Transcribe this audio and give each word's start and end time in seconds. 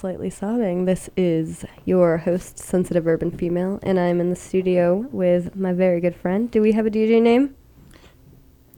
Slightly 0.00 0.30
Sobbing. 0.30 0.86
This 0.86 1.10
is 1.14 1.62
your 1.84 2.16
host, 2.16 2.58
Sensitive 2.58 3.06
Urban 3.06 3.30
Female, 3.30 3.78
and 3.82 4.00
I'm 4.00 4.18
in 4.18 4.30
the 4.30 4.34
studio 4.36 5.06
with 5.12 5.54
my 5.54 5.74
very 5.74 6.00
good 6.00 6.16
friend. 6.16 6.50
Do 6.50 6.62
we 6.62 6.72
have 6.72 6.86
a 6.86 6.90
DJ 6.90 7.20
name? 7.20 7.54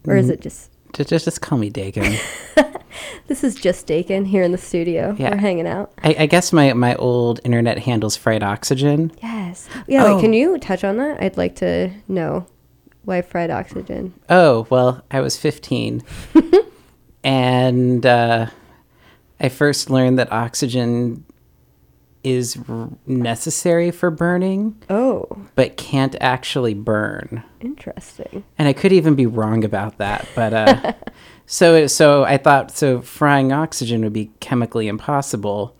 Or 0.05 0.16
is 0.16 0.27
Mm. 0.27 0.32
it 0.32 0.41
just. 0.41 0.72
Just, 0.93 1.11
just, 1.11 1.25
just 1.27 1.41
call 1.41 1.59
me 1.59 1.71
Dakin. 1.71 2.16
This 3.28 3.44
is 3.44 3.55
just 3.55 3.87
Dakin 3.87 4.25
here 4.25 4.43
in 4.43 4.50
the 4.50 4.59
studio. 4.59 5.15
Yeah. 5.16 5.31
We're 5.31 5.37
hanging 5.37 5.66
out. 5.66 5.93
I, 6.03 6.16
I 6.21 6.27
guess 6.27 6.53
my, 6.53 6.72
my 6.72 6.97
old 6.97 7.38
internet 7.44 7.78
handle's 7.78 8.16
fried 8.16 8.43
oxygen. 8.43 9.12
Yes. 9.22 9.69
Yeah, 9.87 10.05
Oh. 10.05 10.16
wait, 10.16 10.21
can 10.22 10.32
you 10.32 10.59
touch 10.59 10.82
on 10.82 10.97
that? 10.97 11.22
I'd 11.22 11.37
like 11.37 11.55
to 11.56 11.91
know 12.09 12.47
why 13.05 13.22
fried 13.22 13.50
oxygen. 13.50 14.12
Oh, 14.28 14.66
well, 14.71 15.03
I 15.12 15.21
was 15.21 15.37
15. 15.38 16.03
and 17.25 18.05
uh, 18.05 18.47
I 19.42 19.48
first 19.48 19.91
learned 19.91 20.19
that 20.19 20.32
oxygen 20.32 21.25
is 22.25 22.56
r- 22.69 22.88
necessary 23.04 23.91
for 23.91 24.08
burning, 24.10 24.80
Oh, 24.88 25.26
but 25.56 25.76
can't 25.76 26.14
actually 26.20 26.72
burn. 26.75 27.42
interesting. 27.60 28.44
And 28.56 28.69
I 28.69 28.72
could 28.72 28.92
even 28.92 29.16
be 29.16 29.26
wrong 29.26 29.64
about 29.64 29.98
that, 29.98 30.28
but 30.36 30.54
uh, 30.54 30.92
so 31.47 31.88
so 31.88 32.22
I 32.25 32.36
thought 32.38 32.70
so 32.70 33.00
frying 33.02 33.52
oxygen 33.52 34.02
would 34.02 34.12
be 34.12 34.31
chemically 34.38 34.86
impossible 34.86 35.75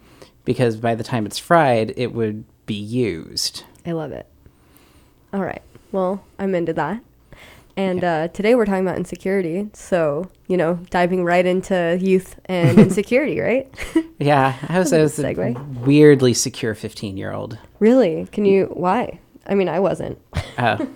because 0.45 0.77
by 0.77 0.97
the 0.97 1.05
time 1.05 1.25
it's 1.27 1.39
fried, 1.39 1.95
it 1.97 2.13
would 2.13 2.45
be 2.67 2.75
used. 2.75 3.63
I 3.87 3.93
love 3.93 4.11
it. 4.11 4.27
All 5.33 5.43
right. 5.43 5.63
Well, 5.93 6.25
I'm 6.41 6.55
into 6.57 6.73
that. 6.73 7.01
And 7.77 8.05
uh, 8.05 8.29
today 8.29 8.55
we're 8.55 8.67
talking 8.67 8.87
about 8.87 8.97
insecurity. 8.99 9.71
So, 9.73 10.31
you 10.47 10.57
know, 10.57 10.75
diving 10.91 11.25
right 11.25 11.45
into 11.47 11.99
youth 12.01 12.39
and 12.47 12.79
insecurity, 12.87 13.41
right? 13.41 13.73
Yeah, 14.19 14.57
I 14.69 14.79
was, 14.79 14.93
I 14.93 14.99
was 15.01 15.19
a 15.19 15.23
Segue. 15.25 15.79
weirdly 15.87 16.35
secure 16.35 16.75
15 16.75 17.17
year 17.17 17.33
old. 17.33 17.59
really? 17.79 18.27
Can 18.31 18.45
you, 18.45 18.67
why? 18.67 19.21
I 19.47 19.55
mean, 19.55 19.69
I 19.69 19.81
wasn't. 19.81 20.19
Uh, 20.59 20.85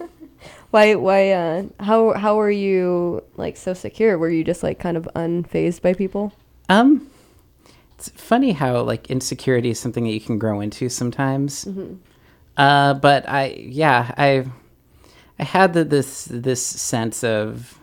Why, 0.73 0.95
why, 0.97 1.31
uh, 1.31 1.63
how, 1.81 2.13
how 2.13 2.37
were 2.37 2.51
you 2.51 3.23
like 3.37 3.57
so 3.57 3.73
secure? 3.73 4.19
Were 4.19 4.29
you 4.29 4.45
just 4.45 4.63
like 4.63 4.79
kind 4.79 4.97
of 4.97 5.09
unfazed 5.17 5.81
by 5.81 5.95
people? 5.95 6.33
um, 6.69 7.09
it's 7.97 8.11
funny 8.11 8.53
how 8.53 8.83
like 8.83 9.07
insecurity 9.11 9.71
is 9.71 9.79
something 9.79 10.05
that 10.05 10.11
you 10.11 10.21
can 10.21 10.39
grow 10.39 10.61
into 10.61 10.91
sometimes. 10.91 11.67
Uh, 12.59 12.93
but 12.95 13.27
I, 13.27 13.55
yeah, 13.59 14.13
I, 14.19 14.45
I 15.39 15.45
had 15.45 15.73
the, 15.75 15.85
this 15.85 16.25
this 16.31 16.63
sense 16.65 17.23
of 17.23 17.79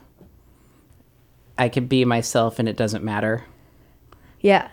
I 1.58 1.70
could 1.70 1.88
be 1.88 2.04
myself 2.06 2.60
and 2.60 2.68
it 2.68 2.76
doesn't 2.76 3.04
matter. 3.04 3.46
Yeah, 4.42 4.70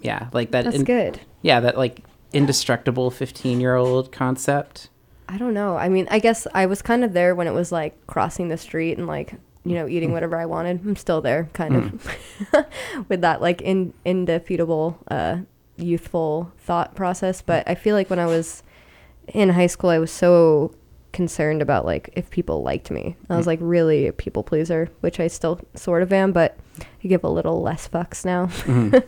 Yeah, 0.00 0.28
like 0.32 0.50
that. 0.52 0.64
that's 0.64 0.76
in- 0.76 0.84
good. 0.84 1.20
Yeah, 1.42 1.60
that 1.60 1.76
like 1.78 2.02
indestructible 2.32 3.10
15 3.10 3.60
year 3.60 3.74
old 3.76 4.12
concept. 4.12 4.90
I 5.28 5.36
don't 5.38 5.54
know. 5.54 5.76
I 5.76 5.88
mean, 5.88 6.06
I 6.10 6.18
guess 6.18 6.46
I 6.54 6.66
was 6.66 6.82
kind 6.82 7.04
of 7.04 7.12
there 7.12 7.34
when 7.34 7.46
it 7.46 7.52
was 7.52 7.70
like 7.72 8.06
crossing 8.06 8.48
the 8.48 8.56
street 8.56 8.96
and 8.98 9.06
like, 9.06 9.34
you 9.64 9.74
know, 9.74 9.86
eating 9.88 10.12
whatever 10.12 10.36
I 10.38 10.46
wanted. 10.46 10.80
I'm 10.84 10.96
still 10.96 11.20
there 11.20 11.48
kind 11.52 11.76
of 11.76 12.66
with 13.08 13.20
that 13.22 13.40
like 13.40 13.60
in 13.62 13.92
indefeatable 14.04 14.98
uh 15.10 15.38
youthful 15.76 16.52
thought 16.58 16.94
process, 16.94 17.40
but 17.42 17.68
I 17.68 17.74
feel 17.74 17.94
like 17.94 18.10
when 18.10 18.18
I 18.18 18.26
was 18.26 18.62
in 19.28 19.50
high 19.50 19.66
school 19.66 19.90
I 19.90 19.98
was 19.98 20.10
so 20.10 20.74
concerned 21.18 21.60
about 21.60 21.84
like 21.84 22.10
if 22.12 22.30
people 22.30 22.62
liked 22.62 22.92
me. 22.92 23.16
I 23.28 23.36
was 23.36 23.48
like 23.48 23.58
really 23.60 24.06
a 24.06 24.12
people 24.12 24.44
pleaser, 24.44 24.88
which 25.00 25.18
I 25.18 25.26
still 25.26 25.60
sort 25.74 26.04
of 26.04 26.12
am, 26.12 26.30
but 26.30 26.56
I 26.80 27.08
give 27.08 27.24
a 27.24 27.28
little 27.28 27.60
less 27.60 27.88
fucks 27.88 28.24
now. 28.24 28.48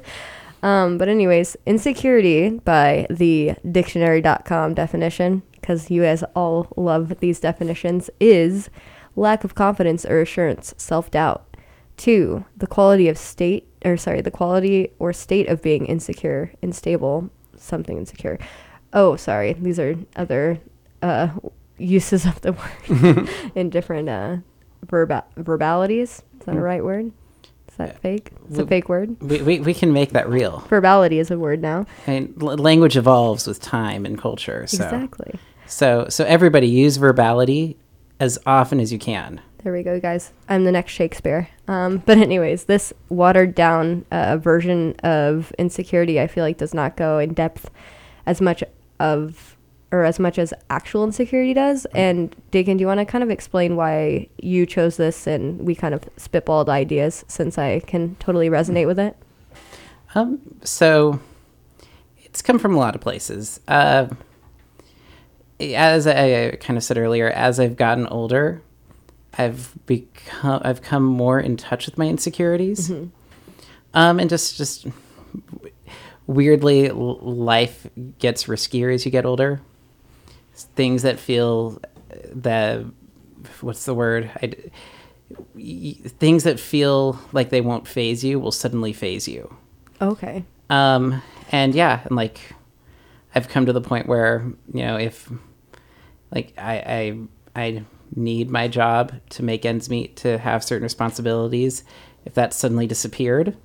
Um, 0.63 0.99
but 0.99 1.09
anyways, 1.09 1.57
insecurity 1.65 2.51
by 2.51 3.07
the 3.09 3.55
dictionary.com 3.73 4.75
definition, 4.75 5.43
because 5.53 5.91
you 5.91 6.03
guys 6.03 6.23
all 6.35 6.67
love 6.77 7.21
these 7.21 7.41
definitions, 7.41 8.11
is 8.21 8.69
lack 9.17 9.43
of 9.43 9.55
confidence 9.55 10.05
or 10.05 10.21
assurance, 10.21 10.75
self-doubt. 10.77 11.57
Two, 11.97 12.45
the 12.55 12.67
quality 12.67 13.09
of 13.09 13.17
state, 13.17 13.69
or 13.87 13.97
sorry, 13.97 14.21
the 14.21 14.31
quality 14.31 14.93
or 14.99 15.15
state 15.15 15.49
of 15.49 15.63
being 15.63 15.87
insecure, 15.87 16.53
unstable, 16.63 17.31
something 17.57 17.97
insecure. 17.97 18.39
Oh, 18.93 19.17
sorry, 19.17 19.55
these 19.55 19.79
are 19.79 19.97
other 20.15 20.61
uh, 21.01 21.29
uses 21.81 22.27
of 22.27 22.41
the 22.43 22.53
word 22.91 23.29
in 23.55 23.71
different 23.71 24.09
uh, 24.09 24.37
verba- 24.87 25.25
verbalities. 25.37 26.03
Is 26.41 26.47
that 26.47 26.57
a 26.57 26.61
right 26.61 26.85
word? 26.85 27.13
Is 27.69 27.77
that 27.77 28.01
fake? 28.01 28.31
It's 28.49 28.59
a 28.59 28.67
fake 28.67 28.89
word. 28.89 29.17
We, 29.21 29.43
we, 29.43 29.61
we 29.61 29.75
can 29.75 29.93
make 29.93 30.11
that 30.11 30.29
real. 30.29 30.61
Verbality 30.69 31.21
is 31.21 31.31
a 31.31 31.39
word 31.39 31.63
now. 31.63 31.87
I 32.07 32.11
mean, 32.11 32.35
l- 32.41 32.57
language 32.57 32.97
evolves 32.97 33.47
with 33.47 33.61
time 33.61 34.05
and 34.05 34.19
culture. 34.19 34.67
So, 34.67 34.85
Exactly. 34.85 35.39
so, 35.67 36.07
so 36.09 36.25
everybody 36.25 36.67
use 36.69 36.99
verbality 36.99 37.77
as 38.19 38.39
often 38.45 38.81
as 38.81 38.93
you 38.93 38.99
can. 38.99 39.41
There 39.63 39.73
we 39.73 39.83
go, 39.83 40.01
guys. 40.01 40.33
I'm 40.49 40.65
the 40.65 40.73
next 40.73 40.93
Shakespeare. 40.93 41.49
Um, 41.69 41.99
but 41.99 42.17
anyways, 42.19 42.65
this 42.65 42.93
watered 43.11 43.55
down 43.55 44.05
uh, 44.11 44.39
version 44.39 44.95
of 45.03 45.53
insecurity, 45.59 46.19
I 46.21 46.27
feel 46.27 46.45
like, 46.45 46.57
does 46.57 46.73
not 46.75 46.97
go 46.97 47.19
in 47.19 47.35
depth 47.35 47.71
as 48.27 48.41
much 48.41 48.65
of 48.99 49.57
or 49.93 50.05
as 50.05 50.19
much 50.19 50.39
as 50.39 50.55
actual 50.69 51.05
insecurity 51.05 51.55
does. 51.55 51.85
And 51.95 52.35
Dakin, 52.51 52.77
do 52.77 52.83
you 52.83 52.87
want 52.87 53.01
to 53.01 53.05
kind 53.05 53.25
of 53.25 53.31
explain 53.31 53.77
why 53.77 54.29
you 54.41 54.67
chose 54.67 54.97
this 54.97 55.27
and 55.27 55.67
we 55.67 55.75
kind 55.75 55.95
of 55.95 56.03
spitballed 56.17 56.69
ideas 56.69 57.25
since 57.29 57.59
I 57.59 57.81
can 57.81 58.15
totally 58.17 58.49
resonate 58.49 58.87
with 58.87 58.99
it? 58.99 59.17
Um, 60.15 60.41
so 60.63 61.21
it's 62.19 62.43
come 62.43 62.59
from 62.59 62.75
a 62.75 62.79
lot 62.79 62.95
of 62.95 63.01
places. 63.01 63.61
Uh, 63.67 64.09
as 65.61 66.07
I 66.07 66.53
kind 66.61 66.77
of 66.77 66.85
said 66.85 66.97
earlier, 66.97 67.29
as 67.29 67.61
I've 67.61 67.77
gotten 67.77 68.07
older, 68.07 68.63
I've 69.37 69.75
become 69.87 70.61
I've 70.65 70.83
come 70.83 71.05
more 71.05 71.39
in 71.39 71.57
touch 71.57 71.87
with 71.87 71.99
my 71.99 72.07
insecurities, 72.07 72.91
um, 73.95 74.19
and 74.19 74.29
just 74.29 74.57
just 74.57 74.87
weirdly, 76.27 76.91
life 76.91 77.87
gets 78.19 78.45
riskier 78.45 78.93
as 78.93 79.05
you 79.05 79.11
get 79.11 79.25
older. 79.27 79.61
Things 80.75 81.03
that 81.03 81.19
feel 81.19 81.81
the 82.33 82.91
what's 83.61 83.85
the 83.85 83.95
word? 83.95 84.31
I, 84.43 84.53
things 85.57 86.45
that 86.45 86.59
feel 86.59 87.19
like 87.33 87.51
they 87.51 87.61
won't 87.61 87.87
phase 87.87 88.25
you 88.25 88.41
will 88.41 88.53
suddenly 88.53 88.93
phase 88.93 89.29
you. 89.29 89.55
Okay. 90.01 90.45
Um, 90.69 91.23
and 91.51 91.75
yeah, 91.75 92.01
and 92.05 92.17
like 92.17 92.41
I've 93.35 93.49
come 93.49 93.67
to 93.67 93.73
the 93.73 93.81
point 93.81 94.07
where 94.07 94.51
you 94.73 94.85
know 94.85 94.97
if 94.97 95.31
like 96.31 96.55
I 96.59 97.19
I 97.55 97.63
I 97.63 97.85
need 98.15 98.51
my 98.51 98.69
job 98.69 99.13
to 99.31 99.43
make 99.43 99.65
ends 99.65 99.89
meet 99.89 100.17
to 100.17 100.39
have 100.39 100.65
certain 100.65 100.83
responsibilities. 100.83 101.85
If 102.25 102.35
that 102.35 102.53
suddenly 102.53 102.87
disappeared, 102.87 103.57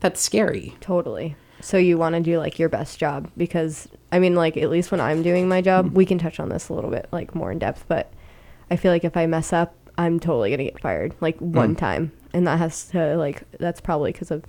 that's 0.00 0.20
scary. 0.20 0.76
Totally. 0.80 1.36
So 1.60 1.76
you 1.76 1.98
want 1.98 2.14
to 2.14 2.20
do 2.20 2.38
like 2.38 2.58
your 2.58 2.68
best 2.68 2.98
job 2.98 3.30
because 3.36 3.88
I 4.10 4.18
mean 4.18 4.34
like 4.34 4.56
at 4.56 4.70
least 4.70 4.90
when 4.90 5.00
I'm 5.00 5.22
doing 5.22 5.48
my 5.48 5.60
job, 5.60 5.92
we 5.92 6.06
can 6.06 6.18
touch 6.18 6.40
on 6.40 6.48
this 6.48 6.68
a 6.68 6.74
little 6.74 6.90
bit 6.90 7.08
like 7.12 7.34
more 7.34 7.52
in 7.52 7.58
depth, 7.58 7.84
but 7.88 8.12
I 8.70 8.76
feel 8.76 8.92
like 8.92 9.04
if 9.04 9.16
I 9.16 9.26
mess 9.26 9.52
up, 9.52 9.74
I'm 9.96 10.20
totally 10.20 10.50
going 10.50 10.58
to 10.58 10.64
get 10.64 10.80
fired 10.80 11.14
like 11.20 11.38
one 11.38 11.74
time. 11.74 12.12
And 12.32 12.46
that 12.46 12.58
has 12.58 12.88
to 12.90 13.16
like 13.16 13.42
that's 13.58 13.80
probably 13.80 14.12
cuz 14.12 14.30
of 14.30 14.44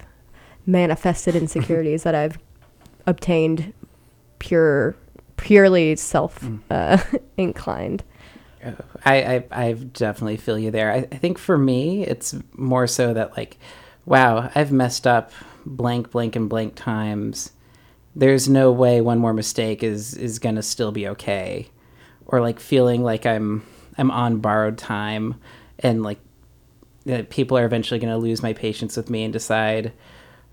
manifested 0.65 1.35
insecurities 1.43 2.03
that 2.03 2.15
I've 2.15 2.37
obtained 3.05 3.73
pure 4.39 4.95
purely 5.37 5.95
self 5.95 6.47
uh, 6.69 6.97
inclined. 7.37 8.03
I, 9.05 9.15
I 9.23 9.45
I 9.51 9.73
definitely 9.73 10.37
feel 10.37 10.59
you 10.59 10.69
there. 10.69 10.91
I, 10.91 10.97
I 10.97 11.15
think 11.17 11.37
for 11.37 11.57
me, 11.57 12.05
it's 12.05 12.35
more 12.53 12.87
so 12.87 13.13
that 13.13 13.37
like, 13.37 13.57
wow, 14.05 14.51
I've 14.53 14.71
messed 14.71 15.07
up 15.07 15.31
blank, 15.65 16.11
blank, 16.11 16.35
and 16.35 16.49
blank 16.49 16.75
times. 16.75 17.51
There's 18.19 18.49
no 18.49 18.71
way 18.71 18.99
one 18.99 19.17
more 19.17 19.33
mistake 19.33 19.81
is 19.81 20.13
is 20.13 20.39
gonna 20.39 20.61
still 20.61 20.91
be 20.91 21.07
okay, 21.07 21.69
or 22.25 22.41
like 22.41 22.59
feeling 22.59 23.01
like 23.01 23.25
I'm 23.25 23.63
I'm 23.97 24.11
on 24.11 24.39
borrowed 24.39 24.77
time, 24.77 25.35
and 25.79 26.03
like 26.03 26.19
that 27.05 27.29
people 27.29 27.57
are 27.57 27.65
eventually 27.65 27.99
gonna 27.99 28.17
lose 28.17 28.43
my 28.43 28.51
patience 28.51 28.97
with 28.97 29.09
me 29.09 29.23
and 29.23 29.31
decide, 29.31 29.93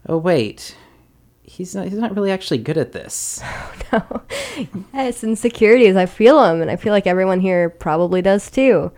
oh 0.08 0.16
wait, 0.16 0.76
he's 1.42 1.74
not 1.74 1.88
he's 1.88 1.98
not 1.98 2.14
really 2.14 2.30
actually 2.30 2.58
good 2.58 2.78
at 2.78 2.92
this. 2.92 3.42
Oh, 3.92 4.02
no. 4.10 4.22
yes, 4.92 5.22
insecurities. 5.22 5.94
I 5.94 6.06
feel 6.06 6.42
them, 6.42 6.60
and 6.60 6.72
I 6.72 6.76
feel 6.76 6.92
like 6.92 7.06
everyone 7.06 7.38
here 7.38 7.70
probably 7.70 8.20
does 8.20 8.50
too. 8.50 8.90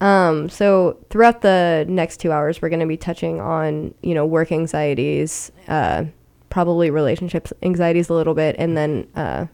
Um, 0.00 0.48
so 0.48 0.96
throughout 1.10 1.40
the 1.40 1.84
next 1.88 2.18
two 2.18 2.30
hours, 2.30 2.62
we're 2.62 2.68
going 2.68 2.78
to 2.78 2.86
be 2.86 2.96
touching 2.96 3.40
on 3.40 3.94
you 4.00 4.14
know 4.14 4.24
work 4.24 4.52
anxieties, 4.52 5.50
uh, 5.66 6.04
probably 6.50 6.90
relationships 6.90 7.52
anxieties 7.62 8.08
a 8.08 8.14
little 8.14 8.34
bit, 8.34 8.56
and 8.58 8.76
then 8.76 9.06
uh, 9.14 9.46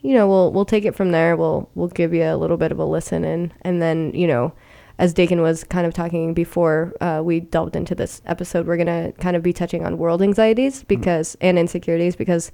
you 0.00 0.14
know 0.14 0.28
we'll 0.28 0.52
we'll 0.52 0.64
take 0.64 0.84
it 0.84 0.94
from 0.94 1.12
there. 1.12 1.36
We'll 1.36 1.68
we'll 1.74 1.88
give 1.88 2.14
you 2.14 2.24
a 2.24 2.36
little 2.36 2.56
bit 2.56 2.72
of 2.72 2.78
a 2.78 2.84
listen 2.84 3.24
and 3.24 3.52
and 3.62 3.80
then 3.80 4.12
you 4.14 4.26
know 4.26 4.52
as 4.98 5.12
Dakin 5.12 5.40
was 5.40 5.64
kind 5.64 5.86
of 5.86 5.92
talking 5.92 6.34
before 6.34 6.94
uh, 7.00 7.20
we 7.24 7.40
delved 7.40 7.74
into 7.74 7.94
this 7.94 8.22
episode, 8.26 8.66
we're 8.66 8.76
gonna 8.76 9.12
kind 9.18 9.36
of 9.36 9.42
be 9.42 9.52
touching 9.52 9.84
on 9.84 9.98
world 9.98 10.22
anxieties 10.22 10.84
because 10.84 11.36
and 11.40 11.58
insecurities 11.58 12.14
because 12.14 12.52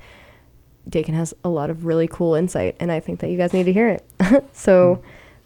Dakin 0.89 1.15
has 1.15 1.35
a 1.45 1.49
lot 1.49 1.71
of 1.71 1.85
really 1.85 2.09
cool 2.09 2.35
insight, 2.35 2.77
and 2.81 2.91
I 2.91 3.01
think 3.01 3.21
that 3.21 3.31
you 3.31 3.37
guys 3.37 3.53
need 3.53 3.65
to 3.65 3.73
hear 3.73 3.89
it. 3.89 4.05
so 4.53 5.03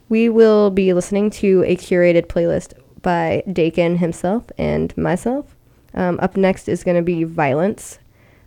we 0.08 0.28
will 0.28 0.70
be 0.70 0.92
listening 0.92 1.30
to 1.30 1.64
a 1.66 1.76
curated 1.76 2.26
playlist 2.26 2.74
by 3.02 3.42
Dakin 3.52 3.98
himself 3.98 4.46
and 4.56 4.96
myself. 4.96 5.56
Um, 5.94 6.18
up 6.20 6.36
next 6.36 6.68
is 6.68 6.82
going 6.82 6.96
to 6.96 7.02
be 7.02 7.24
Violence 7.24 7.98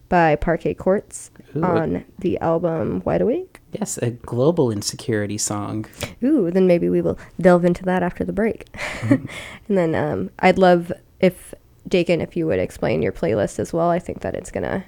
by 0.10 0.36
Parquet 0.36 0.74
Courts 0.74 1.32
Ooh. 1.56 1.64
on 1.64 2.06
the 2.20 2.38
album 2.40 3.02
Wide 3.06 3.22
Awake. 3.22 3.60
Yes, 3.72 3.98
a 3.98 4.12
global 4.12 4.72
insecurity 4.72 5.38
song. 5.38 5.86
Ooh, 6.24 6.50
then 6.52 6.68
maybe 6.68 6.90
we 6.90 7.02
will 7.02 7.18
delve 7.40 7.66
into 7.66 7.84
that 7.86 8.04
after 8.04 8.24
the 8.24 8.34
break. 8.34 8.68
and 9.10 9.28
then 9.68 9.96
um, 9.96 10.30
I'd 10.40 10.58
love 10.58 10.92
if 11.20 11.54
Dakin, 11.88 12.22
if 12.22 12.36
you 12.36 12.46
would 12.48 12.60
explain 12.60 13.02
your 13.02 13.12
playlist 13.12 13.60
as 13.60 13.74
well. 13.74 13.90
I 13.90 14.00
think 14.00 14.22
that 14.22 14.36
it's 14.36 14.52
gonna, 14.52 14.86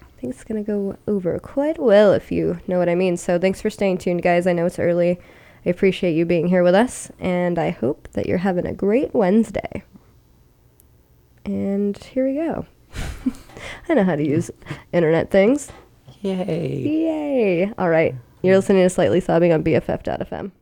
I 0.00 0.20
think 0.20 0.34
it's 0.34 0.44
gonna 0.44 0.62
go 0.62 0.96
over 1.06 1.38
quite 1.38 1.80
well 1.80 2.12
if 2.12 2.30
you 2.30 2.60
know 2.66 2.78
what 2.78 2.88
I 2.88 2.94
mean. 2.94 3.16
So 3.16 3.38
thanks 3.38 3.60
for 3.60 3.70
staying 3.70 3.98
tuned, 3.98 4.22
guys. 4.22 4.46
I 4.46 4.52
know 4.52 4.66
it's 4.66 4.78
early. 4.78 5.18
I 5.64 5.70
appreciate 5.70 6.14
you 6.14 6.24
being 6.24 6.48
here 6.48 6.64
with 6.64 6.74
us, 6.74 7.10
and 7.20 7.58
I 7.58 7.70
hope 7.70 8.08
that 8.12 8.26
you're 8.26 8.38
having 8.38 8.66
a 8.66 8.74
great 8.74 9.14
Wednesday. 9.14 9.84
And 11.44 11.96
here 11.96 12.26
we 12.26 12.34
go. 12.34 12.66
I 13.88 13.94
know 13.94 14.04
how 14.04 14.16
to 14.16 14.26
use 14.26 14.50
internet 14.92 15.30
things. 15.30 15.70
Yay. 16.20 16.78
Yay! 16.78 17.72
All 17.78 17.88
right. 17.88 18.14
You're 18.42 18.56
listening 18.56 18.82
to 18.82 18.90
Slightly 18.90 19.20
Sobbing 19.20 19.52
on 19.52 19.62
BFF.fm. 19.62 20.52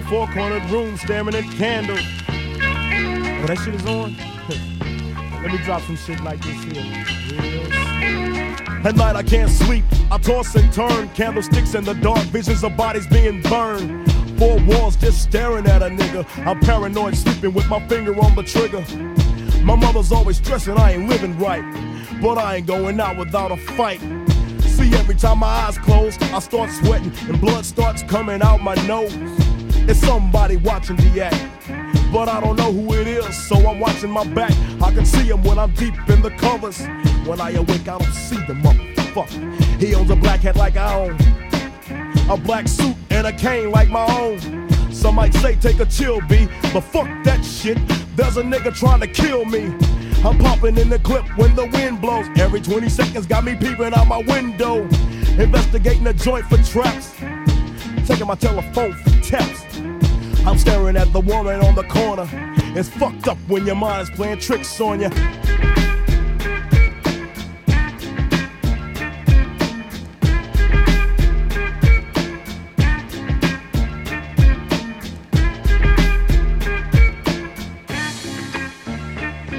four 0.00 0.26
cornered 0.28 0.64
room 0.70 0.96
staring 0.96 1.34
at 1.34 1.44
candles. 1.52 2.00
Oh, 2.28 3.46
that 3.46 3.58
shit 3.64 3.74
is 3.74 3.84
on? 3.86 4.16
Let 5.42 5.52
me 5.52 5.58
drop 5.64 5.82
some 5.82 5.96
shit 5.96 6.20
like 6.20 6.40
this 6.40 6.62
here. 6.64 6.94
At 8.84 8.96
night 8.96 9.16
I 9.16 9.22
can't 9.22 9.50
sleep. 9.50 9.84
I 10.10 10.18
toss 10.18 10.54
and 10.54 10.72
turn. 10.72 11.08
Candlesticks 11.10 11.74
in 11.74 11.84
the 11.84 11.94
dark, 11.94 12.20
visions 12.28 12.64
of 12.64 12.76
bodies 12.76 13.06
being 13.06 13.42
burned. 13.42 14.10
Four 14.38 14.58
walls 14.64 14.96
just 14.96 15.22
staring 15.22 15.66
at 15.66 15.82
a 15.82 15.88
nigga. 15.88 16.26
I'm 16.46 16.60
paranoid, 16.60 17.16
sleeping 17.16 17.52
with 17.52 17.68
my 17.68 17.86
finger 17.88 18.18
on 18.18 18.34
the 18.34 18.42
trigger. 18.42 18.84
My 19.62 19.76
mother's 19.76 20.10
always 20.10 20.38
stressing 20.38 20.78
I 20.78 20.92
ain't 20.92 21.08
living 21.08 21.38
right. 21.38 21.62
But 22.20 22.38
I 22.38 22.56
ain't 22.56 22.66
going 22.66 23.00
out 23.00 23.16
without 23.16 23.52
a 23.52 23.56
fight. 23.56 24.00
See, 24.60 24.94
every 24.94 25.16
time 25.16 25.38
my 25.40 25.46
eyes 25.46 25.76
close, 25.78 26.16
I 26.22 26.38
start 26.38 26.70
sweating 26.70 27.12
and 27.28 27.40
blood 27.40 27.64
starts 27.64 28.02
coming 28.04 28.42
out 28.42 28.62
my 28.62 28.74
nose. 28.86 29.41
It's 29.88 30.00
somebody 30.00 30.56
watching 30.56 30.96
the 30.96 31.22
act. 31.22 32.12
But 32.12 32.28
I 32.28 32.40
don't 32.40 32.56
know 32.56 32.72
who 32.72 32.92
it 32.94 33.06
is, 33.06 33.36
so 33.48 33.56
I'm 33.56 33.80
watching 33.80 34.10
my 34.10 34.24
back. 34.24 34.52
I 34.82 34.92
can 34.92 35.06
see 35.06 35.24
him 35.24 35.42
when 35.42 35.58
I'm 35.58 35.72
deep 35.74 35.94
in 36.08 36.20
the 36.20 36.30
covers. 36.30 36.86
When 37.26 37.40
I 37.40 37.52
awake, 37.52 37.88
I 37.88 37.98
don't 37.98 38.12
see 38.12 38.36
the 38.36 38.54
motherfucker. 38.54 39.80
He 39.80 39.94
owns 39.94 40.10
a 40.10 40.16
black 40.16 40.40
hat 40.40 40.56
like 40.56 40.76
I 40.76 40.94
own, 40.94 41.16
a 42.30 42.36
black 42.36 42.68
suit 42.68 42.96
and 43.10 43.26
a 43.26 43.32
cane 43.32 43.70
like 43.70 43.88
my 43.88 44.06
own. 44.18 44.68
Some 44.92 45.14
might 45.14 45.34
say 45.34 45.56
take 45.56 45.80
a 45.80 45.86
chill, 45.86 46.20
B, 46.28 46.48
but 46.72 46.82
fuck 46.82 47.08
that 47.24 47.42
shit. 47.44 47.78
There's 48.14 48.36
a 48.36 48.42
nigga 48.42 48.76
trying 48.78 49.00
to 49.00 49.06
kill 49.06 49.44
me. 49.46 49.74
I'm 50.24 50.38
popping 50.38 50.76
in 50.76 50.88
the 50.88 50.98
clip 50.98 51.24
when 51.36 51.56
the 51.56 51.66
wind 51.66 52.00
blows. 52.00 52.26
Every 52.38 52.60
20 52.60 52.88
seconds 52.88 53.26
got 53.26 53.42
me 53.42 53.56
peeping 53.56 53.94
out 53.94 54.06
my 54.06 54.18
window. 54.18 54.82
Investigating 55.38 56.04
the 56.04 56.12
joint 56.12 56.44
for 56.46 56.58
traps. 56.58 57.14
Taking 58.06 58.26
my 58.26 58.34
telephone 58.34 58.92
for 58.92 59.10
taps. 59.22 59.61
I'm 60.44 60.58
staring 60.58 60.96
at 60.96 61.12
the 61.12 61.20
woman 61.20 61.60
on 61.60 61.76
the 61.76 61.84
corner. 61.84 62.28
It's 62.76 62.88
fucked 62.88 63.28
up 63.28 63.38
when 63.46 63.64
your 63.64 63.76
mind 63.76 64.02
is 64.02 64.10
playing 64.10 64.40
tricks 64.40 64.80
on 64.80 65.00
you. 65.00 65.08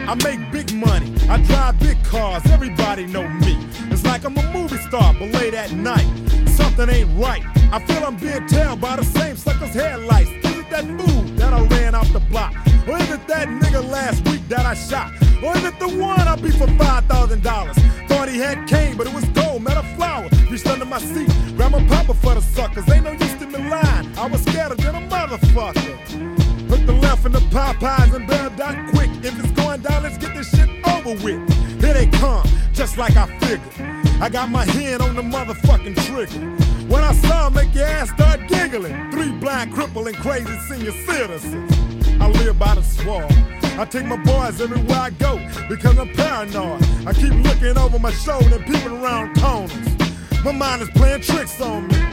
I 0.05 0.15
make 0.15 0.51
big 0.51 0.73
money. 0.75 1.15
I 1.29 1.41
drive 1.43 1.79
big 1.79 2.03
cars. 2.03 2.45
Everybody 2.47 3.05
know 3.05 3.27
me. 3.27 3.57
It's 3.89 4.03
like 4.03 4.25
I'm 4.25 4.37
a 4.37 4.53
movie 4.53 4.77
star, 4.77 5.13
but 5.13 5.31
late 5.31 5.53
at 5.53 5.71
night, 5.71 6.05
something 6.49 6.89
ain't 6.89 7.09
right. 7.17 7.41
I 7.71 7.83
feel 7.85 8.03
I'm 8.03 8.17
being 8.17 8.45
tailed 8.47 8.81
by 8.81 8.97
the 8.97 9.05
same 9.05 9.37
sucker's 9.37 9.73
headlights. 9.73 10.52
That 10.83 11.37
that 11.37 11.53
I 11.53 11.61
ran 11.67 11.95
off 11.95 12.11
the 12.13 12.19
block? 12.19 12.53
Or 12.87 12.97
is 12.97 13.09
it 13.11 13.27
that 13.27 13.47
nigga 13.47 13.87
last 13.89 14.27
week 14.29 14.47
that 14.49 14.65
I 14.65 14.73
shot? 14.73 15.11
Or 15.43 15.55
is 15.57 15.63
it 15.63 15.77
the 15.79 15.89
one 15.89 16.19
I 16.19 16.35
beat 16.35 16.55
for 16.55 16.67
five 16.77 17.05
thousand 17.05 17.43
dollars? 17.43 17.77
Thought 18.07 18.29
he 18.29 18.37
had 18.37 18.67
cane, 18.67 18.97
but 18.97 19.07
it 19.07 19.13
was 19.13 19.25
gold, 19.29 19.61
met 19.63 19.77
a 19.77 19.83
flower. 19.95 20.29
Reached 20.49 20.67
under 20.67 20.85
my 20.85 20.99
seat, 20.99 21.29
grabbed 21.55 21.73
my 21.73 21.87
papa 21.87 22.13
for 22.13 22.35
the 22.35 22.41
suckers. 22.41 22.89
Ain't 22.89 23.03
no 23.03 23.11
use 23.11 23.33
to 23.35 23.47
me 23.47 23.69
lying. 23.69 24.17
I 24.17 24.27
was 24.27 24.41
scared 24.43 24.77
than 24.77 24.95
a 24.95 25.01
motherfucker. 25.09 26.69
Put 26.69 26.85
the 26.85 26.93
left 26.93 27.25
in 27.25 27.31
the 27.31 27.39
Popeyes 27.39 28.13
and 28.13 28.27
bail 28.27 28.49
dot 28.51 28.75
quick. 28.93 29.09
If 29.23 29.37
it's 29.39 29.51
going 29.51 29.81
down, 29.81 30.03
let's 30.03 30.17
get 30.17 30.33
this 30.35 30.49
shit 30.49 30.69
over 30.87 31.13
with. 31.23 31.41
Here 31.81 31.93
they 31.93 32.07
come, 32.07 32.47
just 32.73 32.97
like 32.97 33.15
I 33.15 33.27
figured. 33.39 33.61
I 34.21 34.29
got 34.29 34.49
my 34.49 34.65
hand 34.65 35.01
on 35.01 35.15
the 35.15 35.21
motherfucking 35.21 35.95
trigger. 36.07 36.72
When 36.93 37.03
I 37.03 37.13
saw 37.13 37.49
make 37.49 37.73
your 37.73 37.87
ass 37.87 38.11
start 38.11 38.47
giggling. 38.47 39.09
Three 39.09 39.31
blind, 39.31 39.73
crippling, 39.73 40.13
crazy 40.13 40.55
senior 40.69 40.91
citizens. 40.91 41.73
I 42.21 42.27
live 42.29 42.59
by 42.59 42.75
the 42.75 42.83
swamp. 42.83 43.31
I 43.79 43.85
take 43.85 44.05
my 44.05 44.17
boys 44.17 44.61
everywhere 44.61 44.99
I 44.99 45.09
go 45.09 45.39
because 45.67 45.97
I'm 45.97 46.09
paranoid. 46.09 46.83
I 47.07 47.13
keep 47.13 47.33
looking 47.33 47.79
over 47.79 47.97
my 47.97 48.11
shoulder 48.11 48.57
and 48.57 48.65
peeping 48.67 49.03
around 49.03 49.35
corners. 49.41 50.45
My 50.45 50.51
mind 50.51 50.83
is 50.83 50.89
playing 50.91 51.21
tricks 51.21 51.59
on 51.59 51.87
me. 51.87 52.12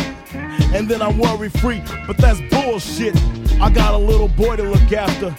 and 0.73 0.87
then 0.87 1.01
I'm 1.01 1.17
worry 1.17 1.49
free. 1.49 1.81
But 2.07 2.17
that's 2.17 2.39
bullshit. 2.49 3.15
I 3.61 3.69
got 3.69 3.93
a 3.93 3.97
little 3.97 4.27
boy 4.27 4.55
to 4.55 4.63
look 4.63 4.91
after, 4.91 5.35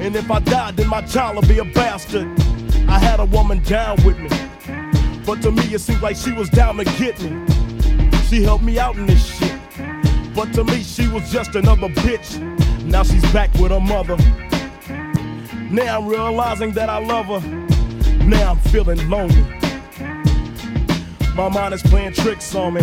and 0.00 0.14
if 0.14 0.30
I 0.30 0.38
die, 0.40 0.70
then 0.72 0.88
my 0.88 1.02
child 1.02 1.36
will 1.36 1.48
be 1.48 1.58
a 1.58 1.64
bastard. 1.64 2.26
I 2.88 2.98
had 2.98 3.18
a 3.18 3.24
woman 3.24 3.62
down 3.64 3.96
with 4.04 4.18
me, 4.18 4.28
but 5.26 5.42
to 5.42 5.50
me 5.50 5.74
it 5.74 5.80
seemed 5.80 6.00
like 6.00 6.16
she 6.16 6.32
was 6.32 6.48
down 6.50 6.76
to 6.76 6.84
get 6.84 7.20
me. 7.20 7.44
She 8.28 8.42
helped 8.42 8.62
me 8.62 8.78
out 8.78 8.96
in 8.96 9.06
this 9.06 9.38
shit, 9.38 9.58
but 10.34 10.52
to 10.54 10.62
me 10.62 10.82
she 10.82 11.08
was 11.08 11.30
just 11.32 11.56
another 11.56 11.88
bitch. 11.88 12.38
Now 12.84 13.02
she's 13.02 13.24
back 13.32 13.52
with 13.54 13.72
her 13.72 13.80
mother. 13.80 14.16
Now 15.70 15.98
I'm 15.98 16.06
realizing 16.06 16.72
that 16.72 16.88
I 16.88 16.98
love 16.98 17.26
her. 17.26 17.40
Now 18.24 18.52
I'm 18.52 18.58
feeling 18.70 19.10
lonely. 19.10 19.42
My 21.34 21.48
mind 21.48 21.74
is 21.74 21.82
playing 21.82 22.12
tricks 22.12 22.54
on 22.54 22.74
me. 22.74 22.82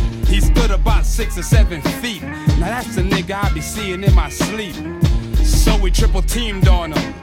He 0.31 0.39
stood 0.39 0.71
about 0.71 1.05
six 1.05 1.37
or 1.37 1.43
seven 1.43 1.81
feet. 2.01 2.23
Now 2.23 2.69
that's 2.75 2.95
the 2.95 3.01
nigga 3.01 3.43
I 3.43 3.53
be 3.53 3.59
seeing 3.59 4.01
in 4.01 4.15
my 4.15 4.29
sleep. 4.29 4.75
So 5.43 5.77
we 5.77 5.91
triple 5.91 6.21
teamed 6.21 6.69
on 6.69 6.93
him, 6.93 7.13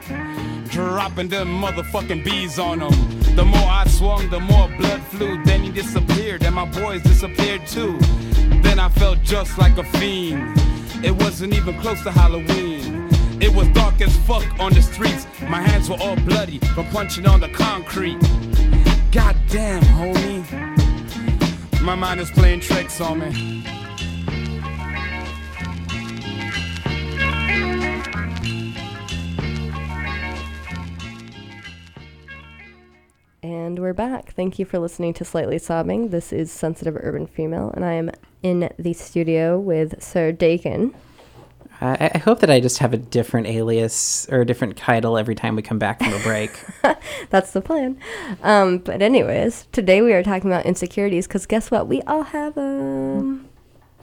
dropping 0.69 1.29
them 1.29 1.49
motherfucking 1.49 2.23
bees 2.23 2.59
on 2.59 2.81
him. 2.81 3.35
The 3.35 3.47
more 3.47 3.67
I 3.67 3.87
swung, 3.89 4.29
the 4.29 4.41
more 4.41 4.69
blood 4.77 5.01
flew. 5.05 5.43
Then 5.45 5.63
he 5.63 5.71
disappeared, 5.71 6.43
and 6.43 6.55
my 6.55 6.67
boys 6.67 7.03
disappeared 7.03 7.67
too. 7.67 7.97
Then 8.63 8.79
I 8.79 8.91
felt 8.91 9.23
just 9.23 9.57
like 9.57 9.79
a 9.79 9.85
fiend. 9.85 10.61
It 11.03 11.13
wasn't 11.13 11.55
even 11.55 11.81
close 11.81 12.03
to 12.03 12.11
Halloween. 12.11 13.09
It 13.41 13.55
was 13.55 13.69
dark 13.69 14.03
as 14.03 14.15
fuck 14.27 14.45
on 14.61 14.75
the 14.75 14.83
streets. 14.83 15.27
My 15.49 15.63
hands 15.63 15.89
were 15.89 15.97
all 15.99 16.17
bloody 16.17 16.59
from 16.75 16.87
punching 16.89 17.27
on 17.27 17.41
the 17.41 17.49
concrete. 17.49 18.21
Goddamn, 19.13 19.83
homie. 19.97 20.68
My 21.83 21.95
mind 21.95 22.21
is 22.21 22.31
playing 22.31 22.61
tricks 22.61 23.01
on 23.01 23.21
me. 23.21 23.65
And 33.43 33.79
we're 33.79 33.95
back. 33.95 34.33
Thank 34.33 34.59
you 34.59 34.65
for 34.65 34.79
listening 34.79 35.15
to 35.15 35.25
Slightly 35.25 35.59
Sobbing. 35.59 36.09
This 36.09 36.33
is 36.33 36.53
Sensitive 36.53 36.97
Urban 36.97 37.27
Female, 37.27 37.71
and 37.75 37.85
I 37.85 37.93
am 37.95 38.11
in 38.43 38.71
the 38.79 38.93
studio 38.93 39.59
with 39.59 40.03
Sir 40.03 40.33
Dakin. 40.33 40.95
I, 41.81 42.11
I 42.15 42.19
hope 42.19 42.41
that 42.41 42.51
I 42.51 42.61
just 42.61 42.79
have 42.79 42.93
a 42.93 42.97
different 42.97 43.47
alias 43.47 44.29
or 44.31 44.41
a 44.41 44.47
different 44.47 44.77
title 44.77 45.17
every 45.17 45.35
time 45.35 45.57
we 45.57 45.63
come 45.63 45.79
back 45.79 46.03
from 46.03 46.13
a 46.13 46.19
break. 46.21 46.51
That's 47.31 47.53
the 47.53 47.61
plan. 47.61 47.99
Um, 48.43 48.79
but 48.79 49.01
anyways, 49.01 49.67
today 49.73 50.03
we 50.03 50.13
are 50.13 50.23
talking 50.23 50.51
about 50.51 50.67
insecurities 50.67 51.27
because 51.27 51.47
guess 51.47 51.71
what? 51.71 51.87
We 51.87 52.03
all 52.03 52.23
have 52.23 52.55
them. 52.55 53.49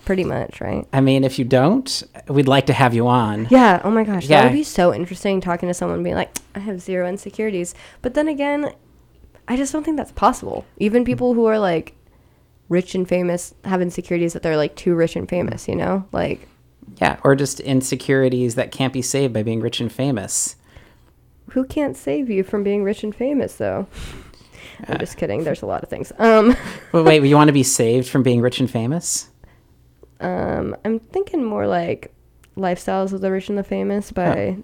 Pretty 0.06 0.24
much, 0.24 0.62
right? 0.62 0.88
I 0.94 1.02
mean, 1.02 1.24
if 1.24 1.40
you 1.40 1.46
don't, 1.46 2.04
we'd 2.28 2.48
like 2.48 2.68
to 2.68 2.74
have 2.74 2.94
you 2.94 3.08
on. 3.08 3.48
Yeah. 3.50 3.82
Oh 3.84 3.90
my 3.90 4.04
gosh, 4.04 4.28
that 4.28 4.44
would 4.44 4.54
be 4.54 4.64
so 4.64 4.94
interesting 4.94 5.42
talking 5.42 5.68
to 5.68 5.74
someone 5.74 6.04
being 6.04 6.16
like, 6.16 6.30
I 6.54 6.60
have 6.60 6.80
zero 6.80 7.08
insecurities. 7.08 7.74
But 8.04 8.14
then 8.14 8.28
again, 8.28 8.72
I 9.48 9.58
just 9.58 9.74
don't 9.74 9.84
think 9.84 9.98
that's 9.98 10.12
possible. 10.12 10.64
Even 10.78 11.06
people 11.06 11.34
who 11.34 11.46
are 11.46 11.58
like 11.58 11.96
rich 12.70 12.96
and 12.96 13.08
famous 13.10 13.56
have 13.64 13.82
insecurities 13.82 14.34
that 14.34 14.44
they're 14.44 14.58
like 14.58 14.76
too 14.76 14.96
rich 14.96 15.16
and 15.16 15.28
famous, 15.28 15.68
you 15.68 15.76
know? 15.76 16.08
Like, 16.12 16.48
Yeah, 17.02 17.18
or 17.24 17.36
just 17.36 17.60
insecurities 17.60 18.56
that 18.56 18.72
can't 18.72 18.94
be 18.94 19.02
saved 19.02 19.34
by 19.34 19.44
being 19.44 19.60
rich 19.62 19.82
and 19.82 19.92
famous. 19.92 20.56
who 21.52 21.66
can't 21.66 21.96
save 21.98 22.30
you 22.30 22.44
from 22.44 22.64
being 22.64 22.84
rich 22.84 23.04
and 23.04 23.14
famous 23.16 23.56
though? 23.56 23.88
I'm 24.88 24.98
just 25.00 25.18
kidding. 25.18 25.44
There's 25.44 25.62
a 25.62 25.66
lot 25.66 25.84
of 25.84 25.90
things. 25.90 26.12
Um, 26.20 26.56
Well, 26.92 27.04
wait, 27.04 27.24
you 27.24 27.36
want 27.36 27.48
to 27.50 27.54
be 27.54 27.64
saved 27.64 28.08
from 28.10 28.24
being 28.24 28.42
rich 28.42 28.60
and 28.60 28.70
famous? 28.70 29.30
um, 30.22 30.76
I'm 30.86 31.00
thinking 31.00 31.44
more 31.44 31.68
like 31.68 32.14
lifestyles 32.58 33.12
of 33.14 33.22
the 33.22 33.32
rich 33.32 33.50
and 33.50 33.58
the 33.58 33.64
famous 33.64 34.12
by. 34.12 34.58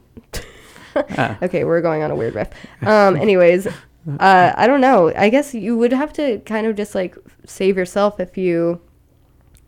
Ah. 0.96 1.38
okay, 1.42 1.64
we're 1.66 1.82
going 1.82 2.04
on 2.04 2.12
a 2.12 2.16
weird 2.16 2.36
riff. 2.36 2.50
Um, 2.82 3.16
anyways, 3.16 3.68
uh, 4.20 4.54
I 4.56 4.68
don't 4.68 4.82
know. 4.82 5.12
I 5.16 5.30
guess 5.30 5.54
you 5.54 5.78
would 5.78 5.94
have 5.94 6.12
to 6.14 6.40
kind 6.40 6.68
of 6.68 6.76
just 6.76 6.96
like 6.96 7.16
save 7.46 7.78
yourself 7.78 8.20
if 8.20 8.38
you 8.38 8.82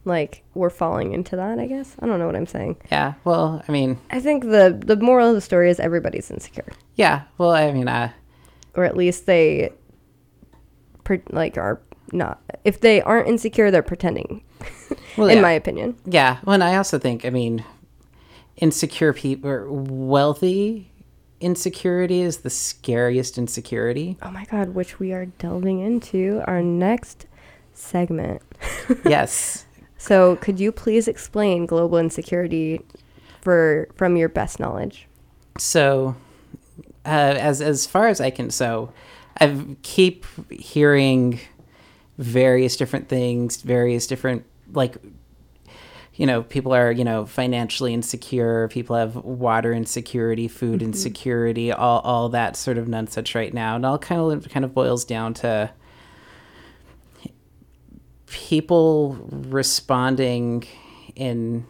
like 0.05 0.43
we're 0.53 0.69
falling 0.69 1.13
into 1.13 1.35
that. 1.35 1.59
I 1.59 1.67
guess 1.67 1.95
I 1.99 2.05
don't 2.05 2.19
know 2.19 2.25
what 2.25 2.35
I'm 2.35 2.45
saying. 2.45 2.77
Yeah, 2.91 3.13
well, 3.23 3.63
I 3.67 3.71
mean, 3.71 3.99
I 4.11 4.19
think 4.19 4.43
the 4.43 4.79
the 4.85 4.95
moral 4.95 5.29
of 5.29 5.35
the 5.35 5.41
story 5.41 5.69
is 5.69 5.79
everybody's 5.79 6.29
insecure, 6.29 6.71
yeah, 6.95 7.23
well, 7.37 7.51
I 7.51 7.71
mean, 7.71 7.87
uh, 7.87 8.11
or 8.75 8.83
at 8.83 8.97
least 8.97 9.25
they, 9.25 9.71
pre- 11.03 11.21
like 11.29 11.57
are 11.57 11.81
not. 12.11 12.41
If 12.63 12.81
they 12.81 13.01
aren't 13.01 13.27
insecure, 13.27 13.71
they're 13.71 13.81
pretending. 13.81 14.43
well, 15.17 15.27
in 15.27 15.37
yeah. 15.37 15.41
my 15.41 15.51
opinion. 15.51 15.97
Yeah, 16.05 16.39
well, 16.43 16.53
and 16.53 16.63
I 16.63 16.75
also 16.75 16.99
think, 16.99 17.25
I 17.25 17.29
mean, 17.29 17.63
insecure 18.57 19.13
people, 19.13 19.49
or 19.49 19.71
wealthy 19.71 20.89
insecurity 21.43 22.21
is 22.21 22.37
the 22.37 22.49
scariest 22.49 23.37
insecurity. 23.37 24.17
Oh 24.21 24.31
my 24.31 24.45
god, 24.45 24.69
which 24.69 24.99
we 24.99 25.11
are 25.11 25.25
delving 25.25 25.79
into 25.79 26.41
our 26.47 26.61
next 26.61 27.25
segment. 27.73 28.41
yes. 29.05 29.65
So, 30.03 30.35
could 30.35 30.59
you 30.59 30.73
please 30.73 31.07
explain 31.07 31.65
global 31.65 31.97
insecurity 31.97 32.81
for 33.39 33.87
from 33.95 34.17
your 34.17 34.27
best 34.27 34.59
knowledge? 34.59 35.07
So, 35.57 36.17
uh, 37.05 37.35
as 37.39 37.61
as 37.61 37.87
far 37.87 38.09
as 38.09 38.19
I 38.19 38.29
can, 38.29 38.49
so 38.49 38.91
I 39.39 39.65
keep 39.81 40.25
hearing 40.51 41.39
various 42.17 42.75
different 42.75 43.07
things, 43.07 43.61
various 43.61 44.05
different 44.05 44.43
like 44.73 44.97
you 46.15 46.25
know, 46.25 46.43
people 46.43 46.75
are, 46.75 46.91
you 46.91 47.05
know, 47.05 47.25
financially 47.25 47.93
insecure, 47.93 48.67
people 48.67 48.97
have 48.97 49.15
water 49.15 49.71
insecurity, 49.71 50.49
food 50.49 50.81
insecurity, 50.81 51.71
all 51.71 52.01
all 52.01 52.27
that 52.27 52.57
sort 52.57 52.77
of 52.77 52.89
nonsense 52.89 53.33
right 53.35 53.53
now. 53.53 53.77
And 53.77 53.85
all 53.85 53.97
kind 53.97 54.19
of 54.33 54.49
kind 54.49 54.65
of 54.65 54.73
boils 54.73 55.05
down 55.05 55.33
to 55.35 55.71
people 58.33 59.15
responding 59.29 60.65
in 61.15 61.65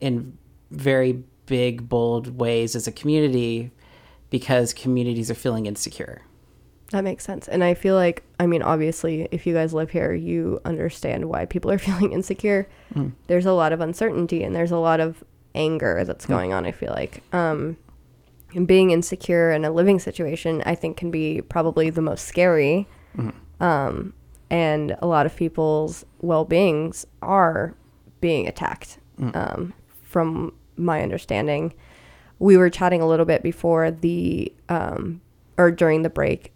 in 0.00 0.38
very 0.70 1.22
big 1.46 1.88
bold 1.88 2.38
ways 2.38 2.76
as 2.76 2.86
a 2.86 2.92
community 2.92 3.70
because 4.30 4.72
communities 4.72 5.30
are 5.30 5.34
feeling 5.34 5.66
insecure. 5.66 6.22
That 6.92 7.02
makes 7.02 7.24
sense. 7.24 7.48
And 7.48 7.62
I 7.62 7.74
feel 7.74 7.96
like, 7.96 8.22
I 8.38 8.46
mean, 8.46 8.62
obviously, 8.62 9.28
if 9.30 9.46
you 9.46 9.54
guys 9.54 9.74
live 9.74 9.90
here, 9.90 10.14
you 10.14 10.60
understand 10.64 11.28
why 11.28 11.44
people 11.44 11.70
are 11.70 11.78
feeling 11.86 12.12
insecure. 12.12 12.68
There's 13.26 13.46
a 13.46 13.52
lot 13.52 13.72
of 13.72 13.80
uncertainty 13.80 14.42
and 14.44 14.54
there's 14.54 14.70
a 14.70 14.78
lot 14.78 15.00
of 15.00 15.22
anger 15.54 16.04
that's 16.04 16.24
going 16.24 16.52
on, 16.52 16.66
I 16.66 16.72
feel 16.72 16.92
like. 16.92 17.22
Um, 17.32 17.76
and 18.54 18.66
being 18.66 18.90
insecure 18.90 19.50
in 19.50 19.64
a 19.64 19.70
living 19.70 19.98
situation, 19.98 20.62
I 20.64 20.74
think, 20.76 20.96
can 20.96 21.10
be 21.10 21.42
probably 21.42 21.90
the 21.90 22.02
most 22.02 22.26
scary. 22.26 22.88
Um, 23.60 24.14
and 24.50 24.96
a 25.00 25.06
lot 25.06 25.26
of 25.26 25.36
people's 25.36 26.04
well 26.20 26.44
beings 26.44 27.06
are 27.22 27.74
being 28.20 28.46
attacked. 28.48 28.98
Um, 29.34 29.74
from 30.02 30.54
my 30.76 31.02
understanding, 31.02 31.74
we 32.38 32.56
were 32.56 32.70
chatting 32.70 33.02
a 33.02 33.06
little 33.06 33.26
bit 33.26 33.42
before 33.42 33.90
the, 33.90 34.52
um, 34.68 35.20
or 35.58 35.70
during 35.70 36.02
the 36.02 36.10
break 36.10 36.52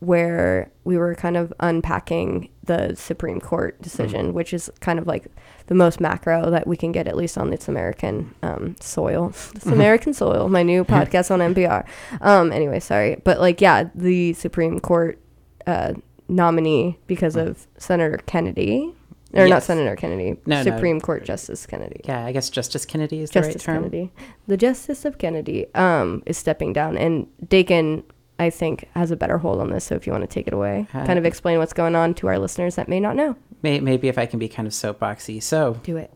where 0.00 0.70
we 0.84 0.96
were 0.96 1.14
kind 1.14 1.36
of 1.36 1.52
unpacking 1.58 2.48
the 2.64 2.94
Supreme 2.94 3.40
Court 3.40 3.80
decision, 3.82 4.32
which 4.32 4.52
is 4.52 4.70
kind 4.80 4.98
of 4.98 5.06
like 5.06 5.26
the 5.66 5.74
most 5.74 5.98
macro 6.00 6.50
that 6.50 6.66
we 6.66 6.76
can 6.76 6.92
get, 6.92 7.08
at 7.08 7.16
least 7.16 7.36
on 7.36 7.50
this 7.50 7.66
American 7.66 8.34
um, 8.42 8.76
soil. 8.80 9.32
This 9.54 9.66
American 9.66 10.12
soil, 10.14 10.48
my 10.48 10.62
new 10.62 10.84
podcast 10.84 11.30
on 11.30 11.40
NPR. 11.40 11.84
Um, 12.20 12.52
anyway, 12.52 12.78
sorry. 12.78 13.20
But 13.24 13.40
like, 13.40 13.60
yeah, 13.60 13.88
the 13.94 14.34
Supreme 14.34 14.78
Court 14.78 15.18
uh, 15.66 15.94
nominee 16.28 16.98
because 17.06 17.36
of 17.36 17.66
Senator 17.78 18.18
Kennedy. 18.26 18.92
Or 19.34 19.46
not 19.46 19.62
Senator 19.62 19.94
Kennedy, 19.94 20.38
No, 20.46 20.62
no. 20.62 20.62
Supreme 20.62 21.00
Court 21.02 21.22
Justice 21.22 21.66
Kennedy. 21.66 22.00
Yeah, 22.04 22.24
I 22.24 22.32
guess 22.32 22.48
Justice 22.48 22.86
Kennedy 22.86 23.20
is 23.20 23.30
the 23.30 23.40
Justice 23.40 23.66
right 23.68 23.74
term. 23.74 23.82
Kennedy. 23.84 24.10
The 24.46 24.56
Justice 24.56 25.04
of 25.04 25.18
Kennedy 25.18 25.66
um, 25.74 26.22
is 26.24 26.38
stepping 26.38 26.72
down, 26.72 26.96
and 26.96 27.26
Dakin, 27.46 28.04
I 28.38 28.48
think, 28.48 28.88
has 28.94 29.10
a 29.10 29.16
better 29.16 29.36
hold 29.36 29.60
on 29.60 29.68
this. 29.70 29.84
So 29.84 29.96
if 29.96 30.06
you 30.06 30.12
want 30.12 30.22
to 30.22 30.28
take 30.28 30.46
it 30.46 30.54
away, 30.54 30.86
Uh, 30.94 31.04
kind 31.04 31.18
of 31.18 31.26
explain 31.26 31.58
what's 31.58 31.74
going 31.74 31.94
on 31.94 32.14
to 32.14 32.26
our 32.28 32.38
listeners 32.38 32.76
that 32.76 32.88
may 32.88 33.00
not 33.00 33.16
know. 33.16 33.36
May- 33.62 33.80
Maybe 33.80 34.08
if 34.08 34.16
I 34.16 34.24
can 34.24 34.38
be 34.38 34.48
kind 34.48 34.66
of 34.66 34.72
soapboxy. 34.72 35.42
So, 35.42 35.78
Do 35.82 35.98
it. 35.98 36.10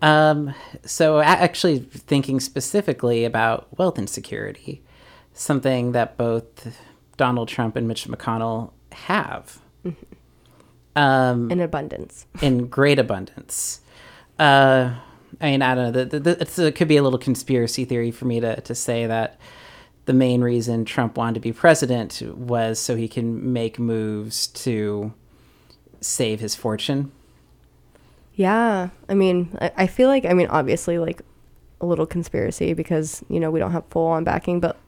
Um, 0.00 0.54
so 0.84 1.20
actually 1.20 1.78
thinking 1.78 2.40
specifically 2.40 3.24
about 3.26 3.68
wealth 3.78 3.98
insecurity, 3.98 4.82
something 5.34 5.92
that 5.92 6.16
both 6.16 6.78
Donald 7.16 7.48
Trump 7.48 7.76
and 7.76 7.86
Mitch 7.88 8.06
McConnell 8.08 8.72
have 8.94 9.60
um, 10.96 11.50
In 11.50 11.60
abundance. 11.60 12.26
in 12.40 12.66
great 12.68 12.98
abundance. 12.98 13.80
Uh, 14.38 14.94
I 15.40 15.50
mean, 15.50 15.62
I 15.62 15.74
don't 15.74 15.84
know. 15.86 15.90
The, 15.90 16.04
the, 16.04 16.20
the, 16.20 16.40
it's, 16.42 16.58
it 16.58 16.74
could 16.76 16.88
be 16.88 16.96
a 16.96 17.02
little 17.02 17.18
conspiracy 17.18 17.84
theory 17.84 18.10
for 18.10 18.24
me 18.24 18.40
to, 18.40 18.60
to 18.60 18.74
say 18.74 19.06
that 19.06 19.38
the 20.06 20.12
main 20.12 20.42
reason 20.42 20.84
Trump 20.84 21.16
wanted 21.16 21.34
to 21.34 21.40
be 21.40 21.52
president 21.52 22.22
was 22.36 22.78
so 22.78 22.94
he 22.94 23.08
can 23.08 23.52
make 23.52 23.78
moves 23.78 24.46
to 24.48 25.12
save 26.00 26.40
his 26.40 26.54
fortune. 26.54 27.10
Yeah, 28.34 28.90
I 29.08 29.14
mean, 29.14 29.56
I, 29.60 29.72
I 29.76 29.86
feel 29.86 30.08
like 30.08 30.24
I 30.24 30.32
mean, 30.34 30.48
obviously, 30.48 30.98
like 30.98 31.22
a 31.80 31.86
little 31.86 32.06
conspiracy 32.06 32.72
because 32.74 33.24
you 33.28 33.38
know 33.40 33.50
we 33.50 33.58
don't 33.60 33.72
have 33.72 33.84
full 33.90 34.06
on 34.08 34.24
backing, 34.24 34.60
but 34.60 34.78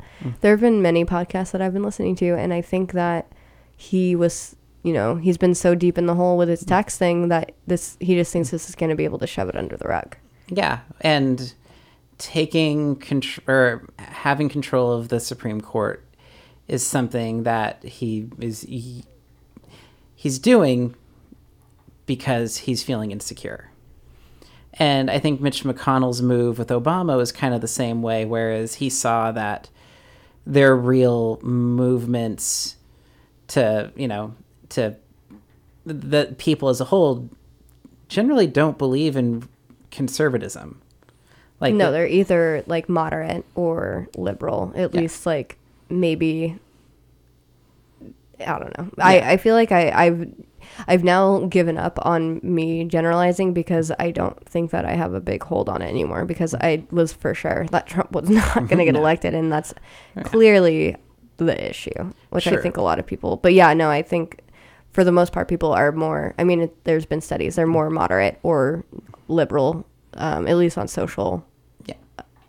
there 0.41 0.51
have 0.53 0.61
been 0.61 0.83
many 0.83 1.05
podcasts 1.05 1.53
that 1.53 1.63
I've 1.63 1.73
been 1.73 1.83
listening 1.85 2.17
to, 2.17 2.35
and 2.37 2.53
I 2.53 2.61
think 2.61 2.93
that 2.93 3.31
he 3.77 4.17
was, 4.17 4.57
you 4.83 4.93
know, 4.93 5.17
he's 5.17 5.39
been 5.39 5.55
so 5.55 5.75
deep 5.75 5.99
in 5.99 6.07
the 6.07 6.15
hole 6.15 6.37
with 6.37 6.49
his 6.49 6.65
mm. 6.65 6.69
tax 6.69 6.97
thing 6.97 7.29
that 7.29 7.53
this 7.67 7.97
he 8.01 8.15
just 8.15 8.33
thinks 8.33 8.51
this 8.51 8.69
is 8.69 8.75
going 8.75 8.91
to 8.91 8.97
be 8.97 9.05
able 9.05 9.19
to 9.19 9.27
shove 9.27 9.49
it 9.49 9.57
under 9.57 9.77
the 9.77 9.87
rug. 9.87 10.17
Yeah, 10.49 10.81
and 11.01 11.53
taking 12.19 12.97
control 12.97 13.45
or 13.47 13.89
having 13.99 14.49
control 14.49 14.93
of 14.93 15.09
the 15.09 15.21
Supreme 15.21 15.61
Court 15.61 16.03
is 16.69 16.85
something 16.87 17.43
that 17.43 17.83
he 17.85 18.29
is 18.41 18.63
he, 18.63 19.05
he's 20.15 20.39
doing 20.39 20.95
because 22.07 22.59
he's 22.59 22.83
feeling 22.83 23.11
insecure. 23.11 23.71
And 24.79 25.11
I 25.11 25.19
think 25.19 25.41
Mitch 25.41 25.65
McConnell's 25.65 26.21
move 26.21 26.59
with 26.59 26.69
Obama 26.69 27.17
was 27.17 27.33
kind 27.33 27.55
of 27.55 27.61
the 27.61 27.69
same 27.69 28.03
way, 28.03 28.25
whereas 28.25 28.75
he 28.75 28.91
saw 28.91 29.33
that 29.33 29.71
their 30.47 30.77
real 30.77 31.41
movements 31.43 32.76
to, 33.49 33.93
you 33.97 34.09
know, 34.09 34.35
to 34.71 34.97
the 35.85 36.35
people 36.39 36.69
as 36.69 36.81
a 36.81 36.85
whole 36.85 37.29
generally 38.09 38.47
don't 38.47 38.79
believe 38.79 39.17
in 39.17 39.49
conservatism. 39.91 40.81
Like 41.61 41.75
no, 41.75 41.91
they're 41.91 42.07
either 42.07 42.63
like 42.67 42.89
moderate 42.89 43.45
or 43.55 44.09
liberal. 44.17 44.73
At 44.75 44.95
Yeah. 44.95 45.01
least 45.01 45.25
like 45.25 45.59
maybe 45.89 46.59
I 48.41 48.59
don't 48.59 48.77
know. 48.77 48.91
I, 48.99 49.21
I 49.33 49.37
feel 49.39 49.55
like 49.55 49.73
I, 49.73 49.91
I've 49.91 50.31
I've 50.87 51.05
now 51.05 51.47
given 51.47 51.79
up 51.79 51.99
on 52.03 52.41
me 52.43 52.85
generalizing 52.85 53.55
because 53.55 53.93
I 53.99 54.11
don't 54.11 54.39
think 54.47 54.73
that 54.73 54.85
I 54.85 54.93
have 54.93 55.15
a 55.15 55.21
big 55.21 55.43
hold 55.43 55.69
on 55.69 55.81
it 55.81 55.89
anymore 55.89 56.25
because 56.25 56.55
I 56.55 56.85
was 56.91 57.13
for 57.13 57.35
sure 57.35 57.67
that 57.71 57.87
Trump 57.87 58.13
was 58.13 58.29
not 58.29 58.55
going 58.55 58.69
to 58.69 58.75
mm-hmm. 58.75 58.85
get 58.85 58.97
elected 58.97 59.35
and 59.35 59.51
that's 59.51 59.73
clearly 60.25 60.97
the 61.37 61.71
issue, 61.71 62.13
which 62.31 62.47
I 62.47 62.57
think 62.57 62.77
a 62.77 62.83
lot 62.83 62.99
of 62.99 63.07
people. 63.07 63.37
But 63.37 63.53
yeah, 63.53 63.73
no, 63.75 63.91
I 63.91 64.03
think 64.03 64.41
for 64.93 65.05
the 65.05 65.13
most 65.13 65.33
part 65.33 65.47
people 65.47 65.73
are 65.73 65.93
more 65.93 66.35
I 66.39 66.45
mean 66.45 66.63
it, 66.63 66.85
there's 66.85 67.05
been 67.05 67.21
studies 67.21 67.57
they're 67.57 67.67
more 67.67 67.91
moderate 67.91 68.39
or 68.43 68.83
liberal 69.29 69.87
um, 70.15 70.49
at 70.49 70.57
least 70.57 70.79
on 70.79 70.89
social 70.89 71.45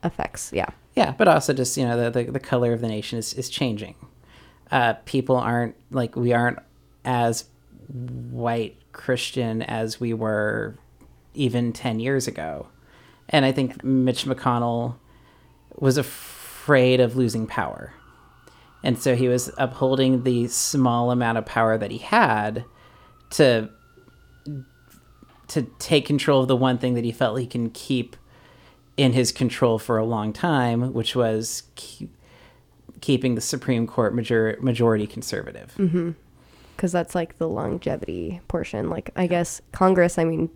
effects. 0.03 0.51
Yeah. 0.53 0.69
Yeah, 0.95 1.11
but 1.11 1.27
also 1.27 1.53
just 1.53 1.77
you 1.77 1.85
know 1.85 2.09
the 2.09 2.23
the, 2.23 2.31
the 2.31 2.39
color 2.39 2.73
of 2.73 2.81
the 2.81 2.87
nation 2.87 3.19
is 3.19 3.33
is 3.35 3.49
changing. 3.49 3.93
Uh, 4.71 4.93
people 5.05 5.37
aren't 5.37 5.75
like 5.91 6.15
we 6.15 6.33
aren't 6.33 6.57
as 7.05 7.45
white 7.87 8.77
Christian 8.93 9.61
as 9.61 9.99
we 9.99 10.13
were 10.13 10.75
even 11.35 11.71
ten 11.71 11.99
years 11.99 12.27
ago, 12.27 12.67
and 13.29 13.45
I 13.45 13.51
think 13.51 13.83
Mitch 13.83 14.25
McConnell 14.25 14.95
was 15.75 15.99
afraid 15.99 16.99
of 16.99 17.15
losing 17.15 17.45
power, 17.45 17.93
and 18.83 18.97
so 18.97 19.15
he 19.15 19.27
was 19.27 19.51
upholding 19.57 20.23
the 20.23 20.47
small 20.47 21.11
amount 21.11 21.37
of 21.37 21.45
power 21.45 21.77
that 21.77 21.91
he 21.91 21.97
had 21.97 22.65
to 23.31 23.69
to 25.47 25.61
take 25.79 26.05
control 26.05 26.41
of 26.41 26.47
the 26.47 26.55
one 26.55 26.77
thing 26.77 26.93
that 26.95 27.05
he 27.05 27.11
felt 27.11 27.39
he 27.39 27.47
can 27.47 27.69
keep 27.69 28.15
in 28.97 29.13
his 29.13 29.31
control 29.31 29.79
for 29.79 29.97
a 29.97 30.03
long 30.03 30.33
time, 30.33 30.91
which 30.91 31.15
was 31.15 31.63
keep, 31.75 32.13
keeping 32.99 33.35
the 33.35 33.41
Supreme 33.41 33.87
Court 33.87 34.13
major, 34.13 34.57
majority 34.59 35.07
conservative. 35.07 35.73
Mm-hmm. 35.77 36.11
because 36.75 36.91
that's 36.91 37.15
like 37.15 37.37
the 37.37 37.47
longevity 37.47 38.41
portion. 38.47 38.89
Like, 38.89 39.11
I 39.15 39.27
guess 39.27 39.61
Congress, 39.71 40.17
I 40.17 40.25
mean, 40.25 40.49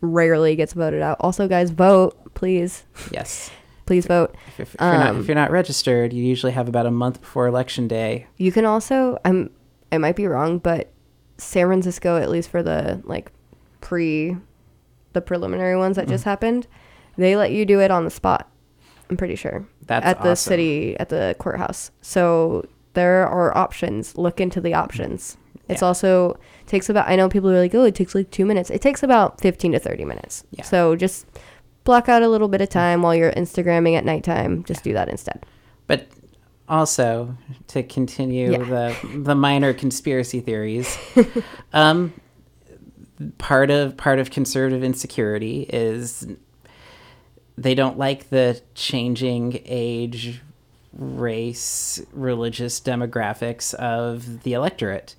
rarely 0.00 0.56
gets 0.56 0.72
voted 0.72 1.02
out. 1.02 1.18
Also, 1.20 1.46
guys, 1.46 1.70
vote, 1.70 2.16
please. 2.34 2.84
Yes. 3.10 3.50
Please 3.88 4.06
vote. 4.06 4.34
If, 4.58 4.60
if, 4.60 4.76
you're 4.78 4.92
not, 4.92 5.08
Um, 5.08 5.20
if 5.20 5.26
you're 5.28 5.34
not 5.34 5.50
registered, 5.50 6.12
you 6.12 6.22
usually 6.22 6.52
have 6.52 6.68
about 6.68 6.84
a 6.84 6.90
month 6.90 7.22
before 7.22 7.46
election 7.46 7.88
day. 7.88 8.26
You 8.36 8.52
can 8.52 8.66
also, 8.66 9.18
I'm, 9.24 9.48
I 9.90 9.96
might 9.96 10.14
be 10.14 10.26
wrong, 10.26 10.58
but 10.58 10.92
San 11.38 11.68
Francisco, 11.68 12.18
at 12.18 12.28
least 12.28 12.50
for 12.50 12.62
the 12.62 13.00
like 13.04 13.32
pre, 13.80 14.36
the 15.14 15.22
preliminary 15.22 15.74
ones 15.78 15.96
that 15.96 16.06
just 16.06 16.24
happened, 16.24 16.66
they 17.16 17.34
let 17.34 17.50
you 17.50 17.64
do 17.64 17.80
it 17.80 17.90
on 17.90 18.04
the 18.04 18.10
spot. 18.10 18.50
I'm 19.08 19.16
pretty 19.16 19.36
sure. 19.36 19.66
That's 19.86 20.04
at 20.04 20.22
the 20.22 20.32
awesome. 20.32 20.50
city 20.50 20.94
at 21.00 21.08
the 21.08 21.34
courthouse. 21.38 21.90
So 22.02 22.68
there 22.92 23.26
are 23.26 23.56
options. 23.56 24.18
Look 24.18 24.38
into 24.38 24.60
the 24.60 24.74
options. 24.74 25.38
It's 25.70 25.82
also 25.82 26.38
takes 26.66 26.90
about. 26.90 27.08
I 27.08 27.16
know 27.16 27.30
people 27.30 27.50
are 27.50 27.58
like, 27.58 27.74
oh, 27.74 27.84
it 27.84 27.94
takes 27.94 28.14
like 28.14 28.30
two 28.30 28.44
minutes. 28.44 28.68
It 28.68 28.82
takes 28.82 29.02
about 29.02 29.40
fifteen 29.40 29.72
to 29.72 29.78
thirty 29.78 30.04
minutes. 30.04 30.44
Yeah. 30.50 30.64
So 30.64 30.94
just 30.94 31.26
block 31.88 32.06
out 32.06 32.22
a 32.22 32.28
little 32.28 32.48
bit 32.48 32.60
of 32.60 32.68
time 32.68 33.00
while 33.00 33.14
you're 33.14 33.32
Instagramming 33.32 33.96
at 33.96 34.04
nighttime. 34.04 34.62
Just 34.64 34.84
do 34.84 34.92
that 34.92 35.08
instead. 35.08 35.46
But 35.86 36.06
also 36.68 37.34
to 37.68 37.82
continue 37.82 38.52
Yeah. 38.52 38.58
the 38.58 39.18
the 39.24 39.34
minor 39.34 39.72
conspiracy 39.72 40.40
theories, 40.40 40.98
um, 41.72 42.12
part 43.38 43.70
of 43.70 43.96
part 43.96 44.18
of 44.18 44.30
conservative 44.30 44.84
insecurity 44.84 45.62
is 45.62 46.26
they 47.56 47.74
don't 47.74 47.96
like 47.96 48.28
the 48.28 48.60
changing 48.74 49.62
age, 49.64 50.42
race, 50.92 52.02
religious 52.12 52.80
demographics 52.82 53.72
of 53.74 54.42
the 54.42 54.52
electorate. 54.52 55.14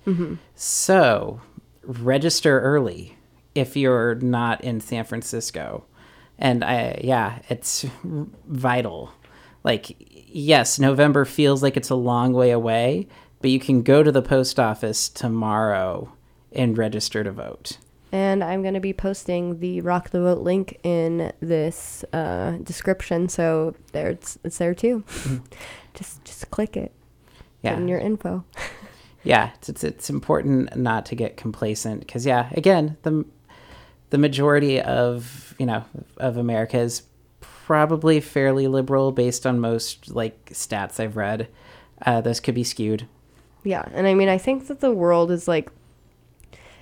So 0.54 1.40
register 1.82 2.60
early 2.60 3.18
if 3.56 3.76
you're 3.76 4.14
not 4.14 4.62
in 4.62 4.80
San 4.80 5.04
Francisco. 5.04 5.84
And 6.40 6.64
I, 6.64 7.00
yeah, 7.04 7.38
it's 7.48 7.86
vital. 8.02 9.12
Like, 9.62 9.94
yes, 10.26 10.78
November 10.78 11.24
feels 11.24 11.62
like 11.62 11.76
it's 11.76 11.90
a 11.90 11.94
long 11.94 12.32
way 12.32 12.50
away, 12.50 13.06
but 13.40 13.50
you 13.50 13.60
can 13.60 13.82
go 13.82 14.02
to 14.02 14.10
the 14.10 14.22
post 14.22 14.58
office 14.58 15.08
tomorrow 15.08 16.12
and 16.52 16.76
register 16.76 17.22
to 17.22 17.30
vote. 17.30 17.78
And 18.12 18.42
I'm 18.42 18.62
going 18.62 18.74
to 18.74 18.80
be 18.80 18.92
posting 18.92 19.60
the 19.60 19.82
Rock 19.82 20.10
the 20.10 20.20
Vote 20.20 20.40
link 20.40 20.80
in 20.82 21.32
this 21.40 22.04
uh, 22.12 22.52
description, 22.62 23.28
so 23.28 23.74
there 23.92 24.08
it's, 24.08 24.36
it's 24.42 24.58
there 24.58 24.74
too. 24.74 25.04
just 25.94 26.24
just 26.24 26.50
click 26.50 26.76
it. 26.76 26.92
Yeah. 27.62 27.72
Get 27.72 27.82
in 27.82 27.88
your 27.88 28.00
info. 28.00 28.44
yeah, 29.22 29.50
it's, 29.54 29.68
it's 29.68 29.84
it's 29.84 30.10
important 30.10 30.74
not 30.74 31.06
to 31.06 31.14
get 31.14 31.36
complacent 31.36 32.00
because 32.00 32.26
yeah, 32.26 32.48
again, 32.52 32.96
the 33.02 33.24
the 34.10 34.18
majority 34.18 34.80
of 34.80 35.54
you 35.58 35.66
know 35.66 35.84
of 36.18 36.36
America 36.36 36.78
is 36.78 37.02
probably 37.40 38.20
fairly 38.20 38.66
liberal 38.66 39.12
based 39.12 39.46
on 39.46 39.60
most 39.60 40.10
like 40.10 40.46
stats 40.50 40.98
I've 40.98 41.16
read. 41.16 41.48
Uh, 42.04 42.20
those 42.20 42.40
could 42.40 42.54
be 42.54 42.64
skewed. 42.64 43.06
Yeah, 43.62 43.84
and 43.92 44.06
I 44.06 44.14
mean, 44.14 44.28
I 44.28 44.38
think 44.38 44.66
that 44.68 44.80
the 44.80 44.90
world 44.90 45.30
is 45.30 45.46
like, 45.46 45.70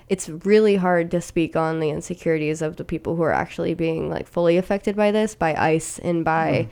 it's 0.07 0.29
really 0.29 0.77
hard 0.77 1.11
to 1.11 1.21
speak 1.21 1.55
on 1.55 1.79
the 1.79 1.89
insecurities 1.89 2.61
of 2.61 2.77
the 2.77 2.85
people 2.85 3.15
who 3.15 3.23
are 3.23 3.33
actually 3.33 3.73
being 3.73 4.09
like 4.09 4.27
fully 4.27 4.57
affected 4.57 4.95
by 4.95 5.11
this, 5.11 5.35
by 5.35 5.53
ICE 5.53 5.99
and 5.99 6.23
by 6.23 6.69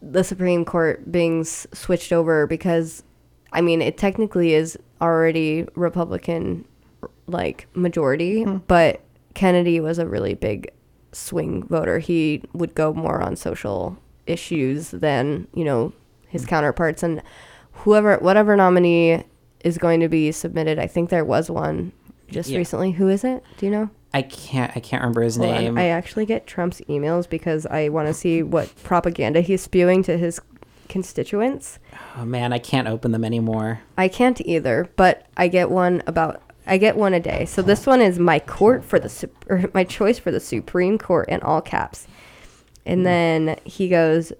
the 0.00 0.22
Supreme 0.22 0.64
Court 0.64 1.10
being 1.10 1.40
s- 1.40 1.66
switched 1.74 2.12
over 2.12 2.46
because, 2.46 3.02
I 3.52 3.60
mean, 3.60 3.82
it 3.82 3.98
technically 3.98 4.54
is 4.54 4.78
already 5.00 5.66
Republican 5.74 6.66
like 7.26 7.66
majority, 7.74 8.44
but 8.44 9.00
Kennedy 9.36 9.80
was 9.80 9.98
a 9.98 10.06
really 10.08 10.32
big 10.32 10.70
swing 11.12 11.62
voter. 11.64 11.98
He 11.98 12.42
would 12.54 12.74
go 12.74 12.94
more 12.94 13.20
on 13.20 13.36
social 13.36 13.98
issues 14.26 14.90
than, 14.90 15.46
you 15.52 15.62
know, 15.62 15.92
his 16.26 16.42
hmm. 16.42 16.48
counterparts 16.48 17.02
and 17.02 17.22
whoever 17.72 18.16
whatever 18.16 18.56
nominee 18.56 19.22
is 19.60 19.76
going 19.76 20.00
to 20.00 20.08
be 20.08 20.32
submitted. 20.32 20.78
I 20.78 20.86
think 20.86 21.10
there 21.10 21.24
was 21.24 21.50
one 21.50 21.92
just 22.28 22.48
Yeah. 22.48 22.56
recently. 22.56 22.92
Who 22.92 23.08
is 23.08 23.24
it? 23.24 23.44
Do 23.58 23.66
you 23.66 23.72
know? 23.72 23.90
I 24.14 24.22
can't 24.22 24.72
I 24.74 24.80
can't 24.80 25.02
remember 25.02 25.20
his 25.20 25.36
Hold 25.36 25.50
on. 25.50 25.64
name. 25.64 25.78
I 25.78 25.88
actually 25.88 26.24
get 26.24 26.46
Trump's 26.46 26.80
emails 26.88 27.28
because 27.28 27.66
I 27.66 27.90
want 27.90 28.08
to 28.08 28.14
see 28.14 28.42
what 28.42 28.72
propaganda 28.84 29.42
he's 29.42 29.60
spewing 29.60 30.02
to 30.04 30.16
his 30.16 30.40
constituents. 30.88 31.78
oh 32.16 32.24
man, 32.24 32.54
I 32.54 32.58
can't 32.58 32.88
open 32.88 33.12
them 33.12 33.24
anymore. 33.24 33.80
I 33.98 34.08
can't 34.08 34.40
either, 34.40 34.88
but 34.96 35.26
I 35.36 35.48
get 35.48 35.70
one 35.70 36.02
about 36.06 36.40
I 36.66 36.78
get 36.78 36.96
one 36.96 37.14
a 37.14 37.20
day. 37.20 37.44
So 37.44 37.62
this 37.62 37.86
one 37.86 38.00
is 38.00 38.18
my 38.18 38.38
court 38.38 38.84
for 38.84 38.98
the 38.98 39.08
sup- 39.08 39.44
or 39.48 39.64
my 39.74 39.84
choice 39.84 40.18
for 40.18 40.30
the 40.30 40.40
Supreme 40.40 40.98
Court 40.98 41.28
in 41.28 41.40
all 41.42 41.60
caps. 41.60 42.06
And 42.84 43.04
then 43.04 43.58
he 43.64 43.88
goes, 43.88 44.32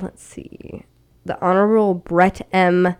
let's 0.00 0.22
see, 0.22 0.84
the 1.24 1.40
Honorable 1.40 1.94
Brett 1.94 2.46
M. 2.52 2.96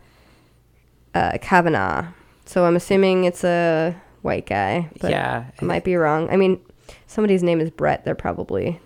Uh, 1.14 1.38
Kavanaugh. 1.40 2.06
So 2.46 2.64
I'm 2.64 2.76
assuming 2.76 3.24
it's 3.24 3.42
a 3.44 3.94
white 4.22 4.46
guy, 4.46 4.88
but 5.00 5.10
yeah, 5.10 5.46
I 5.60 5.64
might 5.64 5.82
be 5.84 5.96
wrong. 5.96 6.30
I 6.30 6.36
mean, 6.36 6.60
somebody's 7.06 7.42
name 7.42 7.60
is 7.60 7.70
Brett. 7.70 8.04
They're 8.04 8.14
probably, 8.14 8.80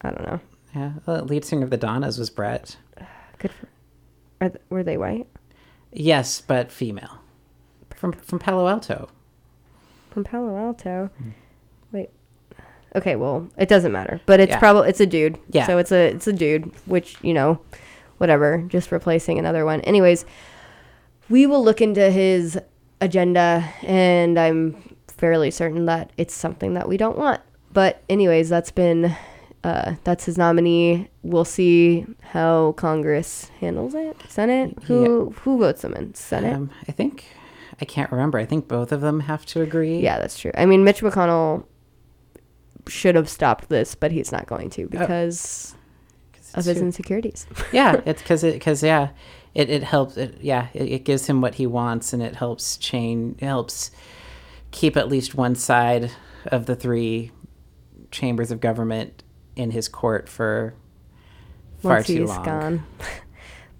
I 0.00 0.10
don't 0.10 0.26
know. 0.26 0.40
yeah. 0.74 0.92
The 1.06 1.22
lead 1.24 1.44
singer 1.44 1.64
of 1.64 1.70
the 1.70 1.76
Donnas 1.76 2.18
was 2.18 2.28
Brett. 2.28 2.76
Good 3.38 3.52
for, 3.52 3.68
are 4.40 4.48
th- 4.50 4.62
were 4.68 4.82
they 4.82 4.96
white? 4.96 5.26
Yes, 5.92 6.40
but 6.40 6.72
female. 6.72 7.19
From 8.00 8.12
from 8.12 8.38
Palo 8.38 8.66
Alto. 8.66 9.08
from 10.10 10.24
Palo 10.24 10.56
Alto. 10.56 11.10
Wait. 11.92 12.08
Okay, 12.96 13.14
well, 13.14 13.46
it 13.58 13.68
doesn't 13.68 13.92
matter, 13.92 14.20
but 14.24 14.40
it's 14.40 14.50
Yeah. 14.50 14.58
probably 14.58 14.88
it's 14.88 15.00
a 15.00 15.06
dude. 15.06 15.38
Yeah. 15.50 15.66
So 15.66 15.76
it's 15.76 15.92
a 15.92 16.08
it's 16.08 16.26
a 16.26 16.32
dude, 16.32 16.72
which 16.86 17.16
you 17.22 17.34
know, 17.34 17.60
whatever, 18.16 18.64
just 18.68 18.90
replacing 18.90 19.38
another 19.38 19.66
one. 19.66 19.82
Anyways, 19.82 20.24
we 21.28 21.46
will 21.46 21.62
look 21.62 21.82
into 21.82 22.10
his 22.10 22.58
agenda, 23.02 23.68
and 23.82 24.38
I'm 24.38 24.96
fairly 25.08 25.50
certain 25.50 25.84
that 25.84 26.10
it's 26.16 26.32
something 26.34 26.72
that 26.74 26.88
we 26.88 26.96
don't 26.96 27.18
want. 27.18 27.42
But 27.70 28.02
anyways, 28.08 28.48
that's 28.48 28.70
been 28.72 29.14
uh, 29.62 29.96
that's 30.04 30.24
his 30.24 30.38
nominee. 30.38 31.10
We'll 31.22 31.44
see 31.44 32.06
how 32.22 32.72
Congress 32.78 33.50
handles 33.60 33.94
it. 33.94 34.16
Senate, 34.28 34.76
who 34.84 35.34
who 35.42 35.58
votes 35.58 35.84
him 35.84 35.92
in? 35.92 36.14
Senate. 36.14 36.54
Um, 36.54 36.70
I 36.88 36.92
think 36.92 37.26
I 37.80 37.84
can't 37.84 38.10
remember. 38.12 38.38
I 38.38 38.44
think 38.44 38.68
both 38.68 38.92
of 38.92 39.00
them 39.00 39.20
have 39.20 39.46
to 39.46 39.62
agree. 39.62 39.98
Yeah, 40.00 40.18
that's 40.18 40.38
true. 40.38 40.50
I 40.54 40.66
mean, 40.66 40.84
Mitch 40.84 41.00
McConnell 41.00 41.64
should 42.88 43.14
have 43.14 43.28
stopped 43.28 43.68
this, 43.68 43.94
but 43.94 44.12
he's 44.12 44.32
not 44.32 44.46
going 44.46 44.70
to 44.70 44.84
uh, 44.84 44.88
because 44.88 45.74
'Cause 46.32 46.66
of 46.66 46.74
his 46.74 46.82
insecurities. 46.82 47.46
yeah, 47.72 48.00
it's 48.06 48.22
because 48.22 48.44
it 48.44 48.54
because 48.54 48.82
yeah, 48.82 49.10
it 49.54 49.70
it 49.70 49.82
helps. 49.82 50.16
It, 50.16 50.38
yeah, 50.40 50.68
it, 50.74 50.90
it 50.90 51.04
gives 51.04 51.26
him 51.26 51.40
what 51.40 51.54
he 51.56 51.66
wants, 51.66 52.12
and 52.12 52.22
it 52.22 52.36
helps 52.36 52.76
chain 52.76 53.36
it 53.38 53.44
helps 53.44 53.90
keep 54.70 54.96
at 54.96 55.08
least 55.08 55.34
one 55.34 55.54
side 55.54 56.10
of 56.46 56.66
the 56.66 56.76
three 56.76 57.32
chambers 58.10 58.50
of 58.50 58.60
government 58.60 59.22
in 59.56 59.70
his 59.70 59.88
court 59.88 60.28
for 60.28 60.74
far 61.78 61.94
once 61.96 62.06
too 62.06 62.20
he's 62.20 62.28
long. 62.28 62.84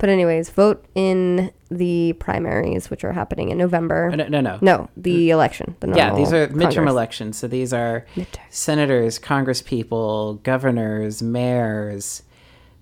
but 0.01 0.09
anyways, 0.09 0.51
vote 0.51 0.85
in 0.97 1.53
the 1.71 2.15
primaries, 2.15 2.91
which 2.91 3.05
are 3.05 3.13
happening 3.13 3.51
in 3.51 3.59
November. 3.59 4.11
Oh, 4.13 4.17
No, 4.17 4.27
no, 4.27 4.41
no. 4.41 4.59
No, 4.61 4.89
the 4.97 5.31
election. 5.31 5.77
The 5.79 5.93
Yeah, 5.95 6.15
these 6.17 6.33
are 6.33 6.49
midterm 6.49 6.75
Congress. 6.75 6.91
elections. 6.91 7.39
So 7.39 7.47
these 7.47 7.73
are 7.73 8.05
Midterm. 8.17 8.39
senators, 8.51 9.19
congresspeople, 9.21 10.43
governors, 10.43 11.23
mayors. 11.23 12.23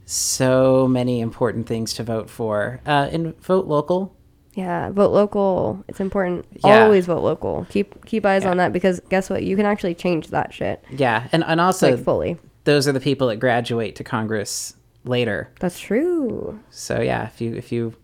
So 0.07 0.88
many 0.88 1.20
important 1.20 1.66
things 1.66 1.92
to 1.94 2.02
vote 2.02 2.31
for. 2.31 2.81
Uh, 2.87 3.09
and 3.12 3.38
vote 3.42 3.66
local. 3.66 4.14
Yeah, 4.54 4.90
vote 4.90 5.12
local. 5.12 5.85
It's 5.87 6.00
important. 6.00 6.46
Yeah. 6.64 6.85
Always 6.85 7.07
vote 7.07 7.22
local. 7.22 7.66
Keep 7.68 8.07
keep 8.07 8.24
eyes 8.24 8.42
Yeah. 8.44 8.50
on 8.50 8.57
that 8.57 8.72
because 8.72 9.00
guess 9.11 9.28
what? 9.31 9.42
You 9.42 9.54
can 9.54 9.66
actually 9.66 9.94
change 9.94 10.28
that 10.28 10.52
shit 10.54 10.83
Yeah, 10.90 11.28
and 11.31 11.44
and 11.44 11.61
also 11.61 11.90
like 11.94 12.04
fully. 12.04 12.38
those 12.64 12.88
are 12.88 12.92
the 12.92 13.00
people 13.00 13.28
that 13.28 13.37
graduate 13.37 13.94
to 13.96 14.04
Congress 14.04 14.74
later. 15.09 15.51
That's 15.61 15.81
true. 15.81 16.61
So 16.71 17.01
yeah, 17.01 17.27
if 17.27 17.40
you 17.40 17.55
if 17.55 17.73
you 17.73 17.94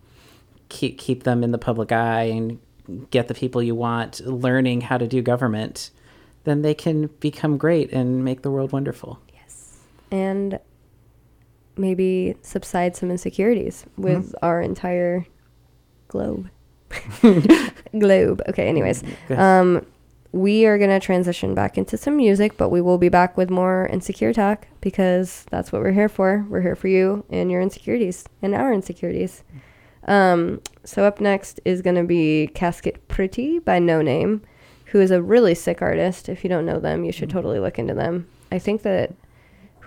keep 0.68 0.98
keep 0.98 1.22
them 1.24 1.44
in 1.44 1.52
the 1.52 1.58
public 1.58 1.92
eye 1.92 2.24
and 2.24 2.58
get 3.10 3.28
the 3.28 3.34
people 3.34 3.62
you 3.62 3.74
want 3.74 4.20
learning 4.26 4.82
how 4.82 4.98
to 4.98 5.06
do 5.06 5.22
government, 5.22 5.90
then 6.44 6.62
they 6.62 6.74
can 6.74 7.06
become 7.20 7.56
great 7.56 7.92
and 7.92 8.24
make 8.24 8.42
the 8.42 8.50
world 8.50 8.72
wonderful. 8.72 9.18
Yes. 9.32 9.78
And 10.10 10.58
maybe 11.76 12.36
subside 12.42 12.94
some 12.96 13.10
insecurities 13.10 13.84
with 13.96 14.26
Mm-hmm. 14.32 14.44
our 14.44 14.60
entire 14.60 15.26
globe. 16.08 16.50
globe. 17.98 18.42
Okay, 18.48 18.68
anyways. 18.68 19.02
Um, 19.30 19.84
we 20.34 20.66
are 20.66 20.78
going 20.78 20.90
to 20.90 20.98
transition 20.98 21.54
back 21.54 21.78
into 21.78 21.96
some 21.96 22.16
music, 22.16 22.56
but 22.56 22.68
we 22.68 22.80
will 22.80 22.98
be 22.98 23.08
back 23.08 23.36
with 23.36 23.50
more 23.50 23.86
insecure 23.92 24.32
talk 24.32 24.66
because 24.80 25.46
that's 25.48 25.70
what 25.70 25.80
we're 25.80 25.92
here 25.92 26.08
for. 26.08 26.44
We're 26.48 26.60
here 26.60 26.74
for 26.74 26.88
you 26.88 27.24
and 27.30 27.52
your 27.52 27.60
insecurities 27.60 28.24
and 28.42 28.52
our 28.52 28.72
insecurities. 28.72 29.44
Um, 30.08 30.60
so 30.82 31.04
up 31.04 31.20
next 31.20 31.60
is 31.64 31.82
going 31.82 31.94
to 31.94 32.02
be 32.02 32.48
Casket 32.48 33.06
Pretty 33.06 33.60
by 33.60 33.78
Noname, 33.78 34.40
who 34.86 35.00
is 35.00 35.12
a 35.12 35.22
really 35.22 35.54
sick 35.54 35.80
artist. 35.80 36.28
If 36.28 36.42
you 36.42 36.50
don't 36.50 36.66
know 36.66 36.80
them, 36.80 37.04
you 37.04 37.12
should 37.12 37.30
totally 37.30 37.60
look 37.60 37.78
into 37.78 37.94
them. 37.94 38.26
I 38.50 38.58
think 38.58 38.82
that 38.82 39.14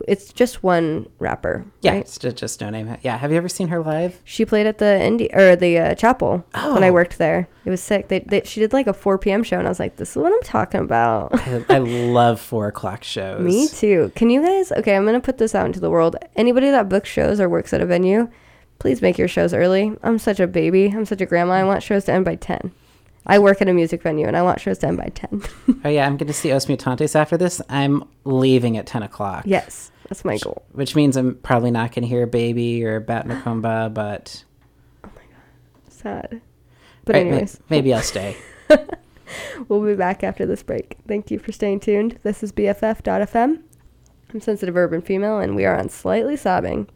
it's 0.08 0.34
just 0.34 0.64
one 0.64 1.08
rapper. 1.20 1.66
Yeah, 1.82 1.92
right? 1.94 2.02
it's 2.02 2.18
just, 2.18 2.38
just 2.38 2.60
Noname. 2.60 2.98
Yeah, 3.02 3.18
have 3.18 3.32
you 3.32 3.38
ever 3.38 3.50
seen 3.50 3.68
her 3.70 3.80
live? 3.80 4.20
She 4.24 4.46
played 4.46 4.68
at 4.68 4.78
the 4.78 4.86
indie 4.86 5.34
or 5.36 5.56
the 5.56 5.78
uh, 5.80 5.96
chapel 5.96 6.46
when 6.54 6.84
I 6.84 6.90
Oh. 6.90 6.94
worked 6.94 7.18
there. 7.18 7.48
It 7.66 7.70
was 7.70 7.82
sick. 7.82 8.08
They, 8.08 8.20
they 8.20 8.42
she 8.46 8.60
did 8.60 8.74
like 8.74 8.88
a 8.88 8.94
4 8.94 9.18
p.m. 9.18 9.44
show, 9.44 9.58
and 9.58 9.68
I 9.68 9.70
was 9.70 9.80
like, 9.80 9.98
"This 9.98 10.12
is 10.12 10.16
what 10.18 10.32
I'm 10.32 10.42
talking 10.44 10.80
about." 10.82 11.30
I, 11.48 11.64
I 11.70 11.78
love 11.80 12.40
four 12.40 12.68
o'clock 12.68 13.04
shows. 13.04 13.42
Me 13.42 13.68
too. 13.68 14.12
Can 14.16 14.30
you 14.30 14.42
guys? 14.42 14.72
Okay, 14.72 14.96
I'm 14.96 15.06
gonna 15.06 15.20
put 15.20 15.38
this 15.38 15.54
out 15.56 15.66
into 15.66 15.80
the 15.80 15.90
world. 15.90 16.16
Anybody 16.36 16.70
that 16.72 16.88
books 16.90 17.10
shows 17.10 17.40
or 17.40 17.50
works 17.50 17.74
at 17.74 17.82
a 17.82 17.86
venue, 17.86 18.30
please 18.80 19.02
make 19.02 19.18
your 19.18 19.28
shows 19.28 19.54
early. 19.54 19.92
I'm 20.04 20.18
such 20.20 20.40
a 20.40 20.48
baby. 20.48 20.86
I'm 20.88 21.06
such 21.06 21.22
a 21.22 21.26
grandma. 21.26 21.54
I 21.54 21.64
want 21.64 21.84
shows 21.84 22.06
to 22.06 22.14
end 22.14 22.26
by 22.26 22.36
10. 22.36 22.72
I 23.28 23.40
work 23.40 23.62
at 23.62 23.68
a 23.70 23.74
music 23.74 24.02
venue, 24.02 24.26
and 24.26 24.36
I 24.38 24.42
want 24.42 24.60
shows 24.62 24.82
end 24.84 24.98
by 24.98 25.10
10. 25.14 25.44
Oh 25.86 25.90
yeah, 25.90 26.06
I'm 26.08 26.18
going 26.18 26.28
to 26.28 26.34
see 26.34 26.52
Os 26.52 26.66
Mutantes 26.66 27.16
after 27.16 27.38
this. 27.38 27.62
I'm 27.70 28.04
leaving 28.24 28.78
at 28.78 28.88
ten 28.88 29.04
o'clock. 29.04 29.44
yes, 29.46 29.92
that's 30.10 30.24
my 30.26 30.38
goal. 30.38 30.64
which 30.72 30.96
means 30.96 31.16
I'm 31.18 31.36
probably 31.36 31.70
not 31.72 31.92
going 31.92 32.04
to 32.04 32.08
hear 32.08 32.26
Baby 32.26 32.84
or 32.86 33.00
Bat 33.00 33.28
Macumba, 33.28 33.94
but 33.94 34.44
Oh 35.04 35.10
my 35.16 35.22
god. 35.22 35.92
Sad. 35.94 36.42
But 37.06 37.16
Right, 37.16 37.28
anyways, 37.28 37.60
maybe 37.70 37.94
I'll 37.94 38.02
stay. 38.02 38.36
We'll 39.68 39.84
be 39.86 39.94
back 39.96 40.24
after 40.24 40.46
this 40.46 40.64
break. 40.64 40.96
Thank 41.06 41.30
you 41.32 41.38
for 41.40 41.52
staying 41.52 41.82
tuned. 41.82 42.18
This 42.24 42.44
is 42.44 42.54
BFF.fm. 42.54 43.62
I'm 44.34 44.40
Sensitive 44.42 44.78
Urban 44.78 45.02
Female, 45.02 45.40
and 45.40 45.54
we 45.54 45.66
are 45.66 45.78
on 45.78 45.90
Slightly 45.90 46.38
Sobbing. 46.38 46.88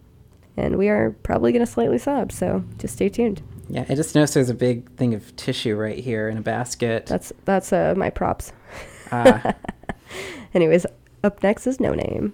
And 0.55 0.77
we 0.77 0.87
are 0.87 1.11
probably 1.23 1.51
going 1.51 1.65
to 1.65 1.69
slightly 1.71 1.97
sob, 1.97 2.31
so 2.31 2.63
just 2.77 2.93
stay 2.95 3.09
tuned. 3.09 3.41
Yeah, 3.71 3.85
I 3.87 3.95
just 3.95 4.13
noticed 4.15 4.33
there's 4.33 4.49
a 4.49 4.53
big 4.53 4.91
thing 4.97 5.13
of 5.13 5.33
tissue 5.37 5.77
right 5.77 5.97
here 5.97 6.27
in 6.27 6.37
a 6.37 6.41
basket. 6.41 7.05
That's 7.05 7.31
that's 7.45 7.71
uh, 7.71 7.93
my 7.95 8.09
props. 8.09 8.51
Ah, 9.13 9.55
Anyways, 10.53 10.85
up 11.23 11.41
next 11.41 11.67
is 11.67 11.77
Noname. 11.77 12.33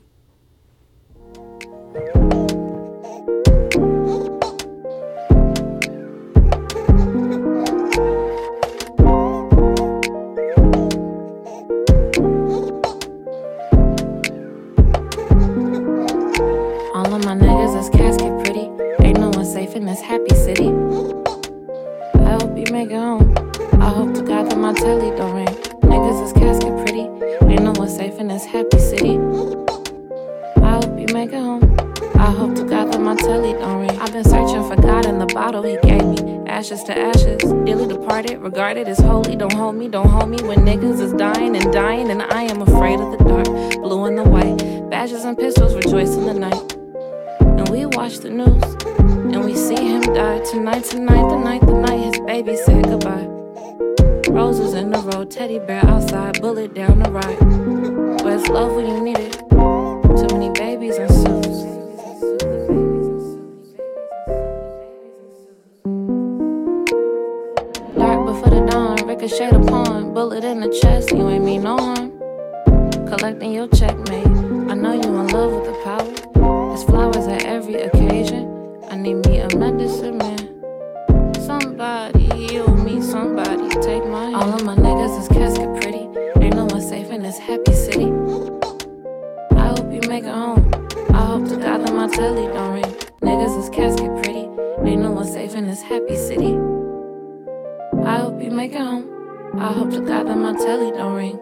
All 16.95 17.13
of 17.13 17.23
my 17.25 17.35
niggas 17.35 17.79
is 17.79 17.89
casket 17.89 18.43
pretty. 18.43 18.71
Ain't 19.05 19.19
no 19.19 19.29
one 19.29 19.45
safe 19.45 19.75
in 19.75 19.85
this 19.85 20.01
happy 20.01 20.33
city. 20.33 20.76
I 22.89 22.89
hope 22.89 22.93
you 22.93 22.93
make 22.93 22.93
it 22.93 22.95
um, 22.95 23.35
home. 23.35 23.81
I 23.81 23.89
hope 23.89 24.15
to 24.15 24.21
God 24.21 24.49
that 24.49 24.57
my 24.57 24.73
telly 24.73 25.15
don't 25.17 25.35
ring. 25.35 25.47
Niggas 25.47 26.25
is 26.25 26.33
casket 26.33 26.73
pretty. 26.77 27.01
Ain't 27.51 27.63
no 27.63 27.73
one 27.73 27.89
safe 27.89 28.17
in 28.17 28.29
this 28.29 28.45
happy 28.45 28.79
city. 28.79 29.17
I 30.63 30.79
hope 30.79 30.97
you 30.97 31.07
make 31.13 31.33
it 31.33 31.39
home. 31.39 31.63
I 32.15 32.31
hope 32.31 32.55
to 32.55 32.63
God 32.63 32.93
that 32.93 33.01
my 33.01 33.15
telly 33.15 33.53
don't 33.53 33.81
ring. 33.81 33.99
I've 33.99 34.13
been 34.13 34.23
searching 34.23 34.63
for 34.67 34.81
God 34.81 35.05
in 35.05 35.19
the 35.19 35.25
bottle 35.25 35.63
he 35.63 35.77
gave 35.83 36.05
me. 36.05 36.47
Ashes 36.47 36.83
to 36.85 36.97
ashes, 36.97 37.43
dearly 37.65 37.87
departed, 37.87 38.39
regarded 38.39 38.87
as 38.87 38.99
holy. 38.99 39.35
Don't 39.35 39.53
hold 39.53 39.75
me, 39.75 39.89
don't 39.89 40.07
hold 40.07 40.29
me 40.29 40.37
when 40.47 40.59
niggas 40.59 41.01
is 41.01 41.13
dying 41.13 41.57
and 41.57 41.73
dying, 41.73 42.09
and 42.09 42.21
I 42.21 42.43
am 42.43 42.61
afraid 42.61 42.99
of 42.99 43.11
the 43.11 43.23
dark. 43.23 43.47
Blue 43.81 44.05
and 44.05 44.17
the 44.17 44.23
white, 44.23 44.89
badges 44.89 45.25
and 45.25 45.37
pistols 45.37 45.75
rejoice 45.75 46.15
in 46.15 46.25
the 46.25 46.33
night. 46.33 46.73
And 47.41 47.67
we 47.69 47.85
watch 47.85 48.19
the 48.19 48.29
news, 48.29 48.63
and 48.99 49.43
we 49.43 49.55
see 49.55 49.75
him 49.75 50.01
die 50.01 50.39
tonight, 50.39 50.85
tonight, 50.85 51.29
the 51.29 51.37
night, 51.37 51.61
the 51.61 51.73
night 51.73 51.99
his 51.99 52.16
baby 52.27 52.57
said 52.57 52.83
goodbye. 52.83 53.25
Roses 54.27 54.73
in 54.73 54.91
the 54.91 54.99
road, 54.99 55.31
teddy 55.31 55.59
bear 55.59 55.83
outside, 55.85 56.41
bullet 56.41 56.73
down 56.73 56.99
the 56.99 57.09
ride. 57.09 58.21
Where's 58.21 58.49
love 58.49 58.75
when 58.75 58.85
you 58.85 58.99
need 59.01 59.17
it? 59.17 59.39
Too 59.49 60.37
many 60.37 60.49
babies 60.49 60.97
and 60.97 61.09
suits. 61.09 61.63
Dark 67.97 68.25
before 68.25 68.49
the 68.49 68.67
dawn, 68.69 69.07
ricochet 69.07 69.51
upon, 69.51 70.13
bullet 70.13 70.43
in 70.43 70.59
the 70.59 70.77
chest, 70.81 71.13
you 71.13 71.29
ain't 71.29 71.45
mean 71.45 71.63
no 71.63 71.77
harm. 71.77 72.11
Collecting 73.07 73.53
your 73.53 73.69
checkmate, 73.69 74.27
I 74.69 74.73
know 74.73 74.91
you 74.91 75.15
in 75.15 75.27
love 75.29 75.53
with 75.53 75.63
the 75.63 75.79
power. 75.85 76.67
There's 76.67 76.83
flowers 76.83 77.25
at 77.27 77.45
every 77.45 77.75
occasion. 77.75 78.83
I 78.91 78.97
need 78.97 79.25
me 79.25 79.39
a 79.39 79.47
medicine 79.55 80.17
man. 80.17 80.46
Somebody, 81.77 82.53
you, 82.55 82.67
me, 82.69 82.99
somebody, 83.03 83.69
take 83.81 84.03
my. 84.07 84.33
All 84.33 84.51
of 84.51 84.63
my 84.63 84.73
niggas 84.75 85.21
is 85.21 85.27
casket 85.27 85.79
pretty. 85.79 86.09
Ain't 86.43 86.55
no 86.55 86.65
one 86.65 86.81
safe 86.81 87.11
in 87.11 87.21
this 87.21 87.37
happy 87.37 87.71
city. 87.71 88.11
I 89.51 89.67
hope 89.67 89.93
you 89.93 90.01
make 90.09 90.23
it 90.23 90.33
home. 90.33 90.73
I 91.13 91.23
hope 91.23 91.47
to 91.49 91.55
God 91.55 91.85
that 91.85 91.93
my 91.93 92.07
telly 92.07 92.47
don't 92.47 92.73
ring. 92.73 92.95
Niggas 93.21 93.59
is 93.59 93.69
casket 93.69 94.09
pretty. 94.23 94.49
Ain't 94.89 95.03
no 95.03 95.11
one 95.11 95.27
safe 95.27 95.53
in 95.53 95.67
this 95.67 95.83
happy 95.83 96.15
city. 96.15 96.57
I 98.03 98.21
hope 98.21 98.41
you 98.41 98.49
make 98.49 98.73
it 98.73 98.81
home. 98.81 99.53
I 99.59 99.71
hope 99.71 99.91
to 99.91 99.99
God 99.99 100.25
that 100.29 100.35
my 100.35 100.53
telly 100.53 100.89
don't 100.97 101.13
ring. 101.13 101.39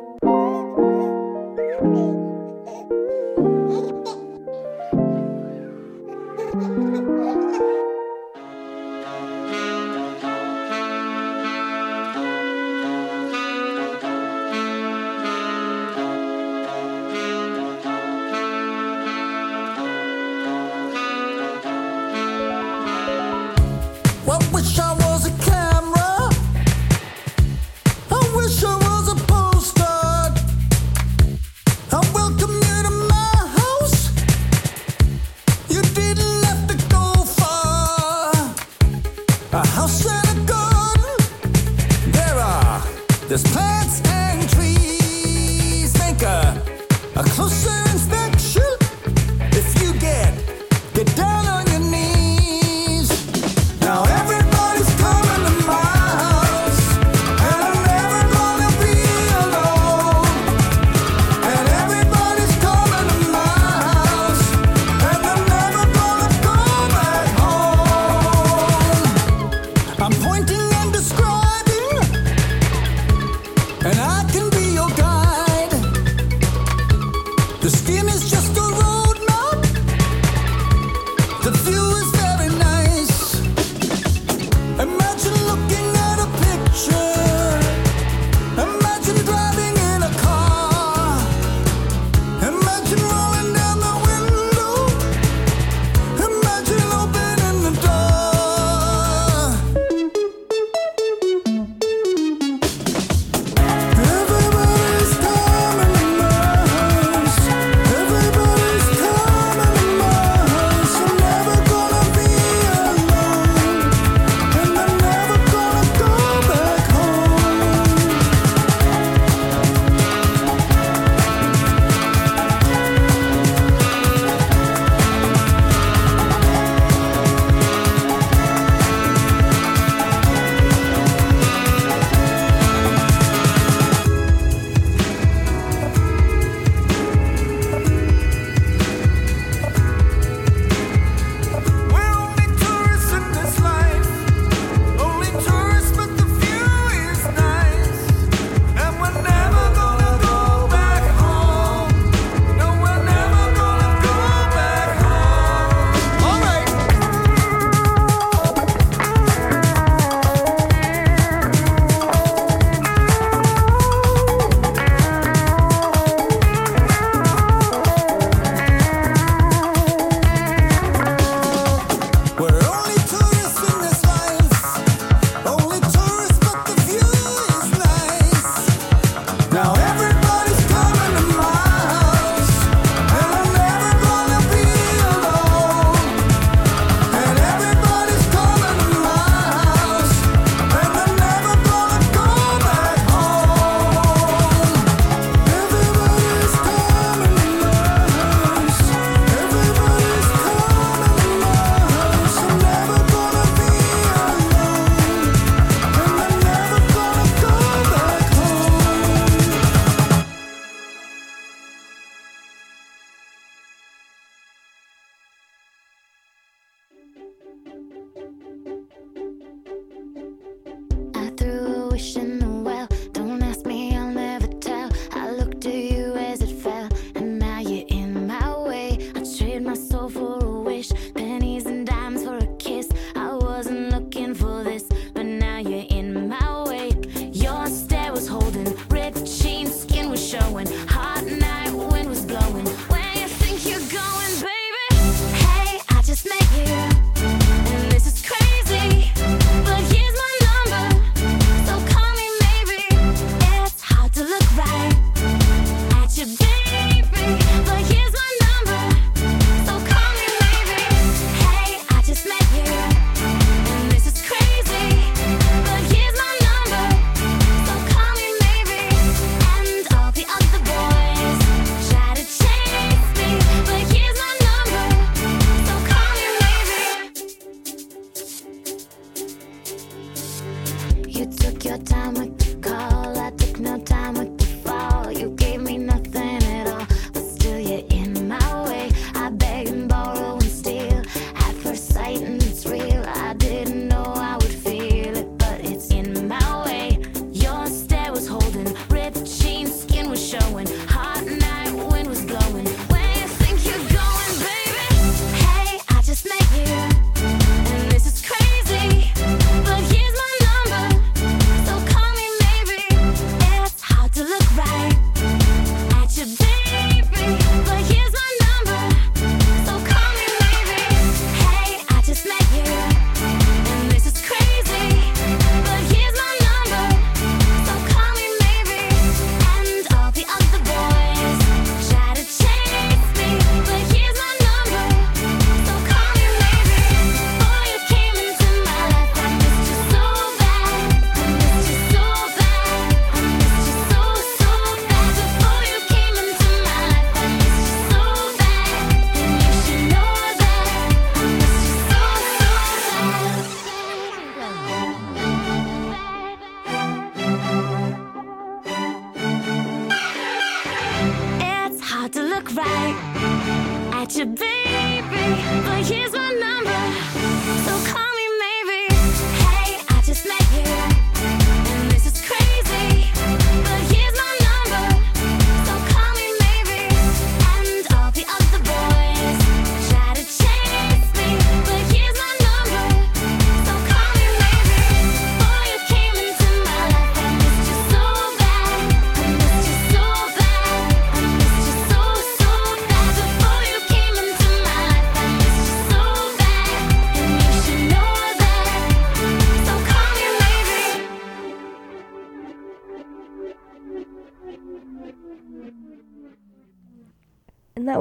There's 43.36 43.65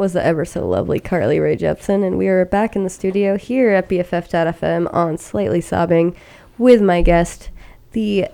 was 0.04 0.12
the 0.12 0.22
ever 0.22 0.44
so 0.44 0.68
lovely 0.68 1.00
Carly 1.00 1.40
Rae 1.40 1.56
Jepsen. 1.56 2.06
And 2.06 2.18
we 2.18 2.28
are 2.28 2.44
back 2.44 2.76
in 2.76 2.84
the 2.84 2.90
studio 2.90 3.38
here 3.38 3.70
at 3.70 3.88
BFF.FM 3.88 4.92
on 4.92 5.16
Slightly 5.16 5.62
Sobbing 5.62 6.14
with 6.58 6.82
my 6.82 7.00
guest, 7.00 7.48
the 7.92 8.28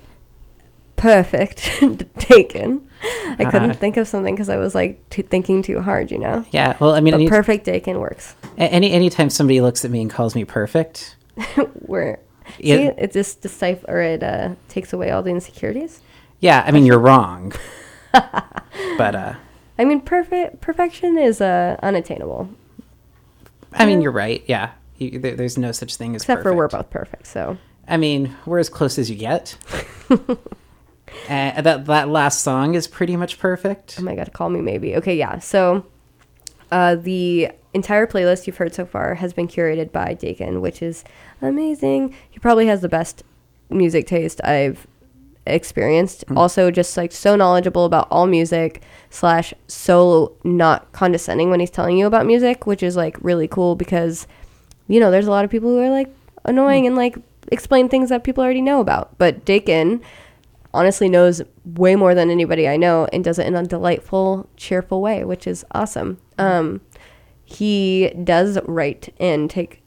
perfect 0.97 1.71
Dakin. 2.29 2.85
I 3.39 3.45
couldn't 3.45 3.71
Uh-huh. 3.71 3.73
think 3.75 3.97
of 3.99 4.09
something 4.09 4.35
because 4.35 4.49
I 4.49 4.57
was 4.57 4.75
like 4.75 5.09
too, 5.11 5.23
thinking 5.23 5.63
too 5.63 5.81
hard, 5.81 6.11
you 6.11 6.19
know? 6.19 6.45
Yeah. 6.51 6.77
Well, 6.81 6.91
I 6.93 6.99
mean, 7.01 7.15
any, 7.15 7.29
perfect 7.29 7.65
Dakin 7.67 8.01
works. 8.01 8.35
any 8.59 8.91
anytime 8.91 9.31
somebody 9.31 9.61
looks 9.61 9.85
at 9.85 9.93
me 9.93 10.03
and 10.03 10.11
calls 10.11 10.35
me 10.35 10.45
perfect, 10.45 11.15
Where 11.87 12.19
Yeah. 12.59 12.77
see, 12.77 12.83
it 12.99 13.13
just 13.13 13.43
decipher 13.43 13.85
or 13.89 14.01
it 14.03 14.25
uh, 14.25 14.51
takes 14.69 14.93
away 14.93 15.13
all 15.13 15.23
the 15.23 15.31
insecurities. 15.31 16.01
yeah, 16.41 16.65
I 16.67 16.73
mean 16.73 16.85
you're 16.85 16.99
wrong. 16.99 17.53
but 18.13 19.15
uh, 19.15 19.35
I 19.81 19.85
mean, 19.87 20.03
perfect 20.03 20.61
perfection 20.61 21.17
is 21.17 21.41
uh, 21.41 21.79
unattainable, 21.83 22.51
I 23.73 23.87
mean 23.87 24.03
you're 24.03 24.13
right. 24.13 24.45
Yeah, 24.47 24.73
you, 24.99 25.19
there, 25.19 25.35
there's 25.35 25.57
no 25.57 25.73
such 25.73 25.97
thing 25.97 26.15
as 26.15 26.21
except 26.21 26.43
for 26.43 26.55
we're 26.55 26.69
both 26.69 26.91
perfect. 26.91 27.27
So 27.27 27.57
I 27.89 27.97
mean, 27.97 28.37
we're 28.45 28.59
as 28.59 28.69
close 28.69 28.99
as 28.99 29.09
you 29.09 29.17
get. 29.17 29.57
uh, 30.11 30.27
that 31.29 31.87
that 31.87 32.09
last 32.11 32.43
song 32.43 32.75
is 32.75 32.87
pretty 32.87 33.17
much 33.17 33.39
perfect. 33.39 33.97
Oh 33.99 34.03
my 34.03 34.15
god, 34.15 34.35
call 34.35 34.51
me 34.51 34.61
maybe. 34.61 34.97
Okay, 34.97 35.17
yeah. 35.17 35.39
So 35.39 35.87
uh, 36.71 36.97
the 36.97 37.51
entire 37.73 38.07
playlist 38.07 38.47
you've 38.47 38.59
heard 38.59 38.75
so 38.75 38.85
far 38.85 39.15
has 39.15 39.33
been 39.33 39.49
curated 39.49 39.93
by 39.93 40.13
Dakin, 40.13 40.61
which 40.61 40.83
is 40.83 41.05
amazing. 41.41 42.15
He 42.29 42.39
probably 42.39 42.67
has 42.67 42.83
the 42.83 42.91
best 42.91 43.23
music 43.71 44.07
taste 44.07 44.45
I've 44.45 44.87
experienced. 45.47 46.27
Mm. 46.27 46.37
Also, 46.37 46.71
just 46.71 46.97
like 46.97 47.13
so 47.13 47.37
knowledgeable 47.37 47.85
about 47.85 48.09
all 48.11 48.27
music, 48.27 48.83
slash, 49.11 49.53
so 49.67 50.37
not 50.45 50.91
condescending 50.93 51.51
when 51.51 51.61
he's 51.61 51.71
telling 51.71 51.97
you 51.97 52.07
about 52.07 52.27
music, 52.27 52.67
which 52.67 52.83
is 52.83 52.97
like 52.97 53.17
really 53.21 53.49
cool 53.49 53.75
because, 53.75 54.27
you 54.89 55.01
know, 55.01 55.11
there's 55.11 55.27
a 55.27 55.31
lot 55.31 55.45
of 55.45 55.51
people 55.51 55.71
who 55.71 55.79
are 55.79 55.91
like 55.91 56.15
annoying 56.45 56.85
mm. 56.85 56.89
and 56.89 56.97
like 56.97 57.17
explain 57.51 57.89
things 57.89 58.09
that 58.09 58.25
people 58.25 58.43
already 58.45 58.63
know 58.63 58.81
about. 58.81 59.17
But 59.19 59.45
Dakin 59.45 60.01
honestly 60.73 61.09
knows 61.09 61.43
way 61.65 61.97
more 61.97 62.15
than 62.15 62.31
anybody 62.31 62.69
I 62.69 62.77
know 62.77 63.09
and 63.13 63.25
does 63.25 63.39
it 63.39 63.47
in 63.47 63.57
a 63.57 63.67
delightful, 63.67 64.49
cheerful 64.57 65.01
way, 65.01 65.25
which 65.25 65.47
is 65.47 65.65
awesome. 65.73 66.19
Mm. 66.39 66.45
Um, 66.45 66.81
he 67.45 68.11
does 68.23 68.59
write 68.67 69.13
and 69.19 69.51
take 69.51 69.83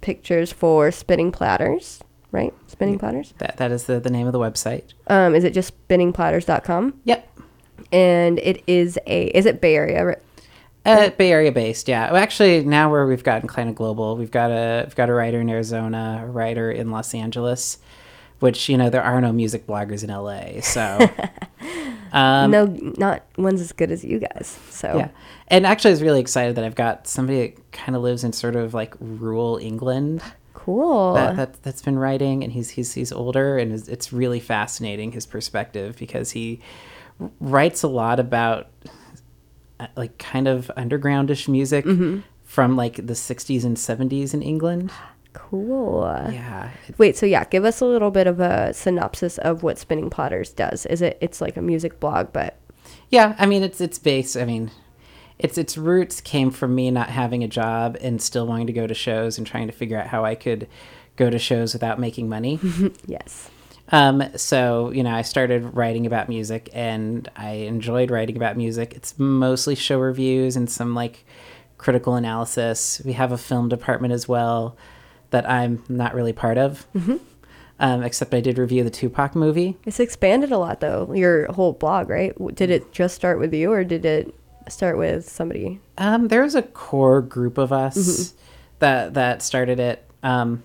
pictures 0.00 0.52
for 0.52 0.90
spinning 0.90 1.30
platters, 1.30 2.02
right? 2.32 2.52
Spinning 2.66 2.98
platters. 2.98 3.34
That 3.38 3.58
that 3.58 3.70
is 3.70 3.84
the, 3.84 4.00
the 4.00 4.10
name 4.10 4.26
of 4.26 4.32
the 4.32 4.38
website. 4.40 4.94
Um, 5.06 5.34
is 5.34 5.44
it 5.44 5.54
just 5.54 5.72
spinningplatters.com? 5.88 7.00
Yep. 7.04 7.28
And 7.92 8.38
it 8.38 8.62
is 8.66 8.98
a, 9.06 9.26
is 9.26 9.46
it 9.46 9.60
Bay 9.60 9.76
Area? 9.76 10.04
right? 10.04 10.18
Uh, 10.84 11.10
Bay 11.10 11.30
Area 11.30 11.52
based, 11.52 11.86
yeah. 11.86 12.10
Well, 12.10 12.20
actually, 12.20 12.64
now 12.64 12.90
where 12.90 13.06
we've 13.06 13.22
gotten 13.22 13.48
kind 13.48 13.68
of 13.68 13.76
global, 13.76 14.16
we've 14.16 14.32
got 14.32 14.50
a 14.50 14.82
we've 14.84 14.96
got 14.96 15.08
a 15.08 15.12
writer 15.12 15.40
in 15.40 15.48
Arizona, 15.48 16.22
a 16.24 16.26
writer 16.26 16.72
in 16.72 16.90
Los 16.90 17.14
Angeles, 17.14 17.78
which 18.40 18.68
you 18.68 18.76
know 18.76 18.90
there 18.90 19.02
are 19.02 19.20
no 19.20 19.32
music 19.32 19.66
bloggers 19.66 20.02
in 20.02 20.10
LA, 20.10 20.60
so 20.60 20.98
no, 22.50 22.66
not 22.98 23.22
one's 23.36 23.60
as 23.60 23.70
good 23.70 23.92
as 23.92 24.04
you 24.04 24.18
guys. 24.18 24.58
So 24.70 24.90
Um, 24.90 24.98
yeah. 24.98 25.08
And 25.48 25.66
actually, 25.66 25.90
I 25.90 25.92
was 25.92 26.02
really 26.02 26.20
excited 26.20 26.56
that 26.56 26.64
I've 26.64 26.74
got 26.74 27.06
somebody 27.06 27.40
that 27.46 27.72
kind 27.72 27.94
of 27.94 28.02
lives 28.02 28.24
in 28.24 28.32
sort 28.32 28.56
of 28.56 28.74
like 28.74 28.94
rural 28.98 29.58
England, 29.58 30.22
Cool. 30.54 31.14
that, 31.14 31.36
that 31.36 31.62
that's 31.62 31.82
been 31.82 31.98
writing, 31.98 32.42
and 32.44 32.52
he's 32.52 32.70
he's 32.70 32.92
he's 32.94 33.12
older, 33.12 33.58
and 33.58 33.72
it's- 33.72 33.88
it's 33.88 34.12
really 34.12 34.40
fascinating 34.40 35.12
his 35.12 35.26
perspective 35.26 35.96
because 35.98 36.30
he 36.32 36.60
writes 37.40 37.82
a 37.82 37.88
lot 37.88 38.18
about 38.20 38.68
uh, 39.80 39.86
like 39.96 40.18
kind 40.18 40.46
of 40.48 40.70
undergroundish 40.76 41.48
music 41.48 41.84
Mm-hmm. 41.84 42.20
from 42.44 42.76
like 42.76 42.96
the 42.96 43.14
60s 43.14 43.64
and 43.64 43.76
70s 43.76 44.34
in 44.34 44.42
England. 44.42 44.90
cool. 45.32 46.02
Yeah, 46.30 46.70
Wait, 46.98 47.16
so 47.16 47.24
yeah, 47.26 47.44
give 47.44 47.64
us 47.64 47.80
a 47.80 47.86
little 47.86 48.10
bit 48.10 48.26
of 48.26 48.38
a 48.40 48.72
synopsis 48.74 49.38
of 49.38 49.62
what 49.62 49.78
Spinning 49.78 50.10
Platters 50.10 50.52
does. 50.52 50.84
Is 50.86 51.00
it? 51.02 51.16
It's 51.20 51.40
like 51.40 51.56
a 51.56 51.62
music 51.62 51.98
blog, 52.00 52.32
but 52.32 52.58
Yeah, 53.08 53.34
I 53.38 53.46
mean 53.46 53.62
it's 53.62 53.80
it's 53.80 53.98
based. 53.98 54.36
I 54.36 54.44
mean, 54.44 54.70
its 55.42 55.58
its 55.58 55.76
roots 55.76 56.20
came 56.20 56.50
from 56.50 56.74
me 56.74 56.90
not 56.90 57.10
having 57.10 57.42
a 57.42 57.48
job 57.48 57.96
and 58.00 58.22
still 58.22 58.46
wanting 58.46 58.68
to 58.68 58.72
go 58.72 58.86
to 58.86 58.94
shows 58.94 59.38
and 59.38 59.46
trying 59.46 59.66
to 59.66 59.72
figure 59.72 59.98
out 59.98 60.06
how 60.06 60.24
I 60.24 60.36
could 60.36 60.68
go 61.16 61.28
to 61.28 61.38
shows 61.38 61.72
without 61.72 61.98
making 61.98 62.28
money. 62.28 62.60
yes. 63.06 63.50
um, 63.90 64.22
so 64.36 64.90
you 64.92 65.02
know, 65.02 65.12
I 65.12 65.22
started 65.22 65.74
writing 65.74 66.06
about 66.06 66.28
music 66.28 66.70
and 66.72 67.28
I 67.36 67.50
enjoyed 67.50 68.10
writing 68.10 68.36
about 68.36 68.56
music. 68.56 68.94
It's 68.94 69.18
mostly 69.18 69.74
show 69.74 69.98
reviews 69.98 70.56
and 70.56 70.70
some 70.70 70.94
like 70.94 71.26
critical 71.76 72.14
analysis. 72.14 73.02
We 73.04 73.14
have 73.14 73.32
a 73.32 73.38
film 73.38 73.68
department 73.68 74.14
as 74.14 74.28
well 74.28 74.76
that 75.30 75.48
I'm 75.50 75.82
not 75.88 76.14
really 76.14 76.32
part 76.32 76.56
of. 76.56 76.86
Um, 77.80 78.04
except 78.04 78.32
I 78.32 78.40
did 78.40 78.58
review 78.58 78.84
the 78.84 78.90
Tupac 78.90 79.34
movie. 79.34 79.76
It's 79.84 79.98
expanded 79.98 80.52
a 80.52 80.58
lot 80.58 80.78
though. 80.78 81.12
Your 81.12 81.50
whole 81.50 81.72
blog, 81.72 82.08
right? 82.08 82.32
Did 82.54 82.70
it 82.70 82.92
just 82.92 83.16
start 83.16 83.40
with 83.40 83.52
you, 83.52 83.72
or 83.72 83.82
did 83.82 84.04
it 84.04 84.32
start 84.70 84.98
with 84.98 85.28
somebody? 85.28 85.80
Um, 85.98 86.28
there 86.28 86.42
was 86.42 86.54
a 86.54 86.62
core 86.62 87.20
group 87.22 87.58
of 87.58 87.72
us 87.72 88.34
that 88.78 89.14
that 89.14 89.42
started 89.42 89.80
it. 89.80 90.04
Um, 90.22 90.62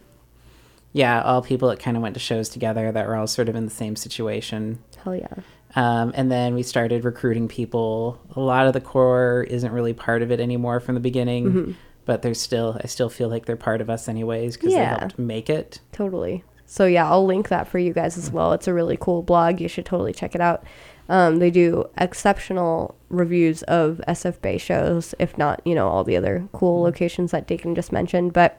yeah, 0.94 1.22
all 1.22 1.42
people 1.42 1.70
that 1.70 1.80
kind 1.80 1.96
of 1.98 2.04
went 2.04 2.14
to 2.16 2.20
shows 2.20 2.50
together 2.50 2.92
that 2.92 3.08
were 3.08 3.16
all 3.16 3.28
sort 3.28 3.50
of 3.50 3.56
in 3.56 3.66
the 3.66 3.72
same 3.72 3.96
situation. 3.96 4.80
Hell 5.04 5.16
yeah. 5.16 5.28
Um, 5.76 6.12
and 6.16 6.32
then 6.32 6.56
we 6.56 6.64
started 6.64 7.04
recruiting 7.04 7.48
people. 7.48 8.20
A 8.36 8.40
lot 8.40 8.68
of 8.68 8.74
the 8.74 8.82
core 8.82 9.46
isn't 9.50 9.72
really 9.72 9.94
part 9.94 10.22
of 10.22 10.32
it 10.32 10.40
anymore 10.40 10.80
from 10.80 10.96
the 10.96 11.02
beginning, 11.02 11.76
but 12.06 12.22
there's 12.22 12.40
still 12.40 12.80
I 12.84 12.88
still 12.88 13.10
feel 13.10 13.30
like 13.30 13.46
they're 13.46 13.56
part 13.58 13.82
of 13.82 13.90
us 13.90 14.08
anyways 14.08 14.56
because 14.58 14.74
Yeah. 14.74 14.94
they 14.96 15.00
helped 15.02 15.20
make 15.20 15.50
it. 15.50 15.80
Totally. 15.92 16.44
So 16.66 16.86
yeah, 16.86 17.10
I'll 17.10 17.26
link 17.26 17.50
that 17.50 17.68
for 17.68 17.80
you 17.80 17.94
guys 17.94 18.18
as 18.18 18.32
well. 18.32 18.54
It's 18.54 18.68
a 18.68 18.74
really 18.74 18.98
cool 19.00 19.22
blog. 19.24 19.62
You 19.62 19.68
should 19.68 19.86
totally 19.86 20.14
check 20.14 20.36
it 20.36 20.42
out. 20.42 20.64
Um, 21.10 21.38
they 21.38 21.52
do 21.52 21.90
exceptional 21.98 22.96
reviews 23.10 23.64
of 23.64 24.02
SF 24.08 24.42
Bay 24.42 24.58
shows, 24.58 25.16
if 25.20 25.38
not, 25.38 25.62
you 25.66 25.74
know, 25.74 25.88
all 25.88 26.04
the 26.04 26.18
other 26.18 26.48
cool 26.52 26.82
locations 26.82 27.32
that 27.32 27.48
Dakin 27.48 27.76
just 27.76 27.92
mentioned. 27.92 28.34
But 28.34 28.58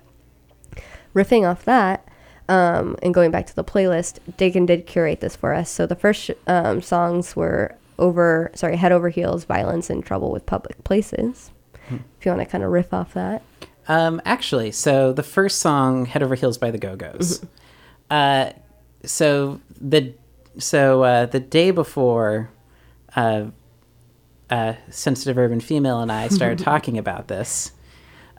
riffing 1.14 1.49
off 1.49 1.64
that, 1.64 2.09
um, 2.49 2.96
and 3.03 3.12
going 3.12 3.30
back 3.30 3.46
to 3.46 3.55
the 3.57 3.64
playlist, 3.64 4.18
Dakin 4.36 4.64
did 4.64 4.86
curate 4.86 5.20
this 5.20 5.36
for 5.36 5.53
us. 5.53 5.70
So 5.70 5.86
the 5.86 5.94
first 5.94 6.22
sh- 6.22 6.30
um, 6.46 6.80
songs 6.80 7.36
were 7.36 7.76
over, 7.99 8.51
sorry, 8.55 8.76
Head 8.76 8.92
Over 8.92 9.11
Heels, 9.11 9.44
Violence 9.44 9.90
and 9.90 10.05
Trouble 10.05 10.30
with 10.30 10.46
Public 10.46 10.82
Places. 10.84 11.51
If 11.90 12.26
you 12.26 12.30
want 12.30 12.42
to 12.42 12.46
kind 12.46 12.62
of 12.62 12.70
riff 12.70 12.92
off 12.92 13.14
that. 13.14 13.42
Um, 13.88 14.20
actually, 14.26 14.72
so 14.72 15.12
the 15.14 15.22
first 15.22 15.61
song, 15.61 16.05
"Head 16.05 16.22
Over 16.22 16.34
Heels" 16.34 16.59
by 16.59 16.70
the 16.70 16.76
Go 16.78 16.96
Go's. 16.96 17.42
Uh, 18.11 18.53
so 19.05 19.61
the 19.80 20.14
so 20.59 21.02
uh, 21.02 21.26
the 21.26 21.40
day 21.40 21.70
before, 21.70 22.50
uh, 23.16 23.46
uh, 24.50 24.74
sensitive 24.90 25.38
urban 25.38 25.61
female 25.61 26.00
and 26.00 26.11
I 26.11 26.28
started 26.28 26.59
talking 26.64 26.98
about 26.98 27.28
this. 27.28 27.72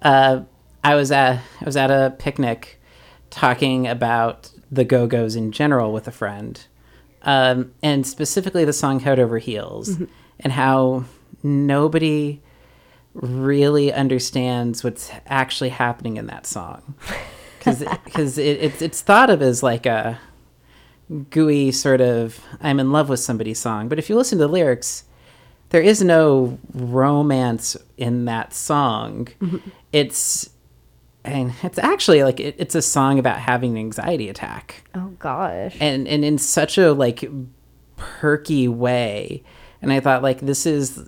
Uh, 0.01 0.41
I 0.83 0.95
was 0.95 1.11
at 1.11 1.41
I 1.61 1.65
was 1.65 1.75
at 1.75 1.91
a 1.91 2.15
picnic 2.17 2.81
talking 3.29 3.87
about 3.87 4.51
the 4.71 4.83
Go 4.83 5.07
Go's 5.07 5.35
in 5.35 5.51
general 5.51 5.91
with 5.91 6.07
a 6.07 6.11
friend, 6.11 6.65
um, 7.23 7.73
and 7.83 8.07
specifically 8.07 8.63
the 8.63 8.73
song 8.73 9.01
"Head 9.01 9.19
Over 9.19 9.39
Heels" 9.39 9.97
and 10.39 10.53
how 10.53 11.05
nobody 11.43 12.41
really 13.13 13.91
understands 13.91 14.83
what's 14.83 15.11
actually 15.25 15.69
happening 15.69 16.17
in 16.17 16.27
that 16.27 16.45
song 16.45 16.95
because 17.59 18.37
it, 18.37 18.59
it's 18.61 18.81
it's 18.81 19.01
thought 19.01 19.29
of 19.29 19.41
as 19.41 19.61
like 19.61 19.85
a 19.85 20.19
gooey 21.29 21.71
sort 21.71 22.01
of 22.01 22.39
I'm 22.61 22.79
in 22.79 22.91
love 22.91 23.09
with 23.09 23.19
somebody 23.19 23.53
song, 23.53 23.89
but 23.89 23.99
if 23.99 24.09
you 24.09 24.15
listen 24.15 24.37
to 24.37 24.45
the 24.45 24.51
lyrics, 24.51 25.05
there 25.69 25.81
is 25.81 26.03
no 26.03 26.57
romance 26.73 27.77
in 27.97 28.25
that 28.25 28.53
song. 28.53 29.27
Mm-hmm. 29.41 29.69
It's 29.91 30.49
and 31.25 31.53
it's 31.63 31.77
actually 31.77 32.23
like 32.23 32.39
it, 32.39 32.55
it's 32.57 32.75
a 32.75 32.81
song 32.81 33.19
about 33.19 33.39
having 33.39 33.71
an 33.71 33.77
anxiety 33.77 34.29
attack. 34.29 34.83
Oh 34.95 35.13
gosh. 35.19 35.75
and 35.79 36.07
and 36.07 36.23
in 36.23 36.37
such 36.37 36.77
a 36.77 36.93
like 36.93 37.29
perky 37.97 38.67
way. 38.67 39.43
And 39.81 39.93
i 39.93 39.99
thought 39.99 40.21
like 40.21 40.41
this 40.41 40.65
is 40.65 41.07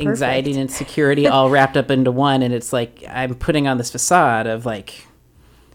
anxiety 0.00 0.50
and 0.52 0.60
insecurity 0.62 1.26
all 1.28 1.50
wrapped 1.50 1.76
up 1.76 1.90
into 1.90 2.10
one. 2.10 2.42
And 2.42 2.52
it's 2.52 2.72
like 2.72 3.02
i'm 3.08 3.34
putting 3.34 3.66
on 3.66 3.78
this 3.78 3.90
facade 3.90 4.46
of 4.46 4.66
like 4.66 5.06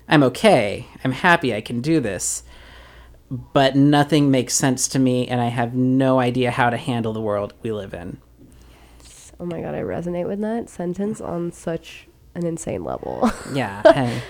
i'm 0.09 0.23
okay. 0.23 0.87
I'm 1.03 1.11
happy 1.11 1.53
i 1.55 1.61
can 1.61 1.81
do 1.81 1.99
this. 1.99 2.43
But 3.31 3.75
nothing 3.75 4.31
makes 4.31 4.55
sense 4.55 4.87
to 4.89 4.99
me 4.99 5.27
and 5.27 5.39
i 5.39 5.47
have 5.47 5.73
no 5.75 6.19
idea 6.19 6.51
how 6.51 6.69
to 6.69 6.77
handle 6.77 7.13
the 7.13 7.21
world 7.21 7.53
we 7.61 7.71
live 7.71 7.93
in. 7.93 8.19
Oh 9.39 9.45
my 9.45 9.61
god, 9.61 9.73
I 9.73 9.81
resonate 9.81 10.27
with 10.27 10.41
that 10.41 10.67
sentence 10.69 11.21
on 11.21 11.51
such 11.53 12.07
an 12.35 12.45
insane 12.45 12.83
level. 12.83 13.31
yeah 13.53 13.81
and, 13.95 14.21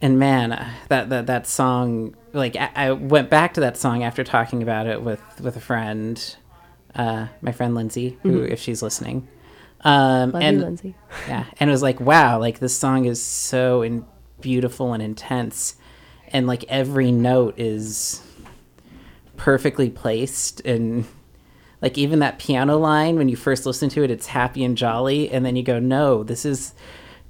and 0.00 0.18
man 0.18 0.52
uh, 0.52 0.70
that, 0.88 1.08
that 1.10 1.26
that 1.26 1.46
song 1.46 2.14
like 2.32 2.56
I, 2.56 2.70
I 2.74 2.92
went 2.92 3.28
back 3.28 3.54
to 3.54 3.60
that 3.60 3.76
song 3.76 4.02
after 4.02 4.24
talking 4.24 4.62
about 4.62 4.86
it 4.86 5.02
with 5.02 5.20
with 5.40 5.56
a 5.56 5.60
friend 5.60 6.36
uh 6.94 7.26
my 7.42 7.52
friend 7.52 7.74
lindsay 7.74 8.18
who 8.22 8.42
if 8.42 8.60
she's 8.60 8.82
listening. 8.82 9.28
Um 9.82 10.32
Love 10.32 10.42
and 10.42 10.56
you, 10.58 10.62
Lindsay. 10.64 10.94
yeah 11.28 11.44
and 11.58 11.68
it 11.70 11.72
was 11.72 11.82
like 11.82 12.00
wow 12.00 12.38
like 12.38 12.58
this 12.58 12.76
song 12.76 13.04
is 13.04 13.22
so 13.22 13.82
in, 13.82 14.04
beautiful 14.40 14.92
and 14.92 15.02
intense 15.02 15.76
and 16.32 16.46
like 16.46 16.64
every 16.68 17.10
note 17.10 17.58
is 17.58 18.22
perfectly 19.36 19.88
placed 19.90 20.60
and 20.66 21.04
like 21.82 21.96
even 21.96 22.18
that 22.18 22.38
piano 22.38 22.76
line 22.76 23.16
when 23.16 23.28
you 23.28 23.36
first 23.36 23.64
listen 23.66 23.88
to 23.88 24.02
it 24.02 24.10
it's 24.10 24.26
happy 24.26 24.62
and 24.64 24.76
jolly 24.76 25.30
and 25.30 25.44
then 25.46 25.56
you 25.56 25.62
go 25.62 25.78
no 25.78 26.22
this 26.22 26.44
is 26.44 26.74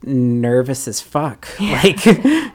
nervous 0.02 0.88
as 0.88 1.00
fuck 1.00 1.46
like 1.60 2.04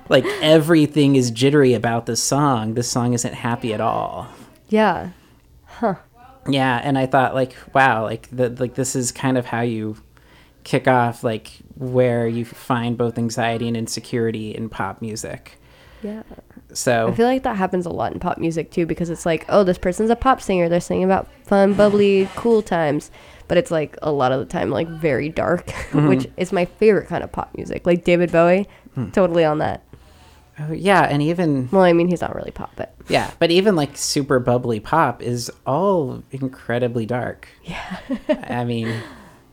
like 0.10 0.26
everything 0.42 1.16
is 1.16 1.32
jittery 1.32 1.74
about 1.74 2.06
this 2.06 2.22
song 2.22 2.74
this 2.74 2.90
song 2.90 3.14
isn't 3.14 3.34
happy 3.34 3.74
at 3.74 3.80
all 3.82 4.28
Yeah. 4.68 5.12
Huh. 5.66 5.96
Yeah 6.50 6.80
and 6.84 6.98
i 6.98 7.06
thought 7.06 7.34
like 7.34 7.56
wow 7.74 8.04
like 8.04 8.28
the, 8.32 8.50
like 8.50 8.76
this 8.76 8.96
is 8.96 9.12
kind 9.12 9.38
of 9.38 9.46
how 9.46 9.62
you 9.62 9.96
kick 10.66 10.88
off 10.90 11.24
like 11.24 11.52
where 11.76 12.28
you 12.28 12.44
find 12.44 12.98
both 12.98 13.18
anxiety 13.18 13.68
and 13.70 13.78
insecurity 13.78 14.54
in 14.54 14.68
pop 14.68 15.02
music 15.02 15.58
Yeah. 16.02 16.24
so 16.74 17.08
I 17.08 17.14
feel 17.14 17.28
like 17.28 17.44
that 17.44 17.56
happens 17.56 17.86
a 17.86 17.90
lot 17.92 18.12
in 18.12 18.20
pop 18.20 18.38
music 18.38 18.72
too 18.72 18.86
because 18.86 19.10
it's 19.10 19.26
like, 19.26 19.46
oh, 19.48 19.64
this 19.64 19.78
person's 19.78 20.10
a 20.10 20.16
pop 20.16 20.42
singer. 20.42 20.68
They're 20.68 20.82
singing 20.82 21.06
about 21.06 21.28
fun, 21.46 21.74
bubbly, 21.74 22.28
cool 22.36 22.62
times. 22.62 23.12
But 23.48 23.58
it's 23.58 23.72
like 23.72 23.96
a 24.02 24.12
lot 24.12 24.32
of 24.32 24.40
the 24.40 24.46
time, 24.46 24.72
like 24.72 24.88
very 24.88 25.30
dark, 25.30 25.68
mm-hmm. 25.68 26.08
which 26.08 26.28
is 26.36 26.52
my 26.52 26.66
favorite 26.66 27.08
kind 27.08 27.24
of 27.24 27.32
pop 27.32 27.56
music. 27.56 27.86
Like 27.86 28.04
David 28.04 28.32
Bowie, 28.32 28.68
hmm. 28.96 29.12
totally 29.12 29.46
on 29.46 29.60
that. 29.60 29.84
oh, 30.60 30.72
yeah 30.74 31.04
and 31.04 31.22
even 31.22 31.70
Well, 31.72 31.84
I 31.84 31.94
mean, 31.94 32.08
he's 32.08 32.22
not 32.22 32.34
really 32.36 32.52
pop, 32.52 32.72
but 32.76 32.94
yeah 33.08 33.30
but 33.40 33.52
even 33.52 33.76
like 33.76 33.96
super 33.96 34.40
bubbly 34.40 34.80
pop 34.80 35.22
is 35.22 35.52
all 35.66 36.24
incredibly 36.32 37.06
dark 37.06 37.48
yeah 37.64 38.00
i 38.50 38.64
mean 38.64 38.88
uh-huh. 38.90 39.06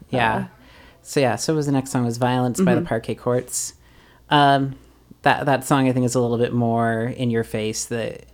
yeah 0.09 0.47
so 1.03 1.21
yeah 1.21 1.37
so 1.37 1.55
was 1.55 1.67
the 1.67 1.73
next 1.73 1.91
song 1.91 2.05
was 2.05 2.17
violence 2.17 2.61
by 2.61 2.75
the 2.75 2.83
parquet 2.83 3.15
courts 3.15 3.75
um 4.31 4.75
that 5.23 5.47
that 5.47 5.65
song 5.65 5.89
i 5.89 5.93
think 5.93 6.05
is 6.05 6.15
a 6.15 6.21
little 6.21 6.39
bit 6.39 6.53
more 6.53 7.05
in 7.17 7.31
your 7.31 7.45
face 7.45 7.87
that 7.87 8.25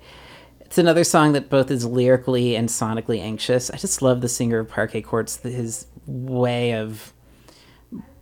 it's 0.61 0.79
another 0.79 1.05
song 1.05 1.33
that 1.33 1.49
both 1.49 1.71
is 1.71 1.85
lyrically 1.85 2.55
and 2.55 2.69
sonically 2.69 3.21
anxious 3.21 3.71
i 3.71 3.77
just 3.77 4.03
love 4.03 4.21
the 4.21 4.29
singer 4.29 4.61
of 4.61 4.69
parquet 4.69 5.03
courts 5.03 5.39
his 5.39 5.87
way 6.07 6.75
of 6.75 7.12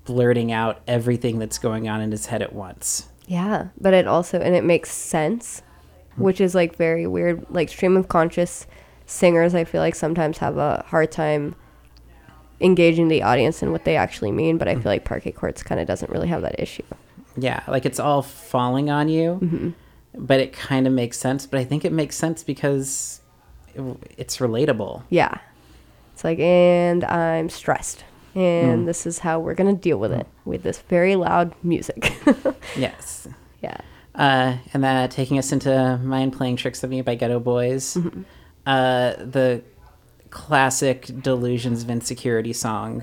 blurting 0.05 0.53
out 0.53 0.81
everything 0.87 1.39
that's 1.39 1.59
going 1.59 1.89
on 1.89 2.01
in 2.01 2.11
his 2.13 2.27
head 2.27 2.41
at 2.41 2.53
once 2.53 3.09
yeah. 3.27 3.69
But 3.81 3.95
it 3.95 4.07
also, 4.07 4.41
and 4.41 4.55
it 4.55 4.65
makes 4.65 4.91
sense, 4.91 5.63
which 6.17 6.41
is 6.41 6.55
like 6.55 6.77
very 6.77 7.07
weird. 7.07 7.45
Like 7.51 7.69
stream 7.69 7.97
of 7.97 8.09
conscious 8.09 8.67
singers, 9.07 9.55
I 9.55 9.65
feel 9.65 9.81
like 9.81 9.95
sometimes 9.95 10.39
have 10.39 10.57
a 10.57 10.85
hard 10.89 11.13
time 11.13 11.55
engaging 12.61 13.09
the 13.09 13.23
audience 13.23 13.63
in 13.63 13.73
what 13.73 13.85
they 13.85 13.97
actually 13.97 14.33
mean. 14.33 14.59
But 14.59 14.69
I 14.69 14.75
feel 14.75 14.85
like 14.85 15.05
Parquet 15.05 15.33
Courts 15.33 15.63
kind 15.63 15.81
of 15.81 15.87
doesn't 15.87 16.11
really 16.11 16.29
have 16.29 16.43
that 16.43 16.59
issue. 16.61 16.83
Yeah, 17.37 17.63
like 17.69 17.85
it's 17.85 18.01
all 18.01 18.23
falling 18.23 18.89
on 18.91 19.09
you, 19.09 19.75
but 20.15 20.41
it 20.41 20.53
kind 20.55 20.87
of 20.87 20.93
makes 20.93 21.19
sense. 21.19 21.47
But 21.47 21.61
I 21.61 21.65
think 21.65 21.85
it 21.85 21.93
makes 21.93 22.17
sense 22.17 22.43
because 22.43 23.21
it, 23.75 23.83
it's 24.17 24.39
relatable. 24.39 25.03
Yeah. 25.11 25.39
It's 26.15 26.25
like, 26.25 26.39
and 26.39 27.05
I'm 27.05 27.51
stressed. 27.51 28.05
and 28.35 28.83
Mm. 28.83 28.87
this 28.87 29.07
is 29.07 29.19
how 29.19 29.39
we're 29.41 29.55
gonna 29.55 29.75
deal 29.75 29.99
with 29.99 30.13
it 30.13 30.27
with 30.47 30.63
this 30.63 30.79
very 30.89 31.15
loud 31.17 31.55
music. 31.63 32.13
Yes. 32.77 33.29
yeah. 33.63 33.77
Uh, 34.15 34.57
and 34.73 34.83
that 34.83 35.11
taking 35.11 35.39
us 35.39 35.53
into 35.53 35.99
Mind 36.03 36.33
Playing 36.33 36.57
Tricks 36.57 36.83
of 36.83 36.89
Me 36.91 37.03
by 37.03 37.17
Geto 37.17 37.43
Boys. 37.43 37.97
Uh, 38.67 39.13
the 39.19 39.63
classic 40.37 41.07
Delusions 41.23 41.83
of 41.83 41.89
Insecurity 41.89 42.53
song. 42.53 43.03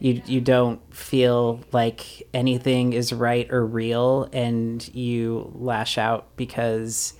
You, 0.00 0.20
you 0.26 0.40
don't 0.40 0.80
feel 0.92 1.60
like 1.70 2.28
anything 2.34 2.94
is 2.94 3.12
right 3.12 3.48
or 3.48 3.64
real, 3.64 4.28
and 4.32 4.86
you 4.92 5.52
lash 5.54 5.98
out 5.98 6.36
because 6.36 7.14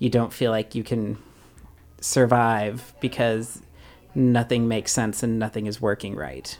you 0.00 0.10
don't 0.10 0.32
feel 0.32 0.50
like 0.50 0.74
you 0.74 0.82
can 0.82 1.16
survive 2.00 2.92
because 2.98 3.62
nothing 4.16 4.66
makes 4.66 4.90
sense 4.90 5.22
and 5.22 5.38
nothing 5.38 5.66
is 5.66 5.80
working 5.80 6.16
right. 6.16 6.58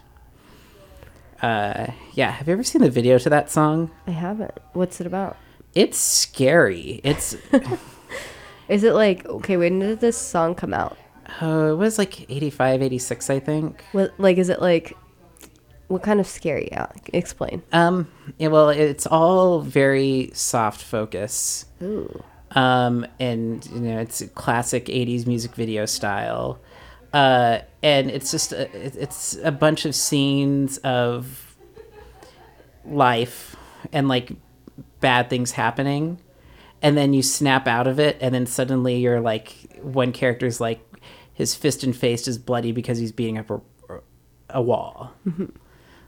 Uh, 1.43 1.89
yeah, 2.13 2.31
have 2.31 2.47
you 2.47 2.53
ever 2.53 2.63
seen 2.63 2.83
the 2.83 2.91
video 2.91 3.19
to 3.19 3.31
that 3.31 3.51
song? 3.51 3.91
I 4.07 4.13
haven't. 4.13 4.57
What's 4.75 5.01
it 5.01 5.09
about? 5.09 5.37
It's 5.75 5.99
scary. 5.99 7.01
It's 7.03 7.37
Is 8.69 8.85
it 8.85 8.93
like 8.95 9.27
okay? 9.27 9.57
When 9.57 9.81
did 9.81 9.99
this 9.99 10.17
song 10.17 10.55
come 10.55 10.73
out? 10.73 10.97
Uh, 11.41 11.71
it 11.73 11.77
was 11.77 11.99
like 11.99 12.31
85, 12.31 12.83
86, 12.83 13.31
I 13.31 13.39
think. 13.41 13.85
What 13.93 14.13
like 14.19 14.39
is 14.39 14.49
it 14.49 14.61
like? 14.61 14.97
What 15.89 16.03
kind 16.03 16.21
of 16.21 16.27
scary? 16.27 16.69
Yeah, 16.73 16.87
explain. 17.13 17.63
Um, 17.73 18.09
yeah, 18.39 18.49
well, 18.49 18.71
it's 18.71 19.07
all 19.07 19.61
very 19.61 20.31
soft 20.33 20.83
focus. 20.83 21.67
Ooh. 21.83 22.23
Um, 22.53 23.07
and 23.21 23.65
you 23.67 23.81
know, 23.81 23.99
it's 23.99 24.23
classic 24.35 24.87
80s 24.87 25.27
music 25.27 25.55
video 25.55 25.87
style. 25.87 26.59
Uh, 27.13 27.61
and 27.83 28.11
it's 28.11 28.31
just 28.31 28.53
a, 28.53 28.71
it's 28.75 29.37
a 29.43 29.53
bunch 29.53 29.85
of 29.85 29.95
scenes 29.95 30.79
of 30.79 31.57
life 32.87 33.55
and 33.93 34.09
like 34.09 34.33
bad 35.01 35.29
things 35.29 35.53
happening 35.53 36.19
and 36.83 36.97
then 36.97 37.13
you 37.13 37.23
snap 37.23 37.69
out 37.69 37.87
of 37.87 38.01
it 38.01 38.17
and 38.21 38.35
then 38.35 38.47
suddenly 38.47 38.97
you're 38.97 39.21
like 39.21 39.55
one 39.83 40.13
character's 40.13 40.61
like 40.61 40.81
his 41.33 41.55
fist 41.55 41.83
and 41.83 41.97
face 41.97 42.29
is 42.29 42.39
bloody 42.39 42.73
because 42.73 42.99
he's 42.99 43.13
beating 43.13 43.39
up 43.39 43.51
a, 43.51 43.61
a 44.51 44.63
wall 44.63 45.13
mm-hmm. 45.27 45.47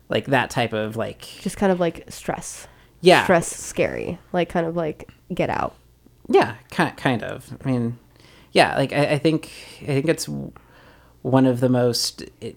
like 0.09 0.27
that 0.27 0.51
type 0.51 0.73
of 0.73 0.97
like 0.97 1.21
Just 1.41 1.57
kind 1.57 1.73
of 1.73 1.81
like 1.81 2.05
stress. 2.11 2.67
Yeah. 3.01 3.25
Stress, 3.25 3.49
scary. 3.49 4.19
Like 4.33 4.49
kind 4.49 4.67
of 4.67 4.77
like 4.77 5.11
get 5.33 5.51
out. 5.51 5.75
Yeah, 6.29 6.55
kind 6.71 6.97
kind 6.97 7.23
of. 7.23 7.57
I 7.63 7.69
mean, 7.69 7.99
yeah, 8.53 8.77
like 8.77 8.93
I, 8.93 9.13
I 9.13 9.19
think 9.19 9.51
I 9.83 9.87
think 9.87 10.09
it's 10.09 10.29
one 11.23 11.47
of 11.47 11.61
the 11.61 11.69
most 11.69 12.23
it, 12.41 12.57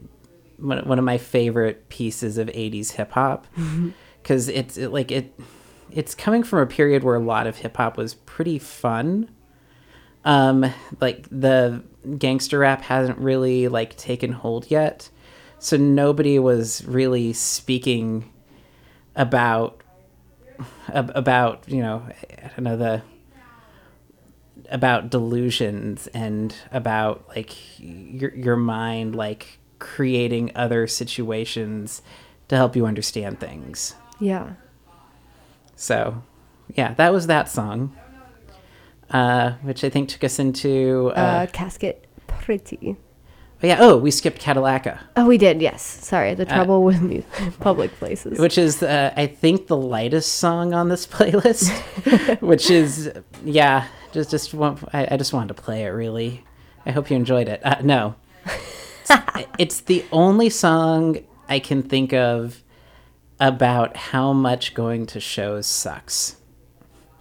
one, 0.57 0.79
one 0.87 0.99
of 0.99 1.05
my 1.05 1.17
favorite 1.17 1.89
pieces 1.89 2.37
of 2.37 2.47
'80s 2.47 2.91
hip 2.91 3.11
hop 3.11 3.45
mm-hmm. 3.57 3.89
because 4.21 4.47
it's 4.47 4.77
it, 4.77 4.89
like 4.89 5.11
it 5.11 5.37
it's 5.91 6.15
coming 6.15 6.43
from 6.43 6.59
a 6.59 6.65
period 6.65 7.03
where 7.03 7.15
a 7.15 7.19
lot 7.19 7.47
of 7.47 7.57
hip 7.57 7.77
hop 7.77 7.97
was 7.97 8.13
pretty 8.13 8.59
fun. 8.59 9.29
Um, 10.27 10.65
like 10.99 11.25
the 11.31 11.81
gangster 12.17 12.59
rap 12.59 12.81
hasn't 12.81 13.17
really 13.17 13.69
like 13.69 13.95
taken 13.95 14.33
hold 14.33 14.69
yet, 14.69 15.09
so 15.57 15.77
nobody 15.77 16.37
was 16.37 16.83
really 16.83 17.31
speaking 17.31 18.29
about 19.15 19.81
about 20.89 21.63
you 21.67 21.81
know 21.81 22.03
I 22.43 22.47
don't 22.49 22.63
know 22.63 22.75
the 22.75 23.03
about 24.69 25.09
delusions 25.09 26.07
and 26.07 26.53
about 26.73 27.23
like 27.29 27.55
your 27.79 28.35
your 28.35 28.57
mind 28.57 29.15
like 29.15 29.59
creating 29.79 30.51
other 30.55 30.87
situations 30.87 32.01
to 32.49 32.57
help 32.57 32.75
you 32.75 32.85
understand 32.85 33.39
things. 33.39 33.95
Yeah. 34.19 34.55
So, 35.77 36.21
yeah, 36.75 36.95
that 36.95 37.13
was 37.13 37.27
that 37.27 37.49
song. 37.49 37.95
Uh, 39.11 39.51
which 39.61 39.83
I 39.83 39.89
think 39.89 40.09
took 40.09 40.23
us 40.23 40.37
into 40.39 41.11
uh, 41.15 41.19
Uh, 41.19 41.45
casket 41.47 42.05
pretty. 42.27 42.97
oh, 43.63 43.67
yeah, 43.67 43.77
oh, 43.79 43.97
we 43.97 44.11
skipped 44.11 44.41
Cadallaca. 44.41 44.99
Oh, 45.15 45.25
we 45.25 45.37
did. 45.37 45.61
Yes. 45.61 45.81
Sorry. 45.81 46.33
The 46.35 46.45
trouble 46.45 46.83
with 46.83 47.01
mu- 47.01 47.21
public 47.59 47.91
places. 47.99 48.37
which 48.37 48.57
is 48.57 48.83
uh, 48.83 49.13
I 49.15 49.27
think 49.27 49.67
the 49.67 49.77
lightest 49.77 50.33
song 50.39 50.73
on 50.73 50.89
this 50.89 51.07
playlist, 51.15 51.71
which 52.41 52.69
is 52.69 53.11
yeah, 53.45 53.87
just 54.11 54.29
just 54.31 54.53
want, 54.53 54.83
I, 54.93 55.07
I 55.11 55.17
just 55.17 55.31
wanted 55.33 55.55
to 55.55 55.61
play 55.61 55.83
it 55.83 55.89
really. 55.89 56.43
I 56.85 56.91
hope 56.91 57.09
you 57.09 57.15
enjoyed 57.17 57.47
it. 57.49 57.61
Uh, 57.65 57.77
no, 57.83 58.15
it's, 58.45 59.11
it's 59.57 59.81
the 59.81 60.05
only 60.11 60.49
song 60.49 61.17
I 61.49 61.59
can 61.59 61.81
think 61.83 62.13
of 62.13 62.61
about 63.39 63.95
how 63.97 64.33
much 64.33 64.73
going 64.73 65.05
to 65.07 65.19
shows 65.19 65.65
sucks. 65.67 66.37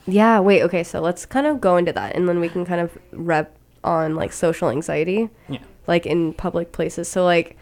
Yeah, 0.07 0.39
wait, 0.41 0.63
okay, 0.63 0.85
so 0.85 1.01
let's 1.01 1.27
kind 1.27 1.47
of 1.47 1.61
go 1.61 1.77
into 1.77 1.93
that 1.93 2.15
and 2.15 2.29
then 2.29 2.39
we 2.41 2.49
can 2.49 2.65
kind 2.65 2.81
of 2.81 2.97
rep 3.13 3.57
on 3.83 4.15
like 4.15 4.33
social 4.33 4.71
anxiety, 4.71 5.29
Yeah. 5.49 5.59
like 5.87 6.07
in 6.07 6.33
public 6.33 6.73
places. 6.73 7.09
So 7.09 7.25
like 7.25 7.57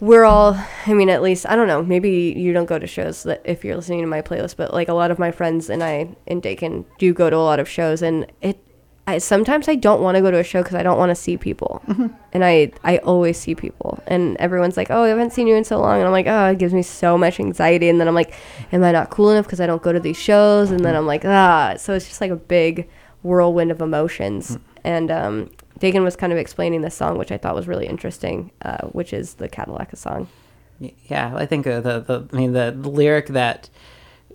we're 0.00 0.24
all 0.24 0.56
I 0.86 0.92
mean 0.92 1.08
at 1.08 1.22
least 1.22 1.46
I 1.48 1.56
don't 1.56 1.68
know, 1.68 1.82
maybe 1.82 2.10
you 2.36 2.52
don't 2.52 2.66
go 2.66 2.78
to 2.78 2.86
shows 2.86 3.22
that 3.24 3.40
if 3.44 3.64
you're 3.64 3.76
listening 3.76 4.00
to 4.02 4.06
my 4.06 4.22
playlist, 4.22 4.56
but 4.56 4.72
like 4.74 4.88
a 4.88 4.94
lot 4.94 5.10
of 5.10 5.18
my 5.18 5.30
friends 5.30 5.70
and 5.70 5.82
I 5.82 6.08
in 6.26 6.40
Dakin 6.40 6.84
do 6.98 7.12
go 7.14 7.30
to 7.30 7.36
a 7.36 7.38
lot 7.38 7.60
of 7.60 7.68
shows 7.68 8.02
and 8.02 8.26
it 8.40 8.58
I 9.06 9.18
sometimes 9.18 9.68
I 9.68 9.74
don't 9.74 10.00
want 10.00 10.16
to 10.16 10.22
go 10.22 10.30
to 10.30 10.38
a 10.38 10.44
show 10.44 10.62
cuz 10.62 10.74
I 10.74 10.82
don't 10.82 10.96
want 10.98 11.10
to 11.10 11.14
see 11.14 11.36
people. 11.36 11.82
And 12.32 12.44
I 12.44 12.72
I 12.82 12.98
always 12.98 13.38
see 13.38 13.54
people 13.54 13.98
and 14.06 14.36
everyone's 14.38 14.76
like, 14.76 14.90
"Oh, 14.90 15.02
I 15.02 15.08
haven't 15.08 15.32
seen 15.32 15.46
you 15.46 15.54
in 15.56 15.64
so 15.64 15.78
long." 15.78 15.98
And 15.98 16.06
I'm 16.06 16.12
like, 16.12 16.26
"Oh, 16.26 16.46
it 16.46 16.58
gives 16.58 16.72
me 16.72 16.82
so 16.82 17.16
much 17.18 17.38
anxiety." 17.38 17.88
And 17.88 18.00
then 18.00 18.08
I'm 18.08 18.14
like, 18.14 18.32
"Am 18.72 18.82
I 18.82 18.92
not 18.92 19.10
cool 19.10 19.30
enough 19.30 19.44
because 19.46 19.60
I 19.60 19.66
don't 19.66 19.82
go 19.82 19.92
to 19.92 20.00
these 20.00 20.16
shows?" 20.16 20.70
And 20.70 20.84
then 20.84 20.96
I'm 20.96 21.06
like, 21.06 21.24
"Ah." 21.24 21.74
So 21.76 21.92
it's 21.94 22.08
just 22.08 22.20
like 22.20 22.30
a 22.30 22.36
big 22.36 22.88
whirlwind 23.22 23.70
of 23.70 23.80
emotions. 23.80 24.58
And 24.84 25.10
um 25.10 25.50
Dakin 25.78 26.02
was 26.04 26.16
kind 26.16 26.32
of 26.32 26.38
explaining 26.38 26.82
this 26.82 26.94
song, 26.94 27.18
which 27.18 27.32
I 27.32 27.36
thought 27.36 27.54
was 27.54 27.68
really 27.68 27.86
interesting, 27.86 28.50
uh, 28.62 28.86
which 28.88 29.12
is 29.12 29.34
the 29.34 29.48
Cadillac 29.48 29.94
song. 29.96 30.28
Yeah, 31.08 31.32
I 31.36 31.46
think 31.46 31.66
uh, 31.66 31.80
the 31.80 32.00
the 32.00 32.28
I 32.32 32.36
mean 32.36 32.52
the, 32.52 32.74
the 32.76 32.88
lyric 32.90 33.26
that 33.28 33.68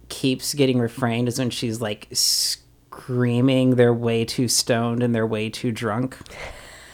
keeps 0.10 0.54
getting 0.54 0.80
refrained 0.80 1.28
is 1.28 1.38
when 1.40 1.50
she's 1.50 1.82
like 1.82 2.08
screaming 3.00 3.76
they're 3.76 3.94
way 3.94 4.26
too 4.26 4.48
stoned 4.48 5.02
and 5.04 5.14
they're 5.16 5.26
way 5.28 5.50
too 5.50 5.72
drunk. 5.72 6.18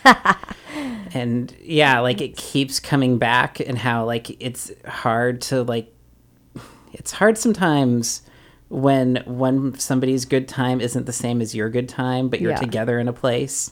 and 1.13 1.55
yeah, 1.61 1.99
like 1.99 2.21
it 2.21 2.37
keeps 2.37 2.79
coming 2.79 3.17
back 3.17 3.59
and 3.59 3.77
how 3.77 4.05
like 4.05 4.41
it's 4.41 4.71
hard 4.87 5.41
to 5.41 5.63
like 5.63 5.91
it's 6.93 7.11
hard 7.11 7.37
sometimes 7.37 8.21
when 8.69 9.23
when 9.25 9.77
somebody's 9.79 10.25
good 10.25 10.47
time 10.47 10.79
isn't 10.81 11.05
the 11.05 11.13
same 11.13 11.41
as 11.41 11.55
your 11.55 11.69
good 11.69 11.89
time, 11.89 12.29
but 12.29 12.39
you're 12.41 12.51
Yeah. 12.51 12.57
together 12.57 12.99
in 12.99 13.07
a 13.07 13.13
place. 13.13 13.71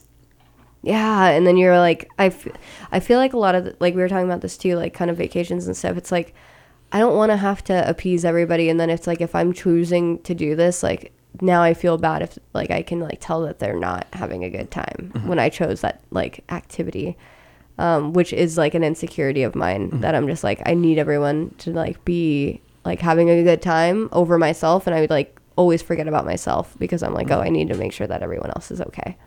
Yeah, 0.81 1.27
and 1.27 1.47
then 1.47 1.55
you're 1.55 1.77
like, 1.77 2.09
I, 2.19 2.25
f- 2.25 2.45
I 2.91 2.99
feel 2.99 3.17
like 3.17 3.31
a 3.31 3.37
lot 3.37 3.55
of 3.55 3.63
the, 3.63 3.75
like 3.79 3.95
we 3.95 4.01
were 4.01 4.09
talking 4.09 4.25
about 4.25 4.41
this 4.41 4.57
too, 4.57 4.75
like 4.75 4.93
kind 4.93 5.09
of 5.09 5.15
vacations 5.15 5.65
and 5.65 5.77
stuff. 5.77 5.95
It's 5.95 6.11
like 6.11 6.33
I 6.91 6.99
don't 6.99 7.15
want 7.15 7.31
to 7.31 7.37
have 7.37 7.63
to 7.65 7.87
appease 7.89 8.25
everybody, 8.25 8.69
and 8.69 8.79
then 8.79 8.89
it's 8.89 9.07
like 9.07 9.21
if 9.21 9.33
I'm 9.35 9.53
choosing 9.53 10.19
to 10.23 10.35
do 10.35 10.55
this, 10.55 10.83
like 10.83 11.13
now 11.41 11.61
I 11.61 11.73
feel 11.73 11.97
bad 11.97 12.21
if 12.21 12.37
like 12.53 12.71
I 12.71 12.81
can 12.81 12.99
like 12.99 13.19
tell 13.19 13.41
that 13.41 13.59
they're 13.59 13.79
not 13.79 14.07
having 14.13 14.43
a 14.43 14.49
good 14.49 14.71
time 14.71 15.11
when 15.25 15.39
I 15.39 15.49
chose 15.49 15.81
that 15.81 16.01
like 16.11 16.43
activity, 16.49 17.17
um, 17.77 18.13
which 18.13 18.33
is 18.33 18.57
like 18.57 18.73
an 18.73 18.83
insecurity 18.83 19.43
of 19.43 19.55
mine 19.55 20.01
that 20.01 20.15
I'm 20.15 20.27
just 20.27 20.43
like 20.43 20.61
I 20.65 20.73
need 20.73 20.99
everyone 20.99 21.53
to 21.59 21.71
like 21.71 22.03
be 22.05 22.61
like 22.85 22.99
having 22.99 23.29
a 23.29 23.43
good 23.43 23.61
time 23.61 24.09
over 24.11 24.37
myself, 24.37 24.87
and 24.87 24.95
I 24.95 25.01
would 25.01 25.09
like 25.09 25.39
always 25.55 25.81
forget 25.81 26.07
about 26.07 26.25
myself 26.25 26.75
because 26.79 27.03
I'm 27.03 27.13
like, 27.13 27.31
oh, 27.31 27.39
I 27.39 27.49
need 27.49 27.69
to 27.69 27.75
make 27.75 27.93
sure 27.93 28.07
that 28.07 28.23
everyone 28.23 28.49
else 28.51 28.71
is 28.71 28.81
okay. 28.81 29.17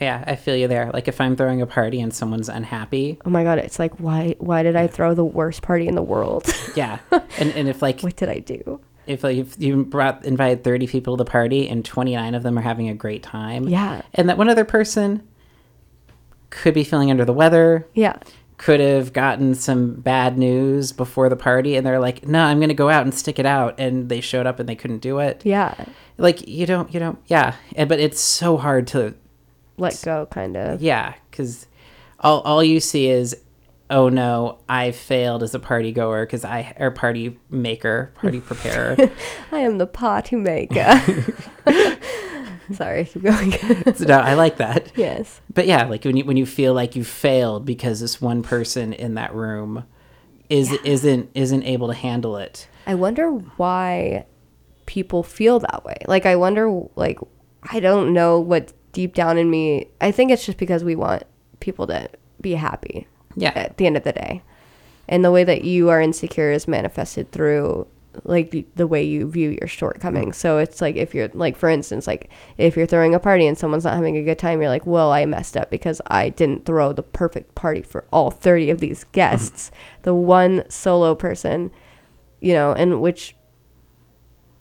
Yeah, 0.00 0.22
I 0.26 0.36
feel 0.36 0.54
you 0.54 0.68
there. 0.68 0.90
Like 0.92 1.08
if 1.08 1.20
I'm 1.20 1.34
throwing 1.34 1.60
a 1.60 1.66
party 1.66 2.00
and 2.00 2.14
someone's 2.14 2.48
unhappy, 2.48 3.18
oh 3.24 3.30
my 3.30 3.42
god 3.42 3.58
it's 3.58 3.78
like 3.78 3.94
why 3.98 4.34
why 4.38 4.62
did 4.62 4.76
i 4.76 4.86
throw 4.86 5.14
the 5.14 5.24
worst 5.24 5.62
party 5.62 5.88
in 5.88 5.94
the 5.94 6.02
world 6.02 6.46
yeah. 6.76 6.98
And 7.38 7.50
and 7.52 7.68
if 7.68 7.82
like 7.82 8.00
what 8.02 8.16
did 8.16 8.28
i 8.28 8.38
do 8.38 8.80
if 9.08 9.24
like 9.24 9.36
if 9.36 9.58
you 9.58 9.84
brought 9.84 10.24
invited 10.24 10.64
30 10.64 10.86
people 10.86 11.16
to 11.16 11.24
the 11.24 11.30
party 11.30 11.68
and 11.68 11.84
29 11.84 12.34
of 12.34 12.42
them 12.42 12.58
are 12.58 12.62
having 12.62 12.88
a 12.88 12.94
great 12.94 13.22
time. 13.22 13.68
Yeah. 13.68 14.02
and 14.14 14.28
that 14.28 14.38
one 14.38 14.48
other 14.48 14.64
person 14.64 15.26
could 16.50 16.74
be 16.74 16.84
feeling 16.84 17.10
under 17.10 17.24
the 17.24 17.32
weather. 17.32 17.86
Yeah. 17.94 18.16
Could 18.56 18.80
have 18.80 19.12
gotten 19.12 19.54
some 19.54 19.94
bad 19.94 20.36
news 20.36 20.92
before 20.92 21.28
the 21.28 21.36
party 21.36 21.76
and 21.76 21.86
they're 21.86 22.00
like 22.00 22.26
no 22.26 22.42
i'm 22.42 22.58
gonna 22.58 22.74
go 22.74 22.88
out 22.88 23.04
and 23.04 23.14
stick 23.14 23.38
it 23.38 23.46
out. 23.46 23.78
And 23.78 24.08
they 24.08 24.20
showed 24.20 24.46
up 24.46 24.58
and 24.58 24.68
they 24.68 24.76
couldn't 24.76 24.98
do 24.98 25.18
it. 25.18 25.42
Yeah. 25.44 25.74
Like 26.16 26.46
you 26.48 26.66
don't 26.66 26.92
you 26.92 27.00
don't 27.00 27.18
yeah. 27.26 27.54
And, 27.76 27.88
but 27.88 28.00
it's 28.00 28.20
so 28.20 28.56
hard 28.56 28.86
to 28.88 29.14
let 29.76 30.00
go 30.04 30.26
kind 30.26 30.56
of. 30.56 30.82
Yeah 30.82 31.14
because 31.30 31.66
all, 32.20 32.40
all 32.40 32.64
you 32.64 32.80
see 32.80 33.08
is 33.08 33.36
oh 33.90 34.08
no 34.08 34.58
i 34.68 34.90
failed 34.90 35.42
as 35.42 35.54
a 35.54 35.58
party 35.58 35.92
goer 35.92 36.26
because 36.26 36.44
i 36.44 36.74
or 36.78 36.90
party 36.90 37.38
maker 37.50 38.12
party 38.16 38.40
preparer 38.40 38.96
i 39.52 39.58
am 39.58 39.78
the 39.78 39.86
party 39.86 40.36
maker 40.36 41.00
sorry 42.72 43.04
keep 43.04 43.22
going 43.22 43.50
no, 44.00 44.18
I 44.18 44.34
like 44.34 44.58
that. 44.58 44.92
yes 44.94 45.40
But 45.54 45.66
yeah, 45.66 45.84
like 45.86 46.04
when 46.04 46.16
you 46.18 46.24
when 46.26 46.36
you 46.36 46.44
feel 46.44 46.74
like 46.74 46.94
you 46.96 47.02
failed 47.04 47.64
because 47.64 48.00
this 48.00 48.20
one 48.20 48.42
person 48.42 48.92
in 48.92 49.14
that 49.14 49.34
room, 49.34 49.84
is 50.50 50.72
isn't 50.84 51.30
isn't 51.34 51.62
able 51.64 51.88
to 51.88 51.94
handle 51.94 52.36
it. 52.36 52.68
I 52.86 52.94
wonder 52.94 53.30
why 53.30 54.26
people 54.86 55.22
feel 55.22 55.60
that 55.60 55.84
way. 55.84 55.96
Like 56.06 56.26
I 56.26 56.36
wonder 56.36 56.82
like 56.94 57.18
I 57.62 57.80
don't 57.80 58.12
know 58.12 58.38
what 58.38 58.72
deep 58.92 59.14
down 59.14 59.38
in 59.38 59.48
me 59.50 59.88
I 60.00 60.10
think 60.10 60.30
it's 60.30 60.44
just 60.44 60.58
because 60.58 60.84
we 60.84 60.94
want 60.94 61.24
people 61.60 61.86
to 61.86 62.08
be 62.40 62.52
happy. 62.52 63.06
Yeah. 63.38 63.52
At 63.54 63.76
the 63.76 63.86
end 63.86 63.96
of 63.96 64.04
the 64.04 64.12
day. 64.12 64.42
And 65.08 65.24
the 65.24 65.32
way 65.32 65.44
that 65.44 65.64
you 65.64 65.88
are 65.88 66.00
insecure 66.00 66.52
is 66.52 66.68
manifested 66.68 67.32
through 67.32 67.86
like 68.24 68.50
the, 68.50 68.66
the 68.74 68.86
way 68.86 69.02
you 69.02 69.30
view 69.30 69.50
your 69.50 69.68
shortcomings. 69.68 70.36
Mm. 70.36 70.40
So 70.40 70.58
it's 70.58 70.80
like 70.80 70.96
if 70.96 71.14
you're 71.14 71.28
like 71.34 71.56
for 71.56 71.68
instance 71.68 72.06
like 72.06 72.30
if 72.56 72.76
you're 72.76 72.86
throwing 72.86 73.14
a 73.14 73.20
party 73.20 73.46
and 73.46 73.56
someone's 73.56 73.84
not 73.84 73.94
having 73.94 74.16
a 74.16 74.24
good 74.24 74.38
time 74.38 74.60
you're 74.60 74.70
like, 74.70 74.86
"Well, 74.86 75.12
I 75.12 75.24
messed 75.24 75.56
up 75.56 75.70
because 75.70 76.00
I 76.08 76.30
didn't 76.30 76.66
throw 76.66 76.92
the 76.92 77.02
perfect 77.02 77.54
party 77.54 77.82
for 77.82 78.04
all 78.12 78.30
30 78.30 78.70
of 78.70 78.80
these 78.80 79.00
mm-hmm. 79.04 79.12
guests." 79.12 79.70
The 80.02 80.14
one 80.14 80.64
solo 80.68 81.14
person, 81.14 81.70
you 82.40 82.52
know, 82.54 82.72
and 82.72 83.00
which 83.00 83.36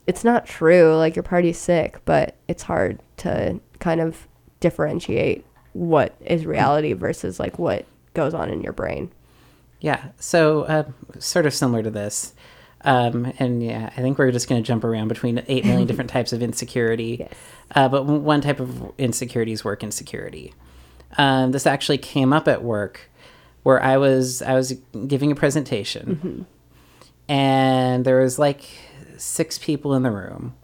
it's 0.05 0.23
not 0.23 0.45
true 0.45 0.95
like 0.95 1.17
your 1.17 1.23
party's 1.23 1.57
sick 1.57 1.99
but 2.05 2.35
it's 2.47 2.63
hard 2.63 3.01
to 3.17 3.59
kind 3.79 3.99
of 3.99 4.25
differentiate 4.61 5.45
what 5.73 6.15
is 6.21 6.43
mm. 6.43 6.47
reality 6.47 6.93
versus 6.93 7.39
like 7.39 7.59
what 7.59 7.85
goes 8.17 8.33
on 8.33 8.49
in 8.49 8.61
your 8.61 8.73
brain 8.73 9.11
Yeah. 9.79 10.09
So, 10.19 10.63
uh, 10.63 10.83
sort 11.19 11.45
of 11.45 11.53
similar 11.53 11.83
to 11.83 11.91
this. 11.91 12.33
Um, 12.81 13.31
and 13.37 13.61
yeah, 13.63 13.91
I 13.95 14.01
think 14.01 14.17
we're 14.17 14.31
just 14.31 14.49
going 14.49 14.61
to 14.61 14.65
jump 14.65 14.83
around 14.83 15.07
between 15.07 15.43
8 15.47 15.65
million 15.65 15.87
different 15.91 16.09
types 16.09 16.33
of 16.33 16.41
insecurity. 16.41 17.17
Yes. 17.19 17.33
Uh, 17.75 17.87
but 17.87 18.05
one 18.05 18.41
type 18.41 18.59
of 18.59 18.91
insecurity 18.97 19.51
is 19.51 19.63
work 19.63 19.83
insecurity. 19.83 20.53
Um, 21.17 21.51
this 21.51 21.67
actually 21.67 21.99
came 21.99 22.33
up 22.33 22.47
at 22.47 22.63
work 22.63 23.11
where 23.61 23.81
I 23.81 23.97
was, 23.97 24.41
I 24.41 24.53
was 24.55 24.73
giving 25.05 25.31
a 25.31 25.35
presentation 25.35 26.47
and 27.29 28.03
there 28.03 28.19
was 28.19 28.39
like 28.39 28.65
six 29.17 29.59
people 29.59 29.93
in 29.93 30.01
the 30.01 30.11
room. 30.11 30.55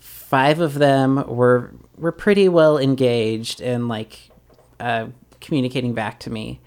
Five 0.00 0.58
of 0.58 0.74
them 0.74 1.24
were, 1.28 1.74
were 1.96 2.12
pretty 2.12 2.48
well 2.48 2.76
engaged 2.78 3.60
and 3.60 3.88
like, 3.88 4.30
uh, 4.80 5.06
communicating 5.40 5.92
back 5.92 6.18
to 6.20 6.30
me 6.30 6.60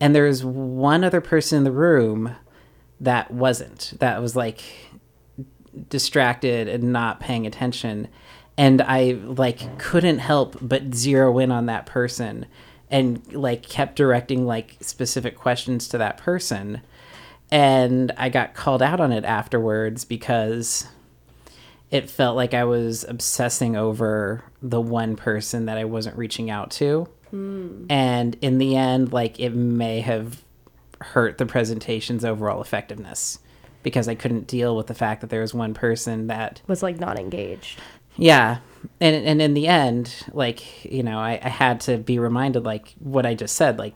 and 0.00 0.14
there 0.14 0.24
was 0.24 0.44
one 0.44 1.04
other 1.04 1.20
person 1.20 1.58
in 1.58 1.64
the 1.64 1.72
room 1.72 2.36
that 3.00 3.30
wasn't 3.30 3.94
that 3.98 4.20
was 4.20 4.34
like 4.34 4.62
distracted 5.88 6.68
and 6.68 6.92
not 6.92 7.20
paying 7.20 7.46
attention. 7.46 8.08
And 8.56 8.82
i 8.82 9.12
like 9.22 9.78
couldn't 9.78 10.18
help 10.18 10.56
but 10.60 10.94
zero 10.94 11.38
in 11.38 11.52
on 11.52 11.66
that 11.66 11.86
person 11.86 12.46
and 12.90 13.32
like 13.32 13.62
kept 13.62 13.96
directing 13.96 14.46
like 14.46 14.76
specific 14.80 15.36
questions 15.36 15.88
to 15.88 15.98
that 15.98 16.18
person. 16.18 16.80
And 17.50 18.12
i 18.16 18.28
got 18.28 18.54
called 18.54 18.82
out 18.82 19.00
on 19.00 19.12
it 19.12 19.24
afterwards 19.24 20.04
because 20.04 20.86
it 21.90 22.10
felt 22.10 22.36
like 22.36 22.52
i 22.52 22.64
was 22.64 23.04
obsessing 23.04 23.76
over 23.76 24.44
the 24.60 24.80
one 24.80 25.16
person 25.16 25.66
that 25.66 25.78
i 25.78 25.84
wasn't 25.84 26.16
reaching 26.18 26.50
out 26.50 26.70
to 26.70 27.08
and 27.32 28.36
in 28.40 28.58
the 28.58 28.76
end 28.76 29.12
like 29.12 29.38
it 29.38 29.50
may 29.50 30.00
have 30.00 30.42
hurt 31.00 31.38
the 31.38 31.46
presentation's 31.46 32.24
overall 32.24 32.60
effectiveness 32.60 33.38
because 33.82 34.08
i 34.08 34.14
couldn't 34.14 34.46
deal 34.46 34.76
with 34.76 34.86
the 34.86 34.94
fact 34.94 35.20
that 35.20 35.30
there 35.30 35.40
was 35.40 35.54
one 35.54 35.74
person 35.74 36.26
that 36.26 36.60
was 36.66 36.82
like 36.82 36.98
not 36.98 37.18
engaged. 37.18 37.80
Yeah. 38.18 38.58
And 39.00 39.26
and 39.26 39.40
in 39.40 39.54
the 39.54 39.66
end 39.66 40.14
like 40.32 40.84
you 40.84 41.02
know 41.02 41.18
I, 41.18 41.40
I 41.42 41.48
had 41.48 41.80
to 41.82 41.98
be 41.98 42.18
reminded 42.18 42.64
like 42.64 42.94
what 42.98 43.26
i 43.26 43.34
just 43.34 43.56
said 43.56 43.78
like 43.78 43.94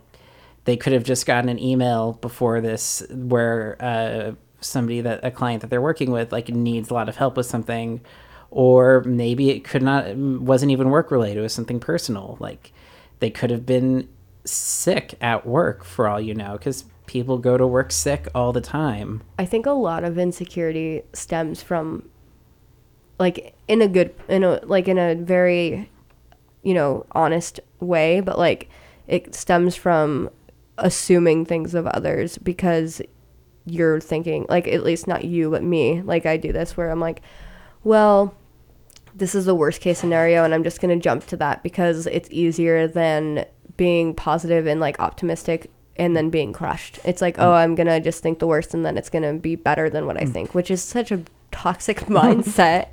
they 0.64 0.76
could 0.76 0.92
have 0.92 1.04
just 1.04 1.26
gotten 1.26 1.48
an 1.48 1.58
email 1.58 2.14
before 2.14 2.60
this 2.60 3.02
where 3.10 3.76
uh, 3.80 4.32
somebody 4.60 5.00
that 5.00 5.24
a 5.24 5.30
client 5.30 5.60
that 5.62 5.70
they're 5.70 5.82
working 5.82 6.10
with 6.10 6.32
like 6.32 6.48
needs 6.48 6.90
a 6.90 6.94
lot 6.94 7.08
of 7.08 7.16
help 7.16 7.36
with 7.36 7.46
something 7.46 8.00
or 8.50 9.02
maybe 9.04 9.50
it 9.50 9.64
could 9.64 9.82
not 9.82 10.14
wasn't 10.16 10.70
even 10.70 10.90
work 10.90 11.10
related 11.10 11.38
it 11.38 11.42
was 11.42 11.54
something 11.54 11.80
personal 11.80 12.36
like 12.38 12.72
they 13.22 13.30
could 13.30 13.50
have 13.50 13.64
been 13.64 14.08
sick 14.44 15.14
at 15.20 15.46
work 15.46 15.84
for 15.84 16.08
all 16.08 16.20
you 16.20 16.34
know 16.34 16.54
because 16.54 16.84
people 17.06 17.38
go 17.38 17.56
to 17.56 17.64
work 17.64 17.92
sick 17.92 18.26
all 18.34 18.52
the 18.52 18.60
time. 18.60 19.22
I 19.38 19.44
think 19.44 19.64
a 19.64 19.70
lot 19.70 20.02
of 20.02 20.18
insecurity 20.18 21.02
stems 21.12 21.62
from 21.62 22.08
like 23.20 23.54
in 23.68 23.80
a 23.80 23.86
good 23.86 24.12
in 24.28 24.42
a 24.42 24.58
like 24.64 24.88
in 24.88 24.98
a 24.98 25.14
very 25.14 25.88
you 26.64 26.74
know 26.74 27.06
honest 27.12 27.60
way 27.78 28.18
but 28.18 28.38
like 28.38 28.68
it 29.06 29.36
stems 29.36 29.76
from 29.76 30.28
assuming 30.78 31.44
things 31.44 31.74
of 31.74 31.86
others 31.86 32.38
because 32.38 33.00
you're 33.66 34.00
thinking 34.00 34.46
like 34.48 34.66
at 34.66 34.82
least 34.82 35.06
not 35.06 35.24
you 35.24 35.48
but 35.48 35.62
me 35.62 36.02
like 36.02 36.26
I 36.26 36.36
do 36.36 36.52
this 36.52 36.76
where 36.76 36.90
I'm 36.90 36.98
like 36.98 37.22
well 37.84 38.34
this 39.14 39.34
is 39.34 39.44
the 39.44 39.54
worst 39.54 39.80
case 39.80 39.98
scenario 39.98 40.44
and 40.44 40.54
I'm 40.54 40.64
just 40.64 40.80
going 40.80 40.96
to 40.96 41.02
jump 41.02 41.26
to 41.28 41.36
that 41.38 41.62
because 41.62 42.06
it's 42.06 42.28
easier 42.30 42.88
than 42.88 43.44
being 43.76 44.14
positive 44.14 44.66
and 44.66 44.80
like 44.80 44.98
optimistic 45.00 45.70
and 45.96 46.16
then 46.16 46.30
being 46.30 46.52
crushed. 46.52 46.98
It's 47.04 47.20
like, 47.20 47.36
mm. 47.36 47.42
oh, 47.42 47.52
I'm 47.52 47.74
going 47.74 47.86
to 47.86 48.00
just 48.00 48.22
think 48.22 48.38
the 48.38 48.46
worst 48.46 48.74
and 48.74 48.84
then 48.84 48.96
it's 48.96 49.10
going 49.10 49.22
to 49.22 49.38
be 49.38 49.56
better 49.56 49.90
than 49.90 50.06
what 50.06 50.16
I 50.16 50.24
mm. 50.24 50.32
think, 50.32 50.54
which 50.54 50.70
is 50.70 50.82
such 50.82 51.10
a 51.10 51.22
toxic 51.50 51.98
mindset. 52.06 52.88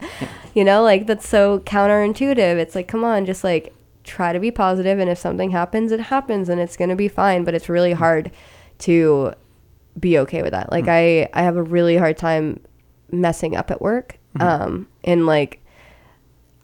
you 0.54 0.64
know, 0.64 0.84
like 0.84 1.08
that's 1.08 1.28
so 1.28 1.60
counterintuitive. 1.60 2.58
It's 2.58 2.76
like, 2.76 2.88
come 2.88 3.04
on, 3.04 3.26
just 3.26 3.44
like 3.44 3.74
try 4.04 4.34
to 4.34 4.40
be 4.40 4.52
positive 4.52 5.00
and 5.00 5.10
if 5.10 5.18
something 5.18 5.52
happens, 5.52 5.92
it 5.92 6.00
happens 6.00 6.50
and 6.50 6.60
it's 6.60 6.76
going 6.76 6.90
to 6.90 6.96
be 6.96 7.08
fine, 7.08 7.44
but 7.44 7.54
it's 7.54 7.70
really 7.70 7.94
mm. 7.94 7.98
hard 7.98 8.32
to 8.80 9.34
be 10.00 10.18
okay 10.20 10.42
with 10.42 10.52
that. 10.52 10.72
Like 10.72 10.88
I 10.88 11.30
I 11.34 11.44
have 11.44 11.58
a 11.58 11.64
really 11.64 11.98
hard 11.98 12.18
time 12.18 12.60
messing 13.12 13.56
up 13.56 13.72
at 13.72 13.82
work. 13.82 14.18
Mm-hmm. 14.38 14.64
Um 14.64 14.88
and 15.04 15.26
like 15.26 15.62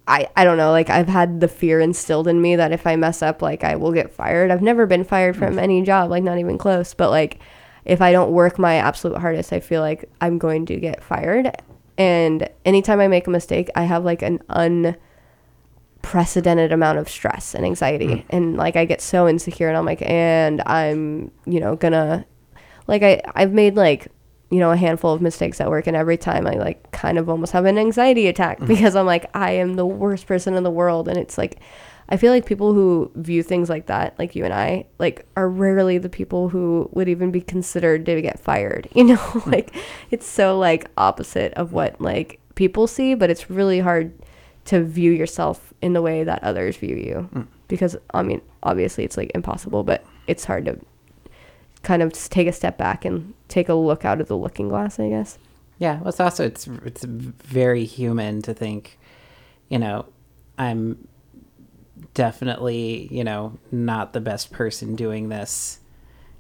I, 0.08 0.30
I 0.36 0.43
don't 0.43 0.58
know, 0.58 0.72
like 0.72 0.89
I've 0.89 1.08
had 1.08 1.39
the 1.39 1.47
fear 1.47 1.80
instilled 1.80 2.28
in 2.28 2.39
me 2.41 2.56
that 2.56 2.72
if 2.72 2.86
I 2.86 2.95
mess 2.95 3.24
up, 3.24 3.41
like 3.41 3.64
I 3.64 3.76
will 3.76 3.91
get 3.91 4.12
fired. 4.12 4.51
I've 4.51 4.62
never 4.62 4.86
been 4.86 5.03
fired 5.03 5.36
from 5.36 5.56
mm. 5.56 5.62
any 5.62 5.82
job, 5.82 6.12
like 6.12 6.24
not 6.24 6.38
even 6.38 6.58
close. 6.60 6.93
But 6.93 7.10
like 7.10 7.39
if 7.86 8.01
I 8.01 8.12
don't 8.12 8.32
work 8.32 8.60
my 8.60 8.76
absolute 8.76 9.18
hardest, 9.18 9.51
I 9.51 9.60
feel 9.60 9.82
like 9.82 10.10
I'm 10.22 10.38
going 10.38 10.68
to 10.68 10.76
get 10.78 11.03
fired. 11.03 11.51
And 11.97 12.47
anytime 12.66 12.99
I 12.99 13.08
make 13.08 13.26
a 13.26 13.32
mistake, 13.32 13.70
I 13.76 13.84
have 13.86 14.06
like 14.06 14.22
an 14.22 14.41
unprecedented 16.03 16.72
amount 16.72 16.99
of 16.99 17.10
stress 17.10 17.56
and 17.56 17.66
anxiety. 17.66 18.08
Mm. 18.08 18.26
And 18.30 18.58
like 18.58 18.76
I 18.76 18.86
get 18.86 19.01
so 19.01 19.28
insecure 19.28 19.70
and 19.70 19.78
I'm 19.78 19.86
like, 19.86 20.03
and 20.03 20.62
I'm, 20.68 21.32
you 21.45 21.60
know, 21.60 21.76
gonna 21.76 22.26
like 22.88 23.01
I, 23.01 23.22
I've 23.34 23.53
made 23.53 23.76
like 23.76 24.08
you 24.49 24.59
know 24.59 24.71
a 24.71 24.77
handful 24.77 25.13
of 25.13 25.21
mistakes 25.21 25.59
at 25.59 25.69
work 25.69 25.87
and 25.87 25.97
every 25.97 26.17
time 26.17 26.45
i 26.45 26.51
like 26.51 26.91
kind 26.91 27.17
of 27.17 27.29
almost 27.29 27.51
have 27.51 27.65
an 27.65 27.77
anxiety 27.77 28.27
attack 28.27 28.57
mm-hmm. 28.57 28.67
because 28.67 28.95
i'm 28.95 29.05
like 29.05 29.29
i 29.35 29.51
am 29.51 29.75
the 29.75 29.85
worst 29.85 30.27
person 30.27 30.53
in 30.55 30.63
the 30.63 30.71
world 30.71 31.07
and 31.07 31.17
it's 31.17 31.37
like 31.37 31.59
i 32.09 32.17
feel 32.17 32.31
like 32.31 32.45
people 32.45 32.73
who 32.73 33.11
view 33.15 33.41
things 33.41 33.69
like 33.69 33.87
that 33.87 34.17
like 34.19 34.35
you 34.35 34.45
and 34.45 34.53
i 34.53 34.85
like 34.99 35.25
are 35.35 35.49
rarely 35.49 35.97
the 35.97 36.09
people 36.09 36.49
who 36.49 36.87
would 36.93 37.09
even 37.09 37.31
be 37.31 37.41
considered 37.41 38.05
to 38.05 38.21
get 38.21 38.39
fired 38.39 38.87
you 38.95 39.03
know? 39.03 39.17
Mm-hmm. 39.17 39.49
Like 39.49 39.75
it's 40.11 40.27
so 40.27 40.57
like 40.57 40.89
opposite 40.97 41.53
of 41.53 41.73
what 41.73 41.99
like 41.99 42.39
people 42.53 42.87
see 42.87 43.15
but 43.15 43.29
it's 43.29 43.49
really 43.49 43.79
hard 43.79 44.13
to 44.65 44.83
view 44.83 45.11
yourself 45.11 45.73
in 45.81 45.93
the 45.93 46.01
way 46.01 46.23
that 46.23 46.43
others 46.43 46.77
view 46.77 46.95
you 46.95 47.29
mm. 47.33 47.47
because 47.67 47.95
i 48.13 48.23
mean 48.23 48.41
obviously 48.63 49.03
it's 49.03 49.17
like 49.17 49.31
impossible 49.35 49.83
but 49.83 50.03
it's 50.27 50.45
hard 50.45 50.65
to 50.65 50.79
kind 51.86 52.01
of 52.01 52.11
s- 52.11 52.27
take 52.27 52.47
a 52.47 52.51
step 52.51 52.77
back 52.77 53.05
and 53.05 53.33
take 53.47 53.69
a 53.69 53.73
look 53.73 54.03
out 54.03 54.19
of 54.19 54.27
the 54.27 54.36
looking 54.38 54.67
glass, 54.67 54.99
I 54.99 55.07
guess. 55.07 55.38
Yeah, 55.79 55.99
well, 55.99 56.09
it's 56.09 56.19
also 56.19 56.45
it's 56.45 56.67
it's 56.86 57.03
very 57.05 57.86
human 57.86 58.41
to 58.41 58.53
think, 58.53 58.97
you 59.69 59.79
know, 59.79 60.05
I'm 60.57 61.07
definitely 62.13 63.07
you 63.11 63.23
know 63.23 63.57
not 63.71 64.13
the 64.13 64.21
best 64.21 64.51
person 64.51 64.95
doing 64.95 65.29
this, 65.29 65.79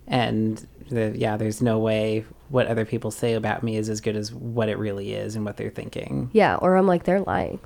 and 0.07 0.65
the, 0.89 1.13
yeah, 1.15 1.37
there's 1.37 1.61
no 1.61 1.79
way 1.79 2.25
what 2.49 2.67
other 2.67 2.85
people 2.85 3.09
say 3.09 3.33
about 3.33 3.63
me 3.63 3.75
is 3.75 3.89
as 3.89 4.01
good 4.01 4.15
as 4.15 4.31
what 4.31 4.69
it 4.69 4.77
really 4.77 5.13
is 5.13 5.35
and 5.35 5.43
what 5.45 5.57
they're 5.57 5.71
thinking. 5.71 6.29
Yeah, 6.33 6.55
or 6.57 6.75
I'm 6.75 6.85
like 6.87 7.03
they're 7.03 7.21
lying. 7.21 7.59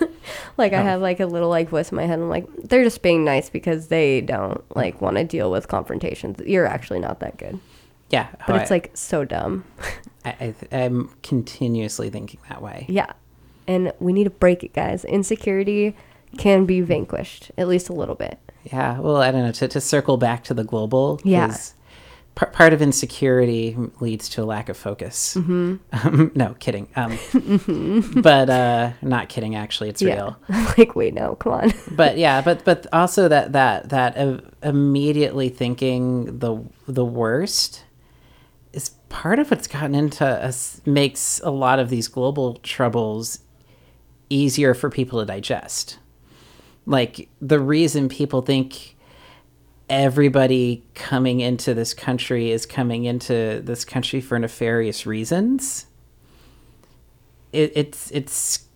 like 0.56 0.72
I 0.72 0.80
Oh. 0.80 0.82
have 0.82 1.00
like 1.00 1.20
a 1.20 1.26
little 1.26 1.48
like 1.48 1.68
voice 1.68 1.90
in 1.92 1.96
my 1.96 2.04
head. 2.06 2.18
I'm 2.18 2.28
like 2.28 2.46
they're 2.64 2.82
just 2.84 3.02
being 3.02 3.24
nice 3.24 3.48
because 3.48 3.88
they 3.88 4.20
don't 4.20 4.62
like 4.76 5.00
want 5.00 5.16
to 5.18 5.24
deal 5.24 5.50
with 5.50 5.68
confrontations. 5.68 6.40
You're 6.44 6.66
actually 6.66 6.98
not 7.00 7.20
that 7.20 7.36
good. 7.36 7.60
Yeah, 8.10 8.26
But 8.46 8.62
it's 8.62 8.70
I- 8.70 8.74
like 8.74 8.90
so 8.94 9.24
dumb. 9.24 9.64
I, 10.24 10.30
I 10.40 10.54
th- 10.58 10.72
I'm 10.72 11.10
continuously 11.22 12.10
thinking 12.10 12.40
that 12.48 12.60
way. 12.62 12.86
yeah. 12.88 13.12
And 13.66 13.92
we 13.98 14.12
need 14.12 14.24
to 14.24 14.30
break 14.30 14.62
it, 14.62 14.74
guys. 14.74 15.04
Insecurity 15.06 15.96
can 16.38 16.66
be 16.66 16.80
vanquished 16.82 17.50
at 17.56 17.66
least 17.68 17.88
a 17.88 17.92
little 17.94 18.14
bit. 18.14 18.38
Yeah, 18.64 18.98
well, 18.98 19.16
I 19.16 19.30
don't 19.30 19.42
know. 19.42 19.52
To, 19.52 19.68
to 19.68 19.80
circle 19.80 20.16
back 20.18 20.44
to 20.44 20.54
the 20.54 20.64
global, 20.64 21.18
Yeah. 21.24 21.54
Par- 22.34 22.50
part 22.50 22.72
of 22.72 22.82
insecurity 22.82 23.76
leads 24.00 24.28
to 24.30 24.42
a 24.42 24.44
lack 24.44 24.68
of 24.68 24.76
focus. 24.76 25.34
Mm-hmm. 25.36 25.76
Um, 25.92 26.32
no, 26.34 26.54
kidding. 26.58 26.88
Um, 26.96 27.18
But 28.22 28.50
uh, 28.50 28.92
not 29.02 29.28
kidding. 29.28 29.54
Actually, 29.54 29.88
it's 29.90 30.02
Yeah. 30.02 30.14
real. 30.14 30.36
like 30.78 30.94
wait, 30.96 31.14
no, 31.14 31.36
come 31.36 31.52
on. 31.52 31.72
But 31.92 32.18
yeah, 32.18 32.40
but 32.42 32.64
but 32.64 32.86
also 32.92 33.28
that 33.28 33.52
that 33.52 33.88
that 33.90 34.16
uh, 34.16 34.38
immediately 34.62 35.48
thinking 35.48 36.38
the 36.38 36.62
the 36.86 37.04
worst 37.04 37.84
is 38.72 38.90
part 39.08 39.38
of 39.38 39.50
what's 39.50 39.66
gotten 39.68 39.94
into 39.94 40.26
us 40.26 40.80
makes 40.84 41.40
a 41.44 41.50
lot 41.50 41.78
of 41.78 41.88
these 41.90 42.08
global 42.08 42.54
troubles 42.56 43.38
easier 44.30 44.74
for 44.74 44.90
people 44.90 45.20
to 45.20 45.26
digest. 45.26 45.98
Like 46.86 47.28
the 47.40 47.60
reason 47.60 48.08
people 48.08 48.42
think 48.42 48.93
everybody 49.88 50.82
coming 50.94 51.40
into 51.40 51.74
this 51.74 51.92
country 51.92 52.50
is 52.50 52.66
coming 52.66 53.04
into 53.04 53.60
this 53.64 53.84
country 53.84 54.20
for 54.20 54.38
nefarious 54.38 55.06
reasons. 55.06 55.86
It, 57.52 57.72
it's 57.74 58.10
it's 58.10 58.66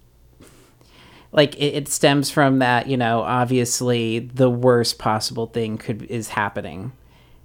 like 1.33 1.55
it, 1.57 1.75
it 1.75 1.89
stems 1.89 2.31
from 2.31 2.59
that 2.61 2.87
you 2.87 2.97
know 2.97 3.21
obviously 3.23 4.21
the 4.21 4.51
worst 4.51 4.99
possible 4.99 5.47
thing 5.47 5.79
could 5.79 6.03
is 6.05 6.31
happening 6.31 6.93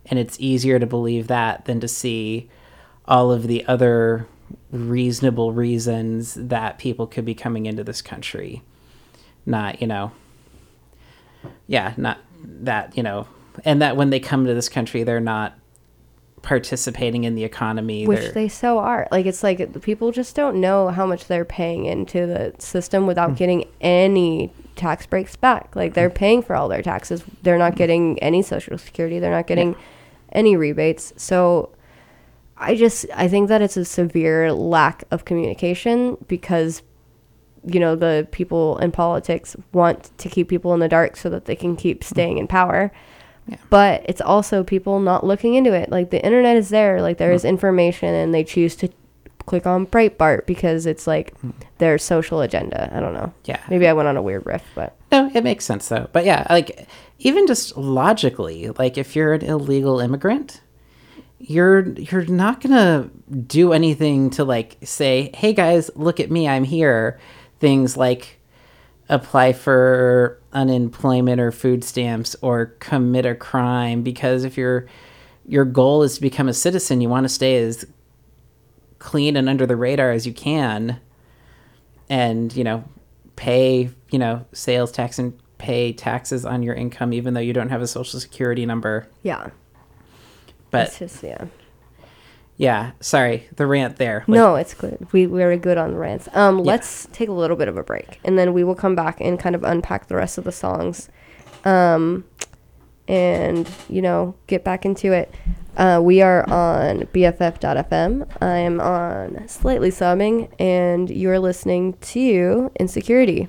and 0.05 0.19
it's 0.19 0.39
easier 0.39 0.79
to 0.79 0.85
believe 0.85 1.27
that 1.27 1.65
than 1.65 1.79
to 1.79 1.87
see 1.87 2.49
all 3.05 3.31
of 3.31 3.47
the 3.47 3.65
other 3.65 4.27
reasonable 4.71 5.53
reasons 5.53 6.35
that 6.35 6.77
people 6.77 7.07
could 7.07 7.25
be 7.25 7.33
coming 7.33 7.65
into 7.65 7.83
this 7.83 8.01
country 8.01 8.61
not 9.45 9.81
you 9.81 9.87
know 9.87 10.11
yeah 11.67 11.93
not 11.97 12.19
that 12.43 12.95
you 12.95 13.03
know 13.03 13.27
and 13.65 13.81
that 13.81 13.95
when 13.95 14.09
they 14.09 14.19
come 14.19 14.45
to 14.45 14.53
this 14.53 14.69
country 14.69 15.03
they're 15.03 15.19
not 15.19 15.57
participating 16.43 17.23
in 17.23 17.35
the 17.35 17.43
economy. 17.45 18.05
Which 18.05 18.19
they're, 18.19 18.31
they 18.33 18.49
so 18.49 18.77
are. 18.77 19.07
Like 19.11 19.25
it's 19.25 19.43
like 19.43 19.81
people 19.81 20.11
just 20.11 20.35
don't 20.35 20.59
know 20.59 20.89
how 20.89 21.05
much 21.05 21.27
they're 21.27 21.45
paying 21.45 21.85
into 21.85 22.27
the 22.27 22.53
system 22.59 23.07
without 23.07 23.29
Hmm. 23.29 23.35
getting 23.35 23.65
any 23.79 24.51
tax 24.75 25.05
breaks 25.05 25.35
back. 25.37 25.73
Like 25.75 25.93
they're 25.93 26.09
paying 26.09 26.41
for 26.41 26.55
all 26.55 26.67
their 26.67 26.81
taxes. 26.81 27.23
They're 27.43 27.57
not 27.57 27.75
getting 27.75 28.19
any 28.19 28.41
social 28.41 28.77
security. 28.77 29.19
They're 29.19 29.31
not 29.31 29.47
getting 29.47 29.75
any 30.33 30.55
rebates. 30.55 31.13
So 31.15 31.69
i 32.55 32.75
just 32.75 33.07
i 33.15 33.27
think 33.27 33.49
that 33.49 33.63
it's 33.63 33.75
a 33.77 33.83
severe 33.83 34.53
lack 34.53 35.03
of 35.09 35.25
communication 35.25 36.15
because 36.27 36.83
you 37.65 37.79
know 37.79 37.95
the 37.95 38.27
people 38.31 38.77
in 38.77 38.91
politics 38.91 39.55
want 39.71 40.15
to 40.19 40.29
keep 40.29 40.49
people 40.49 40.71
in 40.75 40.79
the 40.79 40.87
dark 40.87 41.17
so 41.17 41.31
that 41.31 41.45
they 41.45 41.55
can 41.55 41.75
keep 41.75 42.03
staying 42.03 42.37
in 42.37 42.47
power 42.47 42.91
but 43.69 44.05
it's 44.05 44.21
also 44.21 44.63
people 44.63 44.99
not 44.99 45.25
looking 45.25 45.55
into 45.55 45.73
it. 45.73 45.89
Like 45.89 46.09
the 46.09 46.23
internet 46.23 46.57
is 46.57 46.69
there. 46.69 47.01
Like 47.01 47.17
there 47.17 47.33
is 47.33 47.43
mm. 47.43 47.49
information 47.49 48.13
and 48.13 48.33
they 48.33 48.43
choose 48.43 48.75
to 48.77 48.89
click 49.45 49.65
on 49.65 49.85
breitbart 49.85 50.45
because 50.45 50.85
it's 50.85 51.05
like 51.05 51.37
hmm. 51.39 51.51
their 51.77 51.97
social 51.97 52.41
agenda. 52.41 52.89
I 52.95 52.99
don't 52.99 53.13
know. 53.13 53.33
Yeah. 53.45 53.59
maybe 53.69 53.87
i 53.87 53.93
went 53.93 54.07
on 54.07 54.15
a 54.15 54.21
weird 54.21 54.45
riff 54.45 54.63
but 54.73 54.95
No, 55.11 55.29
it 55.33 55.43
makes 55.43 55.65
sense 55.65 55.89
though. 55.89 56.07
But 56.11 56.25
yeah, 56.25 56.47
like 56.49 56.87
even 57.19 57.47
just 57.47 57.77
logically, 57.77 58.69
like 58.69 58.97
if 58.97 59.15
you're 59.15 59.33
an 59.33 59.43
illegal 59.43 59.99
immigrant, 59.99 60.61
you're 61.39 61.89
you're 61.93 62.25
not 62.25 62.61
gonna 62.61 63.09
do 63.45 63.73
anything 63.73 64.29
to 64.31 64.45
like 64.45 64.77
say, 64.83 65.31
"Hey 65.35 65.53
guys, 65.53 65.91
look 65.95 66.19
at 66.19 66.31
me, 66.31 66.47
I'm 66.47 66.63
here." 66.63 67.19
Things 67.59 67.95
like 67.97 68.39
apply 69.09 69.53
for 69.53 70.39
unemployment 70.53 71.41
or 71.41 71.51
food 71.51 71.83
stamps 71.83 72.35
or 72.41 72.67
commit 72.79 73.25
a 73.25 73.35
crime 73.35 74.03
because 74.03 74.43
if 74.43 74.57
your 74.57 74.87
your 75.47 75.65
goal 75.65 76.03
is 76.03 76.15
to 76.15 76.21
become 76.21 76.47
a 76.47 76.53
citizen, 76.53 77.01
you 77.01 77.09
want 77.09 77.25
to 77.25 77.29
stay 77.29 77.57
as 77.57 77.85
clean 78.99 79.35
and 79.35 79.49
under 79.49 79.65
the 79.65 79.75
radar 79.75 80.11
as 80.11 80.25
you 80.25 80.33
can 80.33 80.99
and 82.09 82.55
you 82.55 82.63
know 82.63 82.83
pay 83.35 83.89
you 84.11 84.19
know 84.19 84.45
sales 84.53 84.91
tax 84.91 85.19
and 85.19 85.37
pay 85.57 85.91
taxes 85.91 86.45
on 86.45 86.63
your 86.63 86.75
income 86.75 87.11
even 87.11 87.33
though 87.33 87.41
you 87.41 87.53
don't 87.53 87.69
have 87.69 87.81
a 87.81 87.87
social 87.87 88.19
security 88.19 88.65
number. 88.65 89.07
Yeah. 89.21 89.49
But 90.71 90.95
just 90.97 91.23
yeah 91.23 91.45
yeah 92.57 92.91
sorry 92.99 93.47
the 93.55 93.65
rant 93.65 93.97
there. 93.97 94.23
Like, 94.27 94.35
no 94.35 94.55
it's 94.55 94.73
good. 94.73 95.07
We 95.11 95.27
we're 95.27 95.57
good 95.57 95.77
on 95.77 95.91
the 95.93 95.97
rants. 95.97 96.27
Um 96.33 96.63
let's 96.63 97.07
take 97.11 97.29
a 97.29 97.33
little 97.33 97.57
bit 97.57 97.67
of 97.67 97.77
a 97.77 97.83
break 97.83 98.19
and 98.23 98.37
then 98.37 98.53
we 98.53 98.63
will 98.63 98.75
come 98.75 98.95
back 98.95 99.19
and 99.19 99.39
kind 99.39 99.55
of 99.55 99.63
unpack 99.63 100.07
the 100.07 100.15
rest 100.15 100.37
of 100.37 100.43
the 100.43 100.51
songs 100.51 101.09
um 101.65 102.25
and 103.07 103.69
you 103.89 104.01
know 104.01 104.35
get 104.47 104.63
back 104.63 104.85
into 104.85 105.11
it. 105.11 105.33
Uh, 105.75 105.99
we 106.01 106.21
are 106.21 106.47
on 106.51 106.99
bff.fm 107.07 108.27
i'm 108.43 108.79
on 108.79 109.47
slightly 109.47 109.89
sobbing 109.89 110.47
and 110.59 111.09
you're 111.09 111.39
listening 111.39 111.93
to 111.93 112.71
insecurity. 112.79 113.47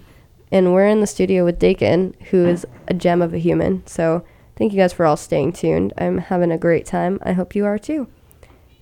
And 0.50 0.72
we're 0.72 0.86
in 0.86 1.00
the 1.00 1.06
studio 1.06 1.44
with 1.44 1.58
dakin 1.58 2.14
who 2.30 2.46
is 2.46 2.66
a 2.88 2.94
gem 2.94 3.20
of 3.20 3.34
a 3.34 3.38
human. 3.38 3.86
So 3.86 4.24
thank 4.56 4.72
you 4.72 4.78
guys 4.78 4.92
for 4.92 5.04
all 5.04 5.16
staying 5.16 5.52
tuned. 5.52 5.92
I'm 5.98 6.18
having 6.18 6.50
a 6.52 6.58
great 6.58 6.86
time. 6.86 7.18
I 7.22 7.32
hope 7.32 7.54
you 7.54 7.66
are 7.66 7.78
too 7.78 8.06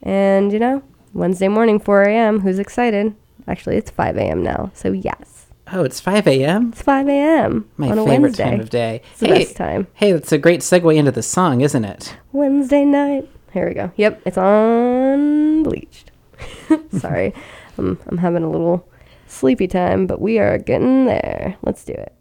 and 0.02 0.52
you 0.52 0.58
know, 0.58 0.82
Wednesday 1.14 1.48
morning, 1.48 1.78
4 1.78 2.02
a.m. 2.04 2.40
Who's 2.40 2.58
excited? 2.58 3.14
Actually, 3.48 3.76
it's 3.76 3.90
5 3.90 4.16
a.m. 4.16 4.42
now. 4.42 4.70
So 4.74 4.92
yes, 4.92 5.46
oh 5.72 5.82
it's 5.84 6.00
5 6.00 6.26
a.m 6.26 6.70
it's 6.72 6.82
5 6.82 7.08
a.m. 7.08 7.68
my 7.76 7.88
on 7.90 7.98
a 7.98 8.04
favorite 8.04 8.20
Wednesday. 8.20 8.44
time 8.50 8.60
of 8.60 8.68
day 8.70 9.00
It's 9.12 9.20
the 9.20 9.26
hey, 9.28 9.44
best 9.44 9.56
time. 9.56 9.86
hey 9.94 10.12
that's 10.12 10.32
a 10.32 10.36
great 10.38 10.60
segue 10.60 10.94
into 10.96 11.10
the 11.12 11.22
song 11.22 11.60
isn't 11.62 11.84
it 11.84 12.16
Wednesday 12.32 12.84
night. 12.84 13.28
Here 13.52 13.68
we 13.68 13.74
go. 13.74 13.90
Yep, 13.96 14.22
it's 14.26 14.38
on 14.38 15.62
Bleached. 15.62 16.10
Sorry, 16.98 17.32
I'm 17.78 17.98
I'm 18.06 18.18
having 18.18 18.42
a 18.42 18.50
little 18.50 18.86
sleepy 19.26 19.66
time, 19.68 20.06
but 20.06 20.20
we 20.20 20.38
are 20.38 20.58
getting 20.58 21.06
there. 21.06 21.56
Let's 21.62 21.84
do 21.84 21.92
it. 21.92 22.12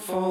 In 0.00 0.29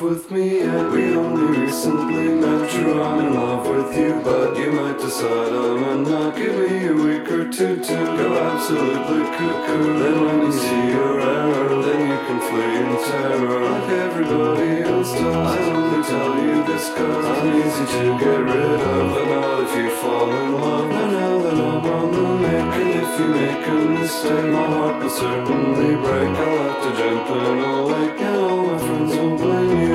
love 0.00 0.10
with 0.10 0.30
me 0.30 0.60
yet. 0.60 0.90
We 0.90 1.14
only 1.14 1.58
recently 1.60 2.28
met. 2.34 2.70
True, 2.70 3.02
I'm 3.02 3.26
in 3.26 3.34
love 3.34 3.68
with 3.68 3.96
you, 3.96 4.20
but 4.22 4.56
you 4.56 4.72
might 4.72 4.98
decide 4.98 5.52
I'm 5.52 5.84
a 5.84 6.10
not. 6.10 6.36
Give 6.36 6.54
me 6.56 6.86
a 6.86 6.94
week 6.94 7.30
or 7.30 7.50
two 7.50 7.76
to 7.76 7.96
go 8.18 8.38
absolutely 8.38 9.22
cuckoo. 9.36 9.98
Then 10.00 10.24
when 10.24 10.46
you 10.46 10.52
see 10.52 10.88
your 10.88 11.20
error, 11.20 11.82
then 11.82 12.00
you 12.10 12.18
can 12.26 12.40
flee 12.48 12.76
in 12.80 12.90
terror 13.08 13.60
like 13.70 13.90
everybody 14.06 14.82
else 14.82 15.12
does. 15.12 15.36
I 15.36 15.58
only 15.70 16.02
tell 16.04 16.34
you 16.44 16.64
this 16.64 16.88
cause 16.96 17.24
I'm 17.24 17.56
easy 17.60 17.84
to 17.94 18.18
get 18.18 18.40
rid 18.52 18.80
of. 18.80 19.14
But 19.14 19.26
not 19.28 19.60
if 19.64 19.76
you 19.76 19.90
fall 20.00 20.30
in 20.30 20.52
love. 20.52 20.90
And 20.90 21.12
now 21.12 21.38
that 21.44 21.54
I'm 21.54 21.86
on 21.86 22.12
the 22.12 22.26
make, 22.42 22.74
and 22.80 22.90
if 23.02 23.20
you 23.20 23.26
make 23.28 23.66
a 23.66 23.78
mistake, 24.00 24.52
my 24.52 24.66
heart 24.66 25.02
will 25.02 25.10
certainly 25.10 25.94
break. 25.96 26.30
I'll 26.44 26.58
have 26.64 26.82
to 26.84 26.90
jump 26.98 27.30
in 27.30 27.58
a 27.58 27.86
lake, 27.86 28.20
and 28.20 28.36
all 28.36 28.66
my 28.66 28.78
friends 28.78 29.16
will 29.16 29.36
blame 29.36 29.80
you. 29.82 29.89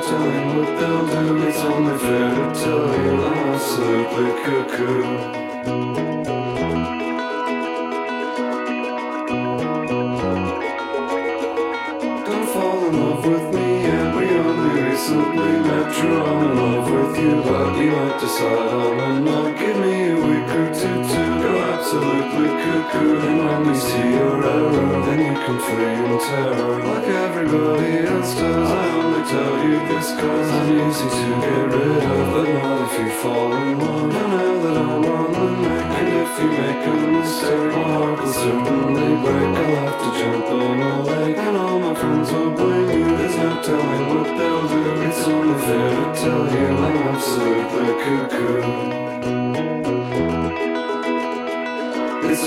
Telling 0.00 0.56
what 0.56 0.80
they'll 0.80 1.06
do. 1.06 1.46
It's 1.46 1.58
only 1.58 1.98
fair 1.98 2.30
to 2.34 2.60
tell 2.60 2.86
you 3.02 3.10
I'm 3.22 3.38
absolutely 3.52 4.30
cuckoo. 4.44 5.02
Don't 12.24 12.48
fall 12.48 12.78
in 12.88 12.92
love 12.98 13.26
with 13.26 13.54
me 13.54 13.82
yet. 13.82 14.16
We 14.16 14.24
only 14.38 14.82
recently 14.82 15.52
met. 15.68 15.92
True, 15.94 16.22
I'm 16.22 16.50
in 16.50 16.56
love 16.56 16.90
with 16.90 17.18
you, 17.22 17.34
but 17.42 17.76
you 17.76 17.90
might 17.90 18.20
decide 18.20 18.68
I'm 18.68 18.98
a 18.98 19.20
not. 19.20 19.58
Give 19.58 19.76
me 19.76 19.94
a 20.08 20.14
week 20.14 20.48
or 20.48 20.74
two 20.74 20.98
to 21.12 21.29
absolutely 21.92 22.48
cuckoo. 22.62 23.18
And 23.18 23.38
when 23.46 23.74
you 23.74 23.80
see 23.80 24.10
your 24.14 24.46
error, 24.46 25.06
then 25.06 25.18
you 25.18 25.34
can 25.44 25.58
flee 25.58 25.98
in 26.06 26.18
terror. 26.20 26.84
Like 26.84 27.08
everybody 27.08 28.06
else 28.06 28.34
does. 28.36 28.70
I 28.70 28.88
only 28.94 29.22
tell 29.28 29.54
you 29.66 29.78
this 29.88 30.10
cause 30.14 30.50
I'm 30.50 30.88
easy 30.88 31.08
to 31.18 31.26
get 31.42 31.66
rid 31.74 32.04
of. 32.04 32.32
But 32.32 32.48
not 32.54 32.86
if 32.86 33.00
you 33.00 33.10
fall 33.10 33.52
in 33.54 33.78
love. 33.80 34.02
And 34.02 34.30
now 34.30 34.62
that 34.62 34.76
I'm 34.76 35.04
on 35.04 35.32
the 35.32 35.46
neck 35.66 35.98
And 35.98 36.08
if 36.22 36.32
you 36.38 36.48
make 36.62 36.86
a 36.86 36.96
mistake. 37.10 37.72
My 37.74 37.82
heart 37.82 38.22
will 38.22 38.32
certainly 38.32 39.10
break. 39.24 39.58
I'll 39.58 39.76
have 39.82 39.98
to 40.02 40.10
jump 40.20 40.46
in 40.46 40.80
a 40.80 41.02
lake 41.02 41.38
And 41.38 41.56
all 41.56 41.78
my 41.80 41.94
friends 41.94 42.30
will 42.30 42.50
blame 42.52 42.90
you. 43.00 43.16
There's 43.18 43.36
no 43.36 43.62
telling 43.62 44.06
what 44.14 44.28
they'll 44.38 44.68
do. 44.68 45.02
It's 45.08 45.26
only 45.26 45.58
fair 45.66 45.90
to 45.90 46.20
tell 46.20 46.44
you 46.54 46.66
I'm 46.66 46.96
absolutely 47.08 47.88
cuckoo 48.04 49.09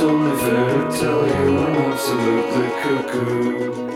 Only 0.05 0.35
fair 0.35 0.91
to 0.91 0.97
tell 0.99 1.25
you 1.25 1.57
I'm 1.59 1.77
absolutely 1.77 2.67
cuckoo 2.81 3.92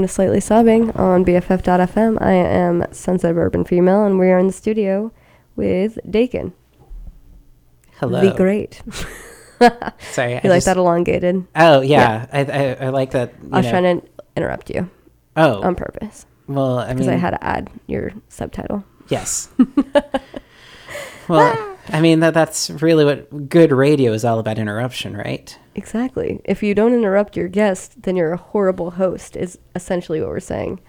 welcome 0.00 0.08
to 0.08 0.14
Slightly 0.14 0.40
Sobbing 0.40 0.90
on 0.92 1.26
BFF.fm. 1.26 2.22
I 2.22 2.32
am 2.32 2.86
Sunset 2.90 3.36
Urban 3.36 3.64
Female, 3.66 4.06
and 4.06 4.18
we 4.18 4.28
are 4.30 4.38
in 4.38 4.46
the 4.46 4.52
studio 4.54 5.12
with 5.56 5.98
Dakin. 6.08 6.54
Hello. 7.98 8.22
The 8.22 8.34
Great. 8.34 8.80
Sorry, 10.00 10.32
You 10.32 10.40
I 10.42 10.48
like 10.48 10.56
just- 10.56 10.66
that 10.66 10.78
elongated? 10.78 11.46
Oh 11.54 11.82
yeah, 11.82 12.26
I, 12.32 12.40
I 12.44 12.86
I 12.86 12.88
like 12.88 13.10
that. 13.10 13.34
you 13.42 13.50
I 13.52 13.56
was 13.58 13.66
know- 13.66 13.70
trying 13.72 14.00
to 14.00 14.06
interrupt 14.36 14.70
you 14.70 14.88
Oh, 15.36 15.60
on 15.60 15.74
purpose 15.74 16.24
well, 16.46 16.78
I 16.78 16.94
because 16.94 17.06
I 17.08 17.16
had 17.16 17.30
to 17.32 17.44
add 17.44 17.68
your 17.86 18.12
subtitle. 18.30 18.82
yes. 19.08 19.50
well, 21.28 21.52
ah. 21.58 21.69
I 21.92 22.00
mean 22.00 22.20
that 22.20 22.34
that's 22.34 22.70
really 22.70 23.04
what 23.04 23.48
good 23.48 23.72
radio 23.72 24.12
is 24.12 24.24
all 24.24 24.38
about 24.38 24.58
interruption, 24.58 25.16
right? 25.16 25.56
Exactly. 25.74 26.40
If 26.44 26.62
you 26.62 26.74
don't 26.74 26.94
interrupt 26.94 27.36
your 27.36 27.48
guest, 27.48 28.02
then 28.02 28.16
you're 28.16 28.32
a 28.32 28.36
horrible 28.36 28.92
host, 28.92 29.36
is 29.36 29.58
essentially 29.74 30.20
what 30.20 30.28
we're 30.28 30.40
saying. 30.40 30.80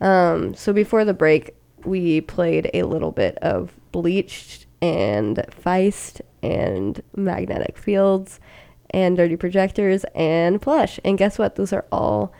Um, 0.00 0.54
so 0.54 0.72
before 0.72 1.04
the 1.04 1.14
break, 1.14 1.54
we 1.84 2.20
played 2.20 2.70
a 2.74 2.82
little 2.82 3.12
bit 3.12 3.36
of 3.38 3.72
Bleached 3.92 4.66
and 4.80 5.36
Feist 5.64 6.20
and 6.42 7.00
Magnetic 7.14 7.78
Fields 7.78 8.40
and 8.90 9.16
Dirty 9.16 9.36
Projectors 9.36 10.04
and 10.14 10.60
Pllush. 10.60 10.98
And 11.04 11.16
guess 11.18 11.38
what? 11.38 11.56
Those 11.56 11.72
are 11.72 11.86
all 11.92 12.32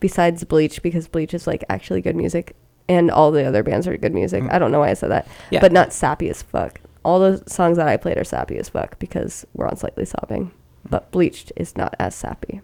besides 0.00 0.44
Bleach 0.44 0.82
because 0.82 1.08
Bleach 1.08 1.34
is 1.34 1.46
like 1.46 1.64
actually 1.68 2.00
good 2.00 2.16
music 2.16 2.56
and 2.88 3.10
all 3.10 3.30
the 3.30 3.44
other 3.44 3.62
bands 3.62 3.86
are 3.86 3.96
good 3.96 4.14
music. 4.14 4.42
I 4.50 4.58
don't 4.58 4.72
know 4.72 4.80
why 4.80 4.90
I 4.90 4.94
said 4.94 5.10
that. 5.10 5.28
Yeah. 5.50 5.60
But 5.60 5.72
not 5.72 5.92
sappy 5.92 6.28
as 6.28 6.42
fuck. 6.42 6.80
All 7.04 7.18
the 7.18 7.42
songs 7.48 7.76
that 7.78 7.88
I 7.88 7.96
played 7.96 8.18
are 8.18 8.24
sappy 8.24 8.58
as 8.58 8.68
fuck 8.68 8.98
because 8.98 9.46
we're 9.54 9.66
on 9.68 9.76
slightly 9.76 10.04
sobbing. 10.04 10.52
But 10.88 11.10
Bleached 11.10 11.52
is 11.56 11.76
not 11.76 11.94
as 11.98 12.14
sappy, 12.14 12.60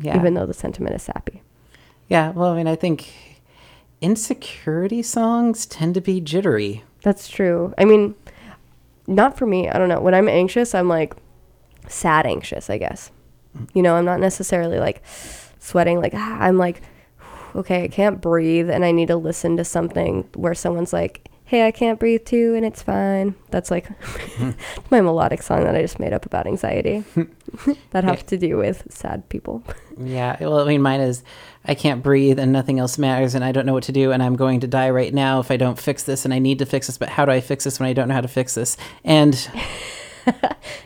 Yeah. 0.00 0.16
even 0.16 0.34
though 0.34 0.46
the 0.46 0.54
sentiment 0.54 0.94
is 0.96 1.02
sappy. 1.02 1.42
yeah. 2.08 2.30
Well, 2.30 2.50
I 2.52 2.56
mean, 2.56 2.66
I 2.68 2.76
think 2.76 3.08
insecurity 4.00 5.02
songs 5.02 5.66
tend 5.66 5.94
to 5.94 6.00
be 6.00 6.20
jittery. 6.20 6.84
That's 7.02 7.28
true. 7.28 7.74
I 7.78 7.84
mean, 7.84 8.14
not 9.06 9.36
for 9.38 9.46
me. 9.46 9.68
I 9.68 9.78
don't 9.78 9.88
know. 9.88 10.00
When 10.00 10.14
I'm 10.14 10.28
anxious, 10.28 10.74
I'm 10.74 10.88
like 10.88 11.14
sad 11.88 12.26
anxious, 12.26 12.68
I 12.70 12.78
guess. 12.78 13.10
You 13.72 13.82
know, 13.82 13.94
I'm 13.96 14.04
not 14.04 14.20
necessarily 14.20 14.78
like 14.78 15.02
sweating 15.58 16.00
like 16.00 16.12
ah, 16.14 16.38
I'm 16.40 16.58
like 16.58 16.82
okay, 17.54 17.84
I 17.84 17.88
can't 17.88 18.20
breathe 18.20 18.68
and 18.68 18.84
I 18.84 18.90
need 18.92 19.08
to 19.08 19.16
listen 19.16 19.56
to 19.56 19.64
something 19.64 20.28
where 20.34 20.54
someone's 20.54 20.92
like, 20.92 21.28
"Hey, 21.46 21.66
I 21.66 21.70
can't 21.70 21.98
breathe 21.98 22.24
too 22.24 22.54
and 22.54 22.64
it's 22.64 22.82
fine." 22.82 23.34
That's 23.50 23.70
like 23.70 23.88
my 24.90 25.00
melodic 25.00 25.42
song 25.42 25.64
that 25.64 25.74
I 25.74 25.82
just 25.82 25.98
made 25.98 26.12
up 26.12 26.26
about 26.26 26.46
anxiety. 26.46 27.04
that 27.90 28.04
have 28.04 28.26
to 28.26 28.36
do 28.36 28.56
with 28.56 28.86
sad 28.90 29.28
people. 29.28 29.62
Yeah. 29.98 30.36
Well, 30.40 30.60
I 30.60 30.64
mean, 30.64 30.82
mine 30.82 31.00
is 31.00 31.22
I 31.64 31.74
can't 31.74 32.02
breathe 32.02 32.38
and 32.38 32.52
nothing 32.52 32.78
else 32.78 32.98
matters 32.98 33.34
and 33.34 33.44
I 33.44 33.52
don't 33.52 33.66
know 33.66 33.72
what 33.72 33.84
to 33.84 33.92
do 33.92 34.12
and 34.12 34.22
I'm 34.22 34.36
going 34.36 34.60
to 34.60 34.66
die 34.66 34.90
right 34.90 35.12
now 35.12 35.40
if 35.40 35.50
I 35.50 35.56
don't 35.56 35.78
fix 35.78 36.02
this 36.02 36.24
and 36.24 36.34
I 36.34 36.38
need 36.38 36.58
to 36.58 36.66
fix 36.66 36.86
this, 36.86 36.98
but 36.98 37.08
how 37.08 37.24
do 37.24 37.32
I 37.32 37.40
fix 37.40 37.64
this 37.64 37.80
when 37.80 37.88
I 37.88 37.92
don't 37.92 38.08
know 38.08 38.14
how 38.14 38.20
to 38.20 38.28
fix 38.28 38.54
this? 38.54 38.76
And 39.04 39.48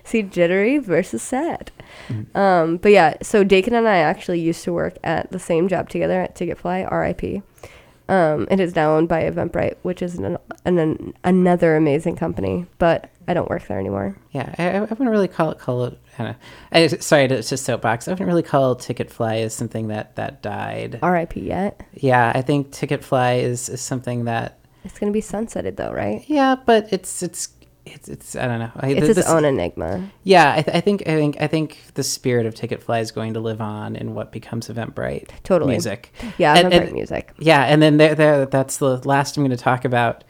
See, 0.05 0.23
jittery 0.23 0.79
versus 0.79 1.23
sad. 1.23 1.71
Um, 2.35 2.79
but 2.79 2.93
yeah, 2.93 3.15
so 3.23 3.45
Dakin 3.45 3.75
and 3.75 3.89
I 3.89 3.99
actually 3.99 4.41
used 4.41 4.65
to 4.65 4.73
work 4.73 4.97
at 5.05 5.31
the 5.31 5.39
same 5.39 5.69
job 5.69 5.89
together 5.89 6.21
at 6.21 6.35
Ticketfly, 6.35 6.91
RIP. 6.91 7.43
Um, 8.11 8.49
it 8.51 8.59
is 8.61 8.75
now 8.75 8.97
owned 8.97 9.09
by 9.09 9.23
Eventbrite, 9.23 9.77
which 9.83 10.03
is 10.03 10.17
an, 10.17 10.37
an, 10.65 11.15
another 11.23 11.77
amazing 11.77 12.17
company, 12.17 12.67
but 12.79 13.09
I 13.29 13.35
don't 13.35 13.49
work 13.49 13.67
there 13.69 13.79
anymore. 13.79 14.17
yeah, 14.33 14.53
I, 14.59 14.71
I 14.77 14.81
wouldn't 14.81 15.09
really 15.11 15.29
call 15.29 15.51
it 15.53 15.59
call 15.59 15.85
it. 15.85 15.99
I. 16.19 16.35
I, 16.73 16.87
sorry 16.89 17.25
it's 17.27 17.49
just 17.49 17.65
soapbox. 17.65 18.09
I 18.09 18.11
wouldn't 18.13 18.27
really 18.27 18.43
call 18.43 18.75
Ticketfly 18.77 19.43
as 19.45 19.55
something 19.55 19.89
that 19.89 20.17
that 20.17 20.43
died. 20.43 20.99
RIP 21.03 21.37
yet. 21.37 21.81
Yeah, 21.95 22.33
I 22.35 22.43
think 22.43 22.73
Ticketfly 22.73 23.43
is, 23.43 23.69
is 23.69 23.81
something 23.81 24.25
that 24.25 24.59
It's 24.85 24.99
going 24.99 25.13
to 25.13 25.17
be 25.17 25.23
sunsetted 25.23 25.77
though, 25.77 25.93
right? 25.93 26.25
yeah, 26.27 26.57
but 26.57 26.93
it's 26.93 27.23
it's 27.23 27.49
it's 27.87 28.09
it's 28.09 28.37
I 28.37 28.47
don't 28.47 28.59
know. 28.59 28.71
I, 28.77 28.91
It's 28.91 29.07
th- 29.07 29.19
its 29.19 29.29
own 29.29 29.45
enigma. 29.45 30.11
Yeah, 30.23 30.53
I, 30.57 30.63
th- 30.63 30.77
I 30.77 30.81
think 30.81 31.03
I 31.09 31.15
think 31.17 31.37
I 31.41 31.47
think 31.47 31.79
the 31.95 32.03
spirit 32.03 32.47
of 32.47 32.55
Ticketfly 32.55 33.01
is 33.01 33.11
going 33.11 33.35
to 33.35 33.41
live 33.41 33.61
on 33.61 33.97
in 33.97 34.15
what 34.15 34.33
becomes 34.33 34.69
Eventbrite 34.69 35.29
Totally. 35.43 35.73
music. 35.73 36.13
Yeah, 36.39 36.55
And- 36.57 36.73
Eventbrite 36.73 36.83
and- 36.85 36.93
music. 36.93 37.33
Yeah, 37.39 37.63
and 37.65 37.81
then 37.83 37.97
there, 37.97 38.15
there 38.15 38.47
that's 38.47 38.79
the 38.79 38.99
last 39.09 39.37
I'm 39.37 39.43
going 39.45 39.57
to 39.57 39.63
talk 39.63 39.85
about. 39.85 40.25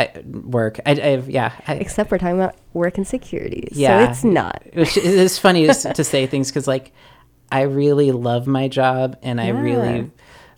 I, 0.00 0.22
work. 0.24 0.78
I, 0.86 0.92
I 0.92 1.16
yeah. 1.26 1.52
I, 1.66 1.74
Except 1.74 2.10
we're 2.12 2.18
talking 2.18 2.36
about 2.40 2.54
work 2.72 2.98
and 2.98 3.06
securities. 3.08 3.70
Yeah. 3.76 4.04
So 4.06 4.10
it's 4.12 4.24
not. 4.24 4.62
which 4.74 4.96
is 4.96 5.38
funny 5.40 5.66
to, 5.66 5.74
to 5.92 6.04
say 6.12 6.26
things 6.28 6.50
because 6.50 6.68
like 6.68 6.92
I 7.50 7.62
really 7.62 8.12
love 8.12 8.46
my 8.46 8.68
job 8.68 9.16
and 9.22 9.40
I 9.40 9.48
really 9.48 10.10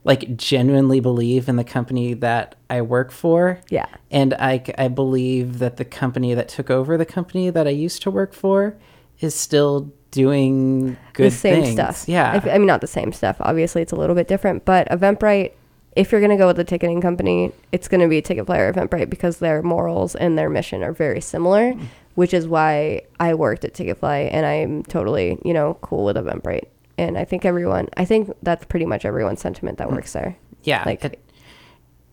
like 0.04 0.36
genuinely 0.36 1.00
believe 1.00 1.48
in 1.48 1.56
the 1.56 1.64
company 1.64 2.14
that 2.14 2.54
I 2.70 2.82
work 2.82 3.10
for. 3.10 3.60
Yeah. 3.68 3.86
And 4.10 4.34
I, 4.34 4.62
I 4.78 4.88
believe 4.88 5.58
that 5.58 5.76
the 5.76 5.84
company 5.84 6.34
that 6.34 6.48
took 6.48 6.70
over 6.70 6.96
the 6.96 7.04
company 7.04 7.50
that 7.50 7.66
I 7.66 7.70
used 7.70 8.02
to 8.02 8.10
work 8.10 8.32
for 8.32 8.76
is 9.20 9.34
still 9.34 9.92
doing 10.10 10.96
good 11.12 11.26
the 11.32 11.36
same 11.36 11.62
things. 11.64 11.74
stuff. 11.74 12.08
Yeah. 12.08 12.36
If- 12.36 12.46
I 12.46 12.56
mean, 12.58 12.66
not 12.66 12.80
the 12.80 12.86
same 12.86 13.12
stuff. 13.12 13.36
Obviously, 13.40 13.82
it's 13.82 13.92
a 13.92 13.96
little 13.96 14.16
bit 14.16 14.26
different. 14.26 14.64
But 14.64 14.88
Eventbrite, 14.88 15.52
if 15.96 16.12
you're 16.12 16.20
going 16.20 16.30
to 16.30 16.36
go 16.36 16.46
with 16.46 16.58
a 16.58 16.64
ticketing 16.64 17.00
company, 17.00 17.52
it's 17.70 17.88
going 17.88 18.00
to 18.00 18.08
be 18.08 18.22
Ticketfly 18.22 18.58
or 18.58 18.72
Eventbrite 18.72 19.10
because 19.10 19.38
their 19.38 19.62
morals 19.62 20.14
and 20.14 20.38
their 20.38 20.48
mission 20.48 20.82
are 20.82 20.92
very 20.92 21.20
similar, 21.20 21.74
mm. 21.74 21.82
which 22.14 22.32
is 22.32 22.48
why 22.48 23.02
I 23.18 23.34
worked 23.34 23.64
at 23.64 23.74
Ticketfly 23.74 24.30
and 24.32 24.46
I'm 24.46 24.82
totally, 24.84 25.38
you 25.44 25.52
know, 25.52 25.76
cool 25.82 26.04
with 26.04 26.16
Eventbrite. 26.16 26.68
And 27.00 27.16
I 27.16 27.24
think 27.24 27.46
everyone, 27.46 27.88
I 27.96 28.04
think 28.04 28.30
that's 28.42 28.66
pretty 28.66 28.84
much 28.84 29.06
everyone's 29.06 29.40
sentiment 29.40 29.78
that 29.78 29.88
mm. 29.88 29.92
works 29.92 30.12
there. 30.12 30.36
yeah. 30.64 30.82
Like, 30.84 31.02
it, 31.02 31.24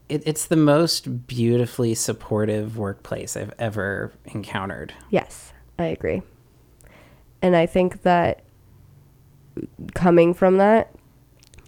it, 0.07 0.23
it's 0.25 0.45
the 0.45 0.55
most 0.55 1.27
beautifully 1.27 1.93
supportive 1.93 2.77
workplace 2.77 3.35
I've 3.35 3.53
ever 3.59 4.13
encountered. 4.25 4.93
Yes, 5.09 5.51
I 5.77 5.87
agree. 5.87 6.21
And 7.41 7.53
I 7.55 7.65
think 7.65 8.03
that 8.03 8.43
coming 9.93 10.33
from 10.33 10.57
that, 10.57 10.95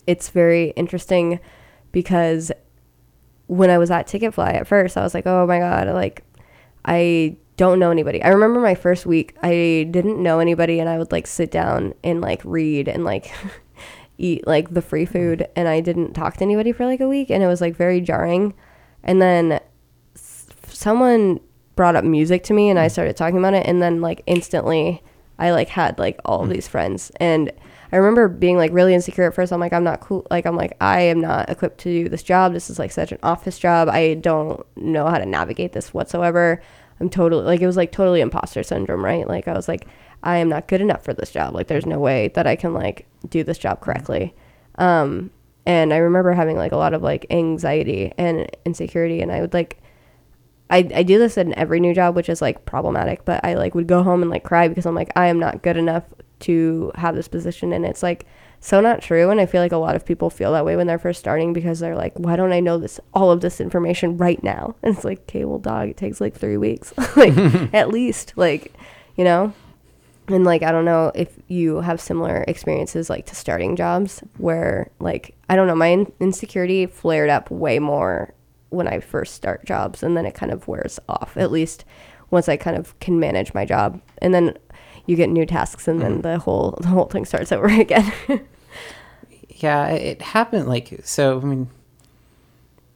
it's 0.07 0.29
very 0.29 0.69
interesting 0.71 1.41
because 1.91 2.53
when 3.47 3.69
I 3.69 3.77
was 3.77 3.91
at 3.91 4.07
Ticketfly 4.07 4.53
at 4.53 4.65
first, 4.65 4.95
I 4.95 5.03
was 5.03 5.13
like, 5.13 5.27
oh 5.27 5.45
my 5.45 5.59
God, 5.59 5.89
like, 5.89 6.23
I 6.85 7.35
don't 7.59 7.77
know 7.77 7.91
anybody. 7.91 8.23
I 8.23 8.29
remember 8.29 8.61
my 8.61 8.73
first 8.73 9.05
week, 9.05 9.35
I 9.43 9.85
didn't 9.91 10.23
know 10.23 10.39
anybody, 10.39 10.79
and 10.79 10.87
I 10.87 10.97
would 10.97 11.11
like 11.11 11.27
sit 11.27 11.51
down 11.51 11.93
and 12.05 12.21
like 12.21 12.41
read 12.45 12.87
and 12.87 13.03
like 13.03 13.33
eat 14.17 14.47
like 14.47 14.73
the 14.73 14.81
free 14.81 15.03
mm-hmm. 15.03 15.11
food, 15.11 15.47
and 15.57 15.67
I 15.67 15.81
didn't 15.81 16.13
talk 16.13 16.37
to 16.37 16.43
anybody 16.43 16.71
for 16.71 16.85
like 16.85 17.01
a 17.01 17.07
week, 17.09 17.29
and 17.29 17.43
it 17.43 17.47
was 17.47 17.59
like 17.59 17.75
very 17.75 17.99
jarring. 17.99 18.53
And 19.03 19.21
then 19.21 19.59
someone 20.15 21.41
brought 21.75 21.95
up 21.95 22.03
music 22.03 22.43
to 22.43 22.53
me 22.53 22.69
and 22.69 22.77
I 22.77 22.87
mm. 22.87 22.91
started 22.91 23.15
talking 23.15 23.37
about 23.37 23.53
it 23.53 23.65
and 23.65 23.81
then 23.81 24.01
like 24.01 24.21
instantly 24.25 25.01
I 25.37 25.51
like 25.51 25.69
had 25.69 25.97
like 25.97 26.19
all 26.25 26.43
of 26.43 26.49
these 26.49 26.67
friends 26.67 27.09
and 27.21 27.51
I 27.91 27.95
remember 27.95 28.27
being 28.27 28.57
like 28.57 28.71
really 28.73 28.93
insecure 28.93 29.23
at 29.23 29.33
first. 29.33 29.53
I'm 29.53 29.61
like 29.61 29.71
I'm 29.71 29.85
not 29.85 30.01
cool 30.01 30.27
like 30.29 30.45
I'm 30.45 30.57
like 30.57 30.75
I 30.81 31.01
am 31.01 31.21
not 31.21 31.49
equipped 31.49 31.77
to 31.79 32.03
do 32.03 32.09
this 32.09 32.21
job. 32.21 32.51
This 32.51 32.69
is 32.69 32.79
like 32.79 32.91
such 32.91 33.13
an 33.13 33.19
office 33.23 33.57
job. 33.57 33.87
I 33.87 34.15
don't 34.15 34.65
know 34.75 35.07
how 35.07 35.17
to 35.17 35.25
navigate 35.25 35.71
this 35.71 35.93
whatsoever. 35.93 36.61
I'm 36.99 37.09
totally 37.09 37.43
like 37.43 37.61
it 37.61 37.67
was 37.67 37.77
like 37.77 37.91
totally 37.91 38.21
imposter 38.21 38.63
syndrome, 38.63 39.03
right? 39.03 39.27
Like 39.27 39.47
I 39.47 39.53
was 39.53 39.67
like 39.67 39.87
I 40.21 40.37
am 40.37 40.49
not 40.49 40.67
good 40.67 40.81
enough 40.81 41.03
for 41.03 41.13
this 41.13 41.31
job. 41.31 41.53
Like 41.53 41.67
there's 41.67 41.85
no 41.85 41.99
way 41.99 42.29
that 42.35 42.45
I 42.45 42.55
can 42.55 42.73
like 42.73 43.07
do 43.29 43.43
this 43.43 43.57
job 43.57 43.81
correctly. 43.81 44.35
Um 44.75 45.31
and 45.65 45.93
I 45.93 45.97
remember 45.97 46.33
having 46.33 46.57
like 46.57 46.71
a 46.71 46.77
lot 46.77 46.93
of 46.93 47.01
like 47.01 47.25
anxiety 47.29 48.11
and 48.17 48.49
insecurity 48.65 49.21
and 49.21 49.31
I 49.31 49.41
would 49.41 49.53
like 49.53 49.81
I, 50.69 50.87
I 50.93 51.03
do 51.03 51.17
this 51.17 51.37
in 51.37 51.57
every 51.57 51.79
new 51.79 51.95
job, 51.95 52.15
which 52.15 52.29
is 52.29 52.41
like 52.41 52.65
problematic, 52.65 53.25
but 53.25 53.43
I 53.43 53.55
like 53.55 53.73
would 53.73 53.87
go 53.87 54.03
home 54.03 54.21
and 54.21 54.29
like 54.29 54.43
cry 54.43 54.67
because 54.67 54.85
I'm 54.85 54.95
like, 54.95 55.11
I 55.15 55.27
am 55.27 55.39
not 55.39 55.63
good 55.63 55.77
enough 55.77 56.03
to 56.41 56.91
have 56.95 57.15
this 57.15 57.27
position. 57.27 57.73
And 57.73 57.85
it's 57.85 58.03
like 58.03 58.27
so 58.61 58.81
not 58.81 59.01
true. 59.01 59.29
And 59.29 59.39
I 59.39 59.45
feel 59.45 59.61
like 59.61 59.71
a 59.71 59.77
lot 59.77 59.95
of 59.95 60.05
people 60.05 60.29
feel 60.29 60.51
that 60.53 60.65
way 60.65 60.75
when 60.75 60.87
they're 60.87 60.99
first 60.99 61.19
starting 61.19 61.53
because 61.53 61.79
they're 61.79 61.95
like, 61.95 62.13
why 62.15 62.35
don't 62.35 62.51
I 62.51 62.59
know 62.59 62.77
this, 62.77 62.99
all 63.13 63.31
of 63.31 63.41
this 63.41 63.61
information 63.61 64.17
right 64.17 64.41
now? 64.43 64.75
And 64.83 64.95
it's 64.95 65.05
like, 65.05 65.21
okay, 65.21 65.45
well, 65.45 65.59
dog, 65.59 65.89
it 65.89 65.97
takes 65.97 66.19
like 66.19 66.35
three 66.35 66.57
weeks, 66.57 66.93
like 67.15 67.37
at 67.73 67.89
least, 67.89 68.33
like, 68.35 68.73
you 69.15 69.23
know? 69.23 69.53
And 70.27 70.43
like, 70.43 70.61
I 70.61 70.71
don't 70.71 70.85
know 70.85 71.11
if 71.15 71.37
you 71.47 71.81
have 71.81 71.99
similar 71.99 72.43
experiences 72.47 73.09
like 73.09 73.25
to 73.27 73.35
starting 73.35 73.75
jobs 73.75 74.21
where 74.37 74.91
like, 74.99 75.35
I 75.49 75.55
don't 75.55 75.67
know, 75.67 75.75
my 75.75 75.87
in- 75.87 76.11
insecurity 76.19 76.85
flared 76.85 77.29
up 77.29 77.49
way 77.49 77.79
more 77.79 78.33
when 78.69 78.87
I 78.87 78.99
first 78.99 79.33
start 79.33 79.65
jobs 79.65 80.03
and 80.03 80.15
then 80.15 80.25
it 80.25 80.35
kind 80.35 80.51
of 80.51 80.67
wears 80.67 80.99
off 81.09 81.35
at 81.35 81.51
least 81.51 81.85
once 82.29 82.47
I 82.47 82.57
kind 82.57 82.77
of 82.77 82.97
can 82.99 83.19
manage 83.19 83.55
my 83.55 83.65
job 83.65 83.99
and 84.19 84.31
then 84.33 84.57
you 85.09 85.15
get 85.15 85.29
new 85.29 85.45
tasks 85.45 85.87
and 85.87 85.99
then 86.01 86.21
the 86.21 86.37
whole 86.39 86.77
the 86.81 86.87
whole 86.87 87.05
thing 87.05 87.25
starts 87.25 87.51
over 87.51 87.67
again. 87.67 88.11
Yeah, 89.61 89.87
it 89.89 90.21
happened 90.21 90.67
like 90.69 91.01
so. 91.03 91.41
I 91.41 91.43
mean, 91.43 91.69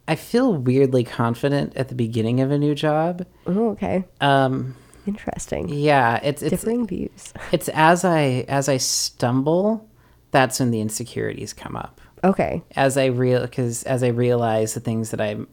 I 0.07 0.15
feel 0.15 0.53
weirdly 0.53 1.03
confident 1.03 1.75
at 1.75 1.89
the 1.89 1.95
beginning 1.95 2.39
of 2.39 2.51
a 2.51 2.57
new 2.57 2.73
job. 2.73 3.25
oh, 3.47 3.71
okay. 3.71 4.05
Um, 4.21 4.75
Interesting. 5.05 5.67
yeah, 5.67 6.21
it's 6.23 6.41
it's 6.41 6.51
Differing 6.51 6.87
views. 6.87 7.33
it's 7.51 7.67
as 7.69 8.05
I 8.05 8.45
as 8.47 8.69
I 8.69 8.77
stumble, 8.77 9.89
that's 10.31 10.59
when 10.61 10.71
the 10.71 10.79
insecurities 10.79 11.51
come 11.51 11.75
up. 11.75 11.99
Okay. 12.23 12.63
as 12.77 12.95
I 12.95 13.07
real 13.07 13.41
because 13.41 13.83
as 13.83 14.01
I 14.01 14.07
realize 14.07 14.73
the 14.73 14.79
things 14.79 15.11
that 15.11 15.19
I'm 15.19 15.49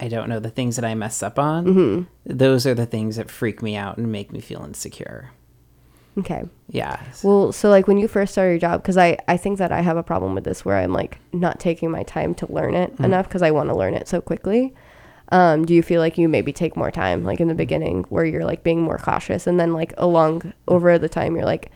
I 0.00 0.08
don't 0.08 0.30
know 0.30 0.40
the 0.40 0.48
things 0.48 0.76
that 0.76 0.84
I 0.86 0.94
mess 0.94 1.22
up 1.22 1.38
on, 1.38 1.66
Mhm. 1.66 2.06
those 2.24 2.66
are 2.66 2.72
the 2.72 2.86
things 2.86 3.16
that 3.16 3.30
freak 3.30 3.60
me 3.60 3.76
out 3.76 3.98
and 3.98 4.10
make 4.10 4.32
me 4.32 4.40
feel 4.40 4.64
insecure. 4.64 5.32
Okay. 6.18 6.42
Yeah. 6.68 7.00
Well, 7.22 7.52
so 7.52 7.70
like 7.70 7.86
when 7.88 7.96
you 7.98 8.08
first 8.08 8.32
started 8.32 8.50
your 8.52 8.58
job, 8.58 8.82
because 8.82 8.96
I 8.98 9.16
I 9.28 9.36
think 9.36 9.58
that 9.58 9.72
I 9.72 9.80
have 9.80 9.96
a 9.96 10.02
problem 10.02 10.34
with 10.34 10.44
this 10.44 10.64
where 10.64 10.76
I'm 10.76 10.92
like 10.92 11.18
not 11.32 11.60
taking 11.60 11.90
my 11.90 12.02
time 12.02 12.34
to 12.36 12.52
learn 12.52 12.74
it 12.74 12.96
Mhm. 12.96 13.04
enough 13.04 13.28
because 13.28 13.42
I 13.42 13.50
want 13.50 13.68
to 13.70 13.76
learn 13.76 13.94
it 13.94 14.08
so 14.08 14.20
quickly. 14.20 14.74
Um, 15.32 15.64
do 15.64 15.72
you 15.74 15.82
feel 15.82 16.00
like 16.00 16.18
you 16.18 16.28
maybe 16.28 16.52
take 16.52 16.76
more 16.76 16.90
time, 16.90 17.22
like 17.24 17.40
in 17.40 17.46
the 17.46 17.54
beginning, 17.54 18.04
where 18.08 18.24
you're 18.24 18.44
like 18.44 18.64
being 18.64 18.82
more 18.82 18.98
cautious, 18.98 19.46
and 19.46 19.60
then 19.60 19.72
like 19.72 19.94
along 19.96 20.52
over 20.66 20.98
the 20.98 21.08
time, 21.08 21.36
you're 21.36 21.44
like, 21.44 21.70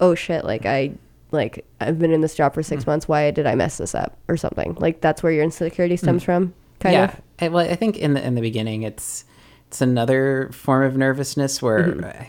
oh 0.00 0.14
shit, 0.14 0.44
like 0.44 0.64
I 0.66 0.92
like 1.32 1.64
I've 1.80 1.98
been 1.98 2.12
in 2.12 2.20
this 2.20 2.34
job 2.36 2.54
for 2.54 2.62
six 2.62 2.86
months. 2.86 3.08
Why 3.08 3.30
did 3.32 3.46
I 3.46 3.56
mess 3.56 3.78
this 3.78 3.94
up 3.94 4.16
or 4.28 4.36
something? 4.36 4.76
Like 4.78 5.00
that's 5.00 5.22
where 5.22 5.32
your 5.32 5.42
insecurity 5.42 5.96
stems 5.96 6.22
Mm. 6.22 6.26
from, 6.26 6.54
kind 6.78 6.92
yeah. 6.94 7.04
of. 7.04 7.20
I, 7.40 7.48
well, 7.48 7.68
I 7.68 7.74
think 7.74 7.98
in 7.98 8.14
the 8.14 8.24
in 8.24 8.36
the 8.36 8.40
beginning, 8.40 8.82
it's 8.82 9.24
it's 9.66 9.80
another 9.80 10.50
form 10.52 10.84
of 10.84 10.96
nervousness 10.96 11.60
where. 11.60 11.88
Mhm. 11.88 12.04
I, 12.04 12.28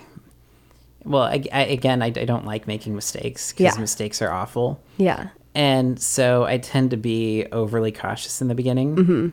well, 1.05 1.23
I, 1.23 1.43
I, 1.51 1.61
again, 1.65 2.01
I, 2.01 2.07
I 2.07 2.25
don't 2.25 2.45
like 2.45 2.67
making 2.67 2.95
mistakes 2.95 3.51
because 3.51 3.75
Yeah. 3.75 3.80
mistakes 3.81 4.21
are 4.21 4.31
awful. 4.31 4.81
Yeah. 4.97 5.30
And 5.55 6.01
so 6.01 6.45
I 6.45 6.57
tend 6.57 6.91
to 6.91 6.97
be 6.97 7.45
overly 7.51 7.91
cautious 7.91 8.41
in 8.41 8.47
the 8.47 8.55
beginning. 8.55 8.95
Mhm. 8.95 9.31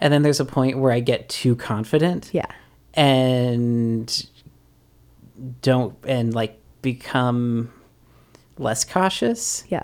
And 0.00 0.12
then 0.12 0.22
there's 0.22 0.40
a 0.40 0.44
point 0.44 0.78
where 0.78 0.92
I 0.92 1.00
get 1.00 1.28
too 1.28 1.54
confident. 1.56 2.30
Yeah. 2.32 2.46
And 2.94 4.26
don't, 5.62 5.96
and 6.06 6.34
like 6.34 6.58
become 6.82 7.72
less 8.58 8.84
cautious. 8.84 9.64
Yeah. 9.68 9.82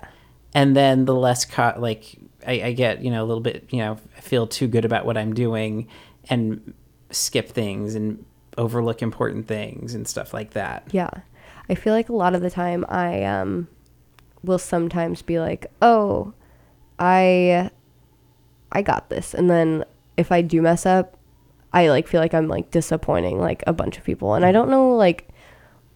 And 0.53 0.75
then 0.75 1.05
the 1.05 1.15
less, 1.15 1.45
ca- 1.45 1.75
like, 1.77 2.15
I, 2.45 2.61
I 2.63 2.71
get, 2.73 3.03
you 3.03 3.11
know, 3.11 3.23
a 3.23 3.27
little 3.27 3.41
bit, 3.41 3.67
you 3.69 3.79
know, 3.79 3.97
I 4.17 4.21
feel 4.21 4.47
too 4.47 4.67
good 4.67 4.85
about 4.85 5.05
what 5.05 5.17
I'm 5.17 5.33
doing 5.33 5.87
and 6.29 6.73
skip 7.09 7.49
things 7.49 7.95
and 7.95 8.23
overlook 8.57 9.01
important 9.01 9.47
things 9.47 9.95
and 9.95 10.07
stuff 10.07 10.33
like 10.33 10.51
that. 10.51 10.87
Yeah. 10.91 11.09
I 11.69 11.75
feel 11.75 11.93
like 11.93 12.09
a 12.09 12.15
lot 12.15 12.35
of 12.35 12.41
the 12.41 12.49
time 12.49 12.85
I 12.89 13.23
um 13.23 13.67
will 14.43 14.59
sometimes 14.59 15.21
be 15.21 15.39
like, 15.39 15.71
"Oh, 15.81 16.33
I 16.99 17.69
I 18.71 18.81
got 18.81 19.09
this." 19.09 19.33
And 19.33 19.49
then 19.49 19.85
if 20.17 20.31
I 20.31 20.41
do 20.41 20.61
mess 20.61 20.85
up, 20.85 21.17
I 21.73 21.89
like 21.89 22.07
feel 22.07 22.19
like 22.19 22.33
I'm 22.33 22.47
like 22.47 22.71
disappointing 22.71 23.39
like 23.39 23.63
a 23.67 23.73
bunch 23.73 23.97
of 23.97 24.03
people. 24.03 24.33
And 24.33 24.45
I 24.45 24.51
don't 24.51 24.69
know 24.69 24.95
like 24.95 25.29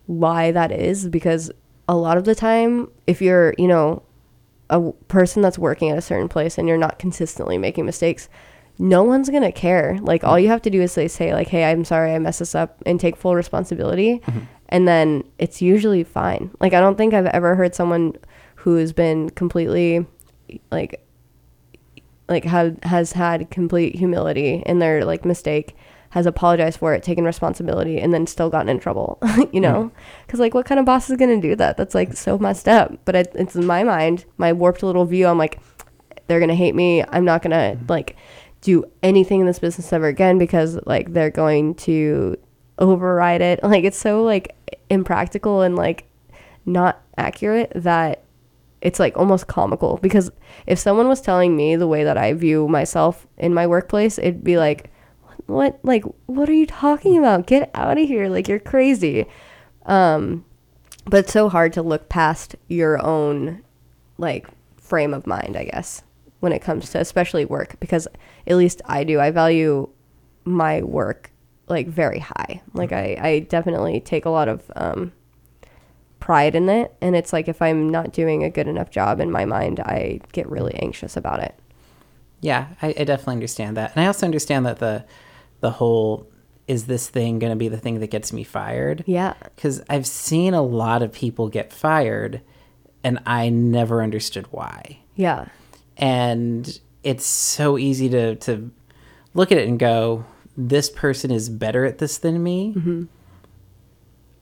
why 0.06 0.52
that 0.52 0.72
is 0.72 1.10
because 1.10 1.52
a 1.88 1.96
lot 1.96 2.18
of 2.18 2.26
the 2.26 2.36
time 2.36 2.90
if 3.08 3.22
you're, 3.22 3.54
you 3.58 3.68
know, 3.68 4.04
a 4.70 4.92
person 5.08 5.42
that's 5.42 5.60
working 5.60 5.90
at 5.90 5.98
a 5.98 6.02
certain 6.02 6.30
place 6.30 6.58
and 6.58 6.68
you're 6.68 6.78
not 6.78 7.00
consistently 7.00 7.58
making 7.58 7.86
mistakes, 7.86 8.30
no 8.78 9.04
one's 9.04 9.30
gonna 9.30 9.52
care. 9.52 9.98
Like 10.02 10.24
all 10.24 10.34
mm-hmm. 10.34 10.44
you 10.44 10.50
have 10.50 10.62
to 10.64 10.70
do 10.70 10.82
is 10.82 10.92
say, 10.92 11.08
say 11.08 11.34
like, 11.34 11.48
"Hey, 11.48 11.64
I'm 11.66 11.86
sorry, 11.86 12.14
I 12.14 12.20
messed 12.20 12.40
this 12.40 12.56
up," 12.56 12.82
and 12.86 13.00
take 13.00 13.16
full 13.16 13.36
responsibility, 13.36 14.20
mm-hmm. 14.20 14.40
and 14.70 14.88
then 14.88 15.24
it's 15.38 15.62
usually 15.62 16.04
fine. 16.04 16.52
Like 16.60 16.74
I 16.74 16.80
don't 16.80 16.98
think 16.98 17.14
I've 17.14 17.26
ever 17.28 17.56
heard 17.56 17.76
someone 17.76 18.14
who 18.56 18.76
has 18.76 18.92
been 18.92 19.30
completely, 19.30 20.06
like, 20.72 21.06
like 22.28 22.44
had 22.44 22.80
has 22.84 23.14
had 23.14 23.50
complete 23.50 23.96
humility 23.96 24.64
in 24.66 24.80
their 24.80 25.06
like 25.06 25.24
mistake, 25.24 25.76
has 26.10 26.26
apologized 26.26 26.80
for 26.80 26.94
it, 26.94 27.02
taken 27.02 27.24
responsibility, 27.24 28.00
and 28.00 28.14
then 28.14 28.28
still 28.28 28.50
gotten 28.50 28.70
in 28.70 28.80
trouble. 28.80 29.20
you 29.54 29.62
know, 29.62 29.86
mm-hmm. 29.86 30.00
because 30.26 30.42
like 30.42 30.54
what 30.54 30.66
kind 30.66 30.80
of 30.80 30.86
boss 30.86 31.10
is 31.10 31.18
gonna 31.18 31.40
do 31.40 31.56
that? 31.56 31.78
That's 31.78 31.96
like 31.96 32.14
so 32.14 32.38
messed 32.38 32.68
up. 32.68 32.94
But 33.06 33.16
it, 33.16 33.32
it's 33.36 33.56
in 33.56 33.66
my 33.66 33.84
mind, 33.84 34.26
my 34.38 34.52
warped 34.52 34.84
little 34.84 35.06
view. 35.06 35.28
I'm 35.28 35.38
like, 35.38 35.62
they're 36.28 36.40
gonna 36.42 36.56
hate 36.56 36.76
me. 36.76 37.04
I'm 37.04 37.24
not 37.24 37.42
gonna 37.42 37.78
like 37.88 38.18
do 38.66 38.84
anything 39.04 39.42
in 39.42 39.46
this 39.46 39.60
business 39.60 39.94
ever 39.94 40.08
again 40.08 40.40
because 40.40 40.80
like 40.88 41.14
they're 41.14 41.30
going 41.30 41.76
to 41.76 42.36
override 42.80 43.42
it. 43.42 43.60
Like 43.64 43.84
it's 43.84 43.98
so 43.98 44.24
like 44.24 44.56
impractical 44.90 45.62
and 45.62 45.76
like 45.76 46.10
not 46.66 47.02
accurate 47.16 47.72
that 47.76 48.24
it's 48.82 49.00
like 49.00 49.16
almost 49.16 49.46
comical 49.46 49.98
because 50.02 50.32
if 50.66 50.80
someone 50.80 51.08
was 51.08 51.22
telling 51.22 51.56
me 51.56 51.76
the 51.76 51.88
way 51.88 52.04
that 52.04 52.18
I 52.18 52.34
view 52.34 52.68
myself 52.68 53.28
in 53.38 53.54
my 53.54 53.68
workplace, 53.68 54.18
it'd 54.18 54.44
be 54.44 54.58
like 54.58 54.90
what 55.46 55.80
like 55.84 56.04
what 56.26 56.50
are 56.50 56.54
you 56.54 56.66
talking 56.66 57.20
about? 57.20 57.46
Get 57.46 57.70
out 57.76 58.00
of 58.00 58.08
here. 58.08 58.30
Like 58.30 58.48
you're 58.48 58.60
crazy. 58.60 59.28
Um 59.86 60.44
but 61.06 61.26
it's 61.26 61.34
so 61.34 61.50
hard 61.50 61.72
to 61.74 61.84
look 61.84 62.10
past 62.10 62.56
your 62.68 63.00
own 63.06 63.62
like 64.18 64.48
frame 64.78 65.14
of 65.14 65.28
mind, 65.28 65.56
I 65.56 65.66
guess, 65.66 66.02
when 66.46 66.54
it 66.54 66.62
comes 66.62 66.92
to 66.92 67.00
especially 67.00 67.44
work 67.44 67.76
because 67.80 68.08
at 68.46 68.56
least 68.56 68.80
I 68.86 69.04
do. 69.04 69.20
I 69.20 69.32
value 69.32 69.90
my 70.44 70.84
work 70.84 71.32
like 71.68 71.88
very 71.88 72.20
high. 72.20 72.62
Like 72.72 72.92
I, 72.92 73.18
I 73.20 73.40
definitely 73.40 74.00
take 74.00 74.26
a 74.26 74.30
lot 74.30 74.48
of 74.48 74.62
um, 74.76 75.12
pride 76.20 76.54
in 76.54 76.70
it, 76.70 76.94
and 77.02 77.16
it's 77.16 77.34
like 77.34 77.48
if 77.48 77.64
I'm 77.64 77.90
not 77.90 78.14
doing 78.14 78.44
a 78.44 78.52
good 78.52 78.68
enough 78.68 78.92
job 78.92 79.20
in 79.20 79.32
my 79.32 79.44
mind, 79.46 79.80
I 79.80 80.20
get 80.34 80.48
really 80.48 80.76
anxious 80.76 81.18
about 81.18 81.40
it. 81.40 81.56
Yeah, 82.42 82.68
I, 82.80 82.90
I 82.90 83.04
definitely 83.06 83.38
understand 83.38 83.76
that, 83.78 83.96
and 83.96 84.04
I 84.04 84.06
also 84.06 84.28
understand 84.28 84.68
that 84.68 84.78
the 84.78 85.04
the 85.62 85.72
whole 85.72 86.30
is 86.68 86.86
this 86.86 87.10
thing 87.10 87.40
going 87.40 87.54
to 87.54 87.58
be 87.58 87.70
the 87.70 87.78
thing 87.80 88.02
that 88.02 88.12
gets 88.12 88.32
me 88.32 88.44
fired? 88.44 89.04
Yeah, 89.08 89.34
because 89.56 89.82
I've 89.90 90.06
seen 90.06 90.54
a 90.54 90.62
lot 90.62 91.02
of 91.02 91.12
people 91.12 91.50
get 91.50 91.74
fired, 91.74 92.42
and 93.04 93.18
I 93.26 93.50
never 93.50 94.04
understood 94.04 94.46
why. 94.52 95.00
Yeah, 95.16 95.48
and 95.98 96.80
it's 97.04 97.26
so 97.26 97.78
easy 97.78 98.10
to 98.10 98.36
to 98.36 98.72
look 99.34 99.52
at 99.52 99.58
it 99.58 99.68
and 99.68 99.78
go, 99.80 100.26
this 100.58 100.90
person 100.90 101.32
is 101.32 101.50
better 101.50 101.86
at 101.86 101.98
this 101.98 102.18
than 102.18 102.42
me. 102.42 102.74
Mhm. 102.76 103.08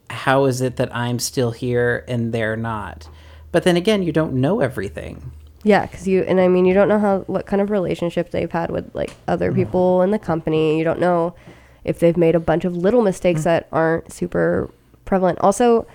How 0.10 0.46
is 0.46 0.62
it 0.62 0.76
that 0.78 0.96
I'm 0.96 1.18
still 1.20 1.52
here 1.52 2.04
and 2.08 2.32
they're 2.34 2.56
not? 2.58 3.10
But 3.52 3.64
then 3.64 3.76
again, 3.78 4.04
you 4.04 4.12
don't 4.12 4.34
know 4.34 4.60
everything. 4.60 5.32
yeah, 5.66 5.86
because 5.86 6.06
you 6.08 6.24
and 6.24 6.42
I 6.42 6.48
mean 6.50 6.66
you 6.66 6.74
don't 6.74 6.90
know 6.90 7.00
how 7.00 7.20
what 7.28 7.46
kind 7.46 7.62
of 7.62 7.72
relationship 7.72 8.32
they've 8.32 8.52
had 8.52 8.70
with 8.70 8.94
like 8.94 9.14
other 9.30 9.52
people 9.54 10.02
in 10.02 10.12
the 10.12 10.20
company. 10.20 10.78
You 10.78 10.84
don't 10.84 11.00
know 11.00 11.36
if 11.86 12.00
they've 12.00 12.18
made 12.18 12.36
a 12.36 12.40
bunch 12.40 12.66
of 12.66 12.76
little 12.76 13.02
mistakes 13.02 13.44
that 13.46 13.68
aren't 13.72 14.12
super 14.12 14.70
prevalent. 15.06 15.40
Also, 15.40 15.86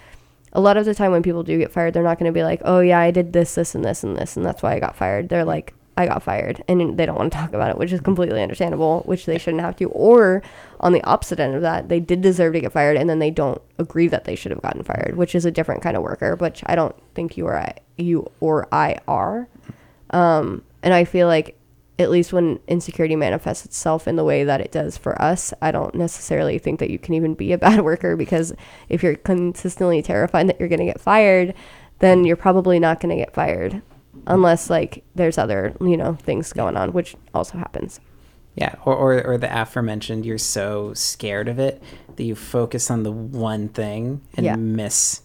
a 0.53 0.61
lot 0.61 0.77
of 0.77 0.85
the 0.85 0.95
time 0.95 1.13
when 1.13 1.23
people 1.23 1.43
do 1.43 1.59
get 1.59 1.73
fired, 1.73 1.95
they're 1.95 2.03
not 2.03 2.19
going 2.19 2.33
to 2.33 2.39
be 2.39 2.43
like, 2.43 2.61
"Oh 2.65 2.81
yeah, 2.81 2.99
I 3.01 3.11
did 3.11 3.33
this, 3.33 3.55
this, 3.55 3.75
and 3.75 3.85
this, 3.85 4.03
and 4.03 4.17
this, 4.17 4.37
and 4.37 4.45
that's 4.45 4.63
why 4.63 4.75
I 4.75 4.81
got 4.81 4.97
fired." 4.97 5.29
They're 5.29 5.45
like, 5.45 5.75
"I 5.97 6.07
got 6.07 6.23
fired," 6.23 6.63
and 6.69 6.97
they 6.97 7.07
don't 7.07 7.19
want 7.19 7.33
to 7.33 7.39
talk 7.39 7.53
about 7.53 7.71
it, 7.71 7.79
which 7.79 7.93
is 7.93 8.01
completely 8.01 8.43
understandable. 8.43 9.03
Which 9.05 9.27
they 9.27 9.39
shouldn't 9.39 9.63
have 9.63 9.77
to. 9.77 9.87
Or 9.87 10.43
on 10.81 10.93
the 10.93 11.03
opposite 11.05 11.41
end 11.41 11.55
of 11.55 11.63
that, 11.63 11.89
they 11.89 12.01
did 12.01 12.21
deserve 12.21 12.55
to 12.55 12.61
get 12.61 12.73
fired, 12.73 12.97
and 12.97 13.11
then 13.11 13.19
they 13.19 13.31
don't 13.31 13.61
agree 13.79 14.09
that 14.09 14.25
they 14.25 14.35
should 14.35 14.53
have 14.53 14.63
gotten 14.63 14.83
fired, 14.83 15.17
which 15.17 15.35
is 15.35 15.45
a 15.45 15.51
different 15.51 15.83
kind 15.83 15.97
of 15.97 16.03
worker, 16.03 16.37
which 16.37 16.63
I 16.67 16.75
don't 16.75 16.97
think 17.15 17.37
you 17.37 17.47
or 17.47 17.59
I, 17.59 17.77
you 17.97 18.31
or 18.41 18.69
I 18.73 18.99
are. 19.07 19.49
Um, 20.11 20.63
and 20.83 20.95
I 20.95 21.05
feel 21.05 21.27
like 21.27 21.58
at 21.99 22.11
least 22.11 22.33
when 22.33 22.61
insecurity 22.69 23.17
manifests 23.17 23.65
itself 23.65 24.07
in 24.07 24.17
the 24.17 24.25
way 24.25 24.45
that 24.45 24.61
it 24.61 24.71
does 24.71 24.97
for 24.97 25.21
us, 25.21 25.53
I 25.61 25.71
don't 25.73 25.95
necessarily 25.95 26.59
think 26.59 26.79
that 26.81 26.91
you 26.91 26.99
can 26.99 27.15
even 27.15 27.35
be 27.35 27.53
a 27.53 27.59
bad 27.67 27.81
worker 27.83 28.17
because 28.17 28.53
if 28.89 29.03
you're 29.03 29.17
consistently 29.17 30.01
terrified 30.03 30.49
that 30.49 30.61
you're 30.61 30.69
going 30.69 30.79
to 30.81 30.85
get 30.87 31.01
fired, 31.01 31.55
then 31.99 32.25
you're 32.25 32.37
probably 32.37 32.79
not 32.79 33.01
going 33.01 33.11
to 33.11 33.23
get 33.23 33.35
fired 33.35 33.83
unless 34.27 34.69
like 34.71 35.05
there's 35.15 35.39
other, 35.39 35.75
you 35.81 35.97
know, 35.97 36.15
things 36.15 36.53
going 36.53 36.77
on, 36.77 36.93
which 36.93 37.17
also 37.35 37.59
happens. 37.59 38.01
Yeah, 38.55 38.75
or, 38.85 38.95
or 38.97 39.25
or 39.25 39.39
the 39.39 39.63
aforementioned, 39.63 40.27
you're 40.27 40.37
so 40.39 40.93
scared 40.93 41.47
of 41.49 41.61
it 41.61 41.81
that 42.17 42.25
you 42.25 42.35
focus 42.35 42.91
on 42.91 43.05
the 43.05 43.13
one 43.13 43.69
thing 43.69 44.21
and 44.37 44.45
Yeah. 44.45 44.57
miss 44.57 45.23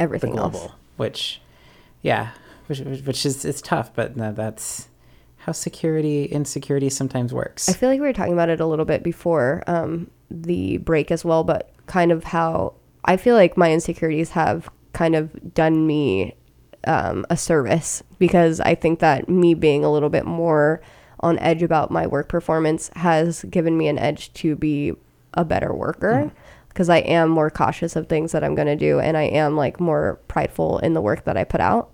Everything 0.00 0.34
the 0.34 0.42
else. 0.42 0.52
global, 0.52 0.74
which, 0.96 1.40
yeah, 2.02 2.30
which, 2.66 2.80
which 2.80 3.24
is 3.24 3.44
it's 3.44 3.62
tough, 3.62 3.94
but 3.94 4.16
no, 4.16 4.32
that's 4.32 4.88
how 5.44 5.52
security 5.52 6.24
insecurity 6.24 6.88
sometimes 6.88 7.34
works. 7.34 7.68
I 7.68 7.74
feel 7.74 7.90
like 7.90 8.00
we 8.00 8.06
were 8.06 8.14
talking 8.14 8.32
about 8.32 8.48
it 8.48 8.60
a 8.60 8.66
little 8.66 8.86
bit 8.86 9.02
before 9.02 9.62
um, 9.66 10.10
the 10.30 10.78
break 10.78 11.10
as 11.10 11.22
well, 11.22 11.44
but 11.44 11.70
kind 11.86 12.10
of 12.10 12.24
how 12.24 12.72
I 13.04 13.18
feel 13.18 13.34
like 13.34 13.56
my 13.58 13.70
insecurities 13.70 14.30
have 14.30 14.70
kind 14.94 15.14
of 15.14 15.52
done 15.52 15.86
me 15.86 16.34
um, 16.86 17.26
a 17.28 17.36
service 17.36 18.02
because 18.18 18.58
I 18.60 18.74
think 18.74 19.00
that 19.00 19.28
me 19.28 19.52
being 19.52 19.84
a 19.84 19.92
little 19.92 20.08
bit 20.08 20.24
more 20.24 20.80
on 21.20 21.38
edge 21.40 21.62
about 21.62 21.90
my 21.90 22.06
work 22.06 22.28
performance 22.30 22.90
has 22.96 23.44
given 23.44 23.76
me 23.76 23.88
an 23.88 23.98
edge 23.98 24.32
to 24.34 24.56
be 24.56 24.94
a 25.34 25.44
better 25.44 25.74
worker 25.74 26.32
because 26.68 26.88
I 26.88 26.98
am 26.98 27.28
more 27.28 27.50
cautious 27.50 27.96
of 27.96 28.08
things 28.08 28.32
that 28.32 28.42
I'm 28.42 28.54
going 28.54 28.68
to 28.68 28.76
do 28.76 28.98
and 28.98 29.16
I 29.16 29.24
am 29.24 29.56
like 29.56 29.78
more 29.78 30.20
prideful 30.26 30.78
in 30.78 30.94
the 30.94 31.02
work 31.02 31.24
that 31.24 31.36
I 31.36 31.44
put 31.44 31.60
out. 31.60 31.90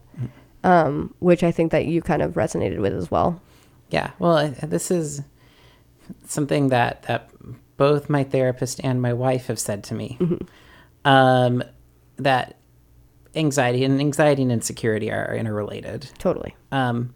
Um, 0.63 1.15
which 1.21 1.43
I 1.43 1.53
think 1.53 1.73
that 1.73 1.87
you 1.87 2.03
kind 2.03 2.21
of 2.23 2.35
resonated 2.35 2.81
with 2.81 2.93
as 2.93 3.11
well. 3.11 3.41
Yeah, 3.91 4.11
well, 4.19 4.37
I- 4.37 4.49
this 4.49 4.91
is 4.91 5.23
something 6.27 6.69
that 6.69 7.03
that 7.05 7.31
both 7.77 8.11
my 8.11 8.25
therapist 8.25 8.81
and 8.85 9.01
my 9.01 9.13
wife 9.13 9.47
have 9.47 9.59
said 9.59 9.83
to 9.85 9.95
me. 9.95 10.19
Um, 11.05 11.63
that 12.17 12.57
anxiety 13.35 13.85
and 13.85 13.99
anxiety 14.01 14.43
and 14.43 14.53
insecurity 14.53 15.11
are 15.11 15.35
interrelated. 15.35 16.11
Totally. 16.19 16.55
Um, 16.73 17.15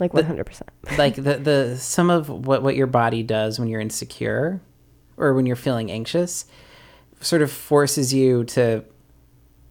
Like 0.00 0.12
100%. 0.12 0.62
like 0.98 1.16
the 1.16 1.34
the 1.36 1.76
some 1.76 2.08
of 2.08 2.28
what 2.30 2.62
what 2.62 2.74
your 2.76 2.86
body 2.86 3.22
does 3.22 3.58
when 3.58 3.68
you're 3.68 3.80
insecure 3.82 4.60
or 5.18 5.34
when 5.34 5.44
you're 5.44 5.56
feeling 5.56 5.90
anxious 5.90 6.46
sort 7.20 7.42
of 7.42 7.50
forces 7.50 8.14
you 8.14 8.44
to 8.44 8.82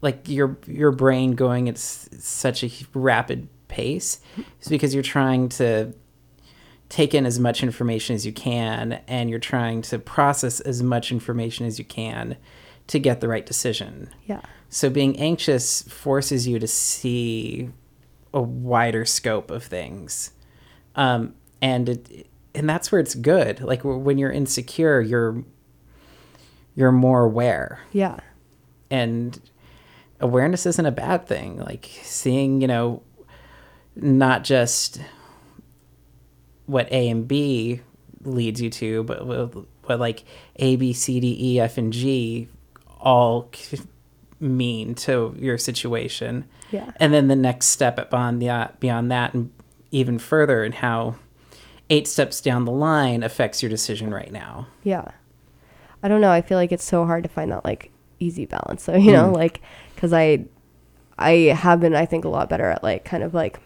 like 0.02 0.28
your 0.30 0.57
your 0.68 0.91
brain 0.91 1.32
going 1.32 1.68
at 1.69 1.76
s- 1.76 2.10
such 2.19 2.64
a 2.64 2.69
rapid 2.94 3.48
pace 3.68 4.19
is 4.61 4.68
because 4.68 4.94
you're 4.94 5.03
trying 5.03 5.49
to 5.49 5.94
take 6.90 7.14
in 7.14 7.26
as 7.26 7.40
much 7.40 7.64
information 7.64 8.15
as 8.15 8.26
you 8.26 8.32
can 8.32 8.94
and 9.07 9.30
you're 9.30 9.40
trying 9.40 9.82
to 9.82 9.99
process 9.99 10.60
as 10.61 10.82
much 10.82 11.11
information 11.11 11.65
as 11.65 11.78
you 11.78 11.84
can 11.86 12.38
to 12.88 12.98
get 12.99 13.19
the 13.19 13.28
right 13.28 13.45
decision. 13.45 14.10
Yeah. 14.26 14.40
So 14.69 14.90
being 14.90 15.18
anxious 15.19 15.82
forces 15.84 16.48
you 16.48 16.60
to 16.60 16.68
see 16.68 17.69
a 18.34 18.41
wider 18.41 19.03
scope 19.03 19.52
of 19.52 19.64
things. 19.64 20.32
Um, 20.95 21.34
and 21.61 21.90
it, 21.90 22.28
and 22.56 22.69
that's 22.69 22.91
where 22.91 23.02
it's 23.02 23.15
good. 23.15 23.60
Like 23.61 23.80
w- 23.80 23.99
when 23.99 24.18
you're 24.18 24.32
insecure, 24.32 25.02
you're 25.02 25.44
you're 26.76 26.91
more 26.91 27.24
aware 27.24 27.80
Yeah. 27.91 28.19
and 28.91 29.40
awareness 30.19 30.65
isn't 30.65 30.85
a 30.85 30.91
bad 30.91 31.27
thing 31.27 31.57
like 31.57 31.89
seeing 32.03 32.61
you 32.61 32.68
know 32.68 33.02
not 33.95 34.44
just 34.44 34.99
what 36.65 36.91
a 36.91 37.10
and 37.10 37.27
b 37.27 37.81
leads 38.23 38.61
you 38.61 38.69
to 38.69 39.03
but 39.03 39.26
what, 39.26 39.99
like 39.99 40.23
a 40.57 40.76
b 40.76 40.91
c 40.94 41.19
d 41.19 41.35
e 41.39 41.60
f 41.60 41.77
and 41.77 41.94
g 41.94 42.48
all 42.99 43.49
mean 44.39 44.94
to 44.95 45.35
your 45.39 45.57
situation 45.57 46.45
Yeah. 46.72 46.91
and 46.98 47.14
then 47.14 47.27
the 47.27 47.35
next 47.35 47.68
step 47.68 48.10
beyond 48.10 48.41
that 48.41 48.80
beyond 48.80 49.11
that 49.11 49.34
and 49.34 49.52
even 49.91 50.19
further 50.19 50.64
and 50.64 50.73
how 50.76 51.15
eight 51.89 52.07
steps 52.07 52.41
down 52.41 52.65
the 52.65 52.72
line 52.72 53.23
affects 53.23 53.64
your 53.64 53.69
decision 53.69 54.14
right 54.14 54.31
now 54.31 54.68
Yeah. 54.84 55.06
I 56.03 56.10
don't 56.10 56.22
know. 56.22 56.30
I 56.30 56.41
feel 56.44 56.60
like 56.60 56.72
it's 56.72 56.84
so 56.84 57.06
hard 57.06 57.23
to 57.23 57.30
find 57.30 57.52
that 57.52 57.65
like 57.65 57.91
easy 58.19 58.45
balance. 58.45 58.84
So, 58.84 58.95
you 58.95 59.11
know, 59.11 59.31
Mm. 59.31 59.35
like 59.35 59.61
cuz 59.98 60.14
I 60.14 60.45
I 61.18 61.31
have 61.56 61.80
been 61.80 61.95
I 61.95 62.06
think 62.06 62.26
a 62.26 62.30
lot 62.30 62.49
better 62.49 62.65
at 62.69 62.84
like 62.84 63.03
kind 63.06 63.23
of 63.23 63.34
like 63.34 63.60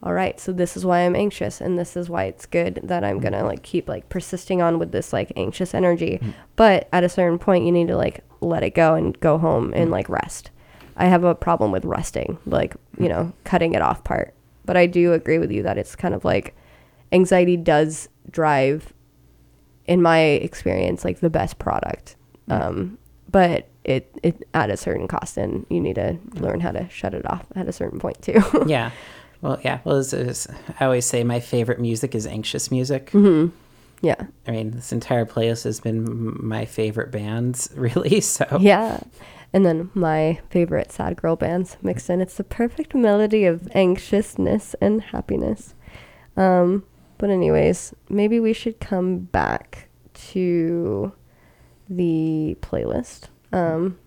all 0.00 0.12
right, 0.12 0.38
so 0.38 0.52
this 0.52 0.76
is 0.76 0.86
why 0.86 1.00
I'm 1.00 1.16
anxious 1.16 1.60
and 1.60 1.76
this 1.76 1.96
is 1.96 2.08
why 2.08 2.24
it's 2.24 2.46
good 2.46 2.78
that 2.84 3.02
I'm 3.02 3.18
going 3.18 3.32
to 3.32 3.42
like 3.42 3.64
keep 3.64 3.88
like 3.88 4.08
persisting 4.08 4.62
on 4.62 4.78
with 4.78 4.92
this 4.92 5.12
like 5.12 5.32
anxious 5.34 5.74
energy. 5.74 6.20
But 6.54 6.88
at 6.92 7.02
a 7.02 7.08
certain 7.08 7.36
point 7.40 7.64
you 7.64 7.72
need 7.72 7.88
to 7.88 7.96
like 7.96 8.20
let 8.40 8.62
it 8.62 8.76
go 8.76 8.94
and 8.94 9.18
go 9.18 9.38
home 9.38 9.72
and 9.74 9.90
like 9.90 10.08
rest. 10.08 10.52
I 10.96 11.06
have 11.06 11.24
a 11.24 11.34
problem 11.34 11.72
with 11.72 11.84
resting, 11.84 12.38
like, 12.46 12.76
you 12.96 13.08
know, 13.08 13.32
cutting 13.42 13.74
it 13.74 13.82
off 13.82 14.04
part. 14.04 14.34
But 14.64 14.76
I 14.76 14.86
do 14.86 15.12
agree 15.14 15.38
with 15.40 15.50
you 15.50 15.64
that 15.64 15.76
it's 15.78 15.96
kind 15.96 16.14
of 16.14 16.24
like 16.24 16.54
anxiety 17.10 17.56
does 17.56 18.08
drive 18.30 18.92
in 19.86 20.00
my 20.00 20.20
experience 20.20 21.04
like 21.04 21.18
the 21.20 21.30
best 21.30 21.58
product 21.58 22.14
um 22.50 22.98
but 23.30 23.68
it 23.84 24.14
it 24.22 24.46
at 24.54 24.70
a 24.70 24.76
certain 24.76 25.08
cost 25.08 25.36
and 25.36 25.66
you 25.70 25.80
need 25.80 25.94
to 25.94 26.18
learn 26.34 26.60
how 26.60 26.70
to 26.70 26.88
shut 26.88 27.14
it 27.14 27.28
off 27.30 27.46
at 27.54 27.68
a 27.68 27.72
certain 27.72 27.98
point 27.98 28.20
too 28.22 28.42
yeah. 28.66 28.90
Well, 29.40 29.60
yeah. 29.62 29.78
Well, 29.84 29.98
it's, 29.98 30.12
it's, 30.12 30.48
I 30.80 30.84
always 30.84 31.06
say 31.06 31.22
my 31.22 31.38
favorite 31.38 31.78
music 31.80 32.16
is 32.16 32.26
anxious 32.26 32.72
music. 32.72 33.12
Mhm. 33.12 33.52
yeah 34.00 34.20
I 34.48 34.50
mean, 34.50 34.72
this 34.72 34.90
entire 34.92 35.24
playlist 35.24 35.62
has 35.64 35.78
been 35.78 36.36
my 36.44 36.64
favorite 36.64 37.12
bands, 37.12 37.70
really. 37.76 38.20
So 38.20 38.58
yeah 38.60 39.00
and 39.52 39.64
then 39.64 39.90
my 39.94 40.40
favorite 40.50 40.92
sad 40.92 41.16
girl 41.16 41.36
bands 41.36 41.76
mixed 41.82 42.10
in 42.10 42.20
it's 42.20 42.36
the 42.36 42.44
perfect 42.44 42.94
melody 42.94 43.44
of 43.44 43.68
anxiousness 43.74 44.74
and 44.80 45.00
happiness 45.02 45.74
um 46.36 46.84
but 47.16 47.30
anyways 47.30 47.94
maybe 48.08 48.38
we 48.40 48.52
should 48.52 48.78
come 48.78 49.18
back 49.18 49.88
to 50.12 51.12
the 51.88 52.56
playlist. 52.60 53.28
Um 53.52 53.98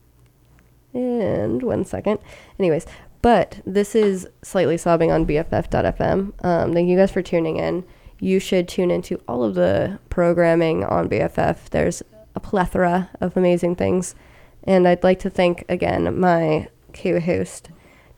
and 0.93 1.63
one 1.63 1.85
second. 1.85 2.19
Anyways 2.59 2.85
but 3.21 3.61
this 3.65 3.93
is 3.93 4.27
slightly 4.41 4.77
sobbing 4.77 5.11
on 5.11 5.25
bff.fm 5.27 6.33
um, 6.43 6.73
thank 6.73 6.89
you 6.89 6.97
guys 6.97 7.11
for 7.11 7.21
tuning 7.21 7.57
in. 7.57 7.83
You 8.19 8.39
should 8.39 8.67
tune 8.67 8.91
into 8.91 9.21
all 9.27 9.43
of 9.43 9.55
the 9.55 9.99
programming 10.09 10.83
on 10.83 11.09
bff 11.09 11.69
there's 11.69 12.03
a 12.35 12.39
plethora 12.39 13.09
of 13.19 13.35
amazing 13.37 13.75
things. 13.75 14.15
And 14.63 14.87
i'd 14.87 15.03
like 15.03 15.19
to 15.19 15.29
thank 15.29 15.65
again 15.69 16.19
my 16.19 16.67
co-host 16.93 17.69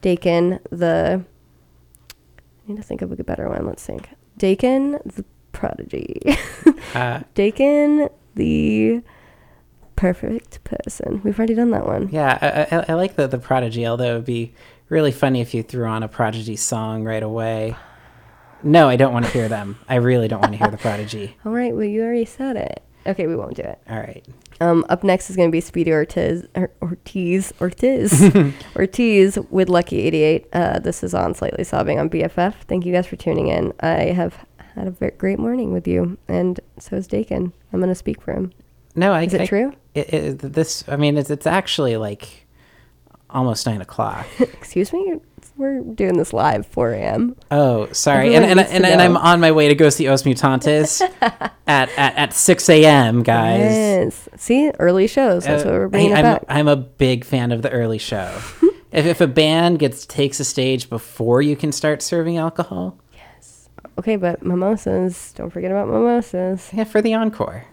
dakin 0.01 0.59
the 0.71 1.23
i 2.65 2.71
need 2.71 2.77
to 2.77 2.83
think 2.83 3.01
of 3.01 3.11
a 3.11 3.23
better 3.23 3.49
one. 3.49 3.65
Let's 3.65 3.85
think. 3.85 4.09
Dakin 4.37 4.99
the 5.05 5.25
prodigy. 5.51 6.19
Uh, 6.93 7.21
dakin 7.33 8.07
the 8.35 9.01
perfect 9.95 10.63
person 10.63 11.21
we've 11.23 11.37
already 11.37 11.53
done 11.53 11.71
that 11.71 11.85
one 11.85 12.09
yeah, 12.11 12.67
I, 12.71 12.77
I, 12.77 12.85
I 12.89 12.93
like 12.93 13.15
the 13.15 13.27
the 13.27 13.39
Prodigy. 13.39 13.85
Although 13.85 14.11
it'd 14.11 14.25
be 14.25 14.53
really 14.89 15.11
funny 15.11 15.41
if 15.41 15.53
you 15.53 15.63
threw 15.63 15.85
on 15.85 16.03
a 16.03 16.07
Prodigy 16.07 16.55
song 16.55 17.03
right 17.03 17.23
away. 17.23 17.75
No, 18.61 18.87
I 18.87 18.95
don't 18.95 19.11
want 19.11 19.25
to 19.25 19.31
hear 19.31 19.49
them. 19.49 19.77
I 19.89 19.95
really 19.95 20.27
don't 20.27 20.39
want 20.39 20.53
to 20.53 20.57
hear 20.57 20.69
the 20.69 20.77
Prodigy. 20.77 21.35
All 21.45 21.51
right, 21.51 21.75
well, 21.75 21.83
you 21.83 22.01
already 22.03 22.25
said 22.25 22.55
it. 22.55 22.81
Okay, 23.05 23.27
we 23.27 23.35
won't 23.35 23.55
do 23.55 23.63
it. 23.63 23.79
All 23.89 23.97
right. 23.97 24.25
Um, 24.61 24.85
up 24.87 25.03
next 25.03 25.29
is 25.29 25.35
going 25.35 25.49
to 25.49 25.51
be 25.51 25.59
Speedy 25.59 25.91
Ortiz, 25.91 26.45
or 26.55 26.71
Ortiz, 26.81 27.51
Ortiz, 27.59 28.33
Ortiz 28.77 29.37
with 29.49 29.67
Lucky 29.67 29.99
88. 29.99 30.47
Uh, 30.53 30.79
this 30.79 31.03
is 31.03 31.13
on 31.13 31.33
Slightly 31.33 31.65
Sobbing 31.65 31.99
on 31.99 32.09
BFF. 32.09 32.53
Thank 32.67 32.85
you 32.85 32.93
guys 32.93 33.05
for 33.05 33.17
tuning 33.17 33.49
in. 33.49 33.73
I 33.81 34.13
have 34.13 34.45
had 34.75 34.87
a 34.87 35.11
great 35.11 35.39
morning 35.39 35.73
with 35.73 35.85
you, 35.85 36.17
and 36.29 36.61
so 36.79 36.95
is 36.95 37.07
Dakin. 37.07 37.51
I'm 37.73 37.79
going 37.79 37.89
to 37.89 37.95
speak 37.95 38.21
for 38.21 38.31
him. 38.31 38.53
No, 38.95 39.11
I, 39.13 39.23
Is 39.23 39.33
it 39.33 39.41
I- 39.41 39.45
true? 39.47 39.73
It, 39.95 40.13
it, 40.13 40.39
this, 40.39 40.83
I 40.87 40.95
mean, 40.95 41.17
it's 41.17 41.29
it's 41.29 41.45
actually 41.45 41.97
like 41.97 42.47
almost 43.29 43.65
nine 43.67 43.81
o'clock. 43.81 44.25
Excuse 44.39 44.91
me? 44.91 45.19
We're 45.55 45.81
doing 45.81 46.17
this 46.17 46.33
live 46.33 46.65
4 46.65 46.93
a.m. 46.93 47.35
Oh, 47.51 47.87
sorry. 47.91 48.33
Everyone 48.33 48.57
and 48.57 48.59
and, 48.61 48.69
and, 48.71 48.85
and 48.87 48.99
I'm 49.01 49.15
on 49.17 49.39
my 49.39 49.51
way 49.51 49.67
to 49.67 49.75
go 49.75 49.89
see 49.91 50.07
Os 50.07 50.23
Mutantes 50.23 50.99
at, 51.21 51.51
at, 51.67 51.91
at 51.95 52.33
6 52.33 52.69
a.m., 52.69 53.21
guys. 53.21 53.59
Yes. 53.59 54.29
See, 54.35 54.71
early 54.79 55.05
shows. 55.05 55.43
That's 55.45 55.63
Uh, 55.63 55.67
what 55.67 55.73
we're 55.75 55.87
bringing 55.89 56.11
it 56.11 56.15
I'm, 56.17 56.23
back. 56.23 56.43
I'm 56.49 56.67
a 56.67 56.75
big 56.75 57.23
fan 57.23 57.51
of 57.51 57.61
the 57.61 57.69
early 57.69 57.99
show. 57.99 58.35
if, 58.91 59.05
if 59.05 59.21
a 59.21 59.27
band 59.27 59.77
gets 59.77 60.07
takes 60.07 60.39
a 60.39 60.43
stage 60.43 60.89
before 60.89 61.43
you 61.43 61.55
can 61.55 61.71
start 61.71 62.01
serving 62.01 62.37
alcohol, 62.37 62.97
Yes. 63.13 63.69
Okay, 63.99 64.15
but 64.15 64.43
mimosas. 64.43 65.33
Don't 65.35 65.51
forget 65.51 65.69
about 65.69 65.87
mimosas. 65.87 66.71
Yeah, 66.73 66.85
for 66.85 66.99
the 66.99 67.13
encore. 67.13 67.65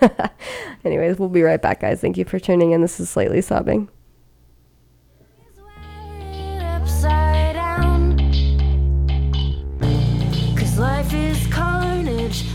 Anyways, 0.84 1.18
we'll 1.18 1.28
be 1.28 1.42
right 1.42 1.60
back, 1.60 1.80
guys. 1.80 2.00
Thank 2.00 2.16
you 2.16 2.24
for 2.24 2.38
tuning 2.38 2.72
in. 2.72 2.80
This 2.80 3.00
is 3.00 3.08
Slightly 3.08 3.40
Sobbing. 3.40 3.88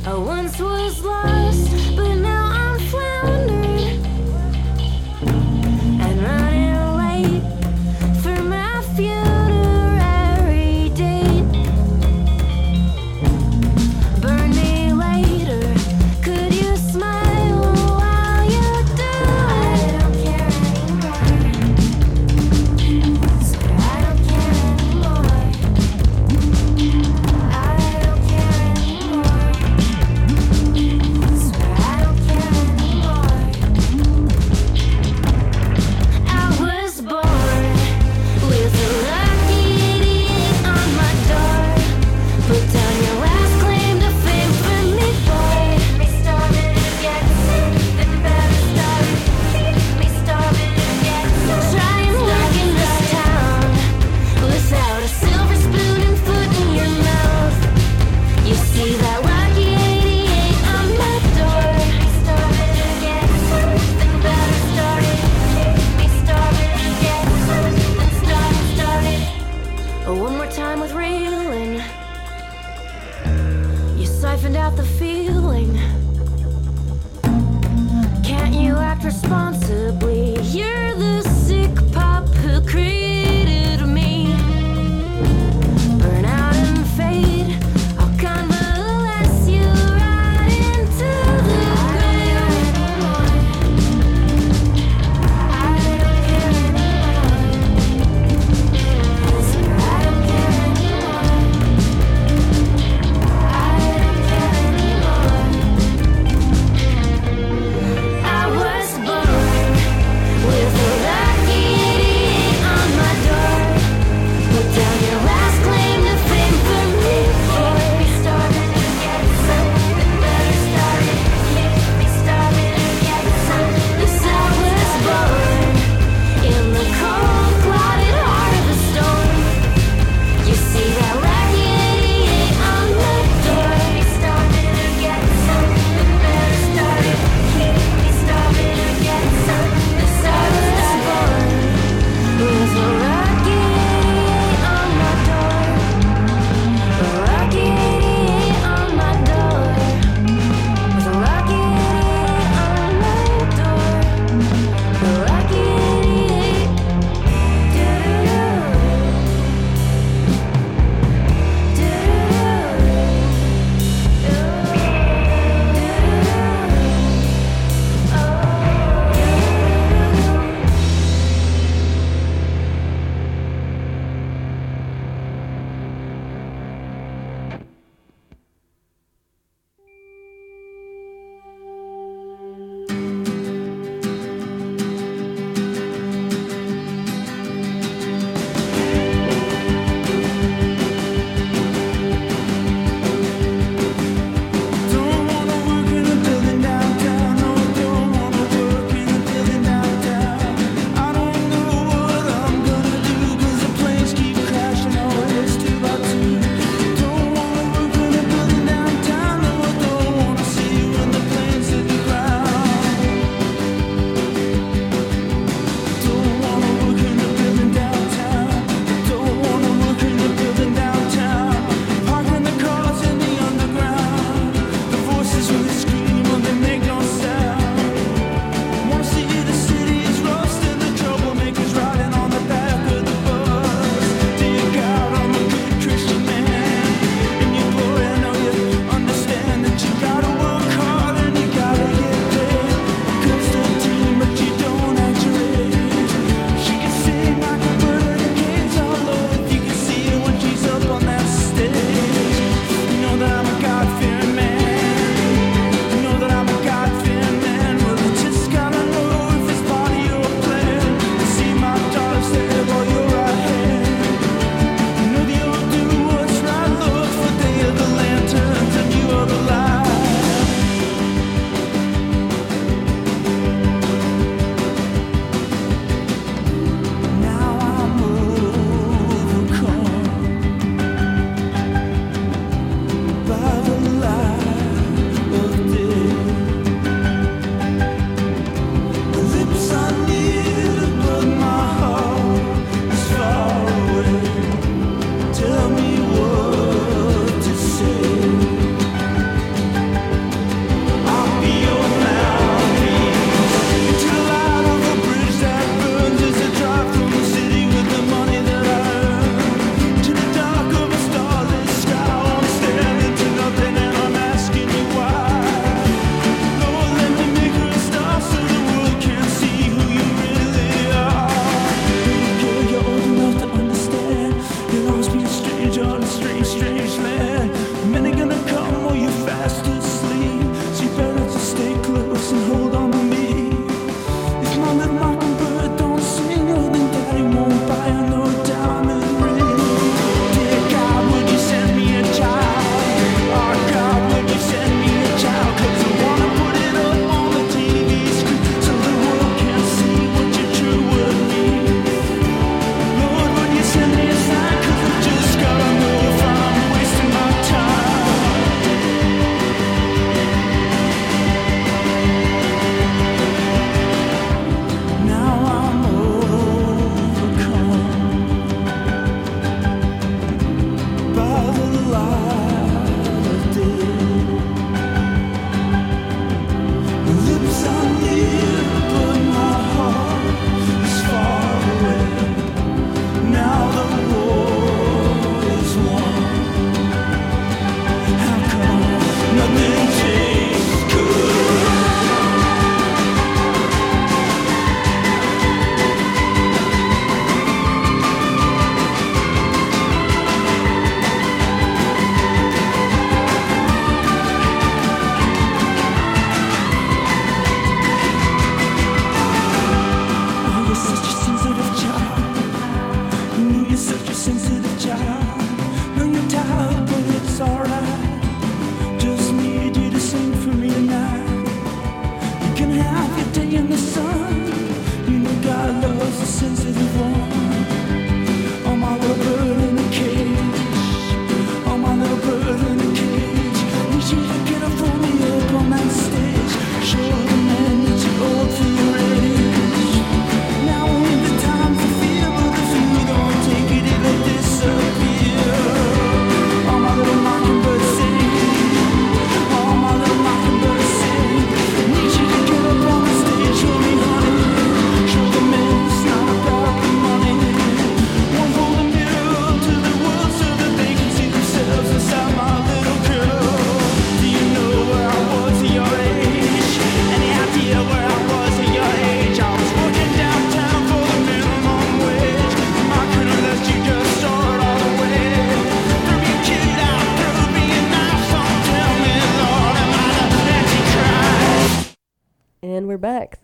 I 0.06 0.14
once 0.16 0.60
was 0.60 1.04
lost, 1.04 1.39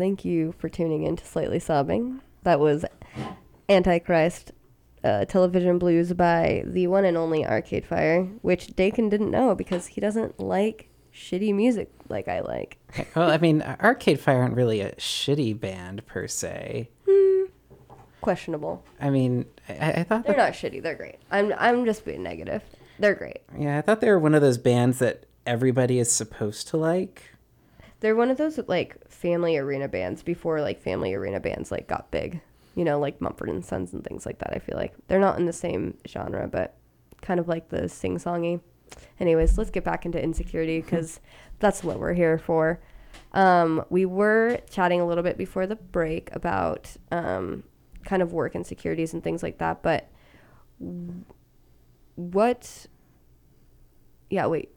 Thank 0.05 0.23
you 0.23 0.53
for 0.59 0.69
tuning 0.69 1.01
in 1.01 1.15
to 1.15 1.25
Slightly 1.25 1.57
Sobbing. 1.57 2.21
That 2.43 2.59
was 2.59 2.85
Antichrist 3.67 4.51
uh, 5.03 5.25
Television 5.25 5.79
Blues 5.79 6.13
by 6.13 6.61
the 6.63 6.85
one 6.85 7.05
and 7.05 7.17
only 7.17 7.43
Arcade 7.43 7.87
Fire, 7.87 8.25
which 8.43 8.75
Dakin 8.75 9.09
didn't 9.09 9.31
know 9.31 9.55
because 9.55 9.87
he 9.87 10.01
doesn't 10.01 10.39
like 10.39 10.89
shitty 11.11 11.55
music 11.55 11.89
like 12.07 12.27
I 12.27 12.41
like. 12.41 12.77
Well, 13.15 13.31
I 13.31 13.39
mean, 13.39 13.63
Arcade 13.63 14.19
Fire 14.19 14.43
aren't 14.43 14.53
really 14.53 14.79
a 14.79 14.93
shitty 14.93 15.59
band 15.59 16.05
per 16.05 16.27
se. 16.27 16.87
Questionable. 18.21 18.83
I 19.01 19.09
mean, 19.09 19.47
I, 19.67 19.91
I 19.91 20.03
thought 20.03 20.27
They're 20.27 20.37
not 20.37 20.53
shitty. 20.53 20.83
They're 20.83 20.93
great. 20.93 21.15
I'm 21.31 21.51
I'm 21.57 21.83
just 21.83 22.05
being 22.05 22.21
negative. 22.21 22.61
They're 22.99 23.15
great. 23.15 23.39
yeah, 23.57 23.79
I 23.79 23.81
thought 23.81 24.01
they 24.01 24.11
were 24.11 24.19
one 24.19 24.35
of 24.35 24.43
those 24.43 24.59
bands 24.59 24.99
that 24.99 25.25
everybody 25.47 25.97
is 25.97 26.11
supposed 26.11 26.67
to 26.67 26.77
like. 26.77 27.31
They're 28.01 28.15
one 28.15 28.29
of 28.29 28.37
those 28.37 28.59
like 28.67 28.97
family 29.25 29.57
arena 29.57 29.87
bands 29.87 30.21
before 30.21 30.61
like 30.61 30.79
family 30.79 31.11
arena 31.15 31.39
bands 31.39 31.71
like 31.71 31.87
got 31.87 32.11
big. 32.11 32.41
You 32.75 32.83
know, 32.83 32.99
like 32.99 33.19
Mumford 33.19 33.49
and 33.49 33.65
Sons 33.65 33.91
and 33.91 34.03
things 34.03 34.23
like 34.23 34.37
that. 34.37 34.53
I 34.53 34.59
feel 34.59 34.77
like 34.77 34.93
they're 35.07 35.17
not 35.17 35.39
in 35.39 35.47
the 35.47 35.53
same 35.53 35.97
genre, 36.07 36.47
but 36.47 36.75
kind 37.23 37.39
of 37.39 37.47
like 37.47 37.69
the 37.69 37.89
sing 37.89 38.17
songy. 38.19 38.61
Anyways, 39.19 39.57
let's 39.57 39.71
get 39.71 39.83
back 39.83 40.05
into 40.05 40.21
insecurity 40.21 40.79
because 40.81 41.21
that's 41.57 41.83
what 41.83 41.99
we're 41.99 42.13
here 42.13 42.37
for. 42.37 42.79
Um, 43.33 43.83
we 43.89 44.05
were 44.05 44.59
chatting 44.69 45.01
a 45.01 45.07
little 45.07 45.23
bit 45.23 45.39
before 45.39 45.65
the 45.65 45.75
break 45.75 46.29
about 46.35 46.95
um, 47.11 47.63
kind 48.03 48.21
of 48.21 48.31
work 48.31 48.53
insecurities 48.53 49.11
and 49.13 49.23
things 49.23 49.41
like 49.41 49.57
that, 49.57 49.81
but 49.81 50.11
what? 52.13 52.85
Yeah, 54.29 54.45
wait. 54.45 54.69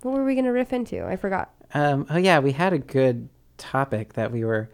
What 0.00 0.14
were 0.14 0.24
we 0.24 0.34
gonna 0.34 0.52
riff 0.52 0.72
into? 0.72 1.06
I 1.06 1.14
forgot. 1.14 1.54
Um, 1.74 2.06
oh 2.10 2.18
yeah, 2.18 2.38
we 2.38 2.52
had 2.52 2.72
a 2.72 2.78
good 2.78 3.28
topic 3.58 4.14
that 4.14 4.32
we 4.32 4.44
were. 4.44 4.70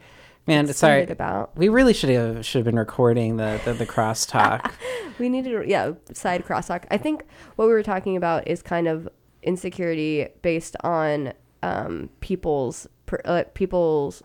Man, 0.46 0.66
sorry. 0.72 1.04
About. 1.04 1.56
We 1.56 1.68
really 1.68 1.92
should 1.92 2.10
have 2.10 2.44
should 2.44 2.60
have 2.60 2.64
been 2.64 2.78
recording 2.78 3.36
the 3.36 3.60
the, 3.64 3.74
the 3.74 3.86
crosstalk. 3.86 4.72
We 5.18 5.28
needed, 5.28 5.68
yeah, 5.68 5.94
side 6.12 6.44
crosstalk. 6.44 6.84
I 6.92 6.96
think 6.96 7.24
what 7.56 7.66
we 7.66 7.72
were 7.72 7.82
talking 7.82 8.16
about 8.16 8.46
is 8.46 8.62
kind 8.62 8.86
of 8.86 9.08
insecurity 9.42 10.28
based 10.42 10.76
on 10.84 11.32
um, 11.62 12.10
people's 12.20 12.86
uh, 13.24 13.42
people's 13.54 14.22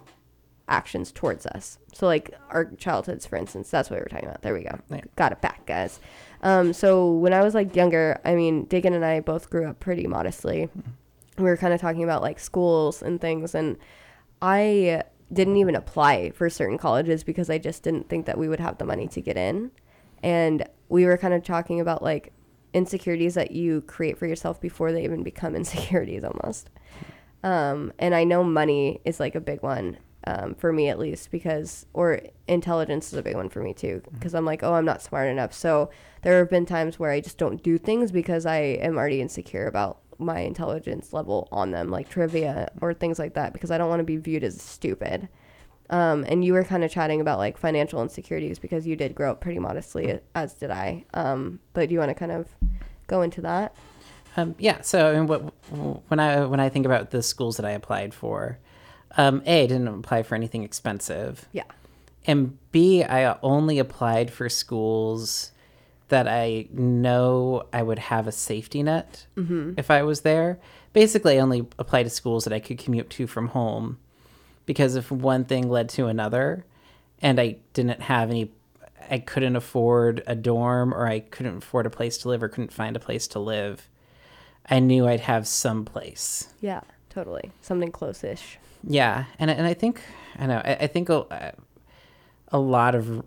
actions 0.68 1.12
towards 1.12 1.46
us. 1.48 1.78
So 1.94 2.06
like 2.06 2.34
our 2.50 2.66
childhoods, 2.66 3.26
for 3.26 3.38
instance, 3.38 3.70
that's 3.70 3.90
what 3.90 3.98
we 3.98 4.04
were 4.04 4.10
talking 4.10 4.28
about. 4.28 4.42
There 4.42 4.54
we 4.54 4.64
go. 4.64 4.80
Yeah. 4.90 5.02
Got 5.16 5.32
it 5.32 5.42
back, 5.42 5.66
guys. 5.66 6.00
Um, 6.42 6.74
so 6.74 7.12
when 7.12 7.34
I 7.34 7.42
was 7.42 7.54
like 7.54 7.76
younger, 7.76 8.20
I 8.26 8.36
mean, 8.36 8.66
Dakin 8.66 8.94
and 8.94 9.06
I 9.06 9.20
both 9.20 9.50
grew 9.50 9.68
up 9.68 9.80
pretty 9.80 10.08
modestly. 10.08 10.70
We 11.38 11.46
were 11.46 11.58
kind 11.58 11.74
of 11.74 11.82
talking 11.82 12.04
about 12.04 12.22
like 12.22 12.40
schools 12.40 13.02
and 13.02 13.20
things, 13.20 13.56
and 13.56 13.78
I 14.42 15.04
didn't 15.32 15.58
even 15.58 15.76
apply 15.76 16.32
for 16.32 16.50
certain 16.50 16.78
colleges 16.78 17.24
because 17.24 17.50
I 17.50 17.58
just 17.58 17.84
didn't 17.84 18.10
think 18.10 18.26
that 18.26 18.38
we 18.38 18.48
would 18.48 18.60
have 18.60 18.78
the 18.78 18.86
money 18.86 19.08
to 19.10 19.22
get 19.22 19.38
in. 19.38 19.72
And 20.22 20.68
we 20.90 21.06
were 21.06 21.18
kind 21.18 21.34
of 21.34 21.44
talking 21.44 21.80
about 21.80 22.04
like 22.04 22.34
insecurities 22.74 23.36
that 23.36 23.52
you 23.52 23.82
create 23.82 24.18
for 24.18 24.28
yourself 24.28 24.62
before 24.62 24.92
they 24.92 25.04
even 25.04 25.24
become 25.24 25.56
insecurities 25.56 26.24
almost. 26.24 26.70
Um, 27.44 27.92
and 28.00 28.16
I 28.16 28.24
know 28.24 28.44
money 28.44 29.02
is 29.04 29.20
like 29.20 29.36
a 29.36 29.42
big 29.42 29.64
one 29.64 29.98
um, 30.26 30.56
for 30.56 30.72
me 30.72 30.88
at 30.88 31.00
least 31.00 31.32
because, 31.32 31.86
or 31.94 32.22
intelligence 32.48 33.12
is 33.12 33.20
a 33.20 33.24
big 33.24 33.36
one 33.36 33.50
for 33.50 33.62
me 33.62 33.74
too 33.74 34.02
because 34.14 34.34
I'm 34.34 34.46
like, 34.46 34.64
oh, 34.64 34.74
I'm 34.74 34.86
not 34.86 35.02
smart 35.02 35.28
enough. 35.28 35.54
So 35.54 35.90
there 36.22 36.40
have 36.40 36.50
been 36.50 36.66
times 36.66 36.98
where 36.98 37.12
I 37.12 37.20
just 37.20 37.38
don't 37.38 37.62
do 37.62 37.78
things 37.78 38.12
because 38.12 38.46
I 38.46 38.58
am 38.60 38.98
already 38.98 39.20
insecure 39.20 39.68
about 39.68 40.00
my 40.20 40.40
intelligence 40.40 41.14
level 41.14 41.48
on 41.52 41.72
them, 41.72 41.90
like 41.90 42.10
trivia 42.10 42.72
or 42.82 42.94
things 42.94 43.20
like 43.20 43.34
that, 43.36 43.54
because 43.54 43.72
I 43.72 43.78
don't 43.78 43.90
want 43.90 44.00
to 44.00 44.04
be 44.06 44.18
viewed 44.18 44.44
as 44.44 44.62
stupid. 44.62 45.28
Um, 45.90 46.26
and 46.28 46.44
you 46.44 46.54
were 46.54 46.64
kind 46.64 46.84
of 46.84 46.92
chatting 46.92 47.22
about 47.22 47.38
like 47.40 47.58
financial 47.58 48.02
insecurities 48.02 48.58
because 48.58 48.88
you 48.88 48.96
did 48.96 49.14
grow 49.16 49.32
up 49.32 49.42
pretty 49.42 49.60
modestly, 49.60 50.20
as 50.34 50.54
did 50.54 50.72
I. 50.72 51.06
Um, 51.14 51.60
but 51.74 51.90
do 51.90 51.94
you 51.94 52.00
want 52.00 52.10
to 52.10 52.16
kind 52.16 52.32
of 52.32 52.48
go 53.08 53.22
into 53.22 53.42
that? 53.42 53.76
Um, 54.38 54.56
yeah. 54.58 54.82
So 54.82 55.12
I 55.12 55.14
mean, 55.16 55.28
what, 55.28 55.54
when 56.08 56.20
I 56.20 56.46
when 56.46 56.60
I 56.60 56.70
think 56.70 56.86
about 56.86 57.12
the 57.12 57.22
schools 57.22 57.58
that 57.58 57.66
I 57.66 57.72
applied 57.72 58.14
for, 58.14 58.58
um, 59.18 59.44
a 59.46 59.64
I 59.64 59.68
didn't 59.68 59.88
apply 59.88 60.24
for 60.24 60.36
anything 60.36 60.64
expensive, 60.64 61.48
Yeah. 61.52 61.66
and 62.26 62.58
b 62.72 63.04
I 63.04 63.38
only 63.44 63.78
applied 63.78 64.32
for 64.32 64.50
schools 64.50 65.52
that 66.14 66.28
I 66.28 66.68
know 66.72 67.64
I 67.74 67.82
would 67.82 67.98
have 67.98 68.28
a 68.28 68.32
safety 68.32 68.84
net 68.84 69.26
mm-hmm. 69.36 69.74
if 69.78 69.90
I 69.90 70.04
was 70.04 70.22
there. 70.22 70.60
Basically, 70.94 71.38
I 71.38 71.42
only 71.42 71.66
applied 71.80 72.04
to 72.04 72.12
schools 72.12 72.44
that 72.44 72.54
I 72.54 72.60
could 72.60 72.78
commute 72.78 73.10
to 73.10 73.26
from 73.26 73.48
home, 73.48 73.98
because 74.68 74.96
if 74.96 75.12
one 75.12 75.44
thing 75.44 75.70
led 75.70 75.90
to 75.90 76.06
another, 76.06 76.66
and 77.20 77.40
I 77.40 77.58
didn't 77.74 78.02
have 78.02 78.30
any. 78.30 78.52
I 79.10 79.18
couldn't 79.18 79.56
afford 79.56 80.22
a 80.28 80.36
dorm, 80.36 80.94
or 80.94 81.08
I 81.08 81.20
couldn't 81.20 81.58
afford 81.58 81.88
a 81.88 81.90
place 81.90 82.20
to 82.20 82.30
live, 82.30 82.44
or 82.44 82.48
couldn't 82.48 82.72
find 82.72 82.96
a 82.96 83.00
place 83.00 83.26
to 83.30 83.40
live. 83.40 83.90
I 84.70 84.80
knew 84.80 85.08
I'd 85.08 85.22
have 85.22 85.48
some 85.48 85.84
place. 85.84 86.54
Yeah, 86.62 86.82
totally. 87.10 87.52
Something 87.62 87.92
close-ish. 87.92 88.60
Yeah, 88.84 89.26
and 89.40 89.50
and 89.50 89.66
I 89.66 89.74
think 89.74 90.00
I 90.38 90.46
know 90.46 90.62
I, 90.64 90.74
I 90.82 90.88
think 90.88 91.10
a, 91.10 91.56
a 92.50 92.60
lot 92.60 92.94
of 92.94 93.24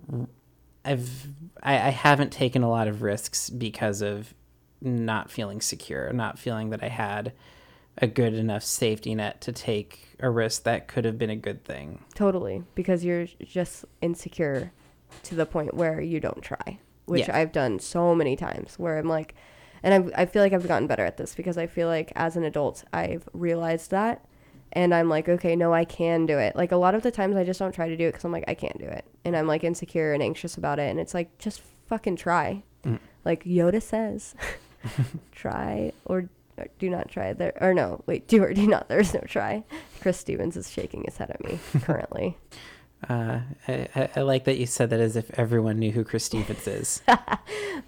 I've 0.86 1.26
I, 1.62 1.74
I 1.74 1.90
haven't 1.90 2.30
taken 2.32 2.62
a 2.62 2.70
lot 2.70 2.88
of 2.88 3.02
risks 3.02 3.50
because 3.50 4.02
of 4.02 4.34
not 4.80 5.30
feeling 5.30 5.60
secure, 5.60 6.12
not 6.12 6.38
feeling 6.38 6.70
that 6.70 6.82
I 6.82 6.88
had 6.88 7.32
a 7.98 8.06
good 8.06 8.34
enough 8.34 8.62
safety 8.62 9.14
net 9.14 9.40
to 9.40 9.52
take 9.52 10.08
a 10.20 10.28
risk 10.30 10.64
that 10.64 10.86
could 10.86 11.04
have 11.04 11.18
been 11.18 11.30
a 11.30 11.36
good 11.36 11.64
thing. 11.64 12.04
Totally, 12.14 12.62
because 12.74 13.04
you're 13.04 13.26
just 13.42 13.84
insecure 14.02 14.70
to 15.24 15.34
the 15.34 15.46
point 15.46 15.74
where 15.74 16.00
you 16.00 16.20
don't 16.20 16.42
try, 16.42 16.78
which 17.06 17.28
Yeah. 17.28 17.36
I've 17.38 17.52
done 17.52 17.78
so 17.78 18.14
many 18.14 18.36
times 18.36 18.78
where 18.78 18.98
I'm 18.98 19.08
like, 19.08 19.34
and 19.82 19.94
I've, 19.94 20.12
I 20.14 20.26
feel 20.26 20.42
like 20.42 20.52
I've 20.52 20.68
gotten 20.68 20.86
better 20.86 21.04
at 21.04 21.16
this 21.16 21.34
because 21.34 21.56
I 21.56 21.66
feel 21.66 21.88
like 21.88 22.12
as 22.14 22.36
an 22.36 22.44
adult, 22.44 22.84
I've 22.92 23.28
realized 23.32 23.90
that. 23.92 24.24
And 24.76 24.94
I'm 24.94 25.08
like, 25.08 25.26
okay, 25.26 25.56
no, 25.56 25.72
I 25.72 25.86
can 25.86 26.26
do 26.26 26.36
it. 26.38 26.54
Like 26.54 26.70
a 26.70 26.76
lot 26.76 26.94
of 26.94 27.02
the 27.02 27.10
times 27.10 27.34
I 27.34 27.44
just 27.44 27.58
don't 27.58 27.72
try 27.72 27.88
to 27.88 27.96
do 27.96 28.04
it 28.04 28.10
because 28.12 28.26
I'm 28.26 28.30
like, 28.30 28.44
I 28.46 28.52
can't 28.52 28.78
do 28.78 28.84
it. 28.84 29.06
And 29.24 29.34
I'm 29.34 29.46
like 29.46 29.64
insecure 29.64 30.12
and 30.12 30.22
anxious 30.22 30.58
about 30.58 30.78
it. 30.78 30.90
And 30.90 31.00
it's 31.00 31.14
like, 31.14 31.38
just 31.38 31.62
fucking 31.86 32.16
try. 32.16 32.62
Like 33.24 33.42
Yoda 33.44 33.82
says, 33.82 34.34
try 35.32 35.92
or, 36.04 36.28
or 36.58 36.66
do 36.78 36.90
not 36.90 37.08
try. 37.08 37.32
There 37.32 37.54
or 37.58 37.72
no, 37.72 38.04
wait, 38.04 38.28
do 38.28 38.42
or 38.44 38.52
do 38.52 38.66
not. 38.66 38.88
There's 38.88 39.14
no 39.14 39.20
try. 39.20 39.64
Chris 40.00 40.18
Stevens 40.18 40.58
is 40.58 40.70
shaking 40.70 41.04
his 41.06 41.16
head 41.16 41.30
at 41.30 41.42
me 41.42 41.58
currently. 41.82 42.36
Uh, 43.10 43.40
I, 43.68 43.88
I, 43.94 44.08
I 44.16 44.20
like 44.22 44.44
that 44.44 44.56
you 44.56 44.64
said 44.66 44.88
that 44.90 45.00
as 45.00 45.16
if 45.16 45.30
everyone 45.38 45.78
knew 45.78 45.92
who 45.92 46.02
Chris 46.02 46.24
Stevens 46.24 46.66
is. 46.66 47.02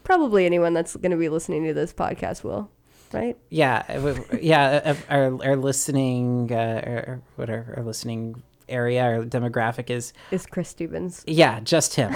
Probably 0.04 0.44
anyone 0.44 0.74
that's 0.74 0.94
going 0.96 1.10
to 1.10 1.16
be 1.16 1.30
listening 1.30 1.64
to 1.64 1.72
this 1.72 1.94
podcast 1.94 2.44
will, 2.44 2.70
right? 3.14 3.36
yeah, 3.50 3.82
uh, 3.88 4.14
yeah. 4.40 4.80
uh, 4.84 4.94
Our 5.14 5.44
our 5.44 5.56
listening, 5.56 6.50
uh, 6.52 6.82
or 6.86 7.22
what 7.36 7.50
our, 7.50 7.74
our 7.78 7.82
listening 7.82 8.42
area, 8.68 9.02
our 9.02 9.24
demographic 9.24 9.88
is 9.90 10.12
Is 10.30 10.46
Chris 10.46 10.68
Stevens? 10.68 11.24
yeah, 11.26 11.60
just 11.60 11.94
him. 11.94 12.14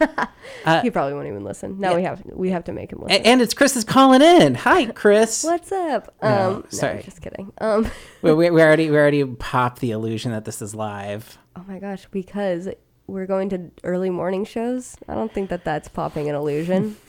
he 0.82 0.90
probably 0.90 1.14
won't 1.14 1.28
even 1.28 1.44
listen. 1.44 1.78
Now 1.78 1.94
we 1.96 2.02
have 2.02 2.22
we 2.26 2.50
have 2.50 2.64
to 2.64 2.72
make 2.72 2.92
him 2.92 3.00
listen. 3.00 3.22
and 3.24 3.40
it's 3.40 3.54
Chris 3.54 3.76
is 3.76 3.84
calling 3.84 4.20
in. 4.22 4.54
Hi, 4.56 4.86
Chris. 4.86 5.44
What's 5.44 5.72
up? 5.72 6.14
No, 6.22 6.56
um, 6.56 6.64
sorry. 6.68 6.96
No, 6.96 7.02
just 7.02 7.22
kidding. 7.22 7.52
Um, 7.58 7.90
we, 8.22 8.32
we, 8.34 8.50
we 8.50 8.60
already 8.62 8.90
we 8.90 8.96
already 8.96 9.24
popped 9.24 9.80
the 9.80 9.92
illusion 9.92 10.32
that 10.32 10.44
this 10.44 10.60
is 10.60 10.74
live. 10.74 11.38
oh 11.56 11.64
my 11.66 11.78
gosh, 11.78 12.06
because 12.10 12.68
we're 13.06 13.26
going 13.26 13.48
to 13.50 13.70
early 13.84 14.10
morning 14.10 14.44
shows. 14.44 14.96
I 15.08 15.14
don't 15.14 15.32
think 15.32 15.48
that 15.50 15.64
that's 15.64 15.88
popping 15.88 16.28
an 16.28 16.34
illusion. 16.34 16.96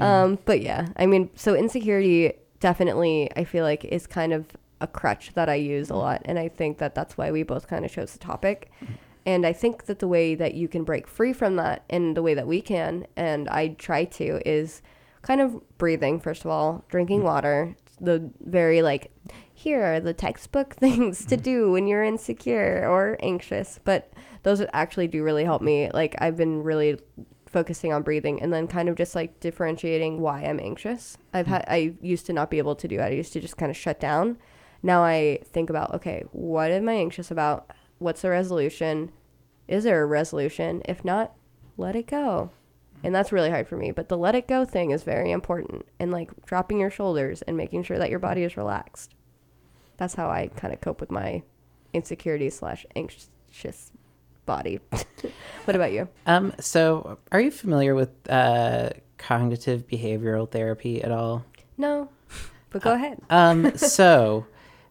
Um, 0.00 0.38
but 0.44 0.62
yeah, 0.62 0.88
I 0.96 1.06
mean, 1.06 1.30
so 1.34 1.54
insecurity 1.54 2.34
definitely, 2.60 3.30
I 3.36 3.44
feel 3.44 3.64
like, 3.64 3.84
is 3.84 4.06
kind 4.06 4.32
of 4.32 4.46
a 4.80 4.86
crutch 4.86 5.32
that 5.34 5.48
I 5.48 5.56
use 5.56 5.90
a 5.90 5.92
mm-hmm. 5.92 6.00
lot. 6.00 6.22
And 6.24 6.38
I 6.38 6.48
think 6.48 6.78
that 6.78 6.94
that's 6.94 7.16
why 7.16 7.30
we 7.30 7.42
both 7.42 7.68
kind 7.68 7.84
of 7.84 7.90
chose 7.90 8.12
the 8.12 8.18
topic. 8.18 8.70
Mm-hmm. 8.82 8.94
And 9.26 9.46
I 9.46 9.52
think 9.52 9.86
that 9.86 9.98
the 9.98 10.08
way 10.08 10.34
that 10.34 10.54
you 10.54 10.68
can 10.68 10.84
break 10.84 11.06
free 11.06 11.32
from 11.32 11.56
that 11.56 11.84
and 11.90 12.16
the 12.16 12.22
way 12.22 12.34
that 12.34 12.46
we 12.46 12.62
can, 12.62 13.06
and 13.16 13.48
I 13.48 13.68
try 13.68 14.04
to, 14.04 14.40
is 14.48 14.80
kind 15.22 15.40
of 15.40 15.60
breathing, 15.76 16.18
first 16.20 16.44
of 16.44 16.50
all, 16.50 16.84
drinking 16.88 17.18
mm-hmm. 17.18 17.26
water, 17.26 17.76
the 18.00 18.30
very 18.40 18.80
like, 18.80 19.10
here 19.52 19.82
are 19.82 20.00
the 20.00 20.14
textbook 20.14 20.74
things 20.76 21.24
to 21.26 21.36
do 21.36 21.72
when 21.72 21.86
you're 21.86 22.04
insecure 22.04 22.88
or 22.88 23.18
anxious. 23.20 23.80
But 23.84 24.12
those 24.44 24.62
actually 24.72 25.08
do 25.08 25.22
really 25.22 25.44
help 25.44 25.60
me. 25.60 25.90
Like, 25.92 26.14
I've 26.20 26.36
been 26.36 26.62
really 26.62 26.98
focusing 27.48 27.92
on 27.92 28.02
breathing 28.02 28.40
and 28.42 28.52
then 28.52 28.68
kind 28.68 28.88
of 28.88 28.96
just 28.96 29.14
like 29.14 29.40
differentiating 29.40 30.20
why 30.20 30.42
I'm 30.44 30.60
anxious. 30.60 31.16
I've 31.32 31.46
hmm. 31.46 31.52
had 31.52 31.64
I 31.68 31.94
used 32.00 32.26
to 32.26 32.32
not 32.32 32.50
be 32.50 32.58
able 32.58 32.76
to 32.76 32.88
do 32.88 32.98
it. 33.00 33.02
I 33.02 33.10
used 33.10 33.32
to 33.32 33.40
just 33.40 33.56
kind 33.56 33.70
of 33.70 33.76
shut 33.76 33.98
down. 33.98 34.38
Now 34.82 35.02
I 35.02 35.40
think 35.44 35.70
about 35.70 35.94
okay, 35.94 36.24
what 36.32 36.70
am 36.70 36.88
I 36.88 36.94
anxious 36.94 37.30
about? 37.30 37.70
What's 37.98 38.22
the 38.22 38.30
resolution? 38.30 39.12
Is 39.66 39.84
there 39.84 40.02
a 40.02 40.06
resolution? 40.06 40.82
If 40.86 41.04
not, 41.04 41.34
let 41.76 41.96
it 41.96 42.06
go. 42.06 42.50
And 43.02 43.14
that's 43.14 43.32
really 43.32 43.50
hard 43.50 43.68
for 43.68 43.76
me, 43.76 43.92
but 43.92 44.08
the 44.08 44.16
let 44.16 44.34
it 44.34 44.48
go 44.48 44.64
thing 44.64 44.90
is 44.90 45.04
very 45.04 45.30
important 45.30 45.86
and 46.00 46.10
like 46.10 46.30
dropping 46.46 46.80
your 46.80 46.90
shoulders 46.90 47.42
and 47.42 47.56
making 47.56 47.84
sure 47.84 47.98
that 47.98 48.10
your 48.10 48.18
body 48.18 48.42
is 48.42 48.56
relaxed. 48.56 49.14
That's 49.98 50.14
how 50.14 50.28
I 50.28 50.48
kind 50.56 50.74
of 50.74 50.80
cope 50.80 51.00
with 51.00 51.10
my 51.10 51.42
insecurity 51.92 52.50
slash 52.50 52.84
anxious 52.96 53.30
body. 54.48 54.80
what 55.64 55.76
about 55.76 55.92
you? 55.92 56.08
Um, 56.26 56.52
so 56.58 57.18
are 57.30 57.40
you 57.40 57.52
familiar 57.52 57.94
with 57.94 58.10
uh, 58.28 58.90
cognitive 59.18 59.86
behavioral 59.86 60.50
therapy 60.50 61.04
at 61.04 61.12
all? 61.12 61.44
No, 61.76 62.08
but 62.70 62.82
go 62.82 62.94
ahead. 62.94 63.20
Um, 63.30 63.76
so 63.76 64.46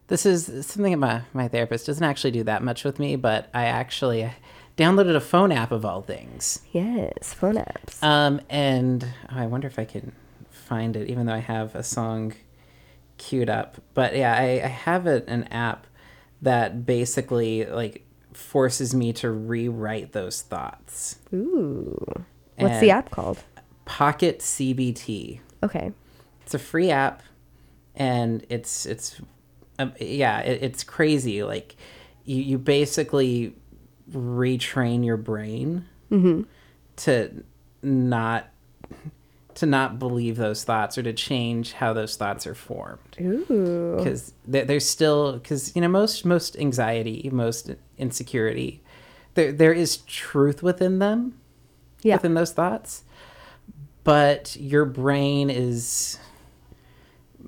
this 0.06 0.24
is 0.24 0.46
something 0.66 0.92
that 0.92 0.98
my, 0.98 1.22
my 1.34 1.48
therapist 1.48 1.86
doesn't 1.86 2.04
actually 2.04 2.30
do 2.30 2.44
that 2.44 2.62
much 2.62 2.84
with 2.84 2.98
me, 2.98 3.16
but 3.16 3.50
I 3.52 3.64
actually 3.64 4.30
downloaded 4.78 5.16
a 5.16 5.20
phone 5.20 5.52
app 5.52 5.72
of 5.72 5.84
all 5.84 6.00
things. 6.00 6.60
Yes, 6.72 7.34
phone 7.34 7.56
apps. 7.56 8.02
Um, 8.02 8.40
and 8.48 9.04
oh, 9.04 9.38
I 9.38 9.46
wonder 9.46 9.66
if 9.66 9.78
I 9.78 9.84
can 9.84 10.12
find 10.50 10.96
it, 10.96 11.10
even 11.10 11.26
though 11.26 11.34
I 11.34 11.38
have 11.38 11.74
a 11.74 11.82
song 11.82 12.32
queued 13.18 13.50
up. 13.50 13.78
But 13.94 14.16
yeah, 14.16 14.34
I, 14.34 14.62
I 14.64 14.68
have 14.68 15.06
a, 15.06 15.28
an 15.28 15.44
app 15.44 15.86
that 16.42 16.86
basically 16.86 17.64
like 17.64 18.04
forces 18.32 18.94
me 18.94 19.12
to 19.14 19.30
rewrite 19.30 20.12
those 20.12 20.42
thoughts. 20.42 21.18
Ooh. 21.32 21.96
What's 22.56 22.80
the 22.80 22.90
app 22.90 23.10
called? 23.10 23.38
Pocket 23.84 24.40
CBT. 24.40 25.40
Okay. 25.62 25.92
It's 26.42 26.54
a 26.54 26.58
free 26.58 26.90
app, 26.90 27.22
and 27.94 28.44
it's 28.48 28.86
it's 28.86 29.20
um, 29.78 29.92
yeah, 30.00 30.40
it, 30.40 30.62
it's 30.62 30.82
crazy. 30.84 31.42
Like 31.42 31.76
you 32.24 32.36
you 32.42 32.58
basically 32.58 33.54
retrain 34.12 35.04
your 35.04 35.16
brain 35.18 35.84
Mhm. 36.10 36.46
to 36.96 37.44
not 37.82 38.48
to 39.58 39.66
not 39.66 39.98
believe 39.98 40.36
those 40.36 40.64
thoughts 40.64 40.96
or 40.98 41.02
to 41.02 41.12
change 41.12 41.72
how 41.74 41.92
those 41.92 42.16
thoughts 42.16 42.46
are 42.46 42.54
formed 42.54 42.98
Ooh. 43.20 43.94
because 43.98 44.32
there's 44.46 44.88
still 44.88 45.32
because 45.34 45.74
you 45.76 45.82
know 45.82 45.88
most 45.88 46.24
most 46.24 46.56
anxiety 46.56 47.28
most 47.32 47.70
insecurity 47.98 48.80
there 49.34 49.52
there 49.52 49.72
is 49.72 49.98
truth 49.98 50.62
within 50.62 50.98
them 50.98 51.38
Yeah. 52.02 52.16
within 52.16 52.34
those 52.34 52.52
thoughts 52.52 53.04
but 54.04 54.56
your 54.58 54.84
brain 54.84 55.50
is 55.50 56.18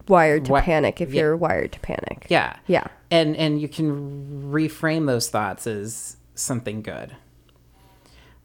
Wired 0.09 0.45
to 0.47 0.49
Wi- 0.51 0.65
panic 0.65 1.01
if 1.01 1.13
yeah. 1.13 1.23
you're 1.23 1.37
wired 1.37 1.73
to 1.73 1.81
panic. 1.81 2.27
yeah 2.29 2.57
Yeah. 2.67 2.87
and 3.11 3.37
and 3.37 3.61
you 3.61 3.69
can 3.69 4.51
reframe 4.53 5.07
those 5.07 5.29
thoughts 5.29 5.67
as 5.67 6.17
something 6.35 6.83
good 6.83 7.15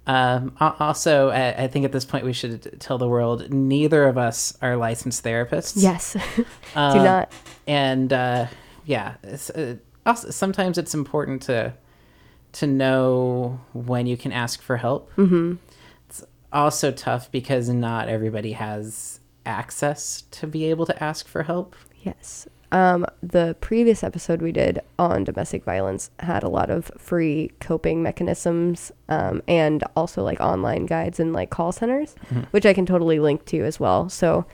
um, 0.08 0.56
also, 0.60 1.30
I, 1.30 1.68
think 1.68 1.86
at 1.86 1.92
this 1.92 2.06
point 2.06 2.26
we 2.26 2.34
should 2.34 2.80
tell 2.80 2.98
the 2.98 3.08
world 3.08 3.52
neither 3.52 4.06
of 4.06 4.18
us 4.18 4.56
are 4.62 4.76
licensed 4.76 5.24
therapists. 5.24 5.74
Yes. 5.76 6.14
Do 6.36 6.46
Um, 6.76 7.04
not. 7.04 7.32
And 7.68 8.14
uh, 8.14 8.48
yeah, 8.86 9.16
it's, 9.24 9.50
uh, 9.50 9.78
also, 10.06 10.30
sometimes 10.30 10.78
it's 10.78 10.94
important 10.94 11.42
to 11.44 11.74
to 12.54 12.68
know 12.68 13.60
when 13.74 14.06
you 14.08 14.16
can 14.16 14.32
ask 14.32 14.62
for 14.62 14.78
help. 14.78 15.14
Mhm. 15.18 15.58
It's 16.08 16.24
also 16.54 16.92
tough 16.92 17.30
because 17.32 17.68
not 17.68 18.08
everybody 18.08 18.54
has 18.54 19.20
access 19.46 20.22
to 20.32 20.48
be 20.48 20.66
able 20.66 20.86
to 20.86 21.04
ask 21.04 21.28
for 21.28 21.44
help. 21.44 21.76
Yes. 22.04 22.48
Um, 22.76 23.06
the 23.24 23.56
previous 23.62 24.04
episode 24.04 24.42
we 24.42 24.52
did 24.52 24.80
on 25.00 25.24
domestic 25.24 25.64
violence 25.64 26.12
had 26.20 26.44
a 26.44 26.50
lot 26.50 26.70
of 26.70 26.92
free 26.98 27.52
coping 27.62 28.04
mechanisms 28.04 28.92
um, 29.08 29.42
and 29.48 29.82
also 29.96 30.24
like 30.24 30.42
online 30.42 30.86
guides 30.86 31.18
and 31.22 31.32
like 31.32 31.50
call 31.50 31.72
centers, 31.72 32.16
Mhm. 32.34 32.48
which 32.52 32.66
I 32.66 32.74
can 32.74 32.86
totally 32.86 33.18
link 33.20 33.46
to 33.46 33.64
as 33.64 33.80
well. 33.80 34.10
So 34.10 34.46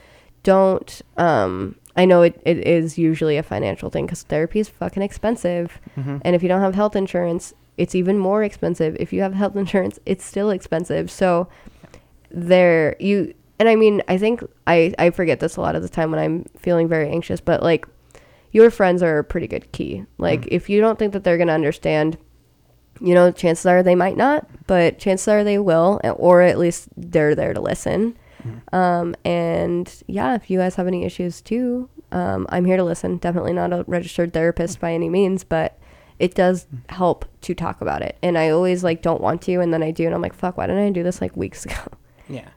don't, 0.44 1.02
um, 1.16 1.74
I 1.96 2.04
know 2.04 2.22
it, 2.22 2.40
it 2.44 2.58
is 2.66 2.96
usually 2.96 3.36
a 3.38 3.42
financial 3.42 3.90
thing 3.90 4.06
because 4.06 4.22
therapy 4.22 4.60
is 4.60 4.68
fucking 4.68 5.02
expensive. 5.02 5.80
Mhm. 5.98 6.20
And 6.24 6.36
if 6.36 6.44
you 6.44 6.48
don't 6.48 6.60
have 6.60 6.76
health 6.76 6.94
insurance, 6.94 7.54
it's 7.76 7.94
even 7.96 8.18
more 8.18 8.44
expensive. 8.44 8.96
If 9.00 9.12
you 9.12 9.22
have 9.22 9.34
health 9.34 9.56
insurance, 9.64 9.98
it's 10.06 10.24
still 10.24 10.50
expensive. 10.50 11.10
So 11.10 11.48
there 12.30 12.94
you 13.00 13.34
and 13.58 13.68
I 13.68 13.74
mean 13.76 14.00
I 14.08 14.16
think 14.16 14.42
I 14.66 14.94
I 14.98 15.10
forget 15.10 15.40
this 15.40 15.56
a 15.56 15.60
lot 15.60 15.74
of 15.76 15.82
the 15.82 15.88
time 15.88 16.10
when 16.12 16.20
I'm 16.20 16.44
feeling 16.56 16.86
very 16.88 17.10
anxious, 17.10 17.40
but 17.40 17.62
like 17.64 17.84
your 18.52 18.70
friends 18.70 19.02
are 19.02 19.18
a 19.18 19.24
pretty 19.24 19.48
good 19.48 19.72
key. 19.72 20.04
Like 20.18 20.46
if 20.48 20.70
you 20.70 20.80
don't 20.80 20.98
think 20.98 21.12
that 21.14 21.24
they're 21.24 21.38
going 21.38 21.48
to 21.48 21.54
understand, 21.54 22.18
you 23.00 23.14
know, 23.14 23.32
chances 23.32 23.66
are 23.66 23.82
they 23.82 23.94
might 23.94 24.16
not, 24.16 24.46
but 24.66 24.98
chances 24.98 25.26
are 25.26 25.42
they 25.42 25.58
will 25.58 26.00
or 26.16 26.42
at 26.42 26.58
least 26.58 26.88
they're 26.96 27.34
there 27.34 27.54
to 27.54 27.60
listen. 27.60 28.16
Um 28.72 29.14
and 29.24 30.02
yeah, 30.08 30.34
if 30.34 30.50
you 30.50 30.58
guys 30.58 30.74
have 30.74 30.88
any 30.88 31.04
issues 31.04 31.40
too, 31.40 31.88
um 32.10 32.46
I'm 32.50 32.64
here 32.64 32.76
to 32.76 32.82
listen. 32.84 33.18
Definitely 33.18 33.52
not 33.52 33.72
a 33.72 33.84
registered 33.86 34.32
therapist 34.32 34.80
by 34.80 34.92
any 34.92 35.08
means, 35.08 35.44
but 35.44 35.78
it 36.18 36.34
does 36.34 36.66
help 36.88 37.24
to 37.42 37.54
talk 37.54 37.80
about 37.80 38.02
it. 38.02 38.18
And 38.20 38.36
I 38.36 38.50
always 38.50 38.82
like 38.82 39.00
don't 39.00 39.20
want 39.20 39.42
to 39.42 39.60
and 39.60 39.72
then 39.72 39.82
I 39.82 39.92
do 39.92 40.06
and 40.06 40.14
I'm 40.14 40.20
like 40.22 40.34
fuck, 40.34 40.56
why 40.56 40.66
didn't 40.66 40.84
I 40.84 40.90
do 40.90 41.04
this 41.04 41.20
like 41.20 41.36
weeks 41.36 41.64
ago? 41.66 41.82
Yeah, 42.28 42.48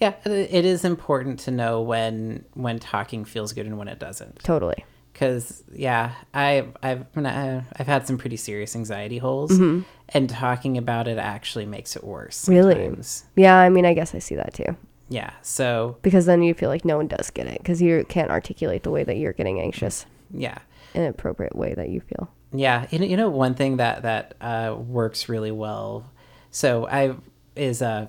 yeah. 0.00 0.14
It 0.24 0.64
is 0.64 0.84
important 0.84 1.38
to 1.40 1.52
know 1.52 1.80
when 1.80 2.44
when 2.54 2.80
talking 2.80 3.24
feels 3.24 3.52
good 3.52 3.66
and 3.66 3.78
when 3.78 3.86
it 3.86 4.00
doesn't. 4.00 4.40
Totally. 4.40 4.84
Because 5.12 5.62
yeah, 5.72 6.12
I've 6.32 6.68
I've 6.82 7.04
I 7.14 7.20
mean, 7.20 7.26
I- 7.26 7.64
I've 7.76 7.86
had 7.86 8.06
some 8.06 8.16
pretty 8.18 8.36
serious 8.36 8.74
anxiety 8.76 9.18
holes, 9.18 9.50
Mhm. 9.52 9.84
and 10.10 10.28
talking 10.30 10.78
about 10.78 11.08
it 11.08 11.18
actually 11.18 11.66
makes 11.66 11.96
it 11.96 12.04
worse. 12.04 12.48
Really? 12.48 12.94
Yeah, 13.36 13.56
I 13.56 13.68
mean, 13.68 13.84
I 13.84 13.92
guess 13.94 14.14
I 14.14 14.18
see 14.20 14.34
that 14.36 14.54
too. 14.54 14.76
Yeah. 15.08 15.30
So 15.42 15.96
Because 16.02 16.26
then 16.26 16.42
you 16.42 16.54
feel 16.54 16.68
like 16.68 16.84
no 16.84 16.96
one 16.96 17.08
does 17.08 17.30
get 17.30 17.46
it 17.48 17.58
because 17.58 17.82
you 17.82 18.04
can't 18.08 18.30
articulate 18.30 18.84
the 18.84 18.90
way 18.92 19.02
that 19.04 19.16
you're 19.16 19.32
getting 19.32 19.60
anxious 19.60 20.06
yeah. 20.32 20.58
in 20.94 21.02
an 21.02 21.08
appropriate 21.08 21.56
way 21.56 21.74
that 21.74 21.88
you 21.88 22.00
feel. 22.00 22.30
Yeah, 22.52 22.86
you 22.90 22.98
know, 23.00 23.04
you 23.06 23.16
know 23.16 23.28
one 23.28 23.54
thing 23.54 23.76
that 23.78 24.02
that 24.02 24.34
uh, 24.40 24.74
works 24.78 25.28
really 25.28 25.50
well. 25.52 26.10
So 26.52 26.86
I 26.86 27.16
is 27.56 27.82
uh, 27.82 28.06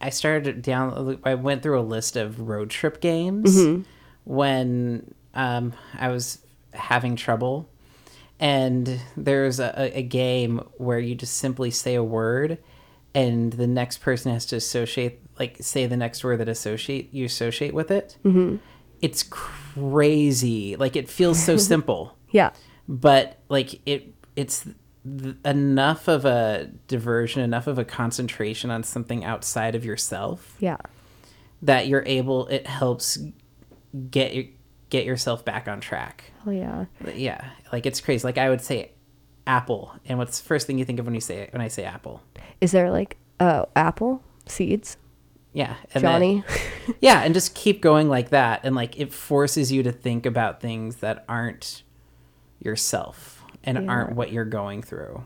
I 0.00 0.10
started 0.10 0.62
down. 0.62 1.18
I 1.24 1.34
went 1.34 1.62
through 1.62 1.78
a 1.78 1.82
list 1.82 2.16
of 2.16 2.40
road 2.40 2.70
trip 2.70 3.00
games 3.00 3.56
Mhm. 3.56 3.84
when 4.24 5.14
um, 5.36 5.72
I 5.98 6.08
was 6.08 6.38
having 6.72 7.14
trouble, 7.16 7.68
and 8.40 9.00
there's 9.16 9.60
a, 9.60 9.72
a- 9.98 10.02
game 10.02 10.58
where 10.78 10.98
you 10.98 11.14
just 11.14 11.36
simply 11.36 11.70
say 11.70 11.94
a 11.94 12.02
word, 12.04 12.58
and 13.14 13.52
the 13.52 13.66
next 13.66 13.98
person 13.98 14.32
has 14.32 14.44
to 14.46 14.56
associate, 14.56 15.20
like, 15.38 15.56
say 15.60 15.86
the 15.86 15.96
next 15.96 16.24
word 16.24 16.38
that 16.40 16.48
associate 16.48 17.12
you 17.14 17.24
associate 17.24 17.72
with 17.74 17.90
it. 17.90 18.16
Mhm. 18.24 18.58
It's 19.00 19.22
crazy. 19.22 20.76
Like 20.76 20.96
it 20.96 21.08
feels 21.08 21.42
so 21.42 21.56
simple 21.72 22.16
Yeah. 22.30 22.50
but 22.88 23.38
like 23.48 23.80
it 23.86 24.12
it's 24.36 24.66
th- 25.04 25.36
enough 25.44 26.08
of 26.08 26.24
a 26.24 26.70
diversion 26.88 27.42
enough 27.42 27.66
of 27.66 27.78
a 27.78 27.84
concentration 27.84 28.70
on 28.70 28.82
something 28.82 29.24
outside 29.24 29.74
of 29.74 29.84
yourself 29.84 30.56
Yeah. 30.60 30.78
that 31.62 31.88
you're 31.88 32.04
able 32.06 32.46
it 32.48 32.66
helps 32.66 33.18
get 34.10 34.34
your 34.34 34.44
get 34.90 35.04
yourself 35.04 35.44
back 35.44 35.66
on 35.68 35.80
track 35.80 36.24
Oh, 36.46 36.50
yeah. 36.50 36.84
yeah 37.14 37.44
like 37.72 37.86
it's 37.86 38.00
crazy 38.00 38.24
like 38.26 38.38
i 38.38 38.48
would 38.48 38.60
say 38.60 38.92
apple 39.46 39.92
and 40.06 40.18
what's 40.18 40.40
the 40.40 40.46
first 40.46 40.66
thing 40.66 40.78
you 40.78 40.84
think 40.84 40.98
of 40.98 41.04
when 41.06 41.14
you 41.14 41.20
say 41.20 41.38
it 41.38 41.52
when 41.52 41.60
i 41.60 41.68
say 41.68 41.84
apple 41.84 42.22
Is 42.60 42.72
there 42.72 42.90
like 42.90 43.16
uh, 43.40 43.66
apple 43.74 44.22
seeds? 44.46 44.96
yeah 45.52 45.76
and 45.94 46.02
then- 46.04 46.12
Johnny? 46.12 46.44
yeah 47.00 47.22
and 47.22 47.34
just 47.34 47.54
keep 47.54 47.80
going 47.80 48.08
like 48.08 48.30
that 48.30 48.60
and 48.64 48.74
like 48.76 48.98
it 48.98 49.12
forces 49.12 49.70
you 49.72 49.82
to 49.82 49.92
think 49.92 50.24
about 50.26 50.60
things 50.60 50.96
that 50.96 51.24
aren't 51.28 51.82
yourself 52.60 53.44
and 53.64 53.78
Yeah. 53.84 53.90
aren't 53.90 54.14
what 54.16 54.32
you're 54.32 54.44
going 54.44 54.82
through 54.82 55.24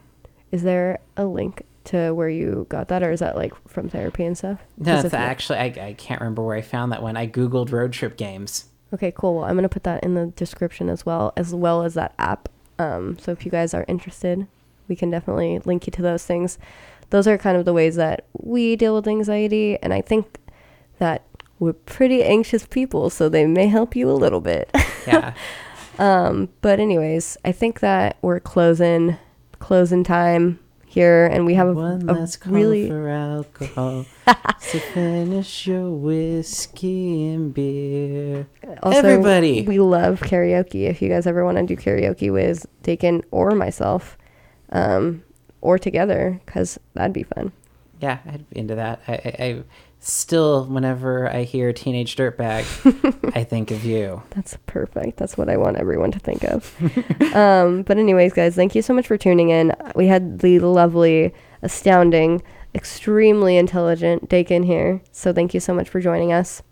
Is 0.52 0.62
there 0.62 0.98
a 1.16 1.24
link 1.26 1.62
to 1.84 2.12
where 2.12 2.28
you 2.28 2.66
got 2.68 2.88
that, 2.88 3.02
or 3.02 3.10
is 3.10 3.20
that 3.20 3.36
like 3.36 3.52
from 3.66 3.88
therapy 3.88 4.24
and 4.24 4.36
stuff? 4.36 4.60
No, 4.76 4.98
it's 4.98 5.14
actually 5.14 5.58
I, 5.58 5.64
I 5.88 5.94
can't 5.96 6.20
remember 6.20 6.42
where 6.44 6.54
I 6.56 6.60
found 6.60 6.92
that 6.92 7.02
one. 7.02 7.16
I 7.16 7.26
googled 7.26 7.72
road 7.72 7.92
trip 7.92 8.16
games. 8.18 8.66
Okay, 8.92 9.12
cool. 9.16 9.36
Well, 9.36 9.44
I'm 9.44 9.54
gonna 9.54 9.68
put 9.68 9.84
that 9.84 10.02
in 10.02 10.14
the 10.14 10.26
description 10.26 10.88
as 10.88 11.06
well, 11.06 11.32
as 11.36 11.54
well 11.54 11.82
as 11.82 11.94
that 11.94 12.14
app. 12.18 12.48
Um, 12.78 13.18
so 13.18 13.32
if 13.32 13.44
you 13.44 13.50
guys 13.50 13.74
are 13.74 13.84
interested, 13.86 14.46
we 14.88 14.96
can 14.96 15.10
definitely 15.10 15.60
link 15.64 15.86
you 15.86 15.90
to 15.92 16.02
those 16.02 16.24
things. 16.24 16.58
Those 17.10 17.26
are 17.26 17.38
kind 17.38 17.56
of 17.56 17.64
the 17.64 17.72
ways 17.72 17.96
that 17.96 18.24
we 18.32 18.76
deal 18.76 18.94
with 18.94 19.06
anxiety, 19.06 19.78
and 19.82 19.92
I 19.92 20.00
think 20.00 20.38
that 20.98 21.24
we're 21.58 21.72
pretty 21.72 22.24
anxious 22.24 22.66
people, 22.66 23.10
so 23.10 23.28
they 23.28 23.46
may 23.46 23.66
help 23.66 23.94
you 23.94 24.10
a 24.10 24.12
little 24.12 24.40
bit. 24.40 24.70
Yeah. 25.06 25.34
um, 25.98 26.48
but 26.60 26.80
anyways, 26.80 27.36
I 27.44 27.52
think 27.52 27.80
that 27.80 28.16
we're 28.22 28.40
closing, 28.40 29.16
closing 29.58 30.02
time 30.04 30.58
here, 30.90 31.26
and 31.26 31.46
we 31.46 31.54
have 31.54 31.68
a, 31.68 31.72
One 31.72 32.08
a 32.08 32.14
last 32.14 32.38
call 32.38 32.52
really 32.52 32.88
for 32.88 33.08
alcohol. 33.08 34.06
so 34.58 34.78
finish 34.80 35.68
your 35.68 35.88
whiskey 35.88 37.28
and 37.28 37.54
beer. 37.54 38.48
Also, 38.82 38.98
Everybody. 38.98 39.62
we 39.62 39.78
love 39.78 40.20
karaoke. 40.20 40.88
If 40.88 41.00
you 41.00 41.08
guys 41.08 41.28
ever 41.28 41.44
want 41.44 41.58
to 41.58 41.64
do 41.64 41.76
karaoke 41.76 42.32
with 42.32 42.66
Dakin 42.82 43.22
or 43.30 43.52
myself, 43.52 44.18
um, 44.70 45.22
or 45.60 45.78
together, 45.78 46.40
because 46.44 46.80
that'd 46.94 47.12
be 47.12 47.22
fun. 47.22 47.52
Yeah, 48.00 48.18
I'd 48.26 48.50
be 48.50 48.58
into 48.58 48.74
that. 48.74 49.00
I, 49.06 49.12
I, 49.12 49.44
I 49.44 49.62
still, 50.00 50.64
whenever 50.66 51.28
I 51.30 51.42
hear 51.44 51.72
Teenage 51.72 52.16
Dirtbag, 52.16 52.64
I 53.36 53.44
think 53.44 53.70
of 53.70 53.84
you. 53.84 54.22
That's 54.30 54.56
perfect. 54.66 55.16
That's 55.18 55.36
what 55.38 55.48
I 55.48 55.56
want 55.56 55.76
everyone 55.76 56.10
to 56.12 56.18
think 56.18 56.42
of. 56.44 56.74
um, 57.34 57.82
but 57.82 57.98
anyways, 57.98 58.32
guys, 58.32 58.54
thank 58.54 58.74
you 58.74 58.82
so 58.82 58.94
much 58.94 59.06
for 59.06 59.16
tuning 59.18 59.50
in. 59.50 59.72
We 59.94 60.06
had 60.06 60.38
the 60.40 60.58
lovely, 60.60 61.32
astounding, 61.62 62.42
extremely 62.74 63.56
intelligent 63.56 64.28
Dakin 64.28 64.62
here. 64.62 65.02
So 65.12 65.32
thank 65.32 65.52
you 65.54 65.60
so 65.60 65.74
much 65.74 65.88
for 65.88 66.00
joining 66.00 66.32
us 66.32 66.62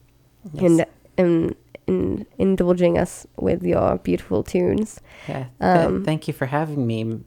and, 0.59 0.87
and, 1.19 1.55
and 1.87 2.27
indulging 2.39 2.97
us 2.99 3.27
with 3.37 3.63
your 3.63 3.99
beautiful 3.99 4.43
tunes. 4.43 5.01
Yeah. 5.29 5.47
th- 5.61 5.87
Um, 5.87 6.05
thank 6.05 6.29
you 6.29 6.35
for 6.35 6.47
having 6.47 6.87
me, 6.87 7.21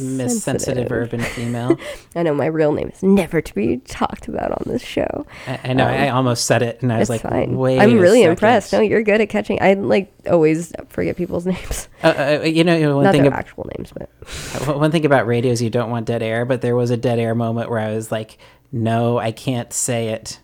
Miss 0.00 0.42
Sensitive. 0.42 0.90
Urban 0.90 1.20
Female. 1.20 1.78
I 2.16 2.22
know 2.22 2.32
my 2.34 2.46
real 2.46 2.72
name 2.72 2.88
is 2.88 3.02
never 3.02 3.40
to 3.40 3.54
be 3.54 3.76
talked 3.78 4.26
about 4.28 4.50
on 4.52 4.62
this 4.66 4.82
show. 4.82 5.26
I, 5.46 5.60
I 5.64 5.72
know. 5.74 5.86
I 5.86 6.08
Um, 6.08 6.16
almost 6.16 6.46
said 6.46 6.62
it, 6.62 6.80
and 6.82 6.92
I 6.92 6.98
was 6.98 7.10
like, 7.10 7.20
fine. 7.22 7.56
"Wait." 7.58 7.78
I'm 7.78 7.98
really 7.98 8.20
second. 8.20 8.30
impressed. 8.32 8.72
No, 8.72 8.80
you're 8.80 9.02
good 9.02 9.20
at 9.20 9.28
catching. 9.28 9.60
I 9.60 9.74
like 9.74 10.12
always 10.30 10.72
forget 10.88 11.16
people's 11.16 11.44
names. 11.52 11.88
Uh, 12.02 12.38
uh, 12.42 12.44
you 12.44 12.64
know, 12.64 12.74
you 12.76 12.86
know, 12.86 12.96
one 12.96 13.04
Not 13.04 13.12
thing. 13.12 13.22
their 13.22 13.32
ab- 13.32 13.38
actual 13.38 13.68
names, 13.76 13.92
but 13.92 14.08
Uh, 14.68 14.72
One 14.78 14.90
thing 14.90 15.04
about 15.04 15.26
radio 15.26 15.52
is 15.52 15.60
you 15.62 15.70
don't 15.70 15.90
want 15.90 16.06
dead 16.06 16.22
air, 16.22 16.44
but 16.44 16.60
there 16.62 16.76
was 16.76 16.90
a 16.90 16.96
dead 16.96 17.18
air 17.18 17.34
moment 17.34 17.68
where 17.70 17.78
I 17.80 17.94
was 17.94 18.10
like, 18.12 18.38
"No, 18.72 19.18
I 19.18 19.32
can't 19.32 19.72
say 19.72 20.08
it." 20.08 20.38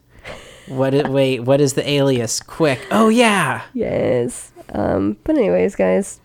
What? 0.66 0.92
It, 0.92 1.08
wait, 1.08 1.40
what 1.40 1.62
is 1.62 1.72
the 1.72 1.88
alias? 1.88 2.40
Quick! 2.40 2.80
Oh 2.90 3.08
yeah. 3.08 3.62
yes. 3.72 4.52
Um, 4.74 5.16
but 5.24 5.36
anyways, 5.38 5.74
guys, 5.76 6.20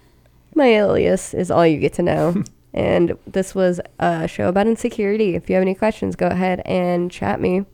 my 0.56 0.66
alias 0.68 1.34
is 1.34 1.50
all 1.50 1.66
you 1.66 1.80
get 1.80 1.94
to 1.94 2.02
know. 2.02 2.44
And 2.74 3.18
this 3.28 3.54
was 3.54 3.80
a 4.00 4.28
show 4.28 4.50
about 4.50 4.68
insecurity. 4.68 5.36
If 5.36 5.50
you 5.50 5.56
have 5.56 5.62
any 5.62 5.76
questions, 5.76 6.16
go 6.16 6.28
ahead 6.28 6.62
and 6.66 7.12
chat 7.12 7.40
me. 7.40 7.66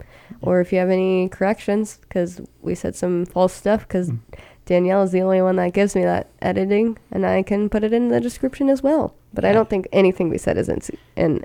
Or 0.41 0.61
if 0.61 0.71
you 0.71 0.80
have 0.80 0.89
any 0.89 1.30
corrections, 1.30 1.97
because 2.01 2.41
we 2.61 2.76
said 2.76 2.95
some 2.95 3.26
false 3.26 3.53
stuff, 3.53 3.81
because 3.81 4.09
hmm. 4.09 4.17
Danielle 4.65 5.01
is 5.01 5.11
the 5.11 5.21
only 5.21 5.41
one 5.41 5.55
that 5.55 5.73
gives 5.73 5.95
me 5.95 6.03
that 6.03 6.30
editing, 6.43 6.97
and 7.11 7.26
I 7.26 7.41
can 7.41 7.69
put 7.69 7.84
it 7.84 7.91
in 7.91 8.09
the 8.09 8.21
description 8.21 8.69
as 8.69 8.84
well. 8.84 9.15
But 9.34 9.43
I 9.43 9.51
don't 9.51 9.67
think 9.69 9.88
anything 9.91 10.30
we 10.30 10.38
said 10.38 10.57
is 10.57 10.67
inse- 10.67 10.95
in, 11.15 11.43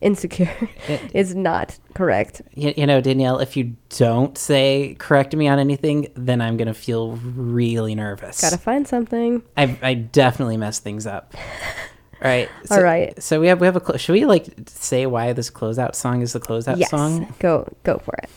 insecure 0.00 0.48
is 1.14 1.34
not 1.34 1.78
correct. 1.94 2.42
You, 2.54 2.72
you 2.76 2.86
know, 2.86 3.00
Danielle, 3.00 3.40
if 3.40 3.56
you 3.56 3.76
don't 3.88 4.38
say 4.38 4.94
correct 5.00 5.34
me 5.34 5.48
on 5.48 5.58
anything, 5.58 6.06
then 6.14 6.40
I'm 6.40 6.56
gonna 6.56 6.72
feel 6.72 7.12
really 7.16 7.96
nervous. 7.96 8.40
Gotta 8.40 8.58
find 8.58 8.86
something. 8.86 9.42
I 9.56 9.76
I 9.82 9.94
definitely 9.94 10.56
mess 10.56 10.78
things 10.78 11.06
up. 11.06 11.34
All 12.22 12.30
right. 12.30 12.48
So, 12.66 12.76
All 12.76 12.82
right. 12.82 13.20
So 13.22 13.40
we 13.40 13.48
have 13.48 13.60
we 13.60 13.66
have 13.66 13.76
a. 13.76 13.98
Should 13.98 14.12
we 14.12 14.24
like 14.26 14.46
say 14.66 15.06
why 15.06 15.32
this 15.32 15.50
closeout 15.50 15.94
song 15.94 16.22
is 16.22 16.32
the 16.32 16.40
closeout 16.40 16.78
yes, 16.78 16.90
song? 16.90 17.32
go 17.40 17.66
go 17.82 17.98
for 17.98 18.14
it. 18.22 18.30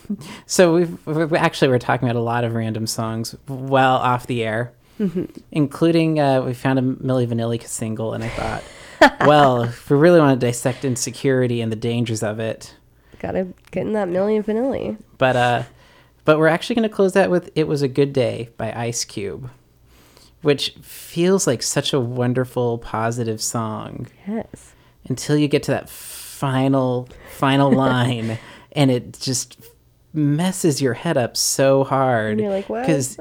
So 0.48 0.74
we've, 0.76 1.06
we've 1.08 1.34
actually 1.34 1.68
we're 1.70 1.80
talking 1.80 2.08
about 2.10 2.18
a 2.20 2.24
lot 2.24 2.44
of 2.44 2.56
random 2.56 2.88
songs 2.88 3.36
well 3.48 3.98
off 3.98 4.26
the 4.28 4.44
air, 4.44 4.74
Mhm. 5.00 5.30
including 5.52 6.20
uh, 6.20 6.42
we 6.42 6.54
found 6.54 6.80
a 6.80 6.82
Milli 6.82 7.28
Vanilli 7.28 7.62
single, 7.66 8.14
and 8.14 8.24
I 8.24 8.30
thought, 8.30 8.64
well, 9.28 9.64
if 9.64 9.90
we 9.90 9.98
really 9.98 10.20
want 10.20 10.40
to 10.40 10.46
dissect 10.48 10.84
insecurity 10.86 11.62
and 11.62 11.72
the 11.72 11.76
dangers 11.76 12.24
of 12.24 12.40
it, 12.40 12.74
Gotta 13.20 13.48
get 13.72 13.82
in 13.86 13.94
that 13.94 14.08
Milli 14.08 14.44
Vanilli. 14.44 14.98
but 15.18 15.36
uh, 15.36 15.64
but 16.26 16.40
we're 16.40 16.48
actually 16.48 16.76
going 16.76 16.90
to 16.90 16.96
close 16.96 17.14
that 17.14 17.30
with 17.30 17.50
"It 17.56 17.68
Was 17.68 17.82
a 17.84 17.88
Good 17.88 18.14
Day" 18.14 18.50
by 18.58 18.74
Ice 18.74 19.06
Cube, 19.06 19.50
which 20.46 20.76
feels 20.80 21.48
like 21.48 21.64
such 21.64 21.92
a 21.92 22.00
wonderful, 22.00 22.78
positive 22.78 23.42
song. 23.42 24.06
Yes. 24.28 24.76
Until 25.10 25.36
you 25.36 25.48
get 25.48 25.64
to 25.64 25.72
that 25.72 25.90
final 25.90 27.10
final 27.32 27.72
line, 27.86 28.38
and 28.74 28.92
it 28.92 29.18
just 29.20 29.60
messes 30.14 30.84
your 30.84 30.94
head 30.94 31.18
up 31.18 31.36
so 31.36 31.84
hard. 31.84 32.40
You're 32.40 32.52
like, 32.52 32.70
"What 32.70 32.86
Because 32.86 33.18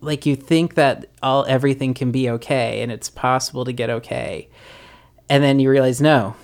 like 0.00 0.24
you 0.24 0.34
think 0.34 0.74
that 0.76 1.10
all 1.22 1.44
everything 1.46 1.92
can 1.92 2.10
be 2.10 2.30
okay, 2.30 2.80
and 2.80 2.90
it's 2.90 3.10
possible 3.10 3.66
to 3.66 3.72
get 3.72 3.90
okay, 3.90 4.48
and 5.28 5.44
then 5.44 5.60
you 5.60 5.68
realize 5.68 6.00
no, 6.00 6.36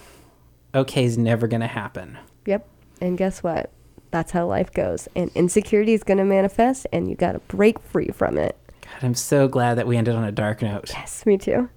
okay 0.75 1.05
is 1.05 1.17
never 1.17 1.47
going 1.47 1.63
to 1.63 1.67
happen. 1.67 2.19
Yep. 2.45 2.69
And 3.01 3.17
guess 3.17 3.43
what? 3.43 3.71
That's 4.11 4.33
how 4.33 4.47
life 4.47 4.75
goes. 4.75 5.09
And 5.17 5.31
insecurity 5.35 5.95
is 5.95 6.03
gonna 6.03 6.25
manifest, 6.27 6.87
and 6.93 7.09
you 7.09 7.17
gotta 7.17 7.39
break 7.41 7.79
free 7.79 8.09
from 8.09 8.37
it. 8.37 8.59
God, 8.99 9.07
I'm 9.07 9.15
so 9.15 9.47
glad 9.47 9.75
that 9.77 9.87
we 9.87 9.97
ended 9.97 10.17
on 10.17 10.25
a 10.25 10.33
dark 10.33 10.61
note. 10.61 10.91
Yes, 10.91 11.25
me 11.25 11.39
too. 11.39 11.69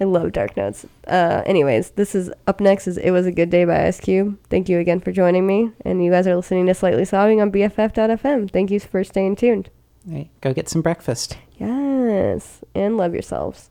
I 0.00 0.04
love 0.04 0.32
dark 0.32 0.56
notes. 0.56 0.84
Uh, 1.06 1.42
anyways, 1.46 1.90
this 1.90 2.16
is 2.16 2.32
up 2.48 2.60
next. 2.60 2.88
Is 2.88 2.98
it 2.98 3.12
was 3.12 3.26
a 3.26 3.32
good 3.32 3.48
day 3.48 3.64
by 3.64 3.86
Ice 3.86 4.00
Cube. 4.00 4.36
Thank 4.50 4.68
you 4.68 4.80
again 4.80 4.98
for 4.98 5.12
joining 5.12 5.46
me, 5.46 5.70
and 5.84 6.04
you 6.04 6.10
guys 6.10 6.26
are 6.26 6.34
listening 6.34 6.66
to 6.66 6.74
Slightly 6.74 7.04
Sobbing 7.04 7.40
on 7.40 7.52
BFF.fm. 7.52 8.50
Thank 8.50 8.72
you 8.72 8.80
for 8.80 9.04
staying 9.04 9.36
tuned. 9.36 9.70
Right, 10.04 10.28
go 10.40 10.52
get 10.52 10.68
some 10.68 10.82
breakfast. 10.82 11.38
Yes, 11.58 12.62
and 12.74 12.96
love 12.96 13.12
yourselves. 13.12 13.70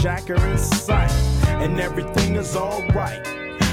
jacker 0.00 0.34
in 0.46 0.58
sight. 0.58 1.10
And 1.62 1.80
everything 1.80 2.36
is 2.36 2.56
alright. 2.56 3.26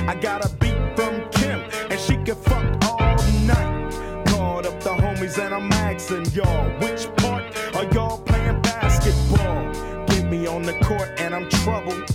I 0.08 0.16
got 0.20 0.46
a 0.46 0.50
beat 0.56 0.78
from 0.96 1.30
Kim, 1.30 1.62
and 1.90 2.00
she 2.00 2.16
can 2.16 2.36
fuck 2.36 2.66
all 2.86 3.18
night. 3.44 4.26
Called 4.28 4.66
up 4.66 4.80
the 4.82 4.90
homies, 4.90 5.38
and 5.44 5.54
I'm 5.54 5.72
asking 5.72 6.26
y'all, 6.34 6.70
which 6.80 7.08
part 7.18 7.44
are 7.76 7.86
y'all 7.94 8.20
playing 8.20 8.62
basketball? 8.62 9.72
Get 10.08 10.30
me 10.30 10.48
on 10.48 10.64
the 10.64 10.74
court, 10.80 11.10
and 11.20 11.34
I'm 11.36 11.50
troubled. 11.50 12.10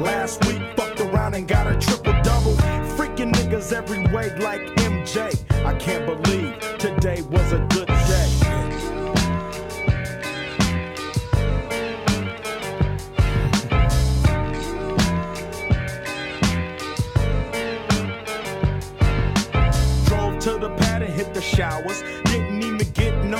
Last 0.00 0.44
week, 0.46 0.62
fucked 0.76 1.00
around 1.00 1.34
and 1.34 1.48
got 1.48 1.66
a 1.66 1.76
triple 1.78 2.14
double. 2.22 2.54
Freaking 2.96 3.32
niggas 3.32 3.72
every 3.72 4.06
way 4.12 4.34
like 4.38 4.85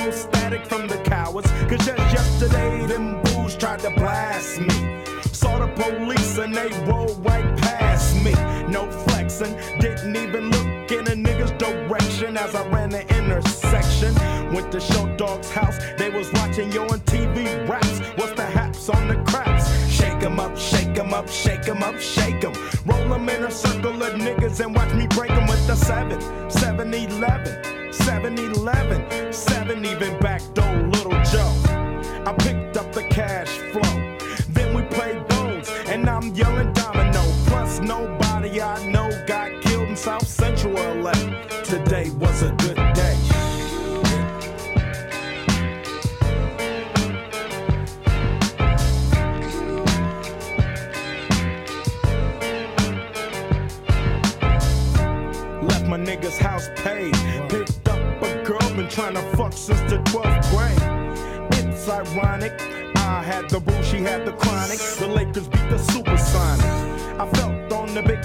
no 0.07 0.13
static 0.13 0.65
from 0.65 0.87
the 0.87 0.97
cowards. 1.03 1.49
Cause 1.69 1.85
just 1.85 2.13
yesterday, 2.13 2.85
them 2.85 3.21
bulls 3.23 3.57
tried 3.57 3.79
to 3.79 3.89
blast 3.91 4.59
me. 4.59 5.03
Saw 5.33 5.59
the 5.59 5.67
police 5.75 6.37
and 6.37 6.55
they 6.55 6.69
rolled 6.85 7.17
right 7.25 7.57
past 7.57 8.15
me. 8.23 8.33
No 8.71 8.89
flexing, 9.05 9.53
didn't 9.79 10.15
even 10.15 10.49
look 10.49 10.91
in 10.91 11.07
a 11.07 11.15
nigga's 11.27 11.51
direction 11.63 12.37
as 12.37 12.55
I 12.55 12.65
ran 12.69 12.89
the 12.89 13.03
intersection. 13.17 14.13
Went 14.53 14.71
to 14.71 14.79
Short 14.79 15.17
Dog's 15.17 15.51
house, 15.51 15.77
they 15.97 16.09
was 16.09 16.31
watching 16.33 16.71
yo 16.71 16.87
MTV 16.87 17.67
raps. 17.67 17.99
What's 18.17 18.33
the 18.33 18.45
haps 18.45 18.87
on 18.89 19.09
the 19.09 19.17
craps? 19.29 19.65
Shake 19.89 20.23
'em 20.23 20.39
up, 20.39 20.57
shake 20.57 20.97
'em 20.97 21.13
up, 21.13 21.27
shake 21.27 21.67
'em 21.67 21.83
up, 21.83 21.99
shake 21.99 22.43
'em. 22.45 22.53
Roll 22.85 23.13
'em 23.13 23.27
in 23.27 23.43
a 23.43 23.51
circle 23.51 24.01
of 24.01 24.13
niggas 24.13 24.59
and 24.63 24.73
watch 24.73 24.93
me 24.93 25.05
break 25.07 25.31
'em 25.31 25.47
with 25.47 25.67
the 25.67 25.75
7, 25.75 26.19
7 26.49 26.93
11, 26.93 27.76
7 28.03 28.37
11, 28.37 29.33
7 29.33 29.85
even 29.85 30.19
back 30.19 30.41
ironic. 61.97 62.53
I 62.95 63.23
had 63.23 63.49
the 63.49 63.59
boo, 63.59 63.83
she 63.83 63.97
had 63.97 64.25
the 64.25 64.33
chronic. 64.33 64.79
The 64.99 65.07
Lakers 65.07 65.47
beat 65.47 65.69
the 65.69 65.77
Supersonics. 65.77 67.19
I 67.19 67.27
felt 67.33 67.73
on 67.73 67.93
the 67.95 68.03
big 68.03 68.23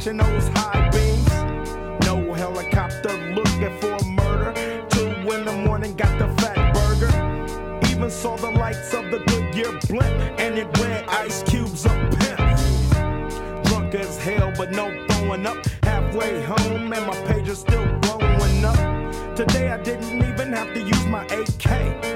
flashing 0.00 0.16
those 0.16 0.48
high 0.48 0.88
beams. 0.90 2.06
No 2.06 2.32
helicopter 2.32 3.16
looking 3.34 3.76
for 3.80 4.02
murder. 4.04 4.52
Two 4.88 5.10
in 5.32 5.44
the 5.44 5.52
morning, 5.52 5.94
got 5.94 6.18
the 6.18 6.26
Fatburger. 6.42 7.90
Even 7.90 8.10
saw 8.10 8.36
the 8.36 8.50
lights 8.50 8.94
of 8.94 9.10
the 9.10 9.18
Goodyear 9.18 9.78
blimp, 9.88 10.40
and 10.40 10.58
it 10.58 10.66
read 10.78 11.04
Ice 11.08 11.42
Cube's 11.42 11.84
a 11.84 11.90
pimp. 12.18 13.64
Drunk 13.66 13.94
as 13.94 14.16
hell, 14.18 14.52
but 14.56 14.70
no 14.70 14.88
throwing 15.08 15.46
up. 15.46 15.58
Halfway 15.82 16.42
home, 16.44 16.92
and 16.92 17.06
my 17.06 17.16
page 17.26 17.48
is 17.48 17.58
still 17.58 17.86
blowing 18.00 18.64
up. 18.64 19.36
Today 19.36 19.70
I 19.70 19.82
didn't 19.82 20.16
even 20.16 20.52
have 20.52 20.72
to 20.74 20.80
use 20.80 21.06
my 21.06 21.24
AK. 21.26 22.09